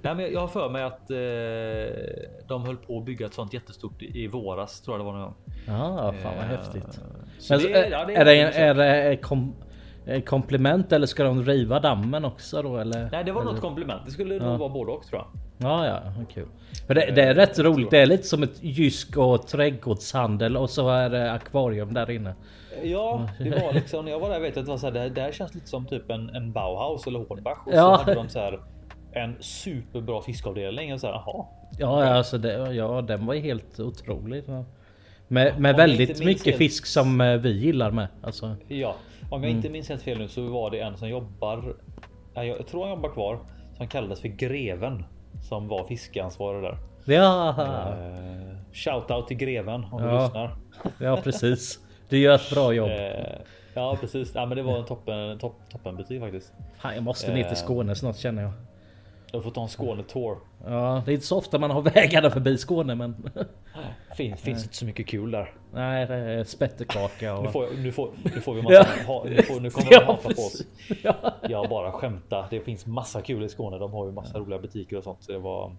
Nej, 0.01 0.15
men 0.15 0.31
jag 0.33 0.39
har 0.39 0.47
för 0.47 0.69
mig 0.69 0.83
att 0.83 1.11
eh, 1.11 1.17
de 2.47 2.63
höll 2.65 2.77
på 2.77 2.97
att 2.97 3.05
bygga 3.05 3.25
ett 3.25 3.33
sånt 3.33 3.53
jättestort 3.53 4.01
i, 4.01 4.27
våras 4.27 4.81
tror 4.81 4.97
jag 4.97 5.01
det 5.01 5.05
var 5.05 5.13
någon 5.13 5.21
gång. 5.21 5.35
Ja, 5.67 6.13
fan 6.23 6.33
vad 6.35 6.45
Eh, 6.45 6.49
häftigt. 6.49 6.99
Men, 7.49 7.59
det- 7.59 7.73
är, 7.73 7.91
ja, 7.91 8.05
det 8.05 8.15
är, 8.15 8.25
det, 8.25 8.31
länge 8.31 8.51
sedan. 8.51 8.63
är 8.63 8.73
det 8.73 9.13
ett 9.13 9.21
kom, 9.21 9.55
ett 9.61 9.66
komplement 10.25 10.91
eller 10.91 11.07
ska 11.07 11.23
de 11.23 11.43
riva 11.43 11.79
dammen 11.79 12.25
också 12.25 12.61
då 12.61 12.77
eller? 12.77 13.09
Nej, 13.11 13.23
det 13.23 13.31
var 13.31 13.41
eller? 13.41 13.51
något 13.51 13.61
komplement. 13.61 14.01
Det 14.05 14.11
skulle 14.11 14.39
nog 14.39 14.59
vara 14.59 14.69
både 14.69 14.91
och 14.91 15.05
tror 15.07 15.21
jag. 15.21 15.27
Ja, 15.69 15.85
ja, 15.87 16.01
kul. 16.33 16.47
För 16.87 16.93
det, 16.95 17.11
det 17.15 17.23
är 17.23 17.35
rätt 17.35 17.57
jag 17.57 17.65
roligt. 17.65 17.91
Det 17.91 17.97
är 17.99 18.05
lite 18.05 18.23
som 18.23 18.43
ett 18.43 18.63
Jysk 18.63 19.17
och 19.17 19.47
trädgårdshandel 19.47 20.57
och 20.57 20.69
så 20.69 20.89
är 20.89 21.09
det 21.09 21.31
akvarium 21.31 21.93
där 21.93 22.09
inne. 22.11 22.33
Ja, 22.83 23.29
det 23.39 23.49
var 23.49 23.73
liksom 23.73 24.05
när 24.05 24.11
jag 24.11 24.19
var 24.19 24.29
där 24.29 24.39
vet 24.39 24.55
jag 24.55 24.61
att 24.61 24.65
det 24.65 24.71
var 24.71 24.77
så 24.77 24.85
här, 24.85 24.93
det, 24.93 25.09
det 25.09 25.21
här 25.21 25.31
känns 25.31 25.53
lite 25.55 25.67
som 25.67 25.85
typ 25.85 26.11
en, 26.11 26.29
en 26.29 26.51
Bauhaus 26.51 27.07
eller 27.07 27.19
Hornbach 27.19 27.57
och 27.65 27.73
Ja. 27.73 27.97
så 27.97 28.03
hade 28.03 28.13
de 28.15 28.29
så 28.29 28.39
här 28.39 28.59
en 29.11 29.35
superbra 29.39 30.21
fiskavdelning 30.21 30.93
och 30.93 30.99
så 30.99 31.07
här. 31.07 31.13
Jaha, 31.13 31.45
Ja, 31.79 32.05
alltså 32.05 32.37
det, 32.37 32.73
ja, 32.73 33.01
den 33.01 33.25
var 33.25 33.33
ju 33.33 33.41
helt 33.41 33.79
otrolig. 33.79 34.43
Ja. 34.47 34.63
Med, 35.27 35.59
med 35.59 35.69
jag 35.73 35.77
väldigt 35.77 36.25
mycket 36.25 36.45
helt- 36.45 36.57
fisk 36.57 36.85
som 36.85 37.21
eh, 37.21 37.37
vi 37.37 37.51
gillar 37.51 37.91
med. 37.91 38.07
Alltså, 38.21 38.55
Ja, 38.67 38.95
om 39.29 39.43
jag 39.43 39.49
Mm. 39.49 39.55
inte 39.57 39.69
minns 39.69 39.89
helt 39.89 40.01
fel 40.01 40.17
nu 40.17 40.27
så 40.27 40.41
var 40.41 40.71
det 40.71 40.79
en 40.79 40.97
som 40.97 41.09
jobbar. 41.09 41.75
ja, 42.33 42.43
Jag 42.43 42.67
tror 42.67 42.81
han 42.81 42.89
jobbar 42.89 43.09
kvar 43.09 43.39
som 43.77 43.87
kallades 43.87 44.21
för 44.21 44.27
Greven 44.27 45.05
som 45.41 45.67
var 45.67 45.83
fiskeansvarig 45.83 46.63
där. 46.63 46.77
ja, 47.05 47.55
Uh, 47.59 48.57
Shoutout 48.73 49.27
till 49.27 49.37
Greven 49.37 49.85
om 49.91 50.01
du 50.01 50.07
Ja. 50.07 50.23
lyssnar. 50.23 50.55
ja, 50.99 51.17
precis. 51.23 51.79
Du 52.09 52.17
gör 52.17 52.35
ett 52.35 52.49
bra 52.53 52.73
jobb. 52.73 52.89
Eh, 52.89 53.35
ja, 53.73 53.97
precis. 54.01 54.31
Ja, 54.35 54.45
men 54.45 54.57
det 54.57 54.63
var 54.63 54.77
en 54.77 54.85
toppen, 54.85 55.39
topp, 55.39 55.55
toppenbutik 55.71 56.21
faktiskt. 56.21 56.53
Fan, 56.77 56.95
jag 56.95 57.03
måste 57.03 57.33
ner 57.33 57.41
eh. 57.43 57.47
till 57.47 57.57
Skåne 57.57 57.95
snart 57.95 58.17
känner 58.17 58.41
jag. 58.43 58.51
Jag 59.31 59.43
får 59.43 59.51
ta 59.51 59.61
en 59.61 59.67
Skåne 59.69 60.03
tour. 60.03 60.37
Ja, 60.65 61.01
det 61.05 61.11
är 61.11 61.13
inte 61.13 61.25
så 61.25 61.37
ofta 61.37 61.59
man 61.59 61.71
har 61.71 61.81
vägarna 61.95 62.29
förbi 62.29 62.57
Skåne 62.57 62.95
men... 62.95 63.29
Finns, 64.15 64.41
finns 64.41 64.63
inte 64.63 64.75
så 64.75 64.85
mycket 64.85 65.07
kul 65.07 65.31
där. 65.31 65.53
Nej, 65.73 66.05
det 66.07 66.15
är 66.15 66.43
spettekaka 66.43 67.35
och... 67.37 67.43
Nu 67.43 67.49
får, 67.51 67.67
nu 67.77 67.91
får, 67.91 68.09
nu 68.35 68.41
får 68.41 68.53
vi 68.53 68.61
massa, 68.63 68.73
Ja. 68.75 68.85
ha, 69.07 69.23
nu, 69.23 69.41
får, 69.43 69.59
nu 69.59 69.69
kommer 69.69 69.89
de 69.89 69.95
Ja, 69.95 70.05
hata 70.05 70.21
på 70.23 70.41
oss. 70.41 70.61
Ja. 71.03 71.15
Jag 71.49 71.69
bara 71.69 71.91
skämtar. 71.91 72.47
Det 72.49 72.59
finns 72.59 72.85
massa 72.85 73.21
kul 73.21 73.43
i 73.43 73.49
Skåne. 73.49 73.77
De 73.77 73.93
har 73.93 74.05
ju 74.05 74.11
massa 74.11 74.39
roliga 74.39 74.59
butiker 74.59 74.97
och 74.97 75.03
sånt. 75.03 75.23
Så 75.23 75.31
det 75.31 75.39
var... 75.39 75.75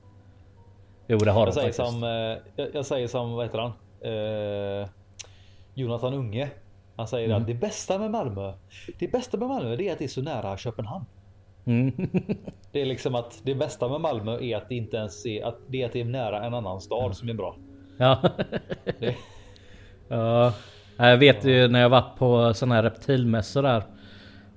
Jo, 1.06 1.18
det 1.18 1.30
har 1.30 1.40
de 1.40 1.46
Jag 1.46 1.54
säger 1.54 1.68
faktiskt. 1.68 1.88
som, 1.90 2.02
eh, 2.04 2.38
jag, 2.56 2.74
jag 2.74 2.86
säger 2.86 3.08
som, 3.08 3.32
vad 3.32 3.46
heter 3.46 3.58
han? 3.58 3.72
Eh, 4.82 4.88
Jonathan 5.74 6.14
Unge. 6.14 6.50
Han 6.96 7.08
säger 7.08 7.28
Mm. 7.28 7.40
att 7.40 7.46
det 7.46 7.54
bästa 7.54 7.98
med 7.98 8.10
Malmö. 8.10 8.52
Det 8.98 9.08
bästa 9.12 9.36
med 9.36 9.48
Malmö 9.48 9.76
det 9.76 9.88
är 9.88 9.92
att 9.92 9.98
det 9.98 10.04
är 10.04 10.08
så 10.08 10.22
nära 10.22 10.56
Köpenhamn. 10.56 11.04
Mm. 11.68 11.92
Det 12.72 12.80
är 12.80 12.86
liksom 12.86 13.14
att 13.14 13.40
det 13.44 13.54
bästa 13.54 13.88
med 13.88 14.00
Malmö 14.00 14.38
är 14.40 14.56
att 14.56 14.68
det 14.68 14.74
inte 14.74 14.96
ens 14.96 15.26
är 15.26 15.44
att 15.44 15.58
det 15.68 15.82
är, 15.82 15.86
att 15.86 15.92
det 15.92 16.00
är 16.00 16.04
nära 16.04 16.44
en 16.44 16.54
annan 16.54 16.80
stad 16.80 17.16
som 17.16 17.28
är 17.28 17.34
bra. 17.34 17.56
Ja. 17.98 18.22
Ja. 20.10 20.52
Jag 20.96 21.16
vet 21.16 21.44
ju 21.44 21.68
när 21.68 21.80
jag 21.80 21.88
varit 21.88 22.18
på 22.18 22.54
sådana 22.54 22.74
här 22.74 22.82
reptilmässor 22.82 23.62
där. 23.62 23.82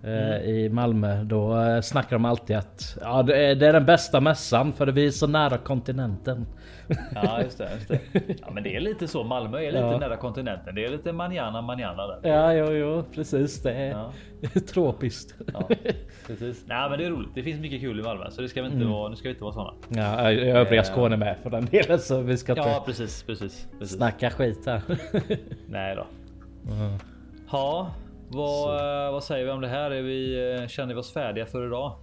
Eh, 0.04 0.42
I 0.50 0.70
Malmö 0.70 1.24
då 1.24 1.62
eh, 1.62 1.82
snackar 1.82 2.16
de 2.16 2.26
alltid 2.26 2.56
att 2.56 2.98
ja, 3.02 3.24
det, 3.24 3.46
är, 3.46 3.56
det 3.56 3.68
är 3.68 3.74
den 3.74 3.86
bästa 3.86 4.20
mässan 4.22 4.74
för 4.74 4.88
vi 4.88 5.06
är 5.08 5.12
så 5.12 5.28
nära 5.28 5.58
kontinenten. 5.58 6.46
ja, 7.16 7.42
just 7.44 7.58
det, 7.58 7.70
just 7.76 7.88
det. 7.88 8.00
Ja, 8.42 8.52
men 8.52 8.64
det 8.64 8.76
är 8.76 8.80
lite 8.80 9.08
så. 9.08 9.24
Malmö 9.24 9.58
är 9.58 9.66
lite 9.72 9.78
Ja. 9.78 9.98
nära 9.98 10.18
kontinenten. 10.18 10.76
Det 10.76 10.86
är 10.86 10.90
lite 10.90 11.14
manana 11.14 11.62
manana 11.62 12.08
där. 12.08 12.30
Ja, 12.30 12.54
jo, 12.54 12.72
jo, 12.72 13.04
precis. 13.16 13.62
Det 13.64 13.74
är 13.74 13.90
Ja. 13.90 14.12
tropiskt. 14.74 15.36
Ja, 15.54 15.70
precis. 16.28 16.64
Nej, 16.68 16.90
men 16.90 17.00
det 17.00 17.06
är 17.06 17.10
roligt. 17.10 17.30
Det 17.36 17.44
finns 17.44 17.60
mycket 17.62 17.82
kul 17.82 18.00
i 18.00 18.04
Malmö, 18.04 18.32
så 18.32 18.42
det 18.42 18.50
ska 18.50 18.62
vi 18.62 18.68
inte 18.68 18.86
vara. 18.86 19.10
Nu 19.10 19.16
ska 19.16 19.24
vi 19.24 19.30
inte 19.34 19.44
vara 19.44 19.54
såna. 19.54 19.74
Ja, 19.90 20.32
övriga 20.32 20.84
Skåne 20.84 21.18
med 21.18 21.36
för 21.44 21.50
den 21.50 21.66
delen 21.66 22.00
så 22.00 22.22
vi 22.22 22.38
ska 22.38 22.52
inte 22.52 22.70
Ja, 22.70 22.84
precis, 22.86 23.24
precis, 23.24 23.68
precis. 23.80 23.98
snacka 23.98 24.30
skit 24.30 24.66
här. 24.66 24.82
Nej 25.70 25.96
då. 25.96 26.06
Ja, 27.52 27.92
vad, 28.32 28.76
eh, 29.06 29.12
vad 29.12 29.24
säger 29.24 29.46
vi 29.46 29.52
om 29.52 29.62
det 29.62 29.68
här? 29.68 29.92
Är 29.92 30.02
vi, 30.02 30.54
eh, 30.62 30.68
känner 30.68 30.94
vi 30.94 31.00
oss 31.00 31.14
färdiga 31.14 31.46
för 31.46 31.66
idag? 31.68 31.94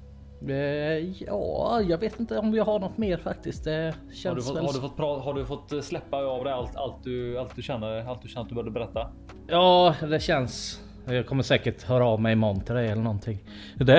Eh, 0.49 1.23
ja, 1.23 1.81
jag 1.89 1.99
vet 1.99 2.21
inte 2.21 2.39
om 2.39 2.53
vi 2.53 2.59
har 2.59 2.79
något 2.79 2.99
mer 2.99 3.17
faktiskt. 3.17 3.65
Det 3.65 3.71
Har 3.71 4.09
du, 4.09 4.15
känns 4.15 4.47
fått, 4.47 4.57
väl... 4.57 4.65
har, 4.67 4.73
du 4.73 4.81
fått 4.81 4.97
pra, 4.97 5.07
har 5.19 5.35
du 5.35 5.47
fått 5.47 5.85
släppa 5.85 6.17
av 6.17 6.45
dig 6.45 6.53
allt, 6.53 6.77
allt, 6.77 7.05
du, 7.05 7.39
allt 7.39 7.57
du 7.57 7.63
känner? 7.63 8.09
Allt 8.09 8.23
du 8.23 8.29
känner 8.29 8.43
att 8.43 8.49
du 8.49 8.55
behövde 8.55 8.71
berätta? 8.71 9.11
Ja, 9.49 9.95
det 10.01 10.21
känns. 10.21 10.81
Jag 11.09 11.27
kommer 11.27 11.43
säkert 11.43 11.83
höra 11.83 12.07
av 12.07 12.21
mig 12.21 12.33
imorgon 12.33 12.61
till 12.61 12.75
dig 12.75 12.89
eller 12.89 13.03
någonting. 13.03 13.39
Det... 13.75 13.85
Du, 13.85 13.93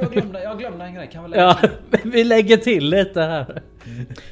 jag 0.00 0.12
glömde, 0.12 0.42
jag 0.42 0.58
glömde 0.58 0.84
en 0.84 0.94
grej. 0.94 1.08
Kan 1.12 1.22
vi 1.24 1.30
lägga 1.30 1.42
Ja, 1.42 1.58
vi 2.04 2.24
lägger 2.24 2.56
till 2.56 2.90
lite 2.90 3.20
här. 3.20 3.62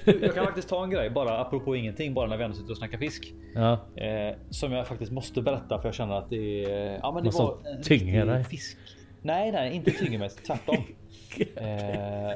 Jag 0.05 0.35
kan 0.35 0.45
faktiskt 0.45 0.69
ta 0.69 0.85
en 0.85 0.91
grej 0.91 1.11
bara 1.11 1.41
apropå 1.41 1.77
ingenting, 1.77 2.15
bara 2.15 2.27
när 2.27 2.37
vi 2.37 2.45
ändå 2.45 2.57
sitter 2.57 2.71
och 2.71 2.79
snackar 2.79 2.99
fisk. 2.99 3.33
Ja, 3.55 3.79
Eh, 3.97 4.37
som 4.51 4.73
jag 4.73 4.87
faktiskt 4.87 5.13
måste 5.13 5.43
berätta 5.43 5.79
för 5.79 5.89
jag 5.89 5.95
känner 5.95 6.15
att 6.15 6.31
det 6.31 6.65
är... 6.65 6.99
Ja, 7.03 7.13
men 7.13 7.25
det 7.25 7.31
var 7.31 7.57
en 7.77 7.83
tynger 7.83 8.27
dig. 8.27 8.45
Fisk. 8.45 8.79
Nej, 9.23 9.53
nej, 9.53 9.75
inte 9.75 9.91
tynger 9.91 10.19
mig. 10.19 10.29
Tvärtom. 10.29 10.77
Eh, 11.57 12.33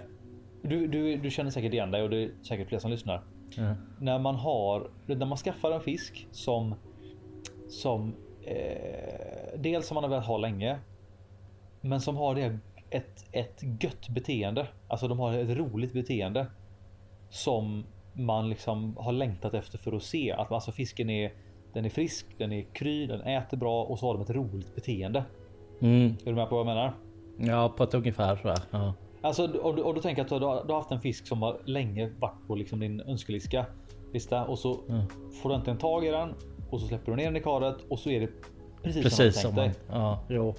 du, 0.63 0.87
du, 0.87 1.17
du 1.17 1.31
känner 1.31 1.51
säkert 1.51 1.73
igen 1.73 1.91
dig 1.91 2.03
och 2.03 2.11
det 2.11 2.23
är 2.23 2.31
säkert 2.43 2.69
fler 2.69 2.79
som 2.79 2.91
lyssnar. 2.91 3.23
Ja. 3.57 3.75
när 4.01 4.19
man 4.19 4.35
har 4.35 4.91
när 5.07 5.27
man 5.27 5.39
skaffar 5.39 5.73
en 5.73 5.81
fisk 5.81 6.27
som 6.31 6.75
som 7.69 8.15
eh, 8.47 9.36
dels 9.59 9.87
som 9.87 9.95
man 9.95 10.05
har 10.05 10.11
velat 10.11 10.27
ha 10.27 10.37
länge. 10.39 10.79
Men 11.81 12.01
som 12.01 12.17
har 12.17 12.35
det 12.35 12.59
ett, 12.91 13.25
ett 13.33 13.63
gött 13.81 14.09
beteende. 14.09 14.67
Alltså 14.89 15.09
de 15.09 15.19
har 15.19 15.33
ett 15.33 15.57
roligt 15.59 15.93
beteende. 15.93 16.47
Som 17.31 17.85
man 18.13 18.49
liksom 18.49 18.97
har 18.97 19.13
längtat 19.13 19.55
efter 19.55 19.79
för 19.79 19.93
att 19.93 20.03
se 20.03 20.33
att 20.33 20.53
alltså 20.53 20.73
fisken 20.73 21.11
är 21.11 21.33
den 21.73 21.85
är 21.85 21.91
frisk, 21.91 22.27
den 22.39 22.53
är 22.53 22.63
kry, 22.63 23.07
den 23.07 23.21
äter 23.21 23.57
bra 23.57 23.85
och 23.85 23.99
så 23.99 24.07
har 24.07 24.15
de 24.15 24.23
ett 24.23 24.31
roligt 24.31 24.75
beteende. 24.75 25.25
Mm. 25.81 26.07
Är 26.07 26.25
du 26.25 26.35
med 26.35 26.49
på 26.49 26.55
vad 26.55 26.67
jag 26.67 26.75
menar? 26.75 26.95
Ja, 27.39 27.69
på 27.69 27.83
ett 27.85 27.95
ungefär 27.95 28.41
jag. 28.45 28.59
Ja. 28.71 28.95
Alltså 29.23 29.61
om 29.61 29.77
du, 29.77 29.83
om 29.83 29.95
du 29.95 30.01
tänker 30.01 30.23
att 30.23 30.29
du 30.29 30.35
har, 30.35 30.65
du 30.65 30.73
har 30.73 30.81
haft 30.81 30.91
en 30.91 31.01
fisk 31.01 31.27
som 31.27 31.43
har 31.43 31.61
länge 31.65 32.11
varit 32.19 32.47
på 32.47 32.55
liksom 32.55 32.81
din 32.81 33.01
önskelista 33.01 33.65
lista 34.13 34.45
och 34.45 34.59
så 34.59 34.81
Mm. 34.89 35.07
får 35.43 35.49
du 35.49 35.55
äntligen 35.55 35.79
tag 35.79 36.05
i 36.05 36.11
den 36.11 36.35
och 36.71 36.81
så 36.81 36.87
släpper 36.87 37.13
du 37.13 37.17
ner 37.17 37.25
den 37.25 37.37
i 37.37 37.41
karet 37.41 37.77
och 37.91 37.99
så 37.99 38.11
är 38.11 38.21
det 38.21 38.31
precis, 38.87 39.03
Precis 39.03 39.41
som 39.43 39.55
man. 39.55 39.65
tänkt 39.65 39.77
dig. 39.79 39.87
Ja, 39.99 40.19
jo. 40.29 40.55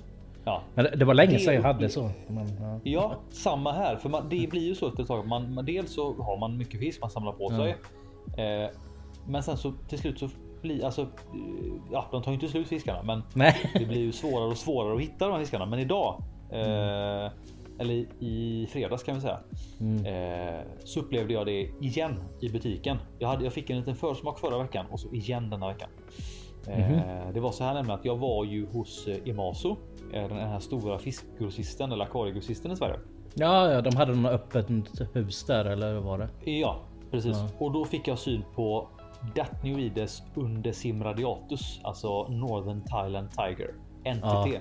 Ja. 0.46 0.62
Men 0.76 0.86
det, 0.86 0.96
det 0.96 1.06
var 1.06 1.14
länge 1.14 1.40
sedan 1.40 1.54
jag 1.54 1.62
hade 1.62 1.90
så. 1.90 2.10
Men, 2.28 2.48
ja. 2.62 2.80
ja, 2.84 3.16
samma 3.30 3.72
här. 3.72 3.96
För 3.96 4.10
man, 4.10 4.30
det 4.30 4.50
blir 4.50 4.62
ju 4.68 4.76
så 4.76 4.88
efter 4.88 5.02
ett 5.02 5.08
tag. 5.08 5.28
Man, 5.28 5.54
man, 5.54 5.66
dels 5.66 5.94
så 5.94 6.14
har 6.24 6.38
man 6.38 6.58
mycket 6.58 6.80
fisk 6.80 7.02
man 7.02 7.10
samlar 7.10 7.32
på 7.32 7.50
sig. 7.50 7.70
Eh, 8.46 8.70
men 9.28 9.44
sen 9.44 9.58
så 9.58 9.74
till 9.90 10.00
slut 10.00 10.20
så 10.20 10.30
blir 10.62 10.86
alltså. 10.86 11.02
eh, 11.02 11.08
Ja, 11.92 12.06
de 12.12 12.22
tar 12.24 12.32
ju 12.32 12.36
inte 12.36 12.48
slut 12.48 12.68
fiskarna, 12.68 13.04
men 13.04 13.24
Nej. 13.34 13.56
det 13.74 13.86
blir 13.86 14.00
ju 14.00 14.12
svårare 14.12 14.48
och 14.48 14.58
svårare 14.58 14.96
att 14.96 15.02
hitta 15.02 15.26
de 15.28 15.32
här 15.32 15.40
fiskarna. 15.40 15.66
Men 15.66 15.80
idag, 15.80 16.24
eh, 16.52 17.32
eller 17.80 17.94
i- 17.94 18.08
i 18.20 18.68
fredags 18.72 19.04
kan 19.04 19.16
vi 19.16 19.22
säga, 19.22 19.40
eh, 20.06 20.62
så 20.84 21.00
upplevde 21.00 21.34
jag 21.34 21.46
det 21.46 21.70
igen 21.82 22.24
i 22.42 22.50
butiken. 22.50 22.98
Jag, 23.20 23.28
hade, 23.28 23.44
jag 23.44 23.54
fick 23.54 23.70
en 23.70 23.78
liten 23.78 23.96
försmak 23.96 24.40
förra 24.40 24.64
veckan 24.64 24.86
och 24.92 25.00
så 25.00 25.14
igen 25.14 25.50
denna 25.50 25.68
veckan. 25.68 25.90
Eh, 26.68 27.34
det 27.34 27.40
var 27.40 27.52
så 27.52 27.64
här 27.64 27.74
nämligen 27.74 28.00
att 28.00 28.06
jag 28.06 28.16
var 28.18 28.46
ju 28.46 28.68
hos 28.68 29.08
eh, 29.08 29.30
Emaso, 29.30 29.78
eh, 30.14 30.28
den 30.28 30.38
här 30.38 30.60
stora 30.60 31.00
fiskgrossisten 31.00 31.92
eller 31.92 32.06
akvariegrossisten 32.06 32.72
i 32.72 32.76
Sverige. 32.76 33.00
Ja, 33.36 33.72
ja, 33.72 33.82
de 33.82 33.96
hade 33.96 34.16
något 34.16 34.32
öppet 34.32 34.68
hus 35.14 35.46
där 35.46 35.66
eller 35.66 35.94
vad 35.94 36.04
var 36.04 36.18
det? 36.18 36.52
Ja, 36.52 36.80
precis. 37.12 37.38
Ja. 37.38 37.50
Och 37.66 37.72
då 37.72 37.86
fick 37.86 38.08
jag 38.08 38.20
syn 38.20 38.44
på 38.56 38.88
Datnioides 39.36 40.24
undecim 40.36 41.04
radiatus, 41.04 41.80
alltså 41.84 42.28
Northern 42.28 42.82
Thailand 42.82 43.28
Tiger, 43.32 43.74
NTT. 44.16 44.60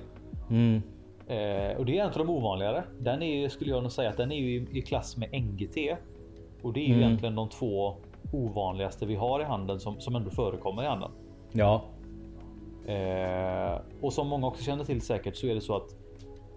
Mm. 0.50 0.82
Eh, 1.28 1.76
och 1.78 1.86
det 1.86 1.98
är 1.98 2.02
en 2.04 2.06
av 2.10 2.18
de 2.18 2.30
ovanligare. 2.30 2.84
Den 3.00 3.22
är 3.22 3.48
skulle 3.48 3.70
jag 3.70 3.82
nog 3.82 3.92
säga 3.92 4.10
att 4.10 4.16
den 4.16 4.32
är 4.32 4.36
ju 4.36 4.56
i, 4.56 4.78
i 4.78 4.82
klass 4.82 5.16
med 5.16 5.42
NGT. 5.42 5.96
Och 6.62 6.72
det 6.72 6.80
är 6.80 6.86
ju 6.86 6.92
Mm. 6.94 7.04
egentligen 7.06 7.34
de 7.34 7.48
två 7.48 7.94
ovanligaste 8.32 9.06
vi 9.06 9.14
har 9.14 9.40
i 9.40 9.44
handeln 9.44 9.80
som, 9.80 10.00
som 10.00 10.16
ändå 10.16 10.30
förekommer 10.30 10.82
i 10.82 10.86
handeln. 10.86 11.12
Ja. 11.52 11.82
Eh, 12.88 13.80
och 14.00 14.12
som 14.12 14.28
många 14.28 14.46
också 14.46 14.62
känner 14.64 14.84
till 14.84 15.00
säkert 15.00 15.36
så 15.36 15.46
är 15.46 15.54
det 15.54 15.60
så 15.60 15.76
att 15.76 15.90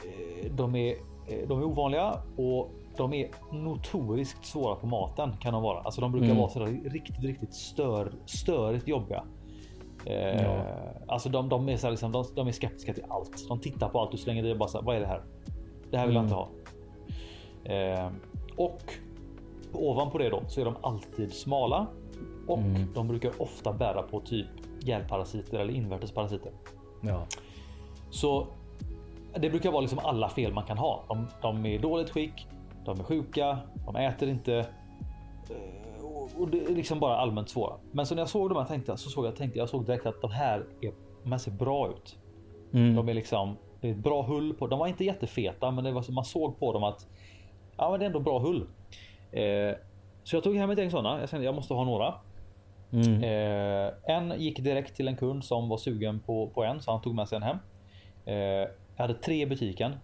eh, 0.05 0.51
de, 0.53 0.75
är, 0.75 0.91
eh, 1.27 1.47
de 1.47 1.59
är 1.59 1.63
ovanliga 1.63 2.21
och 2.37 2.71
de 2.97 3.13
är 3.13 3.29
notoriskt 3.51 4.45
svåra 4.45 4.75
på 4.75 4.87
maten 4.87 5.31
kan 5.41 5.53
de 5.53 5.63
vara. 5.63 5.79
Alltså 5.79 6.01
de 6.01 6.11
brukar 6.11 6.25
Mm. 6.27 6.37
vara 6.37 6.49
sådär 6.49 6.79
riktigt, 6.85 7.19
riktigt 7.23 7.53
stör, 7.53 8.11
störigt 8.25 8.87
jobbiga. 8.87 9.23
Eh, 10.05 10.43
Ja. 10.43 10.63
Alltså 11.07 11.29
de, 11.29 11.49
de, 11.49 11.69
är 11.69 11.77
så 11.77 11.89
liksom, 11.89 12.11
de, 12.11 12.25
de 12.35 12.47
är 12.47 12.51
skeptiska 12.51 12.93
till 12.93 13.03
allt. 13.09 13.47
De 13.47 13.59
tittar 13.59 13.89
på 13.89 13.99
allt 13.99 14.11
du 14.11 14.17
slänger 14.17 14.45
i 14.45 14.53
och 14.53 14.57
bara 14.57 14.69
så 14.69 14.77
här, 14.77 14.85
vad 14.85 14.95
är 14.95 14.99
det 14.99 15.07
här? 15.07 15.21
Det 15.91 15.97
här 15.97 16.07
vill 16.07 16.15
jag 16.15 16.25
Mm. 16.25 16.33
inte 16.33 16.35
ha. 16.35 16.49
Eh, 17.73 18.11
och 18.55 18.81
ovanpå 19.73 20.17
det 20.17 20.29
då 20.29 20.41
så 20.47 20.61
är 20.61 20.65
de 20.65 20.75
alltid 20.81 21.33
smala 21.33 21.87
och 22.47 22.57
Mm. 22.57 22.87
de 22.95 23.07
brukar 23.07 23.41
ofta 23.41 23.73
bära 23.73 24.01
på 24.01 24.19
typ 24.19 24.47
gälparasiter 24.83 25.59
eller 25.59 25.73
invärtes 25.73 26.11
parasiter. 26.11 26.51
Ja. 27.01 27.25
Så 28.09 28.47
det 29.39 29.49
brukar 29.49 29.71
vara 29.71 29.81
liksom 29.81 29.99
alla 29.99 30.29
fel 30.29 30.53
man 30.53 30.63
kan 30.63 30.77
ha. 30.77 31.03
De, 31.07 31.27
de 31.41 31.65
är 31.65 31.69
i 31.69 31.77
dåligt 31.77 32.09
skick, 32.09 32.47
de 32.85 32.99
är 32.99 33.03
sjuka, 33.03 33.57
de 33.85 33.95
äter 33.95 34.29
inte. 34.29 34.55
eh, 35.49 36.05
och- 36.37 36.49
det 36.49 36.63
är 36.65 36.75
liksom 36.75 36.99
bara 36.99 37.17
allmänt 37.17 37.49
svåra. 37.49 37.73
Men 37.91 38.05
så 38.05 38.15
när 38.15 38.21
jag 38.21 38.29
såg 38.29 38.49
de 38.49 38.57
här 38.57 38.65
tänkte 38.65 38.97
så 38.97 39.09
såg 39.09 39.25
jag 39.25 39.35
tänkte 39.35 39.59
jag 39.59 39.69
såg 39.69 39.85
direkt 39.85 40.05
att 40.05 40.21
de 40.21 40.31
här 40.31 40.65
är, 40.81 40.91
de 41.23 41.31
här 41.31 41.39
ser 41.39 41.51
bra 41.51 41.89
ut. 41.89 42.17
Mm. 42.73 42.95
De 42.95 43.09
är 43.09 43.13
liksom 43.13 43.57
det 43.81 43.87
är 43.87 43.91
ett 43.91 43.97
bra 43.97 44.21
hull 44.21 44.53
på. 44.53 44.67
De 44.67 44.79
var 44.79 44.87
inte 44.87 45.03
jättefeta, 45.05 45.71
men 45.71 45.83
det 45.83 45.91
var 45.91 46.11
man 46.11 46.25
såg 46.25 46.59
på 46.59 46.73
dem 46.73 46.83
att 46.83 47.07
ja, 47.77 47.89
men 47.91 47.99
det 47.99 48.05
är 48.05 48.07
ändå 48.07 48.19
bra 48.19 48.39
hull. 48.39 48.67
Eh, 49.31 49.75
så 50.23 50.35
jag 50.35 50.43
tog 50.43 50.55
hem 50.55 50.69
ett 50.69 50.77
gäng 50.77 50.91
sådana. 50.91 51.19
Jag 51.19 51.29
kände 51.29 51.45
jag 51.45 51.55
måste 51.55 51.73
ha 51.73 51.83
några. 51.83 52.13
Mm. 52.91 53.23
Eh, 53.23 53.93
en 54.15 54.41
gick 54.41 54.59
direkt 54.59 54.95
till 54.95 55.07
en 55.07 55.15
kund 55.15 55.43
som 55.43 55.69
var 55.69 55.77
sugen 55.77 56.19
på, 56.19 56.49
på 56.49 56.63
en 56.63 56.81
så 56.81 56.91
han 56.91 57.01
tog 57.01 57.15
med 57.15 57.27
sig 57.27 57.35
en 57.35 57.43
hem. 57.43 57.57
Eh, 58.25 58.35
jag 58.95 59.03
hade 59.07 59.13
tre 59.13 59.41
i 59.41 59.45
butiken 59.45 59.95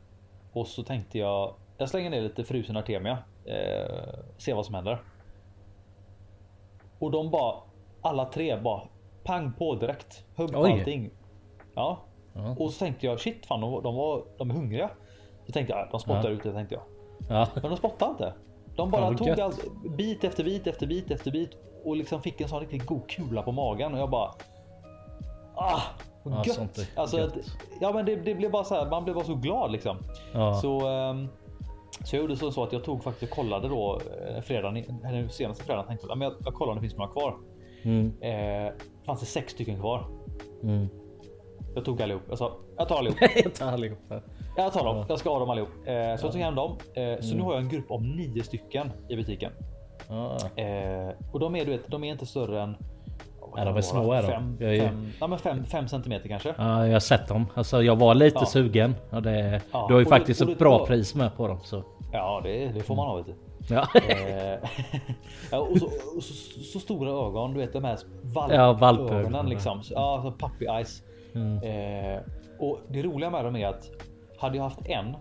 och 0.53 0.67
så 0.67 0.83
tänkte 0.83 1.17
jag 1.17 1.55
jag 1.77 1.89
slänger 1.89 2.09
ner 2.09 2.21
lite 2.21 2.43
frusen 2.43 2.77
Artemia. 2.77 3.17
Eh, 3.45 4.19
se 4.37 4.53
vad 4.53 4.65
som 4.65 4.75
händer. 4.75 5.01
Och 6.99 7.11
de 7.11 7.31
bara 7.31 7.55
alla 8.01 8.25
tre 8.25 8.57
bara 8.57 8.81
pang 9.23 9.53
på 9.53 9.75
direkt. 9.75 10.25
På 10.35 10.43
Oj. 10.43 10.71
allting. 10.71 11.09
Ja. 11.75 11.99
Ja. 12.33 12.55
Och 12.59 12.71
så 12.71 12.79
tänkte 12.85 13.05
jag 13.05 13.19
shit 13.19 13.45
fan 13.45 13.61
de, 13.61 13.83
de, 13.83 13.95
var, 13.95 14.23
de 14.37 14.49
är 14.49 14.55
hungriga. 14.55 14.89
Så 15.45 15.51
tänkte 15.51 15.73
jag 15.73 15.87
de 15.91 15.99
spottar 15.99 16.29
Ja. 16.29 16.29
ut 16.29 16.43
det 16.43 16.53
tänkte 16.53 16.75
jag. 16.75 16.83
Ja. 17.29 17.47
Men 17.53 17.63
de 17.63 17.77
spottade 17.77 18.11
inte. 18.11 18.33
De 18.75 18.91
bara 18.91 19.17
tog 19.17 19.39
allt, 19.39 19.65
bit 19.97 20.23
efter 20.23 20.43
bit 20.43 20.67
efter 20.67 20.87
bit 20.87 21.11
efter 21.11 21.31
bit 21.31 21.57
och 21.85 21.95
liksom 21.95 22.21
fick 22.21 22.41
en 22.41 22.49
sån 22.49 22.59
riktigt 22.59 22.85
god 22.85 23.09
kula 23.09 23.41
på 23.41 23.51
magen 23.51 23.93
och 23.93 23.99
jag 23.99 24.09
bara. 24.09 24.31
Ah, 25.55 25.81
Ja, 26.23 26.43
gött. 26.45 26.55
sånt 26.55 26.77
är 26.77 26.99
alltså, 26.99 27.17
gött. 27.17 27.33
ja, 27.81 27.91
men 27.93 28.05
det, 28.05 28.15
det 28.15 28.35
blev 28.35 28.51
bara 28.51 28.63
så 28.63 28.75
här. 28.75 28.89
Man 28.89 29.03
blev 29.03 29.15
bara 29.15 29.25
så 29.25 29.35
glad 29.35 29.71
liksom. 29.71 29.97
Ja. 30.33 30.53
Så, 30.53 30.87
ehm, 30.87 31.27
så 32.03 32.15
jag 32.15 32.21
gjorde 32.21 32.35
så, 32.35 32.51
så 32.51 32.63
att 32.63 32.73
jag 32.73 32.83
tog 32.83 33.03
faktiskt 33.03 33.31
och 33.31 33.37
kollade 33.37 33.67
då 33.67 33.99
eh, 34.27 34.41
fredagen, 34.41 34.77
eller 35.05 35.27
senaste 35.27 35.63
fredagen 35.63 35.87
tänkte 35.87 36.05
jag, 36.05 36.11
ja, 36.11 36.15
men 36.15 36.25
jag, 36.27 36.35
jag 36.45 36.53
kollar 36.53 36.71
om 36.71 36.77
det 36.77 36.81
finns 36.81 36.97
några 36.97 37.11
kvar. 37.11 37.35
Mm. 37.83 38.13
Eh, 38.21 38.73
fanns 39.05 39.19
det 39.19 39.25
sex 39.25 39.53
stycken 39.53 39.79
kvar. 39.79 40.05
Mm. 40.63 40.87
Jag 41.75 41.85
tog 41.85 42.01
allihop. 42.01 42.23
Jag 42.29 42.37
sa 42.37 42.57
jag 42.77 42.87
tar 42.87 42.95
allihop. 42.97 43.17
Jag 43.43 43.53
tar 43.55 43.67
allihopa. 43.67 44.21
Jag 44.57 44.73
tar 44.73 44.85
dem. 44.85 45.05
Jag 45.09 45.19
ska 45.19 45.29
ha 45.29 45.39
dem 45.39 45.49
allihop. 45.49 45.69
Eh, 45.85 45.93
så 45.93 46.25
jag 46.25 46.31
tog 46.31 46.41
hem 46.41 46.55
dem. 46.55 46.77
Eh, 46.93 47.19
så 47.21 47.35
nu 47.35 47.41
har 47.41 47.53
jag 47.53 47.61
en 47.61 47.69
grupp 47.69 47.91
om 47.91 48.15
nio 48.15 48.43
stycken 48.43 48.91
i 49.09 49.15
butiken. 49.15 49.51
Ja. 50.09 50.37
Eh, 50.63 51.13
och 51.31 51.39
de 51.39 51.55
är, 51.55 51.65
du 51.65 51.71
vet, 51.71 51.87
de 51.87 52.03
är 52.03 52.11
inte 52.11 52.25
större 52.25 52.61
än... 52.61 52.75
Ja, 53.57 53.65
de 53.65 53.77
är 53.77 53.81
små, 53.81 54.13
är 54.13 54.21
de. 54.21 54.27
Fem, 54.27 54.57
Jag 54.59 54.75
är- 54.75 54.87
fem, 54.87 55.11
ja, 55.19 55.27
men 55.27 55.39
fem, 55.39 55.65
fem 55.65 55.87
centimeter 55.87 56.29
kanske. 56.29 56.53
Ja, 56.57 56.85
jag 56.87 56.93
har 56.93 56.99
sett 56.99 57.27
dem. 57.27 57.45
Alltså, 57.53 57.83
jag 57.83 57.95
var 57.95 58.15
lite 58.15 58.37
Ja. 58.39 58.45
sugen. 58.45 58.95
Och 59.09 59.21
det, 59.21 59.61
Ja, 59.71 59.85
Du 59.87 59.93
har 59.93 59.99
ju 59.99 60.05
faktiskt 60.05 60.45
det- 60.45 60.51
ett 60.51 60.59
bra 60.59 60.77
var- 60.77 60.85
pris 60.85 61.15
med 61.15 61.35
på 61.37 61.47
dem. 61.47 61.59
Så. 61.63 61.83
Ja, 62.11 62.41
det, 62.43 62.67
det 62.67 62.79
får 62.83 62.95
man 62.95 63.07
ha 63.07 63.15
vet 63.15 63.25
du. 63.25 63.33
Ja. 63.75 63.87
Eh, 63.95 64.69
ja, 65.51 65.59
och 65.59 65.77
så, 65.77 65.85
och 65.85 66.23
så, 66.23 66.33
så 66.63 66.79
stora 66.79 67.09
ögon, 67.27 67.53
du 67.53 67.59
vet 67.59 67.73
de 67.73 67.83
här 67.83 67.97
valp, 68.23 68.53
Ja, 68.53 68.73
valpögonen. 68.73 69.19
ögonen 69.19 69.49
liksom. 69.49 69.83
Så, 69.83 69.93
Ja, 69.93 70.19
så 70.23 70.31
puppy 70.47 70.65
eyes. 70.65 71.03
Mm. 71.35 71.57
Eh, 71.63 72.21
och 72.59 72.79
det 72.89 73.01
roliga 73.03 73.29
med 73.29 73.45
dem 73.45 73.55
är 73.55 73.67
att 73.67 73.89
hade 74.39 74.57
jag 74.57 74.63
haft 74.63 74.85
en 74.85 75.15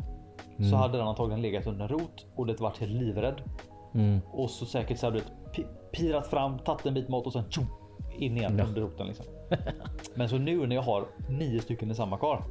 Mm. 0.59 0.71
så 0.71 0.77
hade 0.77 0.99
den 0.99 1.07
antagligen 1.07 1.43
legat 1.43 1.67
under 1.67 1.83
en 1.85 1.89
rot 1.89 2.27
och 2.37 2.47
det 2.47 2.61
varit 2.61 2.79
helt 2.79 2.93
livrädd. 2.93 3.35
Mm. 3.95 4.21
Och 4.33 4.51
så 4.51 4.67
säkert 4.67 4.99
så 4.99 5.11
du 5.11 5.21
pi- 5.53 5.67
pirat 5.93 6.27
fram, 6.27 6.59
tagit 6.59 6.87
en 6.87 6.95
bit 6.95 7.09
mat 7.09 7.27
och 7.27 7.33
sen 7.33 7.45
tjo, 7.51 7.63
in 8.19 8.37
igen 8.37 8.57
Ja. 8.59 8.65
under 8.65 8.81
roten. 8.83 9.07
Liksom. 9.07 9.27
Men 10.15 10.29
så 10.29 10.39
nu 10.39 10.67
när 10.67 10.77
jag 10.77 10.83
har 10.83 11.05
nio 11.29 11.61
stycken 11.61 11.91
i 11.91 11.95
samma 11.95 12.17
kar. 12.19 12.43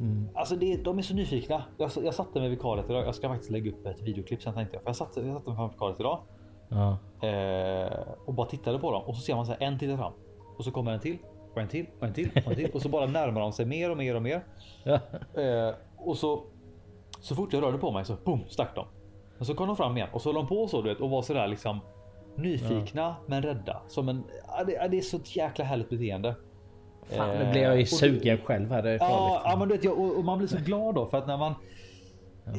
Mm. 0.00 0.28
Alltså 0.34 0.56
det, 0.56 0.76
de 0.84 0.98
är 0.98 1.02
så 1.02 1.14
nyfikna. 1.14 1.62
Jag, 1.78 1.90
jag 2.04 2.14
satte 2.14 2.40
med 2.40 2.50
vikariet 2.50 2.90
idag. 2.90 3.06
Jag 3.06 3.14
ska 3.14 3.28
faktiskt 3.28 3.50
lägga 3.50 3.70
upp 3.70 3.86
ett 3.86 4.02
videoklipp 4.02 4.42
sen 4.42 4.54
tänkte 4.54 4.76
jag. 4.76 4.82
För 4.82 4.88
jag 4.88 4.96
satte, 4.96 5.20
jag 5.20 5.34
satte 5.36 5.48
mig 5.50 5.56
framför 5.56 5.74
vikariet 5.74 6.00
idag. 6.00 6.20
Ja. 6.68 6.98
Eh, 7.28 7.98
och 8.26 8.34
bara 8.34 8.46
tittade 8.46 8.78
på 8.78 8.92
dem. 8.92 9.02
Och 9.02 9.14
så 9.16 9.20
ser 9.22 9.34
man 9.36 9.46
så 9.46 9.52
här 9.52 9.62
en 9.62 9.78
tittar 9.78 9.96
fram. 9.96 10.12
Och 10.56 10.64
så 10.64 10.70
kommer 10.70 10.92
en 10.92 11.00
till. 11.00 11.18
Och 11.54 11.60
en 11.60 11.68
till. 11.68 11.86
Och 12.00 12.06
en 12.06 12.12
till. 12.14 12.30
Och 12.46 12.50
en 12.50 12.56
till. 12.56 12.70
Och 12.74 12.82
så 12.82 12.88
bara 12.88 13.06
närmar 13.06 13.40
de 13.40 13.52
sig 13.52 13.66
mer 13.66 13.90
och 13.90 13.96
mer 13.96 14.14
och 14.14 14.22
mer. 14.22 14.44
Ja. 14.84 14.94
Eh, 15.42 15.74
och 15.96 16.16
så 16.16 16.42
så 17.20 17.34
fort 17.34 17.52
jag 17.52 17.62
rörde 17.62 17.78
på 17.78 17.90
mig 17.92 18.04
så 18.04 18.14
boom 18.24 18.40
stack 18.48 18.74
de. 18.74 18.84
Och 19.38 19.46
så 19.46 19.54
kom 19.54 19.66
de 19.66 19.76
fram 19.76 19.96
igen 19.96 20.08
och 20.12 20.22
så 20.22 20.28
höll 20.28 20.34
de 20.34 20.46
på 20.46 20.68
så 20.68 20.82
du 20.82 20.88
vet 20.88 21.00
och 21.00 21.10
var 21.10 21.22
sådär 21.22 21.46
liksom 21.48 21.80
nyfikna 22.36 23.16
men 23.26 23.42
rädda. 23.42 23.82
Som 23.88 24.08
en, 24.08 24.24
ja, 24.46 24.64
det, 24.64 24.72
ja, 24.72 24.88
det 24.88 24.98
är 24.98 25.02
så 25.02 25.16
ett 25.16 25.36
jäkla 25.36 25.64
härligt 25.64 25.88
beteende. 25.90 26.34
Fan, 27.16 27.28
nu 27.28 27.44
Eh, 27.44 27.50
blir 27.50 27.62
jag 27.62 27.76
ju 27.76 27.82
och- 27.82 27.88
sugen 27.88 28.38
själv 28.38 28.70
här. 28.70 28.86
Ja, 29.00 29.40
ja 29.44 29.56
men 29.58 29.68
du 29.68 29.74
vet, 29.74 29.84
jag, 29.84 29.98
och, 30.00 30.16
och 30.18 30.24
man 30.24 30.38
blir 30.38 30.48
så 30.48 30.58
glad 30.58 30.94
då 30.94 31.06
för 31.06 31.18
att 31.18 31.26
när 31.26 31.36
man 31.36 31.52
eh, 32.46 32.52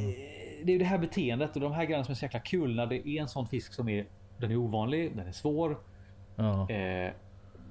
Det 0.64 0.76
är 0.76 0.80
det 0.80 0.85
här 0.85 0.97
beteendet 0.97 1.56
och 1.56 1.61
de 1.61 1.72
här 1.72 1.85
grejerna 1.85 2.03
som 2.03 2.11
är 2.11 2.15
så 2.15 2.26
jäkla 2.26 2.39
kul 2.39 2.76
när 2.76 2.85
det 2.85 3.07
är 3.07 3.22
en 3.22 3.27
sån 3.27 3.47
fisk 3.47 3.73
som 3.73 3.89
är 3.89 4.06
Den 4.38 4.51
är 4.51 4.56
ovanlig, 4.57 5.15
den 5.18 5.27
är 5.27 5.31
svår. 5.31 5.77
Ja. 6.35 6.69
Eh, 6.69 7.11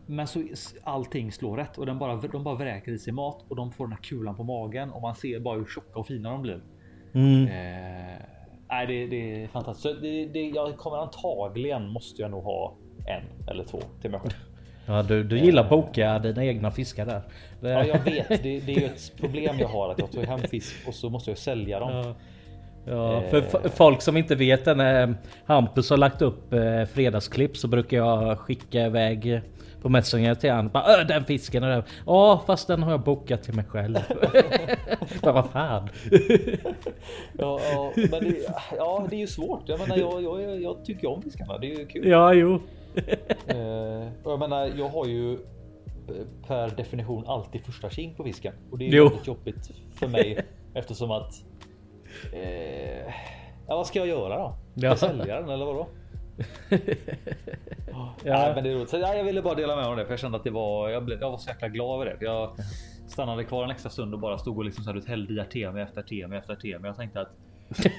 men 0.07 0.27
så 0.27 0.43
allting 0.85 1.33
slår 1.33 1.57
rätt 1.57 1.79
och 1.79 1.87
den 1.87 1.99
bara, 1.99 2.17
de 2.17 2.45
bara 2.45 2.55
vräker 2.55 2.93
i 2.93 2.99
sig 2.99 3.13
mat 3.13 3.45
och 3.49 3.57
de 3.57 3.73
får 3.73 3.85
den 3.87 3.93
här 3.93 4.03
kulan 4.03 4.37
på 4.37 4.45
magen 4.45 4.91
och 4.91 5.03
man 5.03 5.15
ser 5.15 5.41
bara 5.41 5.59
hur 5.59 5.65
tjocka 5.65 5.99
och 5.99 6.07
fina 6.07 6.31
de 6.31 6.43
blir. 6.43 6.61
Mm. 7.15 7.47
Eh, 7.47 8.19
nej, 8.71 8.87
det, 8.87 9.07
det 9.07 9.43
är 9.45 9.49
fantastiskt. 9.49 9.83
Så 9.95 10.01
det, 10.03 10.27
det, 10.27 10.41
jag 10.49 10.77
kommer 10.77 10.97
antagligen 10.97 11.89
måste 11.89 12.23
jag 12.23 12.31
nog 12.31 12.45
ha 12.45 12.75
en 13.07 13.49
eller 13.51 13.65
två 13.65 13.79
till 14.01 14.11
mig 14.11 14.21
själv. 14.21 14.33
Ja, 14.87 15.03
du, 15.03 15.25
du 15.25 15.39
gillar 15.39 15.65
att 15.65 15.71
boka 15.71 16.19
dina 16.19 16.45
egna 16.45 16.71
fiskar 16.71 17.07
där. 17.07 17.23
Ja, 17.61 17.85
jag 17.85 17.99
vet. 17.99 18.29
Det, 18.29 18.61
det 18.61 18.73
är 18.75 18.81
ju 18.81 18.87
ett 18.87 19.13
problem 19.21 19.59
jag 19.59 19.69
har 19.69 19.91
att 19.91 19.99
jag 19.99 20.13
tar 20.13 20.23
hem 20.23 20.41
fisk 20.41 20.89
och 20.89 20.95
så 20.95 21.11
måste 21.11 21.31
jag 21.31 21.39
sälja 21.39 21.81
dem. 21.81 21.91
Ja. 21.93 22.15
Ja, 22.91 23.23
för 23.31 23.39
f- 23.39 23.73
folk 23.75 24.03
som 24.03 24.17
inte 24.17 24.35
vet 24.35 24.67
när 24.67 25.15
Hampus 25.45 25.91
har 25.91 25.97
lagt 25.97 26.23
upp 26.23 26.53
eh, 26.53 26.85
fredagsklipp 26.85 27.57
så 27.57 27.69
brukar 27.69 27.97
jag 27.97 28.39
skicka 28.39 28.87
iväg 28.87 29.33
eh, 29.35 29.41
på 29.83 29.89
Messenger 29.89 30.35
till 30.35 30.51
han. 30.51 30.69
Bara, 30.69 30.85
"Ö, 30.85 31.05
den 31.05 31.25
fisken 31.25 31.63
är 31.63 31.69
där. 31.69 31.85
Ja, 32.07 32.43
fast 32.47 32.67
den 32.69 32.83
har 32.83 32.91
jag 32.91 33.01
bokat 33.01 33.43
till 33.43 33.55
mig 33.55 33.65
själv. 33.65 33.95
Bara, 35.23 35.33
vad 35.33 35.51
fan. 35.51 35.89
Ja, 37.39 37.61
ja, 37.73 37.93
men 37.97 38.11
det, 38.25 38.37
ja, 38.77 39.07
det 39.11 39.17
är 39.17 39.21
ju 39.21 39.27
svårt. 39.27 39.63
Jag 39.67 39.81
menar, 39.81 39.97
jag, 39.97 40.23
jag, 40.23 40.63
jag 40.63 40.85
tycker 40.85 41.11
om 41.11 41.23
fiskarna. 41.23 41.59
Det 41.59 41.73
är 41.73 41.79
ju 41.79 41.87
kul. 41.87 42.09
Ja, 42.09 42.33
jo. 42.35 42.55
Och 44.25 44.33
jag 44.33 44.39
menar, 44.39 44.73
jag 44.77 44.89
har 44.89 45.07
ju 45.07 45.33
eh, 45.33 45.39
per 46.47 46.69
definition 46.77 47.25
alltid 47.27 47.65
första 47.65 47.91
king 47.91 48.15
på 48.15 48.25
fisken 48.25 48.55
och 48.71 48.79
det 48.79 48.89
är 48.89 48.93
Jo. 48.93 49.05
väldigt 49.09 49.27
jobbigt 49.27 49.71
för 49.95 50.09
mig 50.09 50.39
eftersom 50.75 51.11
att. 51.11 51.33
Eh, 52.33 53.07
ja, 53.69 53.77
vad 53.77 53.87
ska 53.87 53.99
jag 53.99 54.09
göra 54.09 54.39
då? 54.39 54.55
Ska 54.77 54.87
Ja. 54.87 54.89
jag 54.89 54.99
sälja 54.99 55.41
den 55.41 55.49
eller 55.51 55.65
vadå? 55.65 55.87
Ja. 57.93 58.15
Nej, 58.25 58.53
men 58.55 58.65
det 58.65 58.71
är 58.71 58.75
roligt. 58.75 58.89
Så, 58.91 58.97
ja, 58.99 59.15
jag 59.15 59.25
ville 59.25 59.43
bara 59.43 59.55
dela 59.55 59.75
med 59.77 59.85
mig 59.85 59.91
om 59.93 59.99
det 59.99 60.05
för 60.05 60.13
jag 60.13 60.21
kände 60.21 60.39
att 60.39 60.45
det 60.45 60.51
var. 60.51 60.89
Jag, 60.89 61.05
blev, 61.05 61.21
jag 61.21 61.31
var 61.31 61.39
så 61.39 61.51
jäkla 61.51 61.69
glad 61.69 61.95
över 62.01 62.11
det. 62.13 62.19
För 62.19 62.25
jag 62.25 62.51
stannade 63.09 63.45
kvar 63.45 63.65
en 63.65 63.71
extra 63.71 63.91
stund 63.91 64.15
och 64.15 64.21
bara 64.21 64.39
stod 64.39 64.59
och 64.59 64.65
liksom 64.65 64.85
så 64.85 64.93
här, 64.93 65.03
hällde 65.09 65.33
i 65.35 65.41
artemi 65.41 65.81
efter 65.81 66.01
artemi 66.01 66.37
efter 66.37 66.53
artemi. 66.53 66.87
Jag 66.89 66.97
tänkte 66.97 67.21
att 67.21 67.29
eh, 67.87 67.93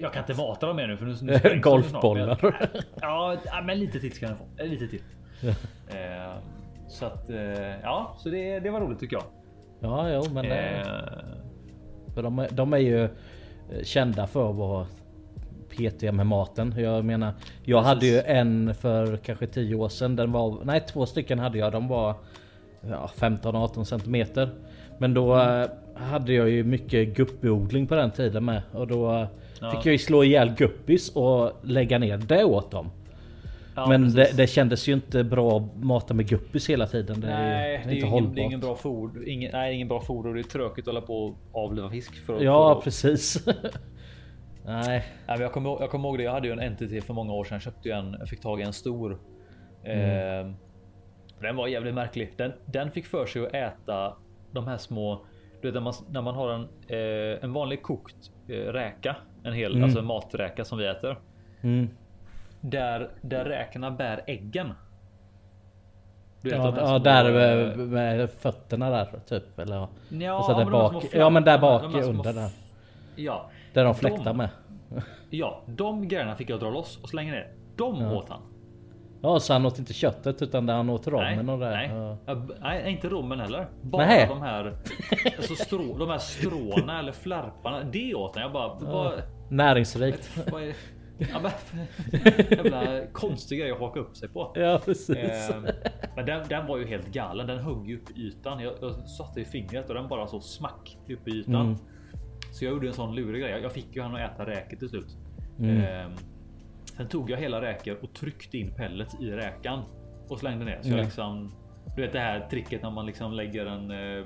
jag 0.00 0.12
kan 0.12 0.22
inte 0.22 0.34
mata 0.42 0.66
dem 0.66 0.76
mer 0.76 0.86
nu 0.86 0.96
för 0.96 1.04
nu, 1.06 1.16
nu. 1.54 1.60
Golfbollar. 1.60 2.38
Jag- 3.00 3.36
Ja, 3.44 3.62
men 3.64 3.78
lite 3.80 4.00
till 4.00 4.12
ska 4.12 4.28
ni 4.28 4.34
få. 4.34 4.62
Eh, 4.62 4.68
Lite 4.68 4.88
till. 4.88 5.02
Eh, 5.88 6.32
så 6.88 7.06
att 7.06 7.30
eh, 7.30 7.80
ja, 7.82 8.14
så 8.18 8.28
det, 8.28 8.60
det 8.60 8.70
var 8.70 8.80
roligt 8.80 9.00
tycker 9.00 9.16
jag. 9.16 9.24
Ja, 9.80 10.10
jo, 10.12 10.22
men 10.32 10.44
eh, 10.44 10.80
Eh, 10.80 10.86
för 12.14 12.22
de, 12.22 12.38
är- 12.38 12.48
de 12.50 12.72
är 12.72 12.78
ju 12.78 13.08
kända 13.82 14.26
för 14.26 14.50
att 14.50 14.56
vara 14.56 14.86
petiga 15.68 16.12
med 16.12 16.26
maten. 16.26 16.74
Jag 16.78 17.04
menar, 17.04 17.32
jag 17.64 17.82
hade 17.82 18.06
ju 18.06 18.20
en 18.20 18.74
för 18.74 19.16
kanske 19.16 19.46
10 19.46 19.74
år 19.74 19.88
sedan. 19.88 20.16
Den 20.16 20.32
var, 20.32 20.58
nej, 20.64 20.80
två 20.92 21.06
stycken 21.06 21.38
hade 21.38 21.58
jag. 21.58 21.72
De 21.72 21.88
var 21.88 22.14
ja, 22.90 23.10
15-18 23.16 23.84
centimeter. 23.84 24.48
Men 24.98 25.14
då 25.14 25.34
Mm. 25.34 25.60
eh, 25.62 25.68
hade 26.02 26.32
jag 26.32 26.50
ju 26.50 26.64
mycket 26.64 27.16
guppiodling 27.16 27.86
på 27.86 27.94
den 27.94 28.10
tiden 28.10 28.44
med. 28.44 28.62
Och 28.72 28.86
då 28.86 29.12
eh, 29.12 29.26
Ja. 29.60 29.70
fick 29.70 29.86
jag 29.86 29.92
ju 29.92 29.98
slå 29.98 30.24
ihjäl 30.24 30.54
guppis 30.58 31.08
och 31.16 31.52
lägga 31.62 31.98
ner 31.98 32.16
det 32.18 32.44
åt 32.44 32.70
dem. 32.70 32.90
ja, 33.76 33.86
Men 33.88 34.14
det, 34.14 34.36
det 34.36 34.46
kändes 34.46 34.88
ju 34.88 34.92
inte 34.92 35.24
bra 35.24 35.56
att 35.56 35.76
mata 35.84 36.14
med 36.14 36.28
guppis 36.28 36.70
hela 36.70 36.86
tiden. 36.86 37.20
Det 37.20 37.26
är, 37.28 37.48
Nej, 37.50 37.72
ju- 37.72 37.76
det 37.76 37.78
är, 37.78 37.82
inte 37.82 37.90
ju 37.94 37.96
ingen, 38.00 38.10
hållbart. 38.12 38.34
det 38.34 38.40
är 38.40 38.44
ingen 38.44 38.60
bra 38.60 38.74
foder. 38.74 39.28
Ingen, 39.28 39.52
nej, 39.52 39.74
ingen 39.74 39.88
bra 39.88 40.00
foder 40.00 40.28
och 40.28 40.34
det 40.34 40.40
är 40.40 40.42
tråkigt 40.42 40.88
att 40.88 40.94
hålla 40.94 41.06
på 41.06 41.24
och 41.52 41.64
avliva 41.64 41.90
fisk. 41.90 42.14
För, 42.26 42.40
Ja, 42.42 42.74
för, 42.74 42.82
precis. 42.82 43.44
nej. 44.66 45.04
Nej, 45.26 45.40
jag, 45.40 45.52
kommer, 45.52 45.70
jag 45.80 45.90
kommer 45.90 46.08
ihåg 46.08 46.18
det. 46.18 46.24
Jag 46.24 46.32
hade 46.32 46.48
ju 46.48 46.52
en 46.60 46.72
NTT 46.72 47.04
för 47.04 47.14
många 47.14 47.32
år 47.32 47.44
sedan. 47.44 47.60
Köpte 47.60 47.88
ju 47.88 47.94
en. 47.94 48.16
Jag 48.18 48.28
fick 48.28 48.40
tag 48.40 48.60
i 48.60 48.62
en 48.62 48.72
stor. 48.72 49.18
Eh, 49.82 50.50
den 51.40 51.56
var 51.56 51.66
jävligt 51.66 51.94
märklig. 51.94 52.34
Den, 52.36 52.52
den 52.66 52.90
fick 52.90 53.06
för 53.06 53.26
sig 53.26 53.46
att 53.46 53.54
äta 53.54 54.16
de 54.50 54.66
här 54.66 54.76
små. 54.78 55.26
Du 55.60 55.68
vet 55.68 55.74
när 55.74 55.80
man, 55.80 55.94
när 56.10 56.22
man 56.22 56.34
har 56.34 56.50
en, 56.50 56.68
eh, 56.88 57.44
en 57.44 57.52
vanlig 57.52 57.82
kokt 57.82 58.16
eh, 58.48 58.52
räka. 58.54 59.16
En 59.44 59.52
hel 59.52 59.72
Mm. 59.72 59.84
alltså 59.84 59.98
en 59.98 60.04
maträka 60.06 60.64
som 60.64 60.78
vi 60.78 60.86
äter. 60.86 61.18
Mm. 61.62 61.88
Där, 62.60 63.10
där 63.22 63.44
räkorna 63.44 63.90
bär 63.90 64.24
äggen. 64.26 64.72
Du 66.42 66.50
vet, 66.50 66.58
Ja, 66.58 66.74
ja 66.76 66.98
där 66.98 67.24
eh, 67.24 67.76
med, 67.76 67.88
med 67.88 68.30
fötterna 68.30 68.90
där 68.90 69.08
typ. 69.28 69.58
Eller 69.58 69.76
ja. 69.76 69.88
Ja, 70.08 70.38
och 70.38 70.44
så 70.44 70.52
där 70.52 70.64
men 70.64 70.72
bak. 70.72 71.04
Ja 71.12 71.30
men 71.30 71.44
där 71.44 71.58
bak 71.58 71.82
under 71.84 72.32
där. 72.32 72.50
Ja, 73.16 73.50
Där 73.76 73.84
de 73.84 73.92
de- 73.92 73.94
fläktar 73.98 74.34
med. 74.34 74.48
ja, 75.30 75.62
de 75.66 76.08
grejerna 76.08 76.34
fick 76.36 76.50
jag 76.50 76.60
dra 76.60 76.70
loss 76.70 76.98
och 77.02 77.08
slänga 77.08 77.32
ner. 77.32 77.52
De 77.76 78.00
Ja. 78.00 78.12
åt 78.16 78.28
han. 78.28 78.40
Ja 79.22 79.40
så 79.40 79.52
han 79.52 79.66
åt 79.66 79.78
inte 79.78 79.92
köttet 79.92 80.42
utan 80.42 80.68
han 80.68 80.90
åt 80.90 81.06
rommen 81.06 81.48
och 81.48 81.58
det. 81.58 81.70
nej. 81.70 81.88
Ja. 81.92 82.16
Ja, 82.26 82.46
nej, 82.60 82.92
inte 82.92 83.08
rommen 83.08 83.40
heller. 83.40 83.68
Bara 83.82 84.06
Nej. 84.06 84.26
de 84.28 84.42
här 84.42 84.76
alltså 85.36 85.54
strå, 85.54 85.98
de 85.98 86.08
här 86.08 86.18
stråna 86.18 86.98
eller 86.98 87.12
flärparna. 87.12 87.82
Det 87.92 88.14
åt 88.14 88.34
han. 88.34 88.42
Jag 88.42 88.52
bara, 88.52 88.74
vad, 88.74 89.22
Näringsrikt. 89.50 90.30
vad 90.52 90.62
är 90.62 90.74
ja, 91.18 91.26
men, 91.42 91.86
jävla 92.50 93.06
konstig 93.12 93.60
grej 93.60 93.70
att 93.70 93.78
haka 93.78 94.00
upp 94.00 94.16
sig 94.16 94.28
på. 94.28 94.52
Ja 94.54 94.80
precis. 94.84 95.16
Eh, 95.16 95.56
men 96.16 96.26
den, 96.26 96.48
den 96.48 96.66
var 96.66 96.76
ju 96.78 96.86
helt 96.86 97.06
galen. 97.12 97.46
Den 97.46 97.58
högg 97.58 97.88
ju 97.88 97.96
upp 98.02 98.10
i 98.10 98.20
ytan. 98.20 98.60
Jag, 98.60 98.72
jag 98.80 99.08
satte 99.08 99.40
i 99.40 99.44
fingret 99.44 99.88
och 99.88 99.94
den 99.94 100.08
bara 100.08 100.26
så 100.26 100.40
smack 100.40 100.98
upp 101.10 101.28
i 101.28 101.30
ytan. 101.30 101.54
Mm. 101.54 101.76
Så 102.56 102.64
jag 102.64 102.72
gjorde 102.72 102.86
en 102.86 102.92
sån 102.92 103.14
lurig 103.14 103.42
grej. 103.42 103.60
Jag- 103.62 103.72
fick 103.72 103.96
ju 103.96 104.02
han 104.02 104.14
att 104.14 104.32
äta 104.34 104.46
räket 104.46 104.78
till 104.78 104.88
slut. 104.88 105.16
Mm. 105.58 105.80
Eh, 106.10 106.16
sen 106.96 107.08
tog 107.08 107.30
jag 107.30 107.38
hela 107.38 107.60
räkor 107.62 107.96
och 108.02 108.12
tryckte 108.14 108.58
in 108.58 108.74
pellets 108.74 109.14
i 109.20 109.30
räkan 109.30 109.82
och 110.28 110.38
slängde 110.38 110.64
ner. 110.64 110.78
Så 110.82 110.88
Ja. 110.88 110.96
jag 110.96 111.04
liksom, 111.04 111.52
du 111.96 112.02
vet 112.02 112.12
det 112.12 112.18
här 112.18 112.40
tricket 112.50 112.82
när 112.82 112.90
man 112.90 113.06
liksom 113.06 113.32
lägger 113.32 113.66
en 113.66 113.90
eh, 113.90 114.24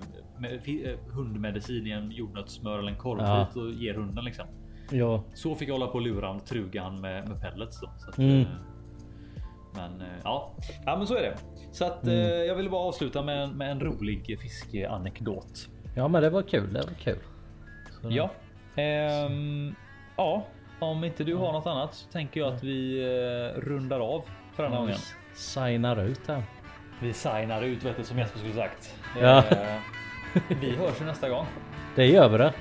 eh, 0.91 0.99
hundmedicin 1.15 1.87
i 1.87 1.91
en 1.91 2.11
jordnötssmör 2.11 2.79
eller 2.79 2.91
en 2.91 2.99
korvbit 2.99 3.27
Ja. 3.55 3.61
och 3.63 3.71
ger 3.71 3.95
hunden 3.95 4.25
liksom. 4.25 4.47
Ja. 4.91 5.25
Så 5.35 5.55
fick 5.55 5.69
jag 5.69 5.75
hålla 5.75 5.87
på 5.87 5.93
och 5.95 6.01
lura 6.03 6.27
han, 6.27 6.41
truga 6.41 6.83
han 6.83 7.01
med, 7.01 7.29
med 7.29 7.41
pellets 7.41 7.81
då. 7.81 7.91
Så 7.99 8.11
att, 8.11 8.19
Mm. 8.19 8.41
eh, 8.41 8.47
men 9.77 10.01
eh, 10.01 10.07
ja, 10.25 10.55
ja, 10.87 10.97
men 10.97 11.07
så 11.07 11.15
är 11.15 11.23
det. 11.23 11.37
Så 11.73 11.85
att 11.85 12.03
Mm. 12.07 12.47
jag 12.47 12.55
ville 12.55 12.71
bara 12.71 12.83
avsluta 12.89 13.23
med, 13.23 13.49
med 13.57 13.71
en 13.71 13.81
rolig 13.81 14.39
fiskeanekdot. 14.43 15.69
ja 15.97 16.09
men 16.09 16.23
det 16.23 16.31
var 16.31 16.43
kul. 16.43 16.73
Det 16.73 16.81
var 16.81 16.95
kul. 16.95 17.19
Så, 18.03 18.09
Ja, 18.11 18.31
ehm, 18.77 19.75
ja, 20.17 20.47
om 20.79 21.05
inte 21.05 21.25
du 21.25 21.35
har 21.35 21.53
något 21.53 21.67
annat 21.67 21.95
så 21.95 22.11
tänker 22.11 22.41
jag 22.41 22.55
att 22.55 22.63
vi 22.65 23.03
eh, 23.03 23.61
rundar 23.61 24.01
av 24.01 24.25
för 24.55 24.63
den 24.63 24.73
här 24.73 24.79
gången. 24.81 24.97
Signar 25.35 26.05
ut 26.05 26.21
här. 26.29 26.43
Vi 27.01 27.13
signar 27.13 27.63
ut 27.63 27.85
vet 27.85 27.97
du 27.97 28.05
som 28.05 28.19
Jesper 28.19 28.39
skulle 28.39 28.55
sagt. 28.55 28.95
Ja. 29.21 29.39
Eh, 29.39 29.77
vi 30.61 30.77
hörs 30.77 31.01
ju 31.01 31.05
nästa 31.05 31.29
gång. 31.29 31.47
Det 31.95 32.07
gör 32.07 32.29
vi 32.29 32.39
det. 32.39 32.53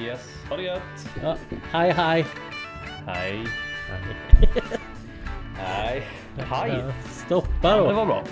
Yes, 0.00 0.44
ha 0.50 0.56
det 0.56 0.62
gött. 0.62 1.10
Ja. 1.22 1.36
Hej 1.72 1.90
hej. 1.90 2.26
Hej. 3.06 3.44
Hej. 5.56 6.02
Hej. 6.50 6.82
Stoppa 7.04 7.48
Ja, 7.62 7.76
då. 7.76 7.86
det 7.88 7.92
var 7.94 8.06
bra. 8.06 8.22